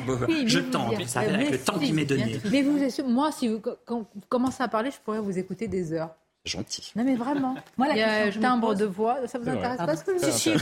je 0.45 0.59
tente, 0.59 0.95
vous 0.99 1.07
savez, 1.07 1.33
avec 1.33 1.51
le 1.51 1.59
temps 1.59 1.79
qui 1.79 1.93
m'est 1.93 2.03
donné. 2.03 2.41
Mais 2.51 2.61
vous, 2.61 2.77
moi, 3.07 3.31
si 3.31 3.47
vous, 3.47 3.61
quand 3.85 3.99
vous 4.13 4.21
commencez 4.27 4.61
à 4.61 4.67
parler, 4.67 4.91
je 4.91 4.97
pourrais 4.97 5.21
vous 5.21 5.37
écouter 5.37 5.69
des 5.69 5.93
heures. 5.93 6.09
Gentil. 6.45 6.91
Non 6.95 7.03
mais 7.03 7.15
vraiment. 7.15 7.55
Moi, 7.77 7.87
la 7.87 7.93
Il 7.93 7.99
y 7.99 8.01
a 8.01 8.23
un 8.25 8.31
timbre 8.31 8.73
de 8.73 8.85
voix, 8.85 9.27
ça 9.27 9.37
vous 9.37 9.47
intéresse 9.47 9.77
pas 9.77 9.95
ce 9.95 10.03
que 10.03 10.17
je 10.17 10.31
Si, 10.31 10.51
vous 10.53 10.59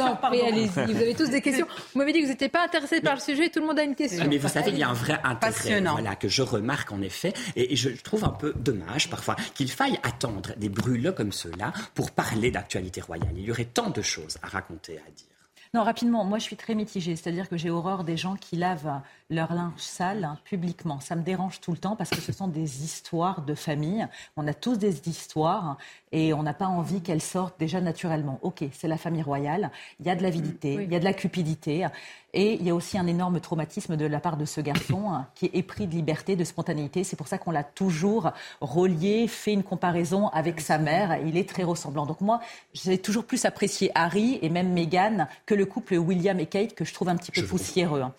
en 0.00 0.16
prie, 0.16 0.40
allez-y. 0.40 0.68
Vous 0.68 1.00
avez 1.00 1.14
tous 1.14 1.30
des 1.30 1.40
questions. 1.40 1.66
Vous 1.92 1.98
m'avez 1.98 2.12
dit 2.12 2.20
que 2.20 2.24
vous 2.24 2.32
n'étiez 2.32 2.48
pas 2.48 2.64
intéressé 2.64 3.00
par 3.00 3.14
le 3.14 3.20
sujet, 3.20 3.50
tout 3.50 3.60
le 3.60 3.66
monde 3.66 3.78
a 3.78 3.84
une 3.84 3.94
question. 3.94 4.26
Mais 4.28 4.38
vous 4.38 4.48
savez, 4.48 4.70
il 4.70 4.78
y 4.78 4.82
a 4.82 4.88
un 4.88 4.94
vrai 4.94 5.20
intérêt 5.22 5.80
voilà, 5.80 6.16
que 6.16 6.28
je 6.28 6.42
remarque 6.42 6.90
en 6.92 7.02
effet, 7.02 7.32
et 7.56 7.76
je 7.76 7.90
trouve 7.90 8.24
un 8.24 8.30
peu 8.30 8.52
dommage 8.56 9.08
parfois 9.08 9.36
qu'il 9.54 9.70
faille 9.70 9.98
attendre 10.02 10.50
des 10.56 10.68
brûleux 10.68 11.12
comme 11.12 11.32
ceux-là 11.32 11.72
pour 11.94 12.10
parler 12.10 12.50
d'actualité 12.50 13.00
royale. 13.00 13.34
Il 13.36 13.44
y 13.44 13.50
aurait 13.50 13.64
tant 13.64 13.90
de 13.90 14.02
choses 14.02 14.38
à 14.42 14.48
raconter, 14.48 14.98
à 14.98 15.10
dire. 15.10 15.26
Non, 15.74 15.82
rapidement, 15.82 16.24
moi 16.24 16.38
je 16.38 16.44
suis 16.44 16.54
très 16.54 16.76
mitigée, 16.76 17.16
c'est-à-dire 17.16 17.48
que 17.48 17.56
j'ai 17.56 17.68
horreur 17.68 18.04
des 18.04 18.16
gens 18.16 18.36
qui 18.36 18.54
lavent 18.54 19.00
leur 19.28 19.52
linge 19.52 19.72
sale 19.78 20.22
hein, 20.22 20.38
publiquement. 20.44 21.00
Ça 21.00 21.16
me 21.16 21.22
dérange 21.22 21.60
tout 21.60 21.72
le 21.72 21.78
temps 21.78 21.96
parce 21.96 22.10
que 22.10 22.20
ce 22.20 22.30
sont 22.30 22.46
des 22.46 22.84
histoires 22.84 23.42
de 23.42 23.56
famille. 23.56 24.06
On 24.36 24.46
a 24.46 24.54
tous 24.54 24.78
des 24.78 25.08
histoires 25.08 25.76
et 26.14 26.32
on 26.32 26.44
n'a 26.44 26.54
pas 26.54 26.66
envie 26.66 27.00
qu'elles 27.00 27.20
sortent 27.20 27.58
déjà 27.58 27.80
naturellement. 27.80 28.38
Ok, 28.42 28.62
c'est 28.72 28.86
la 28.86 28.96
famille 28.96 29.20
royale, 29.22 29.72
il 29.98 30.06
y 30.06 30.10
a 30.10 30.14
de 30.14 30.22
l'avidité, 30.22 30.74
il 30.74 30.92
y 30.92 30.94
a 30.94 31.00
de 31.00 31.04
la 31.04 31.12
cupidité 31.12 31.88
et 32.32 32.54
il 32.54 32.62
y 32.62 32.70
a 32.70 32.74
aussi 32.74 32.96
un 32.96 33.08
énorme 33.08 33.40
traumatisme 33.40 33.96
de 33.96 34.06
la 34.06 34.20
part 34.20 34.36
de 34.36 34.44
ce 34.44 34.60
garçon 34.60 35.10
hein, 35.12 35.26
qui 35.34 35.46
est 35.46 35.54
épris 35.54 35.88
de 35.88 35.92
liberté, 35.92 36.36
de 36.36 36.44
spontanéité. 36.44 37.02
C'est 37.02 37.16
pour 37.16 37.26
ça 37.26 37.36
qu'on 37.36 37.50
l'a 37.50 37.64
toujours 37.64 38.30
relié, 38.60 39.26
fait 39.26 39.52
une 39.52 39.64
comparaison 39.64 40.28
avec 40.28 40.60
sa 40.60 40.78
mère. 40.78 41.18
Il 41.26 41.36
est 41.36 41.48
très 41.48 41.64
ressemblant. 41.64 42.06
Donc 42.06 42.20
moi, 42.20 42.38
j'ai 42.74 42.98
toujours 42.98 43.24
plus 43.24 43.44
apprécié 43.44 43.90
Harry 43.96 44.38
et 44.40 44.50
même 44.50 44.72
Meghan 44.72 45.26
que 45.46 45.54
le 45.54 45.66
couple 45.66 45.94
William 45.96 46.38
et 46.38 46.46
Kate 46.46 46.76
que 46.76 46.84
je 46.84 46.94
trouve 46.94 47.08
un 47.08 47.16
petit 47.16 47.32
peu 47.32 47.44
poussiéreux. 47.44 48.02
Hein. 48.02 48.12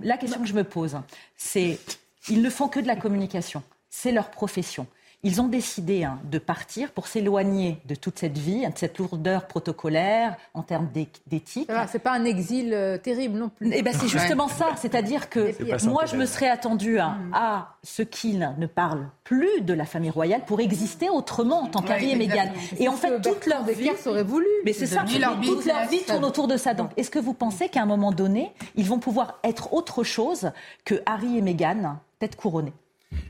La 0.00 0.16
question 0.16 0.40
que 0.40 0.48
je 0.48 0.54
me 0.54 0.64
pose, 0.64 0.98
c'est 1.36 1.78
ils 2.28 2.42
ne 2.42 2.50
font 2.50 2.66
que 2.66 2.80
de 2.80 2.88
la 2.88 2.96
communication. 2.96 3.62
C'est 3.88 4.10
leur 4.10 4.32
profession. 4.32 4.88
Ils 5.26 5.40
ont 5.40 5.48
décidé 5.48 6.04
hein, 6.04 6.20
de 6.30 6.38
partir 6.38 6.92
pour 6.92 7.08
s'éloigner 7.08 7.80
de 7.86 7.96
toute 7.96 8.16
cette 8.16 8.38
vie, 8.38 8.64
de 8.64 8.78
cette 8.78 8.96
lourdeur 8.98 9.48
protocolaire 9.48 10.36
en 10.54 10.62
termes 10.62 10.88
d'éthique. 11.26 11.68
C'est 11.88 11.98
pas 11.98 12.12
un 12.12 12.24
exil 12.24 12.72
euh, 12.72 12.96
terrible 12.96 13.36
non 13.36 13.48
plus. 13.48 13.72
Eh 13.74 13.82
ben, 13.82 13.92
c'est 13.92 14.06
justement 14.06 14.46
ça. 14.46 14.68
C'est-à-dire 14.76 15.28
que 15.28 15.52
moi, 15.88 16.04
je 16.06 16.14
me 16.14 16.26
serais 16.26 16.48
attendue 16.48 17.00
hein, 17.00 17.18
mm. 17.18 17.34
à 17.34 17.74
ce 17.82 18.02
qu'ils 18.02 18.54
ne 18.56 18.66
parlent 18.66 19.08
plus 19.24 19.62
de 19.62 19.74
la 19.74 19.84
famille 19.84 20.10
royale 20.10 20.42
pour 20.46 20.60
exister 20.60 21.10
autrement 21.10 21.64
en 21.64 21.66
tant 21.66 21.82
qu'Harry 21.82 22.12
et 22.12 22.16
Meghan. 22.16 22.52
Et 22.78 22.86
en 22.86 22.92
fait, 22.92 23.20
toute 23.20 23.46
leur 23.46 23.64
vie 23.64 23.90
aurait 24.06 24.22
voulu. 24.22 24.46
Mais 24.64 24.72
c'est 24.72 24.86
ça. 24.86 25.02
Toute 25.02 25.18
leur 25.18 25.88
vie 25.88 26.04
tourne 26.06 26.24
autour 26.24 26.46
de 26.46 26.56
ça. 26.56 26.72
Donc, 26.72 26.90
est-ce 26.96 27.10
que 27.10 27.18
vous 27.18 27.34
pensez 27.34 27.68
qu'à 27.68 27.82
un 27.82 27.86
moment 27.86 28.12
donné, 28.12 28.52
ils 28.76 28.86
vont 28.86 29.00
pouvoir 29.00 29.40
être 29.42 29.72
autre 29.72 30.04
chose 30.04 30.52
que 30.84 31.02
Harry 31.04 31.36
et 31.36 31.42
Meghan, 31.42 31.96
tête 32.20 32.36
couronnée? 32.36 32.72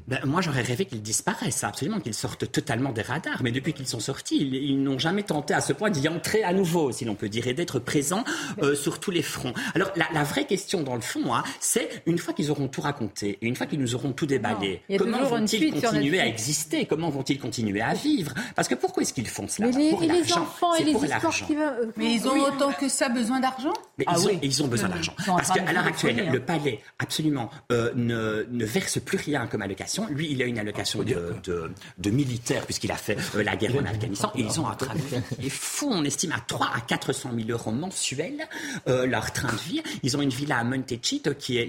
Ben, 0.08 0.20
moi, 0.24 0.40
j'aurais 0.40 0.62
rêvé 0.62 0.84
qu'ils 0.84 1.02
disparaissent, 1.02 1.64
absolument, 1.64 1.98
qu'ils 1.98 2.14
sortent 2.14 2.50
totalement 2.50 2.92
des 2.92 3.02
radars. 3.02 3.42
Mais 3.42 3.50
depuis 3.50 3.72
qu'ils 3.72 3.88
sont 3.88 4.00
sortis, 4.00 4.36
ils, 4.36 4.80
n'ont 4.80 4.98
jamais 4.98 5.24
tenté 5.24 5.52
à 5.52 5.60
ce 5.60 5.72
point 5.72 5.90
d'y 5.90 6.08
entrer 6.08 6.44
à 6.44 6.52
nouveau, 6.52 6.92
si 6.92 7.04
l'on 7.04 7.16
peut 7.16 7.28
dire, 7.28 7.48
et 7.48 7.54
d'être 7.54 7.78
présents 7.80 8.24
euh, 8.62 8.74
sur 8.76 9.00
tous 9.00 9.10
les 9.10 9.22
fronts. 9.22 9.52
Alors, 9.74 9.90
la, 9.96 10.24
vraie 10.24 10.46
question, 10.46 10.82
dans 10.82 10.94
le 10.94 11.00
fond, 11.00 11.34
hein, 11.34 11.42
c'est 11.60 12.02
une 12.06 12.18
fois 12.18 12.34
qu'ils 12.34 12.50
auront 12.50 12.68
tout 12.68 12.80
raconté, 12.80 13.38
et 13.42 13.46
une 13.46 13.56
fois 13.56 13.66
qu'ils 13.66 13.80
nous 13.80 13.94
auront 13.94 14.12
tout 14.12 14.26
déballé, 14.26 14.82
comment 14.96 15.24
vont-ils 15.24 15.72
continuer 15.72 16.20
à 16.20 16.26
exister? 16.26 16.86
Comment 16.86 17.10
vont-ils 17.10 17.38
continuer 17.38 17.80
à 17.80 17.94
vivre? 17.94 18.32
Parce 18.54 18.68
que 18.68 18.74
pourquoi 18.74 19.02
est-ce 19.02 19.12
qu'ils 19.12 19.28
font 19.28 19.48
cela? 19.48 19.68
Pour 19.68 20.02
l'argent. 20.02 20.46
C'est 20.76 20.92
pour 20.92 21.04
l'argent. 21.04 21.46
Euh, 21.50 21.86
Mais 21.96 22.14
ils 22.14 22.28
ont 22.28 22.38
autant 22.38 22.72
que 22.72 22.88
ça 22.88 23.08
besoin 23.08 23.40
d'argent? 23.40 23.72
Mais 23.98 24.04
ah 24.06 24.14
ils, 24.16 24.26
ont, 24.26 24.38
ils, 24.42 24.62
ont, 24.62 24.68
besoin 24.68 24.88
d'argent. 24.88 25.14
Parce 25.26 25.50
qu'à 25.50 25.72
l'heure 25.72 25.86
actuelle, 25.86 26.30
le 26.32 26.40
palais, 26.40 26.80
absolument, 26.98 27.50
euh, 27.72 27.92
ne, 27.94 28.46
ne 28.50 28.64
verse 28.64 29.00
plus 29.00 29.18
rien 29.18 29.46
comme 29.46 29.62
allocation. 29.76 30.06
Lui, 30.08 30.28
il 30.30 30.42
a 30.42 30.46
une 30.46 30.58
allocation 30.58 31.02
de, 31.02 31.34
de, 31.44 31.70
de 31.98 32.10
militaires 32.10 32.64
puisqu'il 32.64 32.90
a 32.90 32.96
fait 32.96 33.16
euh, 33.34 33.42
la 33.42 33.56
guerre 33.56 33.76
en 33.76 33.84
Afghanistan. 33.84 34.32
Et 34.34 34.40
ils 34.40 34.60
ont 34.60 34.66
un 34.66 34.74
train 34.74 34.94
de 34.94 35.00
vie 35.00 35.16
qui 35.38 35.46
est 35.46 35.50
fou. 35.50 35.88
On 35.90 36.04
estime 36.04 36.32
à 36.32 36.40
3 36.46 36.70
à 36.74 36.80
400 36.80 37.30
000 37.36 37.50
euros 37.50 37.70
mensuels 37.72 38.48
euh, 38.88 39.06
leur 39.06 39.32
train 39.32 39.52
de 39.52 39.60
vie. 39.60 39.82
Ils 40.02 40.16
ont 40.16 40.22
une 40.22 40.30
villa 40.30 40.58
à 40.58 40.64
Montecito 40.64 41.34
qui 41.34 41.58
est 41.58 41.68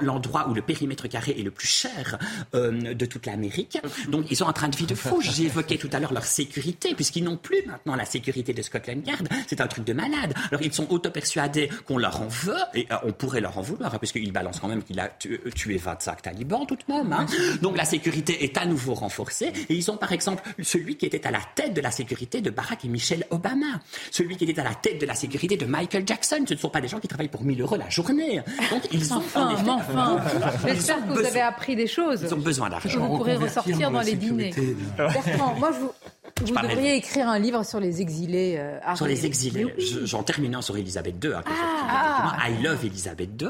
l'endroit 0.00 0.48
où 0.48 0.54
le 0.54 0.62
périmètre 0.62 1.08
carré 1.08 1.36
est 1.38 1.42
le 1.42 1.50
plus 1.50 1.68
cher 1.68 2.18
euh, 2.54 2.94
de 2.94 3.06
toute 3.06 3.26
l'Amérique. 3.26 3.78
Donc 4.08 4.26
ils 4.30 4.42
ont 4.42 4.48
un 4.48 4.52
train 4.52 4.68
de 4.68 4.76
vie 4.76 4.86
de 4.86 4.94
fou. 4.94 5.20
J'ai 5.20 5.44
évoqué 5.44 5.78
tout 5.78 5.90
à 5.92 6.00
l'heure 6.00 6.12
leur 6.12 6.24
sécurité 6.24 6.94
puisqu'ils 6.94 7.24
n'ont 7.24 7.36
plus 7.36 7.62
maintenant 7.66 7.96
la 7.96 8.06
sécurité 8.06 8.52
de 8.52 8.62
Scotland 8.62 9.06
Yard. 9.06 9.28
C'est 9.46 9.60
un 9.60 9.66
truc 9.66 9.84
de 9.84 9.92
malade. 9.92 10.34
Alors 10.50 10.62
ils 10.62 10.72
sont 10.72 10.90
auto-persuadés 10.90 11.68
qu'on 11.86 11.98
leur 11.98 12.20
en 12.20 12.28
veut 12.28 12.54
et 12.74 12.86
on 13.04 13.12
pourrait 13.12 13.40
leur 13.40 13.58
en 13.58 13.62
vouloir 13.62 13.94
hein, 13.94 13.98
puisqu'ils 13.98 14.32
balancent 14.32 14.60
quand 14.60 14.68
même 14.68 14.82
qu'il 14.82 14.98
a 15.00 15.08
tué 15.08 15.76
25 15.76 16.22
talibans 16.22 16.66
tout 16.66 16.76
de 16.76 16.92
même. 16.92 16.99
Hein. 17.12 17.26
Donc 17.62 17.76
la 17.76 17.84
sécurité 17.84 18.44
est 18.44 18.56
à 18.58 18.66
nouveau 18.66 18.94
renforcée. 18.94 19.52
Et 19.68 19.74
ils 19.74 19.90
ont 19.90 19.96
par 19.96 20.12
exemple 20.12 20.42
celui 20.62 20.96
qui 20.96 21.06
était 21.06 21.26
à 21.26 21.30
la 21.30 21.40
tête 21.54 21.74
de 21.74 21.80
la 21.80 21.90
sécurité 21.90 22.40
de 22.40 22.50
Barack 22.50 22.84
et 22.84 22.88
Michelle 22.88 23.26
Obama, 23.30 23.80
celui 24.10 24.36
qui 24.36 24.44
était 24.44 24.60
à 24.60 24.64
la 24.64 24.74
tête 24.74 25.00
de 25.00 25.06
la 25.06 25.14
sécurité 25.14 25.56
de 25.56 25.66
Michael 25.66 26.06
Jackson. 26.06 26.44
Ce 26.46 26.54
ne 26.54 26.58
sont 26.58 26.70
pas 26.70 26.80
des 26.80 26.88
gens 26.88 27.00
qui 27.00 27.08
travaillent 27.08 27.28
pour 27.28 27.44
1000 27.44 27.60
euros 27.60 27.76
la 27.76 27.88
journée. 27.88 28.42
Donc 28.70 28.82
ils 28.92 29.12
ont 29.12 29.18
enfin, 29.18 29.54
enfin. 29.66 30.18
J'espère 30.66 31.06
que 31.06 31.12
vous 31.12 31.24
avez 31.24 31.40
appris 31.40 31.76
des 31.76 31.86
choses. 31.86 32.22
Ils 32.22 32.34
ont 32.34 32.38
besoin 32.38 32.68
d'argent. 32.68 33.06
Vous 33.06 33.18
pourrez 33.18 33.36
ressortir 33.36 33.90
dans 33.90 34.00
les 34.00 34.14
dîners. 34.14 34.54
Bertrand, 34.96 35.54
moi 35.58 35.70
je 35.72 35.80
vous 35.80 35.92
vous 36.40 36.54
devriez 36.54 36.96
écrire 36.96 37.28
un 37.28 37.38
livre 37.38 37.64
sur 37.64 37.80
les 37.80 38.00
exilés. 38.00 38.56
Euh, 38.58 38.78
sur 38.94 39.06
les 39.06 39.26
exilés. 39.26 39.74
J'en 40.04 40.22
terminant 40.22 40.62
sur 40.62 40.76
Elisabeth 40.76 41.22
II. 41.22 41.32
Hein, 41.32 41.42
ah. 41.46 42.48
I 42.48 42.62
Love 42.62 42.84
Elisabeth 42.84 43.30
II. 43.40 43.48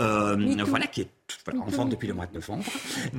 Euh, 0.00 0.64
voilà, 0.66 0.86
qui 0.86 1.02
est 1.02 1.08
en 1.58 1.66
vente 1.66 1.90
depuis 1.90 2.08
le 2.08 2.14
mois 2.14 2.26
de 2.26 2.34
novembre, 2.34 2.64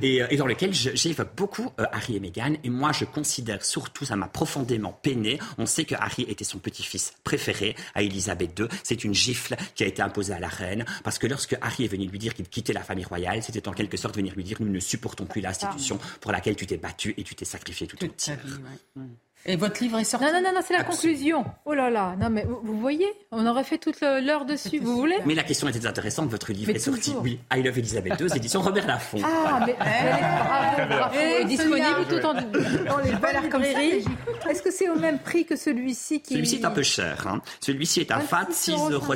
et, 0.02 0.22
euh, 0.22 0.36
dans 0.36 0.46
lequel 0.46 0.72
j'évoque 0.72 1.34
beaucoup 1.36 1.70
Harry 1.78 2.16
et 2.16 2.20
Meghan. 2.20 2.54
Et 2.64 2.70
moi, 2.70 2.92
je 2.92 3.04
considère 3.04 3.64
surtout, 3.64 4.04
ça 4.04 4.16
m'a 4.16 4.28
profondément 4.28 4.92
peiné. 4.92 5.38
On 5.58 5.66
sait 5.66 5.84
que 5.84 5.94
Harry 5.94 6.24
était 6.28 6.44
son 6.44 6.58
petit-fils 6.58 7.14
préféré 7.24 7.76
à 7.94 8.02
Elisabeth 8.02 8.58
II. 8.58 8.66
C'est 8.82 9.04
une 9.04 9.14
gifle 9.14 9.56
qui 9.74 9.84
a 9.84 9.86
été 9.86 10.02
imposée 10.02 10.32
à 10.32 10.40
la 10.40 10.48
reine, 10.48 10.84
parce 11.02 11.18
que 11.18 11.26
lorsque 11.26 11.56
Harry 11.60 11.84
est 11.84 11.88
venu 11.88 12.06
lui 12.06 12.18
dire 12.18 12.34
qu'il 12.34 12.48
quittait 12.48 12.72
la 12.72 12.82
famille 12.82 13.04
royale, 13.04 13.42
c'était 13.42 13.68
en 13.68 13.72
quelque 13.72 13.96
sorte 13.96 14.16
venir 14.16 14.34
lui 14.34 14.44
dire 14.44 14.58
nous 14.60 14.68
ne 14.68 14.80
supportons 14.80 15.26
plus 15.26 15.40
l'institution 15.40 15.98
pour 16.20 16.32
laquelle 16.32 16.56
tu 16.56 16.66
t'es 16.66 16.76
battu 16.76 17.14
et 17.16 17.22
tu 17.22 17.34
t'es 17.34 17.44
sacrifié 17.44 17.86
ta 17.86 17.96
vie. 18.06 18.10
Et 19.46 19.56
votre 19.56 19.82
livre 19.82 19.98
est 19.98 20.04
sorti 20.04 20.24
Non, 20.24 20.32
non, 20.42 20.52
non, 20.54 20.60
c'est 20.66 20.72
la 20.72 20.84
conclusion. 20.84 21.44
Oh 21.66 21.74
là 21.74 21.90
là, 21.90 22.16
non 22.18 22.30
mais 22.30 22.46
vous, 22.48 22.78
voyez, 22.80 23.06
on 23.30 23.46
aurait 23.46 23.64
fait 23.64 23.76
toute 23.76 24.00
l'heure 24.00 24.46
dessus, 24.46 24.78
vous 24.78 24.96
voulez 24.96 25.18
Mais 25.26 25.34
la 25.34 25.42
question 25.42 25.68
était 25.68 25.86
intéressante, 25.86 26.30
votre 26.30 26.52
livre 26.52 26.70
est 26.70 26.78
sorti, 26.78 27.14
oui, 27.20 27.38
I 27.52 27.62
Love 27.62 27.78
Elisabeth 27.78 28.20
II, 28.20 28.26
édition 28.34 28.60
Robert 28.62 28.86
Laffont. 28.86 29.18
Ah, 29.22 29.60
mais 29.66 29.74
bravo, 29.74 30.88
bravo, 30.88 31.18
est 31.18 31.44
disponible 31.44 32.06
tout 32.08 32.24
en, 32.24 32.34
dans 32.34 32.98
les 32.98 33.12
belles 33.20 33.42
librairies. 33.42 34.04
Est-ce 34.48 34.62
que 34.62 34.70
c'est 34.70 34.88
au 34.88 34.96
même 34.96 35.18
prix 35.18 35.44
que 35.44 35.56
celui-ci 35.56 36.22
qui... 36.22 36.34
Celui-ci 36.34 36.56
est 36.56 36.64
un 36.64 36.70
peu 36.70 36.82
cher, 36.82 37.26
hein. 37.26 37.42
celui-ci 37.60 38.00
est 38.00 38.10
à 38.10 38.20
26,50 38.20 38.92
euros. 38.92 39.14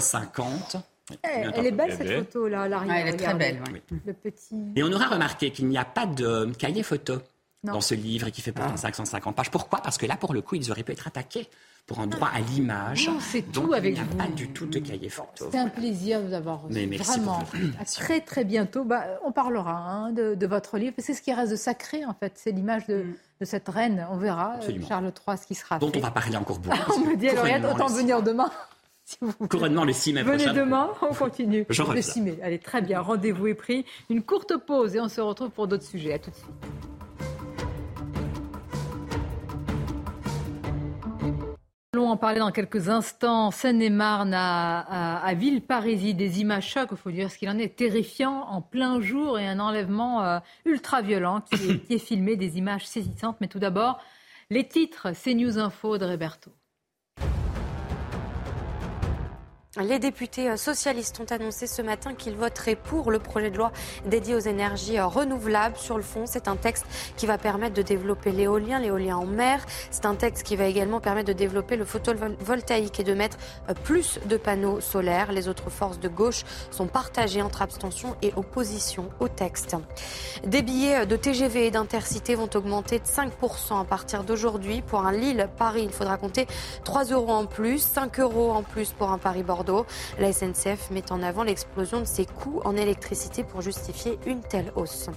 Eh, 1.25 1.47
elle 1.55 1.67
est 1.67 1.73
belle 1.73 1.95
cette 1.97 2.19
photo 2.19 2.49
là, 2.49 2.69
l'arrière. 2.69 2.97
elle 2.97 3.15
est 3.15 3.17
très 3.17 3.35
belle. 3.35 3.63
Le 4.05 4.13
petit. 4.13 4.57
Et 4.77 4.83
on 4.83 4.93
aura 4.93 5.07
remarqué 5.07 5.51
qu'il 5.51 5.67
n'y 5.69 5.79
a 5.79 5.87
pas 5.87 6.05
de 6.05 6.53
cahier 6.59 6.83
photo 6.83 7.15
dans 7.65 7.81
ce 7.81 7.95
livre 7.95 8.31
qui 8.31 8.41
fait 8.41 8.53
pourtant 8.53 8.77
550 8.77 9.35
pages. 9.35 9.51
Pourquoi? 9.51 9.81
Parce 9.81 9.99
que 9.99 10.07
là, 10.07 10.17
pour 10.17 10.33
le 10.33 10.43
coup, 10.43 10.55
ils 10.55 10.71
auraient 10.71 10.83
pu 10.83 10.93
être 10.93 11.07
attaqués 11.07 11.49
pour 11.89 12.01
un 12.01 12.07
droit 12.07 12.29
à 12.33 12.41
l'image. 12.41 13.11
C'est 13.21 13.51
tout 13.51 13.73
avec 13.73 13.97
il 13.97 14.03
n'y 14.03 14.09
a 14.09 14.15
pas 14.15 14.31
du 14.31 14.49
tout 14.49 14.67
de 14.67 14.79
cahier 14.79 15.09
photo. 15.09 15.49
C'est 15.51 15.59
un 15.59 15.69
plaisir 15.69 16.21
de 16.21 16.29
vous 16.29 16.35
avoir 16.35 16.63
reçu. 16.63 16.87
Vraiment. 16.87 17.43
À 17.81 17.85
très 17.85 18.21
très 18.21 18.45
bientôt. 18.45 18.85
Bah, 18.85 19.05
on 19.25 19.33
parlera 19.33 19.73
hein, 19.73 20.13
de, 20.13 20.47
votre 20.47 20.77
livre. 20.79 20.95
C'est 20.99 21.15
ce 21.15 21.23
qui 21.23 21.33
reste 21.33 21.51
de 21.51 21.57
sacré 21.57 22.05
en 22.05 22.15
fait. 22.15 22.35
C'est 22.37 22.53
l'image 22.53 22.87
de, 22.87 23.07
mm. 23.41 23.45
cette 23.45 23.69
reine. 23.69 24.07
On 24.11 24.19
verra 24.19 24.59
euh, 24.63 24.79
Charles 24.87 25.07
III 25.27 25.39
ce 25.39 25.47
qui 25.47 25.55
sera 25.55 25.79
Dont 25.79 25.91
on 25.95 26.01
va 26.01 26.11
parler 26.11 26.37
encore 26.37 26.59
beaucoup. 26.59 26.93
on 26.97 27.01
me 27.01 27.17
dit 27.17 27.31
alors 27.31 27.75
autant 27.75 27.89
venir 27.89 28.23
demain. 28.23 28.51
Couronnement 29.49 29.87
le 29.87 29.95
6 29.95 30.13
mai 30.13 30.23
Venez 30.23 30.45
prochain. 30.45 30.53
demain, 30.53 30.91
on 31.01 31.15
continue. 31.15 31.65
le 31.67 32.03
6 32.03 32.21
mai. 32.21 32.39
Allez, 32.43 32.59
très 32.59 32.83
bien. 32.83 33.01
Rendez-vous 33.01 33.47
est 33.47 33.55
pris. 33.55 33.87
Une 34.11 34.23
courte 34.23 34.55
pause 34.59 34.95
et 34.95 35.01
on 35.01 35.09
se 35.09 35.23
retrouve 35.23 35.49
pour 35.49 35.67
d'autres 35.67 35.87
sujets. 35.87 36.13
À 36.13 36.19
tout 36.19 36.31
de 36.31 36.37
suite. 36.37 36.98
Allons 41.99 42.11
en 42.11 42.17
parler 42.17 42.39
dans 42.39 42.53
quelques 42.53 42.91
instants. 42.91 43.51
Seine-et-Marne 43.51 44.33
à, 44.33 45.19
à, 45.21 45.35
Villeparisis, 45.35 46.15
des 46.15 46.41
images 46.41 46.69
chocs, 46.69 46.91
il 46.93 46.97
faut 46.97 47.11
dire 47.11 47.29
ce 47.29 47.37
qu'il 47.37 47.49
en 47.49 47.59
est, 47.59 47.75
terrifiant 47.75 48.47
en 48.49 48.63
plein 48.63 49.01
jour 49.01 49.37
et 49.37 49.49
un 49.49 49.59
enlèvement 49.59 50.23
euh, 50.23 50.39
ultra 50.65 51.03
violent 51.03 51.41
qui 51.41 51.57
est, 51.57 51.79
qui 51.81 51.95
est, 51.95 51.99
filmé, 51.99 52.37
des 52.37 52.57
images 52.57 52.87
saisissantes. 52.87 53.39
Mais 53.41 53.49
tout 53.49 53.59
d'abord, 53.59 54.01
les 54.49 54.69
titres, 54.69 55.09
c'est 55.13 55.35
News 55.35 55.59
Info 55.59 55.99
de 55.99 56.05
Roberto. 56.05 56.53
Les 59.77 59.99
députés 59.99 60.57
socialistes 60.57 61.21
ont 61.21 61.31
annoncé 61.31 61.67
ce 61.67 61.83
matin 61.83 62.15
qu'ils 62.15 62.35
voteraient 62.35 62.75
pour 62.75 63.11
le 63.11 63.19
projet 63.19 63.51
de 63.51 63.59
loi 63.59 63.71
dédié 64.07 64.35
aux 64.35 64.41
énergies 64.41 64.99
renouvelables. 64.99 65.77
Sur 65.77 65.99
le 65.99 66.03
fond, 66.03 66.25
c'est 66.25 66.49
un 66.49 66.57
texte 66.57 66.87
qui 67.19 67.27
va 67.27 67.37
permettre 67.37 67.75
de 67.75 67.83
développer 67.83 68.33
l'éolien, 68.33 68.79
l'éolien 68.79 69.19
en 69.19 69.27
mer. 69.27 69.61
C'est 69.91 70.07
un 70.07 70.15
texte 70.15 70.45
qui 70.45 70.57
va 70.57 70.65
également 70.65 71.01
permettre 71.01 71.29
de 71.29 71.35
développer 71.35 71.77
le 71.77 71.85
photovoltaïque 71.85 72.99
et 72.99 73.05
de 73.05 73.13
mettre 73.13 73.37
plus 73.85 74.19
de 74.25 74.39
panneaux 74.39 74.81
solaires. 74.81 75.33
Les 75.33 75.49
autres 75.49 75.69
forces 75.69 76.01
de 76.01 76.09
gauche 76.09 76.45
sont 76.71 76.87
partagées 76.87 77.43
entre 77.43 77.61
abstention 77.61 78.17
et 78.23 78.33
opposition 78.37 79.11
au 79.21 79.29
texte. 79.29 79.77
Des 80.45 80.63
billets 80.63 81.05
de 81.05 81.15
TGV 81.15 81.67
et 81.67 81.71
d'Intercité 81.71 82.37
vont 82.37 82.49
augmenter 82.55 83.01
de 83.01 83.05
5% 83.05 83.79
à 83.79 83.85
partir 83.85 84.25
d'aujourd'hui. 84.25 84.81
Pour 84.81 85.05
un 85.05 85.13
Lille-Paris, 85.13 85.83
il 85.85 85.93
faudra 85.93 86.17
compter 86.17 86.47
3 86.85 87.05
euros 87.13 87.33
en 87.33 87.45
plus, 87.45 87.83
5 87.83 88.19
euros 88.21 88.51
en 88.51 88.63
plus 88.63 88.93
pour 88.93 89.11
un 89.11 89.19
Paris-Bordeaux 89.19 89.68
la 90.19 90.33
SNCF 90.33 90.91
met 90.91 91.13
en 91.13 91.23
avant 91.23 91.43
l'explosion 91.43 92.01
de 92.01 92.05
ses 92.05 92.27
coûts 92.27 92.61
en 92.65 92.77
électricité 92.77 93.45
pour 93.45 93.61
justifier 93.61 94.19
une 94.27 94.41
telle 94.41 94.73
hausse. 94.77 95.09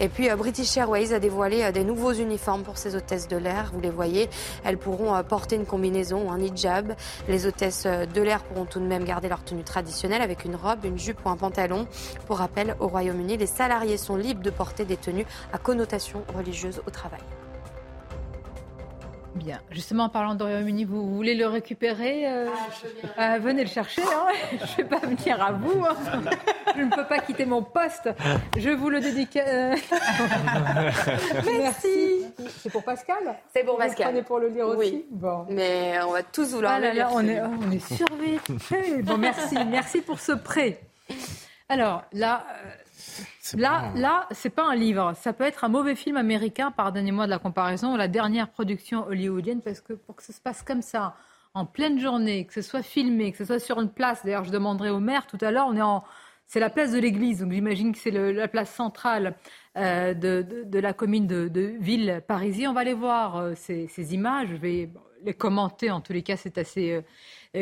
Et 0.00 0.08
puis 0.08 0.30
euh, 0.30 0.36
British 0.36 0.76
Airways 0.76 1.12
a 1.12 1.18
dévoilé 1.18 1.62
euh, 1.62 1.72
des 1.72 1.84
nouveaux 1.84 2.12
uniformes 2.12 2.62
pour 2.62 2.78
ses 2.78 2.96
hôtesses 2.96 3.28
de 3.28 3.36
l'air. 3.36 3.70
Vous 3.72 3.80
les 3.80 3.90
voyez, 3.90 4.28
elles 4.64 4.78
pourront 4.78 5.14
euh, 5.14 5.22
porter 5.22 5.56
une 5.56 5.66
combinaison 5.66 6.26
ou 6.26 6.30
un 6.30 6.40
hijab. 6.40 6.94
Les 7.28 7.46
hôtesses 7.46 7.84
de 7.84 8.22
l'air 8.22 8.42
pourront 8.42 8.64
tout 8.64 8.80
de 8.80 8.86
même 8.86 9.04
garder 9.04 9.28
leur 9.28 9.44
tenue 9.44 9.64
traditionnelle 9.64 10.22
avec 10.22 10.44
une 10.44 10.56
robe, 10.56 10.84
une 10.84 10.98
jupe 10.98 11.24
ou 11.24 11.28
un 11.28 11.36
pantalon. 11.36 11.86
Pour 12.26 12.38
rappel, 12.38 12.76
au 12.80 12.88
Royaume-Uni, 12.88 13.36
les 13.36 13.46
salariés 13.46 13.96
sont 13.96 14.16
libres 14.16 14.42
de 14.42 14.50
porter 14.50 14.84
des 14.84 14.96
tenues 14.96 15.26
à 15.52 15.58
connotation 15.58 16.24
religieuse 16.34 16.80
au 16.86 16.90
travail. 16.90 17.20
Bien. 19.34 19.60
Justement, 19.70 20.04
en 20.04 20.08
parlant 20.08 20.34
de 20.34 20.42
Royaume-Uni, 20.42 20.84
vous, 20.84 21.14
voulez 21.14 21.34
le 21.34 21.46
récupérer 21.46 22.26
euh, 22.30 22.46
ah, 23.16 23.38
Venez 23.38 23.62
le 23.62 23.68
chercher. 23.68 24.02
Hein. 24.02 24.28
je 24.52 24.56
ne 24.56 24.76
vais 24.76 24.84
pas 24.84 24.98
venir 24.98 25.42
à 25.42 25.52
vous. 25.52 25.84
Hein. 25.84 25.96
je 26.76 26.82
ne 26.82 26.90
peux 26.90 27.06
pas 27.06 27.18
quitter 27.20 27.46
mon 27.46 27.62
poste. 27.62 28.10
Je 28.56 28.70
vous 28.70 28.90
le 28.90 29.00
dédique. 29.00 29.36
Euh. 29.36 29.74
Merci. 31.46 32.26
C'est 32.58 32.70
pour 32.70 32.84
Pascal 32.84 33.36
C'est 33.54 33.64
pour 33.64 33.78
Pascal. 33.78 34.14
Vous 34.14 34.22
pour 34.22 34.38
le 34.38 34.48
lire 34.48 34.66
aussi 34.66 35.04
Bon. 35.10 35.46
Mais 35.48 35.94
on 36.06 36.12
va 36.12 36.22
tous 36.22 36.52
vouloir 36.52 36.74
ah 36.76 36.80
le 36.80 36.90
lire. 36.90 37.08
on, 37.12 37.26
est, 37.26 37.40
on 37.40 37.70
est 37.70 37.94
survécu. 37.94 39.02
Bon, 39.02 39.16
merci. 39.16 39.56
Merci 39.66 40.02
pour 40.02 40.20
ce 40.20 40.32
prêt. 40.32 40.80
Alors, 41.68 42.04
là... 42.12 42.44
Là, 43.56 43.92
là, 43.94 44.26
c'est 44.30 44.50
pas 44.50 44.64
un 44.64 44.74
livre. 44.74 45.12
Ça 45.14 45.32
peut 45.32 45.44
être 45.44 45.64
un 45.64 45.68
mauvais 45.68 45.94
film 45.94 46.16
américain, 46.16 46.70
pardonnez-moi 46.70 47.26
de 47.26 47.30
la 47.30 47.38
comparaison, 47.38 47.96
la 47.96 48.08
dernière 48.08 48.48
production 48.48 49.06
hollywoodienne, 49.06 49.60
parce 49.60 49.80
que 49.80 49.92
pour 49.92 50.16
que 50.16 50.22
ça 50.22 50.32
se 50.32 50.40
passe 50.40 50.62
comme 50.62 50.82
ça, 50.82 51.14
en 51.54 51.66
pleine 51.66 51.98
journée, 51.98 52.46
que 52.46 52.52
ce 52.54 52.62
soit 52.62 52.82
filmé, 52.82 53.32
que 53.32 53.38
ce 53.38 53.44
soit 53.44 53.58
sur 53.58 53.80
une 53.80 53.90
place. 53.90 54.24
D'ailleurs, 54.24 54.44
je 54.44 54.50
demanderai 54.50 54.90
au 54.90 55.00
maire 55.00 55.26
tout 55.26 55.38
à 55.40 55.50
l'heure. 55.50 55.66
On 55.68 55.76
est 55.76 55.82
en, 55.82 56.02
c'est 56.46 56.60
la 56.60 56.70
place 56.70 56.92
de 56.92 56.98
l'église, 56.98 57.40
donc 57.40 57.52
j'imagine 57.52 57.92
que 57.92 57.98
c'est 57.98 58.10
la 58.10 58.48
place 58.48 58.70
centrale 58.70 59.36
euh, 59.76 60.12
de, 60.12 60.78
la 60.78 60.92
commune 60.92 61.26
de, 61.26 61.74
ville 61.80 62.22
Parisie. 62.26 62.66
On 62.66 62.72
va 62.72 62.80
aller 62.80 62.94
voir 62.94 63.36
euh, 63.36 63.54
ces, 63.54 64.14
images. 64.14 64.48
Je 64.48 64.56
vais 64.56 64.90
les 65.24 65.34
commenter. 65.34 65.90
En 65.90 66.00
tous 66.00 66.12
les 66.12 66.22
cas, 66.22 66.36
c'est 66.36 66.58
assez. 66.58 66.92
Euh, 66.92 67.02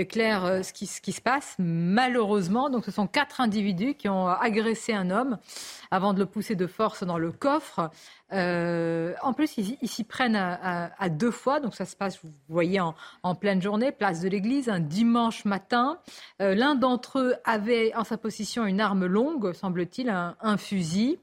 clair 0.08 0.44
euh, 0.44 0.62
ce 0.62 0.72
qui, 0.72 0.86
ce 0.86 1.00
qui 1.00 1.12
se 1.12 1.20
passe. 1.20 1.56
Malheureusement, 1.58 2.70
donc 2.70 2.84
ce 2.84 2.90
sont 2.90 3.06
quatre 3.06 3.40
individus 3.40 3.94
qui 3.94 4.08
ont 4.08 4.28
agressé 4.28 4.92
un 4.92 5.10
homme 5.10 5.38
avant 5.90 6.14
de 6.14 6.20
le 6.20 6.26
pousser 6.26 6.54
de 6.54 6.66
force 6.66 7.02
dans 7.02 7.18
le 7.18 7.32
coffre. 7.32 7.90
Euh, 8.32 9.14
en 9.22 9.32
plus, 9.32 9.58
ils, 9.58 9.88
s'y 9.88 10.04
prennent 10.04 10.36
à, 10.36 11.08
deux 11.08 11.32
fois, 11.32 11.58
donc 11.58 11.74
ça 11.74 11.84
se 11.84 11.96
passe, 11.96 12.20
vous 12.22 12.30
voyez, 12.48 12.80
en, 12.80 13.34
pleine 13.34 13.60
journée, 13.60 13.90
place 13.90 14.20
de 14.20 14.28
l'église, 14.28 14.68
un 14.68 14.78
dimanche 14.78 15.44
matin. 15.44 15.98
L'un 16.38 16.76
d'entre 16.76 17.18
eux 17.18 17.34
avait 17.44 17.92
en 17.96 18.04
sa 18.04 18.16
possession 18.16 18.66
une 18.66 18.80
arme 18.80 19.06
longue, 19.06 19.52
semble-t-il, 19.52 20.08
un, 20.08 20.56
fusil. 20.56 21.18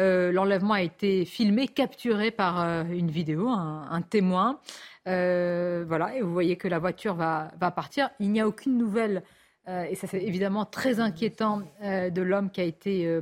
L'enlèvement 0.00 0.74
a 0.74 0.82
été 0.82 1.24
filmé, 1.24 1.68
capturé 1.68 2.30
par 2.30 2.58
une 2.90 3.10
vidéo, 3.10 3.48
un 3.48 4.02
témoin. 4.02 4.60
Euh, 5.06 5.84
voilà, 5.86 6.14
et 6.14 6.20
vous 6.20 6.32
voyez 6.32 6.56
que 6.56 6.68
la 6.68 6.78
voiture 6.78 7.14
va, 7.14 7.50
partir. 7.74 8.10
Il 8.20 8.30
n'y 8.30 8.40
a 8.40 8.46
aucune 8.46 8.76
nouvelle, 8.76 9.22
euh, 9.68 9.84
et 9.84 9.94
ça 9.94 10.06
c'est 10.06 10.22
évidemment 10.22 10.64
très 10.64 11.00
inquiétant, 11.00 11.62
euh, 11.82 12.10
de 12.10 12.22
l'homme 12.22 12.50
qui 12.50 12.60
a 12.60 12.64
été 12.64 13.18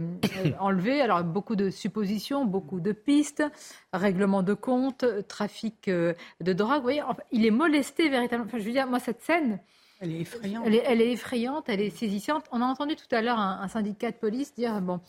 enlevé. 0.58 1.00
Alors 1.00 1.22
beaucoup 1.22 1.56
de 1.56 1.70
suppositions, 1.70 2.44
beaucoup 2.44 2.80
de 2.80 2.92
pistes, 2.92 3.44
règlement 3.92 4.42
de 4.42 4.54
compte, 4.54 5.04
trafic 5.28 5.88
de 5.88 6.52
drogue. 6.52 6.78
Vous 6.78 6.82
voyez, 6.82 7.02
il 7.30 7.46
est 7.46 7.52
molesté 7.52 8.08
véritablement. 8.08 8.48
Enfin, 8.48 8.58
je 8.58 8.64
veux 8.64 8.72
dire, 8.72 8.86
moi 8.86 8.98
cette 8.98 9.22
scène. 9.22 9.60
Elle 10.00 10.12
est 10.12 10.20
effrayante. 10.20 10.64
Elle 10.64 11.00
est, 11.00 11.12
effrayante, 11.12 11.64
elle 11.68 11.80
est 11.80 11.90
saisissante. 11.90 12.44
On 12.52 12.62
a 12.62 12.64
entendu 12.64 12.94
tout 12.94 13.12
à 13.12 13.20
l'heure 13.20 13.38
un, 13.38 13.60
un 13.62 13.68
syndicat 13.68 14.12
de 14.12 14.16
police 14.16 14.54
dire 14.54 14.80
bon, 14.80 15.00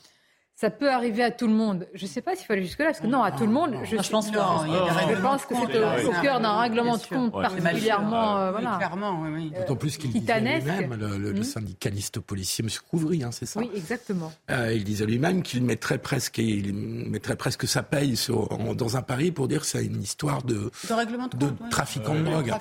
ça 0.59 0.69
peut 0.69 0.91
arriver 0.91 1.23
à 1.23 1.31
tout 1.31 1.47
le 1.47 1.53
monde. 1.53 1.87
Je 1.93 2.03
ne 2.03 2.09
sais 2.09 2.21
pas 2.21 2.35
s'il 2.35 2.45
faut 2.45 2.51
aller 2.51 2.63
jusque-là, 2.63 2.87
parce 2.87 2.99
que 2.99 3.07
non, 3.07 3.23
à 3.23 3.31
tout 3.31 3.45
le 3.45 3.51
monde, 3.51 3.75
je, 3.85 3.95
je 3.95 4.09
pense, 4.09 4.29
pas. 4.29 4.65
je 4.67 5.21
pense 5.21 5.45
que 5.45 5.55
c'est 5.55 6.05
au, 6.05 6.11
cœur 6.21 6.41
d'un 6.41 6.59
règlement 6.59 6.97
de 6.97 7.03
compte 7.03 7.31
particulièrement. 7.31 8.37
Euh, 8.39 8.51
voilà. 8.51 8.75
clairement, 8.75 9.21
oui, 9.21 9.53
D'autant 9.57 9.77
plus 9.77 9.95
qu'il 9.95 10.11
disait 10.11 10.41
lui-même, 10.41 10.95
le, 10.95 11.17
le, 11.17 11.31
hmm. 11.31 11.43
syndicaliste 11.43 12.19
policier, 12.19 12.65
M. 12.65 12.71
Couvry, 12.89 13.23
hein, 13.23 13.29
c'est 13.31 13.45
ça 13.45 13.61
Oui, 13.61 13.71
exactement. 13.73 14.33
Euh, 14.51 14.73
il 14.73 14.83
disait 14.83 15.05
lui-même 15.05 15.43
qu'il 15.43 15.63
mettrait 15.63 15.97
presque, 15.97 16.39
il 16.39 16.73
mettrait 16.73 17.37
presque 17.37 17.65
sa 17.65 17.81
paye 17.81 18.17
sur, 18.17 18.49
dans 18.75 18.97
un 18.97 19.01
pari 19.01 19.31
pour 19.31 19.47
dire 19.47 19.61
que 19.61 19.65
c'est 19.65 19.85
une 19.85 20.01
histoire 20.01 20.43
de, 20.43 20.71
de, 20.89 20.93
règlement 20.93 21.27
de, 21.27 21.37
de 21.37 21.53
trafiquant 21.69 22.15
de 22.15 22.23
drogue. 22.23 22.53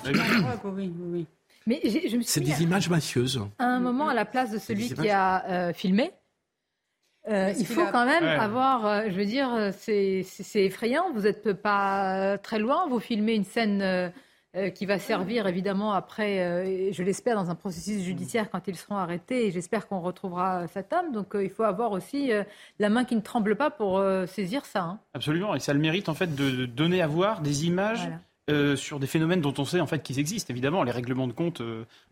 oui, 0.63 0.93
oui. 1.11 1.27
Mais 1.67 1.81
je 1.83 2.17
me 2.17 2.21
c'est 2.23 2.39
des 2.39 2.63
images 2.63 2.89
mafieuses. 2.89 3.41
À 3.59 3.65
un 3.65 3.79
moment, 3.79 4.07
à 4.07 4.13
la 4.13 4.25
place 4.25 4.51
de 4.51 4.57
celui 4.57 4.93
qui 4.93 5.09
a 5.09 5.45
euh, 5.49 5.73
filmé, 5.73 6.11
euh, 7.27 7.53
il 7.57 7.65
faut 7.65 7.85
quand 7.91 8.05
même 8.05 8.23
avoir, 8.23 8.85
euh, 8.85 9.01
je 9.09 9.15
veux 9.15 9.25
dire, 9.25 9.53
euh, 9.53 9.71
c'est 9.73 10.23
effrayant. 10.55 11.11
Vous 11.13 11.21
n'êtes 11.21 11.53
pas 11.53 12.37
très 12.37 12.59
loin. 12.59 12.87
Vous 12.87 12.99
filmez 12.99 13.33
une 13.33 13.43
scène 13.43 14.11
qui 14.73 14.87
va 14.87 14.97
servir 14.97 15.45
évidemment 15.45 15.93
après, 15.93 16.91
je 16.91 17.03
l'espère, 17.03 17.35
dans 17.35 17.51
un 17.51 17.55
processus 17.55 18.01
judiciaire 18.01 18.49
quand 18.49 18.67
ils 18.67 18.75
seront 18.75 18.97
arrêtés. 18.97 19.45
Et 19.45 19.51
j'espère 19.51 19.87
qu'on 19.87 19.99
retrouvera 19.99 20.67
cet 20.67 20.91
homme. 20.91 21.11
Donc 21.11 21.35
il 21.35 21.51
faut 21.51 21.63
avoir 21.63 21.91
aussi 21.91 22.31
la 22.79 22.89
main 22.89 23.03
qui 23.05 23.15
ne 23.15 23.21
tremble 23.21 23.55
pas 23.55 23.69
pour 23.69 24.03
saisir 24.27 24.65
ça. 24.65 24.81
Hein. 24.81 24.99
Absolument. 25.13 25.53
Et 25.53 25.59
ça 25.59 25.73
le 25.73 25.79
mérite 25.79 26.09
en 26.09 26.15
fait 26.15 26.33
de, 26.35 26.65
donner 26.65 27.01
à 27.01 27.07
voir 27.07 27.41
des 27.41 27.67
images. 27.67 28.09
sur 28.75 28.99
des 28.99 29.05
phénomènes 29.05 29.41
dont 29.41 29.53
on 29.59 29.65
sait 29.65 29.79
en 29.79 29.85
fait 29.85 30.01
qu'ils 30.01 30.17
existent. 30.17 30.51
Évidemment, 30.51 30.81
les 30.81 30.91
règlements 30.91 31.27
de 31.27 31.33
compte, 31.33 31.61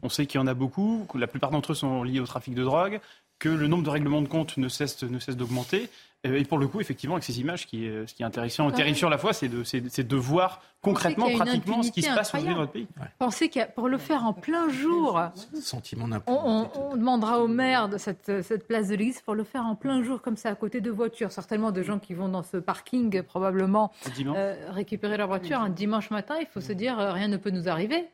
on 0.03 0.09
sait 0.09 0.27
qu'il 0.27 0.39
y 0.39 0.43
en 0.43 0.45
a 0.45 0.53
beaucoup, 0.53 1.07
la 1.15 1.25
plupart 1.25 1.49
d'entre 1.49 1.71
eux 1.71 1.75
sont 1.75 2.03
liés 2.03 2.19
au 2.19 2.27
trafic 2.27 2.53
de 2.53 2.63
drogue, 2.63 2.99
que 3.39 3.49
le 3.49 3.67
nombre 3.67 3.83
de 3.83 3.89
règlements 3.89 4.21
de 4.21 4.27
compte 4.27 4.57
ne 4.57 4.69
cesse, 4.69 5.03
ne 5.03 5.19
cesse 5.19 5.37
d'augmenter. 5.37 5.89
Euh, 6.25 6.39
et 6.39 6.45
pour 6.45 6.57
le 6.57 6.67
coup, 6.67 6.81
effectivement, 6.81 7.15
avec 7.15 7.23
ces 7.23 7.39
images, 7.39 7.61
ce 7.61 7.67
qui 7.67 7.85
est, 7.85 8.07
ce 8.07 8.13
qui 8.13 8.23
est 8.23 8.25
intéressant, 8.25 8.71
terrifiant 8.71 9.07
à 9.07 9.11
la 9.11 9.19
fois, 9.19 9.33
c'est 9.33 9.47
de, 9.47 10.01
de, 10.01 10.15
voir 10.15 10.61
concrètement, 10.81 11.29
pratiquement, 11.29 11.83
ce 11.83 11.91
qui 11.91 12.01
se 12.01 12.09
passe 12.09 12.33
aujourd'hui 12.33 12.53
dans 12.53 12.61
notre 12.61 12.71
pays. 12.71 12.87
Pensez 13.19 13.49
que 13.49 13.71
pour 13.71 13.87
le 13.87 13.99
faire 13.99 14.25
en 14.25 14.33
plein 14.33 14.67
jour, 14.69 15.21
Sentiment 15.61 16.07
on, 16.25 16.69
on, 16.73 16.95
demandera 16.95 17.39
au 17.39 17.47
maire 17.47 17.87
de 17.87 17.99
cette, 17.99 18.41
cette 18.41 18.67
place 18.67 18.87
de 18.87 18.95
l'église 18.95 19.21
pour 19.21 19.35
le 19.35 19.43
faire 19.43 19.65
en 19.65 19.75
plein 19.75 20.01
jour, 20.01 20.21
comme 20.21 20.37
ça, 20.37 20.49
à 20.49 20.55
côté 20.55 20.81
de 20.81 20.89
voitures. 20.89 21.31
Certainement 21.31 21.71
de 21.71 21.83
gens 21.83 21.99
qui 21.99 22.15
vont 22.15 22.29
dans 22.29 22.43
ce 22.43 22.57
parking, 22.57 23.21
probablement, 23.21 23.91
euh, 24.19 24.55
récupérer 24.69 25.17
leur 25.17 25.27
voiture 25.27 25.59
un 25.59 25.69
dimanche 25.69 26.09
matin. 26.09 26.37
Il 26.41 26.47
faut 26.47 26.61
se 26.61 26.73
dire, 26.73 26.99
euh, 26.99 27.11
rien 27.11 27.27
ne 27.27 27.37
peut 27.37 27.51
nous 27.51 27.69
arriver. 27.69 28.07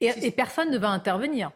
et 0.00 0.30
personne 0.30 0.70
ne 0.70 0.78
va 0.78 0.88
intervenir. 0.88 1.50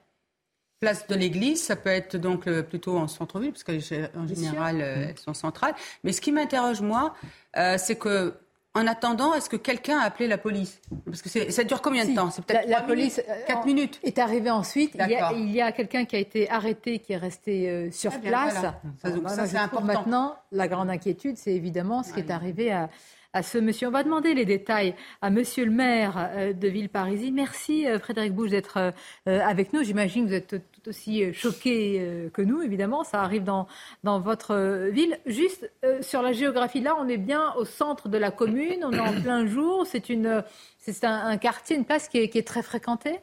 Place 0.80 1.06
de 1.08 1.14
l'église, 1.14 1.62
ça 1.62 1.76
peut 1.76 1.90
être 1.90 2.16
donc 2.16 2.46
euh, 2.46 2.62
plutôt 2.62 2.96
en 2.96 3.06
centre-ville, 3.06 3.52
parce 3.52 3.64
qu'en 3.64 4.26
général, 4.26 4.80
euh, 4.80 5.08
elles 5.10 5.18
sont 5.18 5.34
centrales. 5.34 5.74
Mais 6.04 6.12
ce 6.12 6.22
qui 6.22 6.32
m'interroge, 6.32 6.80
moi, 6.80 7.14
euh, 7.58 7.76
c'est 7.76 7.96
que 7.96 8.32
en 8.72 8.86
attendant, 8.86 9.34
est-ce 9.34 9.50
que 9.50 9.56
quelqu'un 9.56 9.98
a 9.98 10.04
appelé 10.04 10.26
la 10.26 10.38
police? 10.38 10.80
Parce 11.04 11.20
que 11.20 11.50
ça 11.50 11.64
dure 11.64 11.82
combien 11.82 12.06
de 12.06 12.14
temps? 12.14 12.30
C'est 12.30 12.42
peut-être 12.42 12.66
la, 12.66 12.80
police. 12.80 13.20
4 13.46 13.66
minutes. 13.66 14.00
Est 14.04 14.18
arrivée 14.18 14.50
ensuite. 14.50 14.96
Il 14.98 15.50
y 15.50 15.60
a, 15.60 15.72
quelqu'un 15.72 16.06
qui 16.06 16.16
a 16.16 16.20
été 16.20 16.48
arrêté, 16.48 17.00
qui 17.00 17.12
est 17.12 17.18
resté 17.18 17.90
sur 17.90 18.12
ah, 18.14 18.18
place. 18.18 18.54
Ça, 19.02 19.46
c'est 19.46 19.58
important. 19.58 19.86
Maintenant, 19.86 20.36
la 20.52 20.66
grande 20.66 20.88
inquiétude, 20.88 21.36
c'est 21.36 21.52
évidemment 21.52 22.02
ce 22.02 22.12
qui 22.14 22.20
est 22.20 22.30
arrivé 22.30 22.70
à, 22.70 22.88
à 23.32 23.42
ce 23.42 23.58
monsieur. 23.58 23.88
On 23.88 23.92
va 23.92 24.02
demander 24.02 24.34
les 24.34 24.44
détails 24.44 24.94
à 25.22 25.30
monsieur 25.30 25.64
le 25.64 25.70
maire 25.70 26.30
euh, 26.34 26.52
de 26.52 26.68
Villeparisis. 26.68 27.30
Merci 27.32 27.86
euh, 27.86 27.98
Frédéric 27.98 28.34
Bouche 28.34 28.50
d'être 28.50 28.78
euh, 28.78 28.92
avec 29.24 29.72
nous. 29.72 29.82
J'imagine 29.82 30.24
que 30.24 30.28
vous 30.28 30.34
êtes 30.34 30.56
tout 30.72 30.88
aussi 30.88 31.32
choqué 31.32 32.30
que 32.32 32.42
nous, 32.42 32.62
évidemment. 32.62 33.04
Ça 33.04 33.22
arrive 33.22 33.44
dans, 33.44 33.66
dans 34.02 34.18
votre 34.18 34.88
ville. 34.90 35.18
Juste 35.26 35.70
sur 36.00 36.22
la 36.22 36.32
géographie, 36.32 36.80
là, 36.80 36.96
on 36.98 37.06
est 37.08 37.18
bien 37.18 37.52
au 37.58 37.64
centre 37.64 38.08
de 38.08 38.16
la 38.16 38.30
commune, 38.30 38.82
on 38.84 38.92
est 38.92 39.00
en 39.00 39.20
plein 39.20 39.46
jour. 39.46 39.86
C'est 39.86 41.04
un, 41.04 41.36
quartier, 41.36 41.76
une 41.76 41.84
place 41.84 42.08
qui 42.08 42.18
est 42.18 42.46
très 42.46 42.62
fréquentée 42.62 43.20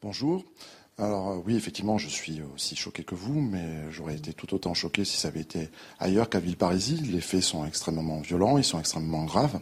Bonjour. 0.00 0.44
Alors 0.98 1.30
euh, 1.30 1.42
oui, 1.46 1.56
effectivement, 1.56 1.96
je 1.96 2.08
suis 2.08 2.42
aussi 2.54 2.74
choqué 2.74 3.04
que 3.04 3.14
vous, 3.14 3.40
mais 3.40 3.90
j'aurais 3.90 4.16
été 4.16 4.32
tout 4.32 4.52
autant 4.52 4.74
choqué 4.74 5.04
si 5.04 5.16
ça 5.16 5.28
avait 5.28 5.40
été 5.40 5.68
ailleurs 6.00 6.28
qu'à 6.28 6.40
Villeparisis. 6.40 7.00
Les 7.02 7.20
faits 7.20 7.42
sont 7.42 7.64
extrêmement 7.64 8.20
violents, 8.20 8.58
ils 8.58 8.64
sont 8.64 8.80
extrêmement 8.80 9.24
graves. 9.24 9.60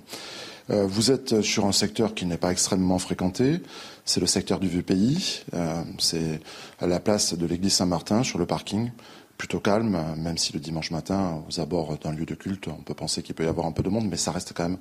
Euh, 0.70 0.86
vous 0.86 1.10
êtes 1.10 1.42
sur 1.42 1.66
un 1.66 1.72
secteur 1.72 2.14
qui 2.14 2.24
n'est 2.24 2.38
pas 2.38 2.52
extrêmement 2.52 2.98
fréquenté. 2.98 3.60
C'est 4.06 4.20
le 4.20 4.26
secteur 4.26 4.58
du 4.60 4.68
vieux 4.68 4.82
pays. 4.82 5.42
Euh, 5.52 5.82
c'est 5.98 6.40
à 6.80 6.86
la 6.86 7.00
place 7.00 7.34
de 7.34 7.46
l'église 7.46 7.74
Saint-Martin, 7.74 8.22
sur 8.22 8.38
le 8.38 8.46
parking. 8.46 8.90
Plutôt 9.36 9.60
calme, 9.60 10.02
même 10.16 10.38
si 10.38 10.54
le 10.54 10.60
dimanche 10.60 10.90
matin, 10.90 11.42
aux 11.46 11.60
abords 11.60 11.98
d'un 11.98 12.12
lieu 12.12 12.24
de 12.24 12.34
culte, 12.34 12.68
on 12.68 12.82
peut 12.82 12.94
penser 12.94 13.22
qu'il 13.22 13.34
peut 13.34 13.44
y 13.44 13.48
avoir 13.48 13.66
un 13.66 13.72
peu 13.72 13.82
de 13.82 13.90
monde, 13.90 14.08
mais 14.08 14.16
ça 14.16 14.32
reste 14.32 14.54
quand 14.54 14.62
même 14.62 14.78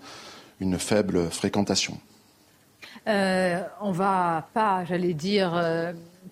une 0.62 0.80
faible 0.80 1.30
fréquentation. 1.30 2.00
Euh, 3.08 3.62
on 3.82 3.92
va 3.92 4.48
pas, 4.54 4.86
j'allais 4.86 5.14
dire, 5.14 5.54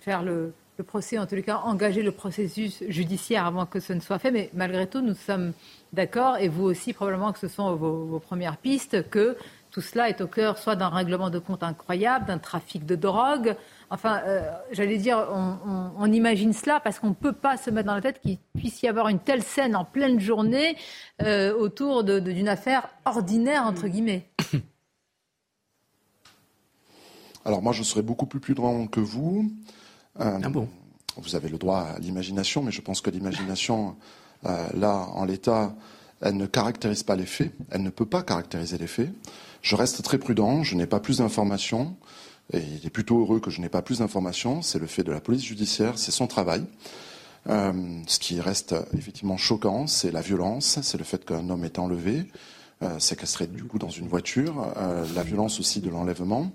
faire 0.01 0.23
le, 0.23 0.53
procès, 0.87 1.17
en 1.17 1.25
tous 1.25 1.35
les 1.35 1.43
cas, 1.43 1.61
engager 1.63 2.01
le 2.01 2.11
processus 2.11 2.83
judiciaire 2.89 3.45
avant 3.45 3.65
que 3.65 3.79
ce 3.79 3.93
ne 3.93 4.01
soit 4.01 4.19
fait. 4.19 4.31
Mais 4.31 4.49
malgré 4.53 4.87
tout, 4.87 5.01
nous 5.01 5.15
sommes 5.15 5.53
d'accord, 5.93 6.37
et 6.37 6.49
vous 6.49 6.63
aussi, 6.63 6.91
probablement 6.93 7.31
que 7.31 7.39
ce 7.39 7.47
sont 7.47 7.75
vos, 7.75 8.19
premières 8.19 8.57
pistes, 8.57 9.07
que 9.09 9.37
tout 9.71 9.81
cela 9.81 10.09
est 10.09 10.19
au 10.19 10.27
cœur 10.27 10.57
soit 10.57 10.75
d'un 10.75 10.89
règlement 10.89 11.29
de 11.29 11.39
compte 11.39 11.63
incroyable, 11.63 12.25
d'un 12.25 12.37
trafic 12.37 12.85
de 12.85 12.95
drogue. 12.95 13.55
Enfin, 13.89 14.21
euh, 14.25 14.51
j'allais 14.71 14.97
dire, 14.97 15.25
on, 15.97 16.11
imagine 16.11 16.53
cela 16.53 16.79
parce 16.79 16.99
qu'on 16.99 17.09
ne 17.09 17.13
peut 17.13 17.33
pas 17.33 17.55
se 17.57 17.69
mettre 17.69 17.87
dans 17.87 17.95
la 17.95 18.01
tête 18.01 18.19
qu'il 18.19 18.37
puisse 18.57 18.81
y 18.81 18.87
avoir 18.87 19.07
une 19.07 19.19
telle 19.19 19.43
scène 19.43 19.75
en 19.75 19.85
pleine 19.85 20.19
journée 20.19 20.75
autour 21.57 22.03
d'une 22.03 22.49
affaire 22.49 22.89
ordinaire, 23.05 23.63
entre 23.63 23.87
guillemets. 23.87 24.27
Alors 27.45 27.61
moi, 27.61 27.73
je 27.73 27.83
serais 27.83 28.01
beaucoup 28.01 28.25
plus 28.25 28.39
prudent 28.39 28.87
que 28.87 28.99
vous. 28.99 29.51
Euh, 30.19 30.39
ah 30.41 30.49
bon? 30.49 30.67
Vous 31.17 31.35
avez 31.35 31.49
le 31.49 31.57
droit 31.57 31.79
à 31.79 31.99
l'imagination, 31.99 32.63
mais 32.63 32.71
je 32.71 32.81
pense 32.81 33.01
que 33.01 33.09
l'imagination, 33.09 33.95
euh, 34.45 34.67
là, 34.73 35.07
en 35.13 35.25
l'état, 35.25 35.75
elle 36.21 36.37
ne 36.37 36.45
caractérise 36.45 37.03
pas 37.03 37.15
les 37.15 37.25
faits. 37.25 37.51
Elle 37.69 37.83
ne 37.83 37.89
peut 37.89 38.05
pas 38.05 38.23
caractériser 38.23 38.77
les 38.77 38.87
faits. 38.87 39.11
Je 39.61 39.75
reste 39.75 40.01
très 40.03 40.17
prudent. 40.17 40.63
Je 40.63 40.75
n'ai 40.75 40.87
pas 40.87 40.99
plus 40.99 41.19
d'informations. 41.19 41.95
Et 42.51 42.59
il 42.59 42.85
est 42.85 42.89
plutôt 42.89 43.19
heureux 43.19 43.39
que 43.39 43.51
je 43.51 43.61
n'ai 43.61 43.69
pas 43.69 43.81
plus 43.81 43.99
d'informations. 43.99 44.61
C'est 44.61 44.79
le 44.79 44.87
fait 44.87 45.03
de 45.03 45.11
la 45.11 45.21
police 45.21 45.43
judiciaire, 45.43 45.97
c'est 45.97 46.11
son 46.11 46.27
travail. 46.27 46.65
Euh, 47.49 47.73
ce 48.07 48.19
qui 48.19 48.39
reste 48.39 48.75
effectivement 48.97 49.37
choquant, 49.37 49.87
c'est 49.87 50.11
la 50.11 50.21
violence, 50.21 50.79
c'est 50.81 50.97
le 50.97 51.03
fait 51.03 51.25
qu'un 51.25 51.49
homme 51.49 51.65
est 51.65 51.79
enlevé, 51.79 52.25
séquestré 52.99 53.47
du 53.47 53.63
coup 53.63 53.79
dans 53.79 53.89
une 53.89 54.09
voiture, 54.09 54.73
la 55.15 55.23
violence 55.23 55.61
aussi 55.61 55.79
de 55.79 55.89
l'enlèvement. 55.89 56.51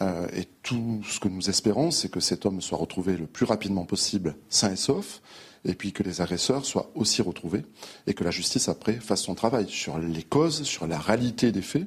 Euh, 0.00 0.26
et 0.34 0.44
tout 0.62 1.02
ce 1.04 1.20
que 1.20 1.28
nous 1.28 1.50
espérons, 1.50 1.90
c'est 1.90 2.10
que 2.10 2.20
cet 2.20 2.46
homme 2.46 2.60
soit 2.60 2.78
retrouvé 2.78 3.16
le 3.16 3.26
plus 3.26 3.44
rapidement 3.44 3.84
possible, 3.84 4.36
sain 4.48 4.72
et 4.72 4.76
sauf, 4.76 5.20
et 5.64 5.74
puis 5.74 5.92
que 5.92 6.02
les 6.02 6.20
agresseurs 6.20 6.64
soient 6.64 6.90
aussi 6.94 7.22
retrouvés, 7.22 7.64
et 8.06 8.14
que 8.14 8.24
la 8.24 8.30
justice, 8.30 8.68
après, 8.68 8.94
fasse 8.94 9.22
son 9.22 9.34
travail 9.34 9.68
sur 9.68 9.98
les 9.98 10.22
causes, 10.22 10.62
sur 10.62 10.86
la 10.86 10.98
réalité 10.98 11.52
des 11.52 11.62
faits. 11.62 11.86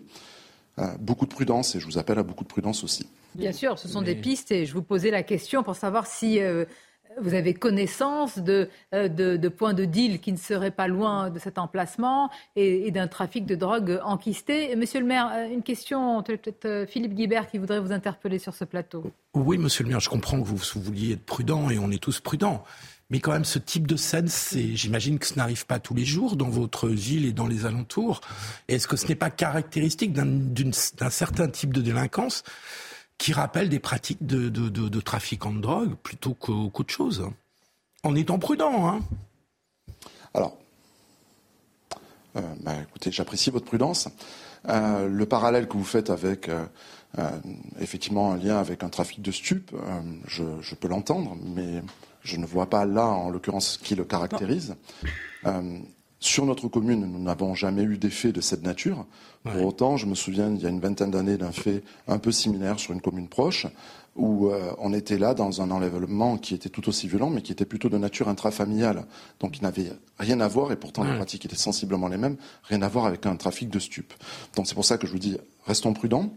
Euh, 0.79 0.87
beaucoup 0.99 1.25
de 1.25 1.33
prudence, 1.33 1.75
et 1.75 1.79
je 1.79 1.85
vous 1.85 1.97
appelle 1.97 2.19
à 2.19 2.23
beaucoup 2.23 2.43
de 2.43 2.49
prudence 2.49 2.83
aussi. 2.83 3.07
Bien 3.35 3.51
sûr, 3.51 3.79
ce 3.79 3.87
sont 3.87 4.01
des 4.01 4.15
pistes, 4.15 4.51
et 4.51 4.65
je 4.65 4.73
vous 4.73 4.83
posais 4.83 5.11
la 5.11 5.23
question 5.23 5.63
pour 5.63 5.75
savoir 5.75 6.05
si 6.05 6.39
euh, 6.39 6.65
vous 7.21 7.33
avez 7.33 7.53
connaissance 7.53 8.39
de, 8.39 8.69
euh, 8.93 9.07
de, 9.07 9.47
points 9.49 9.73
de 9.73 9.85
deal 9.85 10.19
qui 10.19 10.31
ne 10.31 10.37
seraient 10.37 10.71
pas 10.71 10.87
loin 10.87 11.29
de 11.29 11.39
cet 11.39 11.57
emplacement 11.57 12.29
et, 12.55 12.91
d'un 12.91 13.07
trafic 13.07 13.45
de 13.45 13.55
drogue 13.55 13.99
enquisté. 14.03 14.75
Monsieur 14.75 14.99
le 14.99 15.05
maire, 15.05 15.31
euh, 15.33 15.53
une 15.53 15.63
question, 15.63 16.21
peut-être 16.23 16.65
euh, 16.65 16.85
Philippe 16.85 17.13
Guibert 17.13 17.49
qui 17.49 17.57
voudrait 17.57 17.79
vous 17.79 17.91
interpeller 17.91 18.39
sur 18.39 18.53
ce 18.53 18.65
plateau. 18.65 19.03
Oui, 19.33 19.57
monsieur 19.57 19.83
le 19.83 19.89
maire, 19.89 19.99
je 19.99 20.09
comprends 20.09 20.41
que 20.41 20.47
vous, 20.47 20.57
vouliez 20.75 21.13
être 21.13 21.25
prudent 21.25 21.69
et 21.69 21.79
on 21.79 21.91
est 21.91 22.01
tous 22.01 22.19
prudents. 22.19 22.63
Mais 23.09 23.19
quand 23.19 23.31
même, 23.31 23.45
ce 23.45 23.59
type 23.59 23.85
de 23.85 23.95
scène, 23.95 24.27
j'imagine 24.73 25.19
que 25.19 25.27
ce 25.27 25.35
n'arrive 25.35 25.65
pas 25.67 25.79
tous 25.79 25.93
les 25.93 26.05
jours 26.05 26.35
dans 26.35 26.49
votre 26.49 26.87
ville 26.87 27.25
et 27.25 27.33
dans 27.33 27.45
les 27.45 27.65
alentours. 27.65 28.21
Est-ce 28.69 28.87
que 28.87 28.95
ce 28.95 29.07
n'est 29.07 29.15
pas 29.15 29.29
caractéristique 29.29 30.13
d'un 30.13 31.09
certain 31.09 31.47
type 31.47 31.73
de 31.73 31.81
délinquance 31.81 32.43
qui 33.23 33.31
rappellent 33.31 33.69
des 33.69 33.79
pratiques 33.79 34.25
de, 34.25 34.49
de, 34.49 34.67
de, 34.67 34.89
de 34.89 34.99
trafiquants 34.99 35.53
de 35.53 35.61
drogue 35.61 35.95
plutôt 36.03 36.33
qu'autre 36.33 36.93
chose. 36.93 37.25
En 38.03 38.15
étant 38.15 38.37
prudent. 38.37 38.85
Hein. 38.85 38.99
Alors, 40.33 40.57
euh, 42.35 42.41
bah, 42.59 42.73
écoutez, 42.81 43.13
j'apprécie 43.13 43.49
votre 43.49 43.63
prudence. 43.63 44.09
Euh, 44.67 45.07
le 45.07 45.25
parallèle 45.25 45.69
que 45.69 45.77
vous 45.77 45.85
faites 45.85 46.09
avec 46.09 46.49
euh, 46.49 46.65
effectivement 47.79 48.33
un 48.33 48.35
lien 48.35 48.57
avec 48.57 48.83
un 48.83 48.89
trafic 48.89 49.21
de 49.21 49.31
stupes, 49.31 49.73
je, 50.27 50.43
je, 50.59 50.75
peux 50.75 50.89
l'entendre, 50.89 51.37
mais 51.41 51.81
je 52.23 52.35
ne 52.35 52.45
vois 52.45 52.69
pas 52.69 52.83
là, 52.83 53.05
en 53.05 53.29
l'occurrence, 53.29 53.79
qui 53.81 53.95
le 53.95 54.03
caractérise. 54.03 54.75
Sur 56.23 56.45
notre 56.45 56.69
commune, 56.69 57.05
nous 57.05 57.19
n'avons 57.19 57.53
jamais 57.53 57.83
eu 57.83 57.97
d'effet 57.97 58.31
de 58.31 58.39
cette 58.39 58.63
nature. 58.63 59.05
Pour 59.43 59.65
autant, 59.65 59.97
je 59.97 60.05
me 60.05 60.15
souviens, 60.15 60.49
il 60.55 60.61
y 60.61 60.65
a 60.65 60.69
une 60.69 60.79
vingtaine 60.79 61.11
d'années, 61.11 61.35
d'un 61.35 61.51
fait 61.51 61.83
un 62.07 62.17
peu 62.17 62.31
similaire 62.31 62.79
sur 62.79 62.93
une 62.93 63.01
commune 63.01 63.27
proche, 63.27 63.67
où 64.15 64.47
euh, 64.47 64.71
on 64.77 64.93
était 64.93 65.17
là 65.17 65.33
dans 65.33 65.61
un 65.61 65.69
enlèvement 65.69 66.37
qui 66.37 66.55
était 66.55 66.69
tout 66.69 66.87
aussi 66.87 67.09
violent, 67.09 67.29
mais 67.29 67.41
qui 67.41 67.51
était 67.51 67.65
plutôt 67.65 67.89
de 67.89 67.97
nature 67.97 68.29
intrafamiliale. 68.29 69.05
Donc 69.41 69.57
il 69.57 69.63
n'avait 69.63 69.91
rien 70.17 70.39
à 70.39 70.47
voir, 70.47 70.71
et 70.71 70.77
pourtant 70.77 71.03
les 71.03 71.13
pratiques 71.13 71.43
étaient 71.43 71.57
sensiblement 71.57 72.07
les 72.07 72.17
mêmes, 72.17 72.37
rien 72.63 72.81
à 72.83 72.87
voir 72.87 73.05
avec 73.05 73.25
un 73.25 73.35
trafic 73.35 73.69
de 73.69 73.79
stupes. 73.79 74.13
Donc 74.55 74.65
c'est 74.65 74.75
pour 74.75 74.85
ça 74.85 74.97
que 74.97 75.05
je 75.05 75.11
vous 75.11 75.19
dis, 75.19 75.37
restons 75.65 75.91
prudents. 75.91 76.33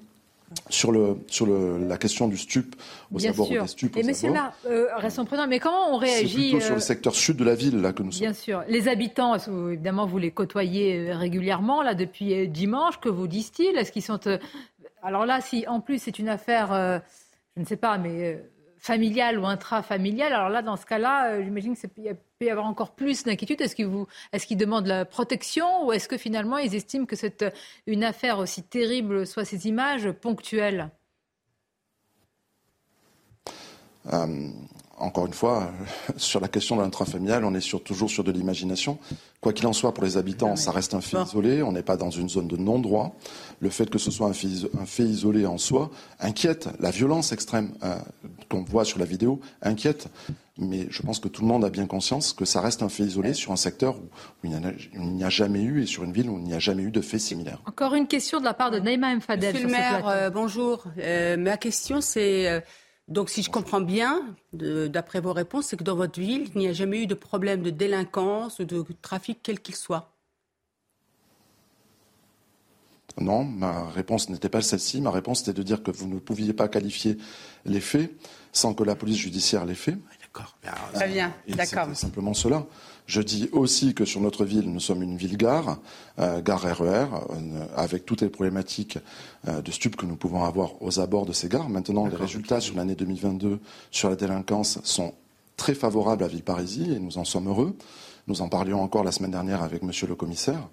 Sur, 0.70 0.92
le, 0.92 1.16
sur 1.26 1.44
le, 1.44 1.78
la 1.88 1.98
question 1.98 2.28
du 2.28 2.36
stup 2.36 2.76
au 3.12 3.16
Bien 3.16 3.32
sûr. 3.32 3.62
des 3.62 3.66
stupes. 3.66 3.96
Et 3.96 4.04
monsieur 4.04 4.32
là, 4.32 4.52
euh, 4.66 4.86
restons 4.96 5.24
prudents, 5.24 5.48
mais 5.48 5.58
comment 5.58 5.92
on 5.92 5.96
réagit 5.96 6.28
C'est 6.28 6.50
plutôt 6.50 6.60
sur 6.60 6.74
le 6.74 6.76
euh, 6.76 6.80
secteur 6.80 7.14
sud 7.16 7.36
de 7.36 7.44
la 7.44 7.56
ville 7.56 7.80
là 7.80 7.92
que 7.92 8.02
nous 8.04 8.12
sommes. 8.12 8.20
Bien 8.20 8.32
sûr. 8.32 8.62
Les 8.68 8.86
habitants, 8.86 9.34
évidemment, 9.36 10.06
vous 10.06 10.18
les 10.18 10.30
côtoyez 10.30 11.10
euh, 11.10 11.16
régulièrement 11.16 11.82
là 11.82 11.94
depuis 11.94 12.46
dimanche. 12.46 13.00
Que 13.00 13.08
vous 13.08 13.26
disent-ils? 13.26 13.76
Est-ce 13.76 13.90
qu'ils 13.90 14.02
sont 14.02 14.20
alors 15.02 15.26
là, 15.26 15.40
si 15.40 15.66
en 15.68 15.80
plus 15.80 16.00
c'est 16.00 16.18
une 16.18 16.28
affaire, 16.28 17.02
je 17.54 17.60
ne 17.60 17.66
sais 17.66 17.76
pas, 17.76 17.96
mais 17.96 18.42
familiale 18.78 19.38
ou 19.38 19.46
intrafamiliale, 19.46 20.32
alors 20.32 20.48
là, 20.48 20.62
dans 20.62 20.76
ce 20.76 20.86
cas-là, 20.86 21.42
j'imagine 21.42 21.76
qu'il 21.76 22.16
peut 22.38 22.46
y 22.46 22.50
avoir 22.50 22.66
encore 22.66 22.94
plus 22.94 23.24
d'inquiétude. 23.24 23.62
Est-ce 23.62 23.74
qu'ils 23.74 23.86
est 24.50 24.54
demandent 24.56 24.86
la 24.86 25.06
protection 25.06 25.86
ou 25.86 25.92
est-ce 25.92 26.06
que 26.06 26.18
finalement 26.18 26.58
ils 26.58 26.74
estiment 26.74 27.06
que 27.06 27.16
c'est 27.16 27.44
une 27.86 28.04
affaire 28.04 28.38
aussi 28.38 28.62
terrible, 28.62 29.26
soit 29.26 29.46
ces 29.46 29.66
images 29.66 30.10
ponctuelles? 30.12 30.90
Euh, 34.12 34.50
encore 34.98 35.26
une 35.26 35.34
fois, 35.34 35.70
sur 36.16 36.40
la 36.40 36.48
question 36.48 36.76
de 36.76 36.82
l'intrafamilial, 36.82 37.44
on 37.44 37.54
est 37.54 37.84
toujours 37.84 38.10
sur 38.10 38.24
de 38.24 38.32
l'imagination. 38.32 38.98
Quoi 39.40 39.52
qu'il 39.52 39.66
en 39.66 39.72
soit, 39.72 39.92
pour 39.92 40.04
les 40.04 40.16
habitants, 40.16 40.56
ça 40.56 40.70
reste 40.70 40.94
un 40.94 41.00
fait 41.00 41.22
isolé. 41.22 41.62
On 41.62 41.72
n'est 41.72 41.82
pas 41.82 41.96
dans 41.96 42.10
une 42.10 42.28
zone 42.28 42.48
de 42.48 42.56
non-droit. 42.56 43.14
Le 43.60 43.70
fait 43.70 43.90
que 43.90 43.98
ce 43.98 44.10
soit 44.10 44.28
un 44.28 44.32
fait, 44.32 45.02
isolé 45.04 45.46
en 45.46 45.58
soi 45.58 45.90
inquiète. 46.18 46.68
La 46.80 46.90
violence 46.90 47.32
extrême 47.32 47.72
euh, 47.82 47.96
qu'on 48.50 48.62
voit 48.62 48.84
sur 48.84 48.98
la 48.98 49.04
vidéo 49.04 49.40
inquiète. 49.62 50.08
Mais 50.58 50.86
je 50.88 51.02
pense 51.02 51.20
que 51.20 51.28
tout 51.28 51.42
le 51.42 51.48
monde 51.48 51.66
a 51.66 51.70
bien 51.70 51.86
conscience 51.86 52.32
que 52.32 52.46
ça 52.46 52.62
reste 52.62 52.82
un 52.82 52.88
fait 52.88 53.02
isolé 53.02 53.34
sur 53.34 53.52
un 53.52 53.56
secteur 53.56 53.96
où, 53.98 54.08
il 54.44 54.58
n'y 54.94 55.24
a, 55.24 55.28
jamais 55.28 55.60
eu 55.60 55.82
et 55.82 55.86
sur 55.86 56.04
une 56.04 56.12
ville 56.12 56.30
où 56.30 56.38
il 56.38 56.44
n'y 56.44 56.54
a 56.54 56.58
jamais 56.58 56.82
eu 56.82 56.90
de 56.90 57.02
fait 57.02 57.18
similaire. 57.18 57.58
Encore 57.66 57.94
une 57.94 58.06
question 58.06 58.40
de 58.40 58.44
la 58.44 58.54
part 58.54 58.70
de 58.70 58.78
Naïma 58.78 59.14
Mfadel. 59.14 59.52
Monsieur 59.52 59.66
le 59.66 59.72
maire, 59.72 60.08
euh, 60.08 60.30
bonjour. 60.30 60.84
Euh, 60.98 61.36
ma 61.36 61.58
question, 61.58 62.00
c'est 62.00 62.62
donc, 63.08 63.30
si 63.30 63.42
je 63.42 63.50
comprends 63.50 63.80
bien, 63.80 64.34
d'après 64.52 65.20
vos 65.20 65.32
réponses, 65.32 65.66
c'est 65.66 65.76
que 65.76 65.84
dans 65.84 65.94
votre 65.94 66.18
ville, 66.18 66.48
il 66.54 66.58
n'y 66.58 66.66
a 66.66 66.72
jamais 66.72 67.02
eu 67.02 67.06
de 67.06 67.14
problème 67.14 67.62
de 67.62 67.70
délinquance 67.70 68.58
ou 68.58 68.64
de 68.64 68.84
trafic 69.00 69.38
quel 69.42 69.60
qu'il 69.60 69.76
soit. 69.76 70.12
Non, 73.18 73.44
ma 73.44 73.88
réponse 73.90 74.28
n'était 74.28 74.48
pas 74.48 74.60
celle-ci. 74.60 75.00
Ma 75.00 75.10
réponse 75.10 75.42
était 75.42 75.52
de 75.52 75.62
dire 75.62 75.82
que 75.82 75.90
vous 75.90 76.08
ne 76.08 76.18
pouviez 76.18 76.52
pas 76.52 76.68
qualifier 76.68 77.16
les 77.64 77.80
faits 77.80 78.12
sans 78.52 78.74
que 78.74 78.82
la 78.82 78.96
police 78.96 79.18
judiciaire 79.18 79.64
les 79.64 79.74
fait. 79.74 79.96
D'accord. 80.20 80.56
Très 80.92 81.08
bien. 81.08 81.32
D'accord. 81.48 81.94
simplement 81.94 82.34
cela. 82.34 82.66
Je 83.06 83.22
dis 83.22 83.48
aussi 83.52 83.94
que 83.94 84.04
sur 84.04 84.20
notre 84.20 84.44
ville, 84.44 84.68
nous 84.68 84.80
sommes 84.80 85.02
une 85.02 85.16
ville-gare, 85.16 85.78
euh, 86.18 86.40
gare 86.42 86.62
RER, 86.62 86.84
e 86.84 87.08
euh, 87.30 87.66
avec 87.76 88.04
toutes 88.04 88.20
les 88.20 88.28
problématiques 88.28 88.98
euh, 89.46 89.62
de 89.62 89.70
stupes 89.70 89.94
que 89.94 90.06
nous 90.06 90.16
pouvons 90.16 90.42
avoir 90.42 90.82
aux 90.82 90.98
abords 90.98 91.24
de 91.24 91.32
ces 91.32 91.48
gares. 91.48 91.68
Maintenant, 91.68 92.06
les 92.06 92.16
résultats 92.16 92.60
sur 92.60 92.74
l'année 92.74 92.96
2022 92.96 93.60
sur 93.92 94.10
la 94.10 94.16
délinquance 94.16 94.80
sont 94.82 95.14
très 95.56 95.74
favorables 95.74 96.24
à 96.24 96.28
Villeparisis 96.28 96.88
et 96.88 96.98
nous 96.98 97.16
en 97.18 97.24
sommes 97.24 97.46
heureux. 97.46 97.76
Nous 98.26 98.42
en 98.42 98.48
parlions 98.48 98.82
encore 98.82 99.04
la 99.04 99.12
semaine 99.12 99.30
dernière 99.30 99.62
avec 99.62 99.84
Monsieur 99.84 100.08
le 100.08 100.16
Commissaire. 100.16 100.68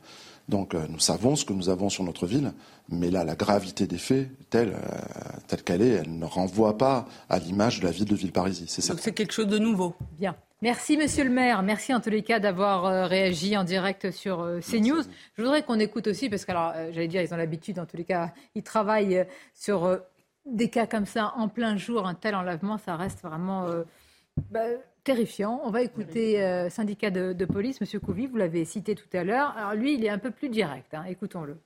Donc 0.50 0.74
nous 0.74 1.00
savons 1.00 1.38
ce 1.38 1.46
que 1.46 1.54
nous 1.54 1.70
avons 1.70 1.88
sur 1.90 2.04
notre 2.04 2.26
ville, 2.26 2.52
mais 2.90 3.10
là, 3.10 3.24
la 3.24 3.36
gravité 3.36 3.88
des 3.88 3.98
faits, 3.98 4.30
telle 4.50 4.76
telle 5.48 5.64
qu'elle 5.64 5.82
est, 5.82 5.92
elle 5.92 6.18
ne 6.18 6.26
renvoie 6.26 6.78
pas 6.78 7.06
à 7.30 7.40
l'image 7.40 7.80
de 7.80 7.86
la 7.86 7.92
ville 7.92 8.10
de 8.10 8.16
Villeparisis. 8.16 8.66
C'est 8.68 8.86
Donc 8.90 9.00
c'est 9.00 9.14
quelque 9.14 9.32
chose 9.32 9.48
de 9.48 9.60
nouveau. 9.60 9.94
Bien. 10.20 10.36
Merci, 10.64 10.96
monsieur 10.96 11.26
le 11.26 11.30
maire. 11.30 11.62
Merci 11.62 11.94
en 11.94 12.00
tous 12.00 12.10
les 12.10 12.24
cas 12.24 12.40
d'avoir 12.40 12.86
euh, 12.86 13.06
réagi 13.06 13.58
en 13.58 13.66
direct 13.66 14.12
sur 14.12 14.40
euh, 14.40 14.62
CNews. 14.62 15.04
Je 15.36 15.42
voudrais 15.42 15.64
qu'on 15.64 15.78
écoute 15.78 16.08
aussi, 16.08 16.30
parce 16.30 16.46
que, 16.46 16.54
euh, 16.54 16.90
j'allais 16.94 17.10
dire, 17.10 17.22
ils 17.22 17.34
ont 17.34 17.38
l'habitude, 17.38 17.80
en 17.80 17.86
tous 17.86 17.98
les 17.98 18.06
cas, 18.06 18.32
ils 18.56 18.64
travaillent 18.64 19.28
sur 19.54 20.00
des 20.46 20.70
cas 20.70 20.88
comme 20.88 21.06
ça 21.06 21.34
en 21.36 21.50
plein 21.50 21.76
jour, 21.76 22.08
un 22.08 22.14
tel 22.14 22.34
enlèvement, 22.34 22.78
ça 22.78 22.96
reste 22.96 23.24
vraiment 23.24 23.68
bah, 24.52 24.62
terrifiant. 25.04 25.60
On 25.66 25.70
va 25.70 25.82
écouter 25.82 26.42
euh, 26.42 26.70
syndicat 26.70 27.12
de, 27.12 27.46
police, 27.46 27.82
Monsieur 27.82 28.00
Couvi, 28.00 28.28
vous 28.28 28.38
l'avez 28.38 28.64
cité 28.64 28.96
tout 28.96 29.10
à 29.12 29.26
l'heure. 29.26 29.54
Alors 29.58 29.74
lui, 29.74 29.96
il 29.96 30.06
est 30.06 30.10
un 30.10 30.18
peu 30.18 30.32
plus 30.32 30.48
direct. 30.48 30.94
Hein. 30.94 31.04
Écoutons-le. 31.10 31.58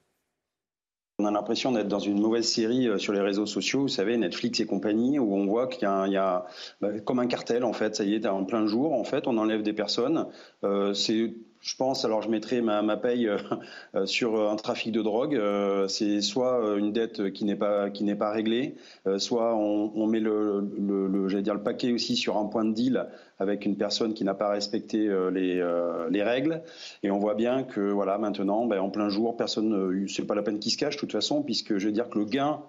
On 1.19 1.25
a 1.25 1.31
l'impression 1.31 1.71
d'être 1.71 1.87
dans 1.87 1.99
une 1.99 2.21
mauvaise 2.21 2.47
série 2.47 2.87
euh, 2.87 2.99
sur 2.99 3.11
les 3.11 3.21
réseaux 3.21 3.47
sociaux, 3.47 3.81
vous 3.81 3.87
savez, 3.87 4.17
Netflix 4.17 4.59
et 4.59 4.67
compagnie, 4.67 5.17
où 5.17 5.33
on 5.35 5.47
voit 5.47 5.65
qu'il 5.65 5.81
y 5.83 5.85
a, 6.17 6.45
bah, 6.79 6.99
comme 6.99 7.17
un 7.17 7.25
cartel, 7.25 7.63
en 7.63 7.73
fait, 7.73 7.95
ça 7.95 8.03
y 8.03 8.13
est, 8.13 8.27
en 8.27 8.45
plein 8.45 8.67
jour, 8.67 8.93
en 8.93 9.03
fait, 9.03 9.25
on 9.25 9.37
enlève 9.39 9.63
des 9.63 9.73
personnes. 9.73 10.27
Euh, 10.63 10.93
c'est 10.93 11.33
je 11.67 11.75
pense, 11.75 12.05
alors 12.05 12.21
je 12.21 12.29
mettrai 12.29 12.61
ma, 12.61 12.97
paye 12.97 13.27
euh, 13.27 14.05
sur 14.05 14.49
un 14.49 14.55
trafic 14.55 14.91
de 14.91 15.01
drogue. 15.01 15.39
c'est 15.87 16.21
soit 16.21 16.77
une 16.77 16.91
dette 16.91 17.31
qui 17.33 17.45
n'est 17.45 17.55
pas 17.55 17.89
qui 17.89 18.03
n'est 18.03 18.15
pas 18.15 18.31
réglée, 18.31 18.75
soit 19.17 19.55
on, 19.55 20.07
met 20.07 20.19
le, 20.19 20.61
le 20.77 21.41
dire 21.41 21.53
le 21.53 21.63
paquet 21.63 21.91
aussi 21.91 22.15
sur 22.15 22.37
un 22.37 22.45
point 22.45 22.65
de 22.65 22.73
deal 22.73 23.07
avec 23.39 23.65
une 23.65 23.75
personne 23.75 24.13
qui 24.13 24.23
n'a 24.23 24.33
pas 24.33 24.49
respecté 24.49 25.07
euh, 25.07 25.29
les, 25.29 25.59
euh, 25.59 26.09
les, 26.09 26.23
règles. 26.23 26.61
Et 27.03 27.11
on 27.11 27.19
voit 27.19 27.35
bien 27.35 27.63
que 27.63 27.79
voilà, 27.79 28.17
maintenant, 28.17 28.65
ben, 28.65 28.79
en 28.79 28.89
plein 28.89 29.09
jour, 29.09 29.37
personne, 29.37 30.07
c'est 30.07 30.25
pas 30.25 30.35
la 30.35 30.41
peine 30.41 30.59
qu'il 30.59 30.71
se 30.71 30.77
cache 30.77 30.95
de 30.95 30.99
toute 30.99 31.11
façon, 31.11 31.43
puisque 31.43 31.77
je 31.77 31.87
veux 31.87 31.93
dire 31.93 32.09
que 32.09 32.19
le 32.19 32.25
gain 32.25 32.61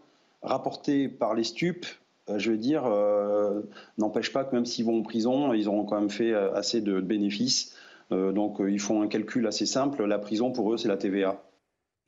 rapporté 0.42 1.08
par 1.08 1.34
les 1.34 1.44
stupes, 1.44 1.86
euh, 2.28 2.56
dire, 2.56 2.84
n'empêche 3.96 4.32
pas 4.32 4.44
que 4.44 4.54
même 4.54 4.66
s'ils 4.66 4.84
vont 4.84 4.98
en 4.98 5.02
prison, 5.02 5.52
ils 5.54 5.68
auront 5.68 5.84
quand 5.84 5.98
même 5.98 6.10
fait 6.10 6.34
assez 6.34 6.80
de 6.80 7.00
bénéfices. 7.00 7.74
Donc 8.10 8.56
ils 8.60 8.80
font 8.80 9.02
un 9.02 9.08
calcul 9.08 9.46
assez 9.46 9.66
simple. 9.66 10.04
La 10.04 10.18
prison 10.18 10.52
pour 10.52 10.72
eux, 10.72 10.76
c'est 10.76 10.88
la 10.88 10.96
TVA. 10.96 11.42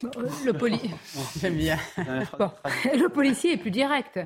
Le, 0.03 0.53
bien. 1.51 1.77
le 2.95 3.09
policier 3.09 3.53
est 3.53 3.57
plus 3.59 3.71
direct 3.71 4.19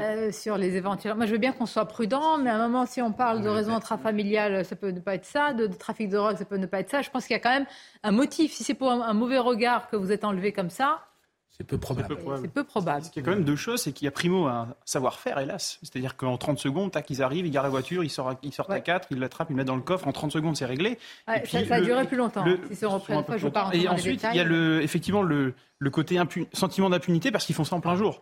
euh, 0.00 0.30
sur 0.30 0.56
les 0.56 0.76
éventuels. 0.76 1.14
Moi, 1.14 1.26
je 1.26 1.32
veux 1.32 1.38
bien 1.38 1.50
qu'on 1.50 1.66
soit 1.66 1.86
prudent, 1.86 2.38
mais 2.38 2.50
à 2.50 2.54
un 2.54 2.68
moment, 2.68 2.86
si 2.86 3.02
on 3.02 3.12
parle 3.12 3.42
de 3.42 3.48
raison 3.48 3.74
intrafamiliale, 3.74 4.64
ça 4.64 4.76
peut 4.76 4.90
ne 4.90 5.00
pas 5.00 5.16
être 5.16 5.24
ça, 5.24 5.54
de, 5.54 5.66
trafic 5.66 6.08
de 6.08 6.16
drogue, 6.16 6.36
ça 6.36 6.44
peut 6.44 6.56
ne 6.56 6.66
pas 6.66 6.78
être 6.78 6.90
ça. 6.90 7.02
Je 7.02 7.10
pense 7.10 7.26
qu'il 7.26 7.34
y 7.34 7.36
a 7.36 7.40
quand 7.40 7.50
même 7.50 7.66
un 8.04 8.12
motif. 8.12 8.52
Si 8.52 8.62
c'est 8.62 8.74
pour 8.74 8.92
un 8.92 9.12
mauvais 9.12 9.38
regard 9.38 9.90
que 9.90 9.96
vous 9.96 10.12
êtes 10.12 10.22
enlevé 10.22 10.52
comme 10.52 10.70
ça, 10.70 11.07
c'est 11.50 11.64
peu 11.64 11.78
probable. 11.78 12.08
C'est 12.42 12.48
peu 12.52 12.62
probable. 12.62 13.04
Il 13.14 13.18
y 13.18 13.18
a 13.18 13.22
quand 13.24 13.32
même 13.32 13.44
deux 13.44 13.56
choses, 13.56 13.82
c'est 13.82 13.92
qu'il 13.92 14.04
y 14.04 14.08
a 14.08 14.12
primo 14.12 14.46
un 14.46 14.74
savoir-faire, 14.84 15.38
hélas. 15.38 15.78
C'est-à-dire 15.82 16.16
qu'en 16.16 16.38
30 16.38 16.58
secondes, 16.58 16.92
tac, 16.92 17.10
ils 17.10 17.20
arrivent, 17.20 17.46
ils 17.46 17.50
garent 17.50 17.64
la 17.64 17.68
voiture, 17.68 18.04
ils 18.04 18.10
sortent, 18.10 18.38
ils 18.42 18.52
sortent 18.52 18.70
à 18.70 18.80
4, 18.80 19.08
ils 19.10 19.18
l'attrapent, 19.18 19.48
ils 19.50 19.54
le 19.54 19.56
mettent 19.56 19.66
dans 19.66 19.76
le 19.76 19.82
coffre, 19.82 20.06
en 20.06 20.12
30 20.12 20.30
secondes, 20.30 20.56
c'est 20.56 20.66
réglé. 20.66 20.98
et 21.34 21.40
puis, 21.40 21.64
ça, 21.66 21.74
a 21.74 21.80
duré 21.80 22.06
plus 22.06 22.16
longtemps. 22.16 22.44
Le, 22.44 22.60
si 22.70 22.76
je 22.80 23.76
Et 23.76 23.88
ensuite, 23.88 24.24
il 24.30 24.36
y 24.36 24.40
a 24.40 24.44
le, 24.44 24.82
effectivement 24.82 25.22
le, 25.22 25.54
le 25.78 25.90
côté 25.90 26.20
sentiment 26.52 26.90
d'impunité 26.90 27.32
parce 27.32 27.44
qu'ils 27.44 27.54
font 27.54 27.64
ça 27.64 27.76
en 27.76 27.80
plein 27.80 27.96
jour. 27.96 28.20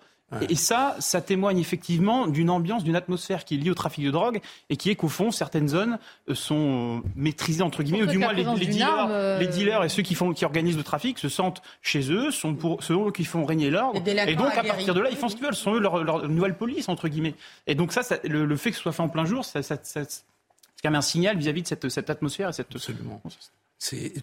Et 0.48 0.56
ça, 0.56 0.96
ça 0.98 1.20
témoigne 1.20 1.58
effectivement 1.58 2.26
d'une 2.26 2.50
ambiance, 2.50 2.82
d'une 2.82 2.96
atmosphère 2.96 3.44
qui 3.44 3.54
est 3.54 3.58
liée 3.58 3.70
au 3.70 3.74
trafic 3.74 4.04
de 4.04 4.10
drogue 4.10 4.40
et 4.68 4.76
qui 4.76 4.90
est 4.90 4.96
qu'au 4.96 5.08
fond, 5.08 5.30
certaines 5.30 5.68
zones 5.68 5.98
euh, 6.28 6.34
sont 6.34 6.98
euh, 7.04 7.08
maîtrisées 7.14 7.62
entre 7.62 7.84
guillemets, 7.84 8.02
ou 8.02 8.06
du 8.06 8.18
moins 8.18 8.32
les, 8.32 8.42
dealers, 8.42 9.06
euh, 9.08 9.38
les 9.38 9.46
dealers 9.46 9.84
et 9.84 9.88
ceux 9.88 10.02
qui 10.02 10.16
font, 10.16 10.32
qui 10.32 10.44
organisent 10.44 10.76
le 10.76 10.82
trafic 10.82 11.20
se 11.20 11.28
sentent 11.28 11.62
chez 11.80 12.10
eux, 12.10 12.32
sont 12.32 12.54
pour 12.54 12.82
ceux 12.82 13.12
qui 13.12 13.24
font 13.24 13.44
régner 13.44 13.70
l'ordre. 13.70 14.02
Et 14.04 14.34
donc 14.34 14.56
à 14.56 14.64
partir 14.64 14.94
de 14.94 15.00
là, 15.00 15.10
ils 15.10 15.16
font 15.16 15.28
ce 15.28 15.36
qu'ils 15.36 15.44
veulent. 15.44 15.54
Ce 15.54 15.62
sont 15.62 15.74
eux 15.74 15.80
leur, 15.80 16.28
nouvelle 16.28 16.56
police 16.56 16.88
entre 16.88 17.06
guillemets. 17.06 17.34
Et 17.68 17.76
donc 17.76 17.92
ça, 17.92 18.02
le, 18.24 18.56
fait 18.56 18.70
que 18.70 18.76
ce 18.76 18.82
soit 18.82 18.92
fait 18.92 19.02
en 19.02 19.08
plein 19.08 19.26
jour, 19.26 19.44
ça, 19.44 19.62
ça, 19.62 19.76
c'est 19.84 20.24
quand 20.82 20.90
même 20.90 20.96
un 20.96 21.02
signal 21.02 21.38
vis-à-vis 21.38 21.62
de 21.62 21.68
cette, 21.68 21.88
cette 21.88 22.10
atmosphère 22.10 22.48
et 22.48 22.52
cette. 22.52 22.74
Absolument. 22.74 23.22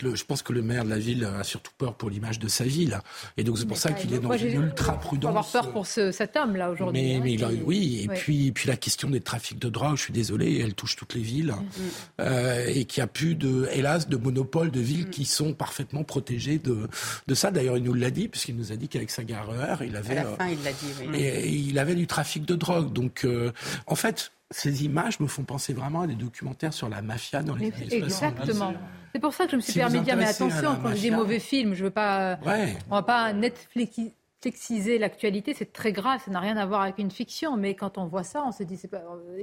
Le, 0.01 0.15
je 0.15 0.25
pense 0.25 0.41
que 0.41 0.51
le 0.51 0.63
maire 0.63 0.83
de 0.83 0.89
la 0.89 0.97
ville 0.97 1.25
a 1.25 1.43
surtout 1.43 1.71
peur 1.77 1.95
pour 1.95 2.09
l'image 2.09 2.39
de 2.39 2.47
sa 2.47 2.63
ville. 2.63 2.99
Et 3.37 3.43
donc 3.43 3.59
c'est 3.59 3.67
pour 3.67 3.77
ça 3.77 3.93
qu'il 3.93 4.13
est 4.13 4.19
dans 4.19 4.33
une 4.33 4.63
ultra 4.63 4.99
prudence. 4.99 5.29
avoir 5.29 5.47
peur 5.47 5.71
pour 5.71 5.85
ce, 5.85 6.11
cet 6.11 6.35
homme 6.35 6.55
là 6.55 6.71
aujourd'hui. 6.71 7.19
Mais, 7.19 7.43
hein, 7.43 7.49
oui, 7.63 8.01
et 8.03 8.07
puis, 8.07 8.51
puis 8.51 8.67
la 8.67 8.77
question 8.77 9.09
des 9.11 9.21
trafics 9.21 9.59
de 9.59 9.69
drogue, 9.69 9.95
je 9.95 10.03
suis 10.03 10.13
désolé, 10.13 10.59
elle 10.59 10.73
touche 10.73 10.95
toutes 10.95 11.13
les 11.13 11.21
villes. 11.21 11.51
Mm, 11.51 11.81
mm. 11.81 11.89
Euh, 12.21 12.65
et 12.67 12.85
qu'il 12.85 13.01
n'y 13.01 13.05
a 13.05 13.07
plus, 13.07 13.35
de, 13.35 13.67
hélas, 13.71 14.09
de 14.09 14.17
monopole 14.17 14.71
de 14.71 14.79
villes 14.79 15.07
mm. 15.07 15.11
qui 15.11 15.25
sont 15.25 15.53
parfaitement 15.53 16.03
protégées 16.03 16.57
de, 16.57 16.89
de 17.27 17.35
ça. 17.35 17.51
D'ailleurs, 17.51 17.77
il 17.77 17.83
nous 17.83 17.93
l'a 17.93 18.09
dit, 18.09 18.27
puisqu'il 18.29 18.55
nous 18.55 18.71
a 18.71 18.75
dit 18.75 18.87
qu'avec 18.87 19.11
sa 19.11 19.23
gare 19.23 19.49
il 19.83 19.95
avait. 19.95 20.17
À 20.17 20.23
la 20.23 20.35
fin, 20.35 20.47
il 20.49 20.63
l'a 20.63 20.71
dit, 20.71 21.09
oui. 21.09 21.21
Et, 21.21 21.49
il 21.49 21.77
avait 21.79 21.95
du 21.95 22.07
trafic 22.07 22.45
de 22.45 22.55
drogue. 22.55 22.91
Donc, 22.91 23.23
euh, 23.23 23.51
en 23.87 23.95
fait, 23.95 24.31
ces 24.53 24.85
images 24.85 25.19
me 25.19 25.27
font 25.27 25.43
penser 25.43 25.73
vraiment 25.73 26.01
à 26.01 26.07
des 26.07 26.15
documentaires 26.15 26.73
sur 26.73 26.89
la 26.89 27.01
mafia 27.01 27.43
dans 27.43 27.55
les 27.55 27.67
années 27.67 27.99
60. 27.99 28.03
Exactement. 28.03 28.73
C'est 29.13 29.19
pour 29.19 29.33
ça 29.33 29.45
que 29.45 29.51
je 29.51 29.55
me 29.57 29.61
suis 29.61 29.73
permis 29.73 29.99
de 29.99 30.03
dire, 30.03 30.15
mais 30.15 30.25
attention, 30.25 30.77
quand 30.81 30.89
je 30.89 30.99
dis 30.99 31.11
mauvais 31.11 31.39
film, 31.39 31.73
je 31.73 31.85
veux 31.85 31.91
pas, 31.91 32.39
ouais. 32.45 32.75
on 32.89 32.95
va 32.95 33.03
pas 33.03 33.33
Netflixiser 33.33 34.97
l'actualité, 34.97 35.53
c'est 35.53 35.71
très 35.71 35.91
grave, 35.91 36.19
ça 36.25 36.31
n'a 36.31 36.39
rien 36.39 36.57
à 36.57 36.65
voir 36.65 36.81
avec 36.81 36.97
une 36.97 37.11
fiction, 37.11 37.55
mais 37.57 37.75
quand 37.75 37.97
on 37.97 38.07
voit 38.07 38.23
ça, 38.23 38.43
on 38.45 38.51
se 38.51 38.63
dit, 38.63 38.79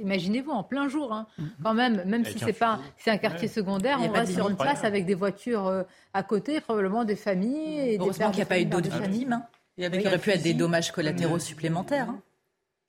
imaginez-vous 0.01 0.51
en 0.51 0.63
plein 0.63 0.87
jour, 0.87 1.13
hein, 1.13 1.27
mm-hmm. 1.39 1.45
quand 1.63 1.73
même, 1.73 2.03
même 2.05 2.25
si 2.25 2.37
c'est 2.39 2.53
pas, 2.53 2.79
c'est 2.97 3.11
un 3.11 3.17
quartier 3.17 3.47
secondaire, 3.47 3.99
on 4.01 4.11
reste 4.11 4.33
sur 4.33 4.49
une 4.49 4.57
place 4.57 4.83
avec 4.83 5.05
des 5.05 5.15
voitures 5.15 5.67
euh, 5.67 5.83
à 6.13 6.23
côté, 6.23 6.59
probablement 6.61 7.05
des 7.05 7.15
familles. 7.15 7.79
Et 7.79 7.97
Heureusement 7.97 8.29
qu'il 8.29 8.37
n'y 8.37 8.43
a 8.43 8.45
pas 8.45 8.59
eu 8.59 8.65
d'autres 8.65 8.95
victimes. 8.97 9.33
Hein. 9.33 9.43
Il 9.77 9.85
y 9.85 10.07
aurait 10.07 10.19
pu 10.19 10.29
être 10.29 10.43
des 10.43 10.53
dommages 10.53 10.91
collatéraux 10.91 11.39
supplémentaires. 11.39 12.13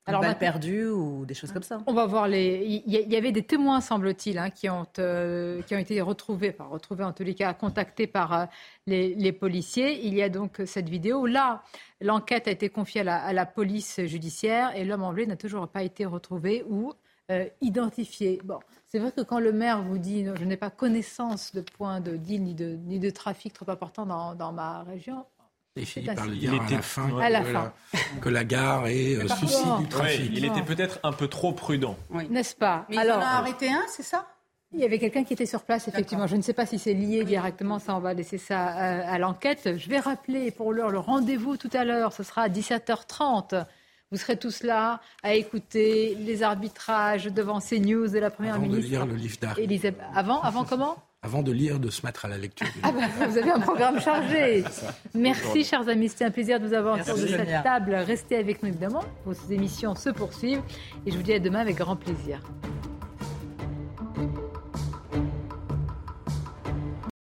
Alors, 0.05 0.21
balle 0.21 0.37
perdue 0.37 0.87
ou 0.89 1.25
des 1.25 1.35
choses 1.35 1.53
comme 1.53 1.63
ça. 1.63 1.79
On 1.87 1.93
va 1.93 2.07
voir 2.07 2.27
les. 2.27 2.83
Il 2.87 2.93
y, 2.93 3.17
avait 3.17 3.31
des 3.31 3.45
témoins, 3.45 3.81
semble-t-il, 3.81 4.37
hein, 4.37 4.51
qui 4.51 4.69
ont 4.69 4.85
euh, 4.99 5.63
qui 5.63 5.77
ont 5.77 5.79
été 5.79 6.01
retrouvés, 6.01 6.53
enfin 6.59 6.69
retrouvés 6.69 7.05
en 7.05 7.13
tous 7.13 7.23
les 7.23 7.35
cas, 7.37 7.55
contactés 7.55 8.09
par 8.09 8.33
euh, 8.33 8.47
les, 8.87 9.33
policiers. 9.33 10.05
Il 10.05 10.15
y 10.15 10.23
a 10.23 10.29
donc 10.29 10.61
cette 10.67 10.89
vidéo. 10.89 11.27
Là, 11.27 11.63
l'enquête 12.01 12.49
a 12.49 12.51
été 12.51 12.69
confiée 12.69 13.03
à 13.03 13.33
la, 13.33 13.47
police 13.47 14.01
judiciaire 14.05 14.75
et 14.77 14.85
l'homme 14.85 15.05
en 15.05 15.13
bleu 15.13 15.25
n'a 15.25 15.37
toujours 15.37 15.69
pas 15.69 15.85
été 15.85 16.05
retrouvé 16.05 16.65
ou 16.69 16.93
euh, 17.31 17.47
identifié. 17.61 18.41
Bon, 18.43 18.59
c'est 18.89 18.99
vrai 18.99 19.13
que 19.13 19.21
quand 19.21 19.39
le 19.39 19.53
maire 19.53 19.83
vous 19.83 19.99
dit 19.99 20.27
je 20.35 20.45
n'ai 20.45 20.57
pas 20.57 20.71
connaissance 20.71 21.55
de 21.55 21.61
points 21.61 22.01
de 22.01 22.17
deal 22.17 22.43
ni 22.43 22.55
de, 22.55 22.77
ni 22.87 22.99
de 22.99 23.11
trafic 23.11 23.53
trop 23.53 23.71
important 23.71 24.05
dans, 24.05 24.35
dans 24.35 24.53
ma 24.53 24.83
région, 24.83 25.25
et 25.77 26.15
par 26.15 26.27
le 26.27 26.37
dire 26.37 26.53
à 26.53 27.31
la 27.31 27.43
fin, 27.43 27.73
que, 28.21 28.29
la, 28.29 28.45
gare 28.45 28.89
est 28.89 29.17
euh, 29.17 29.29
souci 29.29 29.65
du 29.81 29.89
trafic. 29.89 30.31
il 30.35 30.45
était 30.45 30.63
peut-être 30.63 31.01
un 31.03 31.13
peu 31.13 31.29
trop 31.29 31.53
prudent. 31.53 31.97
N'est-ce 32.29 32.55
pas 32.55 32.85
Mais 32.91 32.99
Alors, 32.99 33.19
il 33.19 33.23
en 33.23 33.27
a 33.27 33.31
arrêté 33.31 33.71
un, 33.71 33.83
c'est 33.89 34.03
ça? 34.03 34.27
Il 34.75 34.81
y 34.81 34.85
avait 34.85 34.99
quelqu'un 34.99 35.25
qui 35.25 35.35
était 35.35 35.47
sur 35.47 35.63
place, 35.63 35.89
effectivement. 35.89 36.27
Je 36.27 36.37
ne 36.37 36.43
sais 36.43 36.55
pas 36.55 36.65
si 36.65 36.79
c'est 36.79 36.95
lié 36.95 37.25
directement, 37.25 37.79
ça, 37.79 37.95
on 37.95 38.01
va 38.01 38.15
laisser 38.15 38.39
ça 38.39 38.69
euh, 38.69 39.03
à 39.07 39.19
l'enquête. 39.19 39.77
Je 39.79 39.89
vais 39.89 39.99
rappeler 39.99 40.51
pour 40.51 40.73
l'heure 40.73 40.91
le 40.91 40.99
rendez-vous 40.99 41.57
tout 41.57 41.71
à 41.73 41.85
l'heure, 41.85 42.13
ce 42.13 42.23
sera 42.23 42.43
à 42.43 42.49
17h30. 42.49 43.65
Vous 44.11 44.19
serez 44.19 44.37
tous 44.37 44.63
là 44.63 45.01
à 45.23 45.35
écouter 45.35 46.15
les 46.17 46.43
arbitrages 46.43 47.25
devant 47.25 47.61
CNews 47.61 48.09
de 48.09 48.19
la 48.19 48.31
Première 48.31 48.57
Avant 48.57 48.63
ministre. 48.63 48.91
De 48.91 48.95
lire 48.95 49.07
le 49.07 49.15
livre 49.15 49.89
Avant, 50.15 50.43
avant 50.43 50.65
comment? 50.65 50.97
Avant 51.23 51.43
de 51.43 51.53
lire, 51.53 51.79
de 51.79 51.89
se 51.89 52.05
mettre 52.05 52.25
à 52.25 52.29
la 52.29 52.37
lecture. 52.37 52.67
Ah 52.83 52.91
bah, 52.91 53.03
vous 53.29 53.39
avez 53.39 53.51
un 53.51 53.61
programme 53.61 54.01
chargé. 54.01 54.65
Merci, 55.15 55.65
chers 55.65 55.89
amis. 55.89 56.09
C'était 56.09 56.25
un 56.25 56.31
plaisir 56.31 56.59
de 56.59 56.67
vous 56.67 56.75
avoir 56.75 57.01
autour 57.01 57.17
de 57.17 57.27
cette 57.27 57.63
table. 57.63 57.95
Restez 57.95 58.37
avec 58.37 58.63
nous, 58.63 58.69
évidemment. 58.71 59.05
Vos 59.25 59.35
émissions 59.51 59.95
se 59.95 60.11
poursuivent. 60.11 60.63
Et 61.07 61.13
je 61.13 61.17
vous 61.17 61.23
dis 61.23 61.33
à 61.33 61.39
demain 61.39 61.61
avec 61.61 61.77
grand 61.77 61.97
plaisir. 61.97 62.41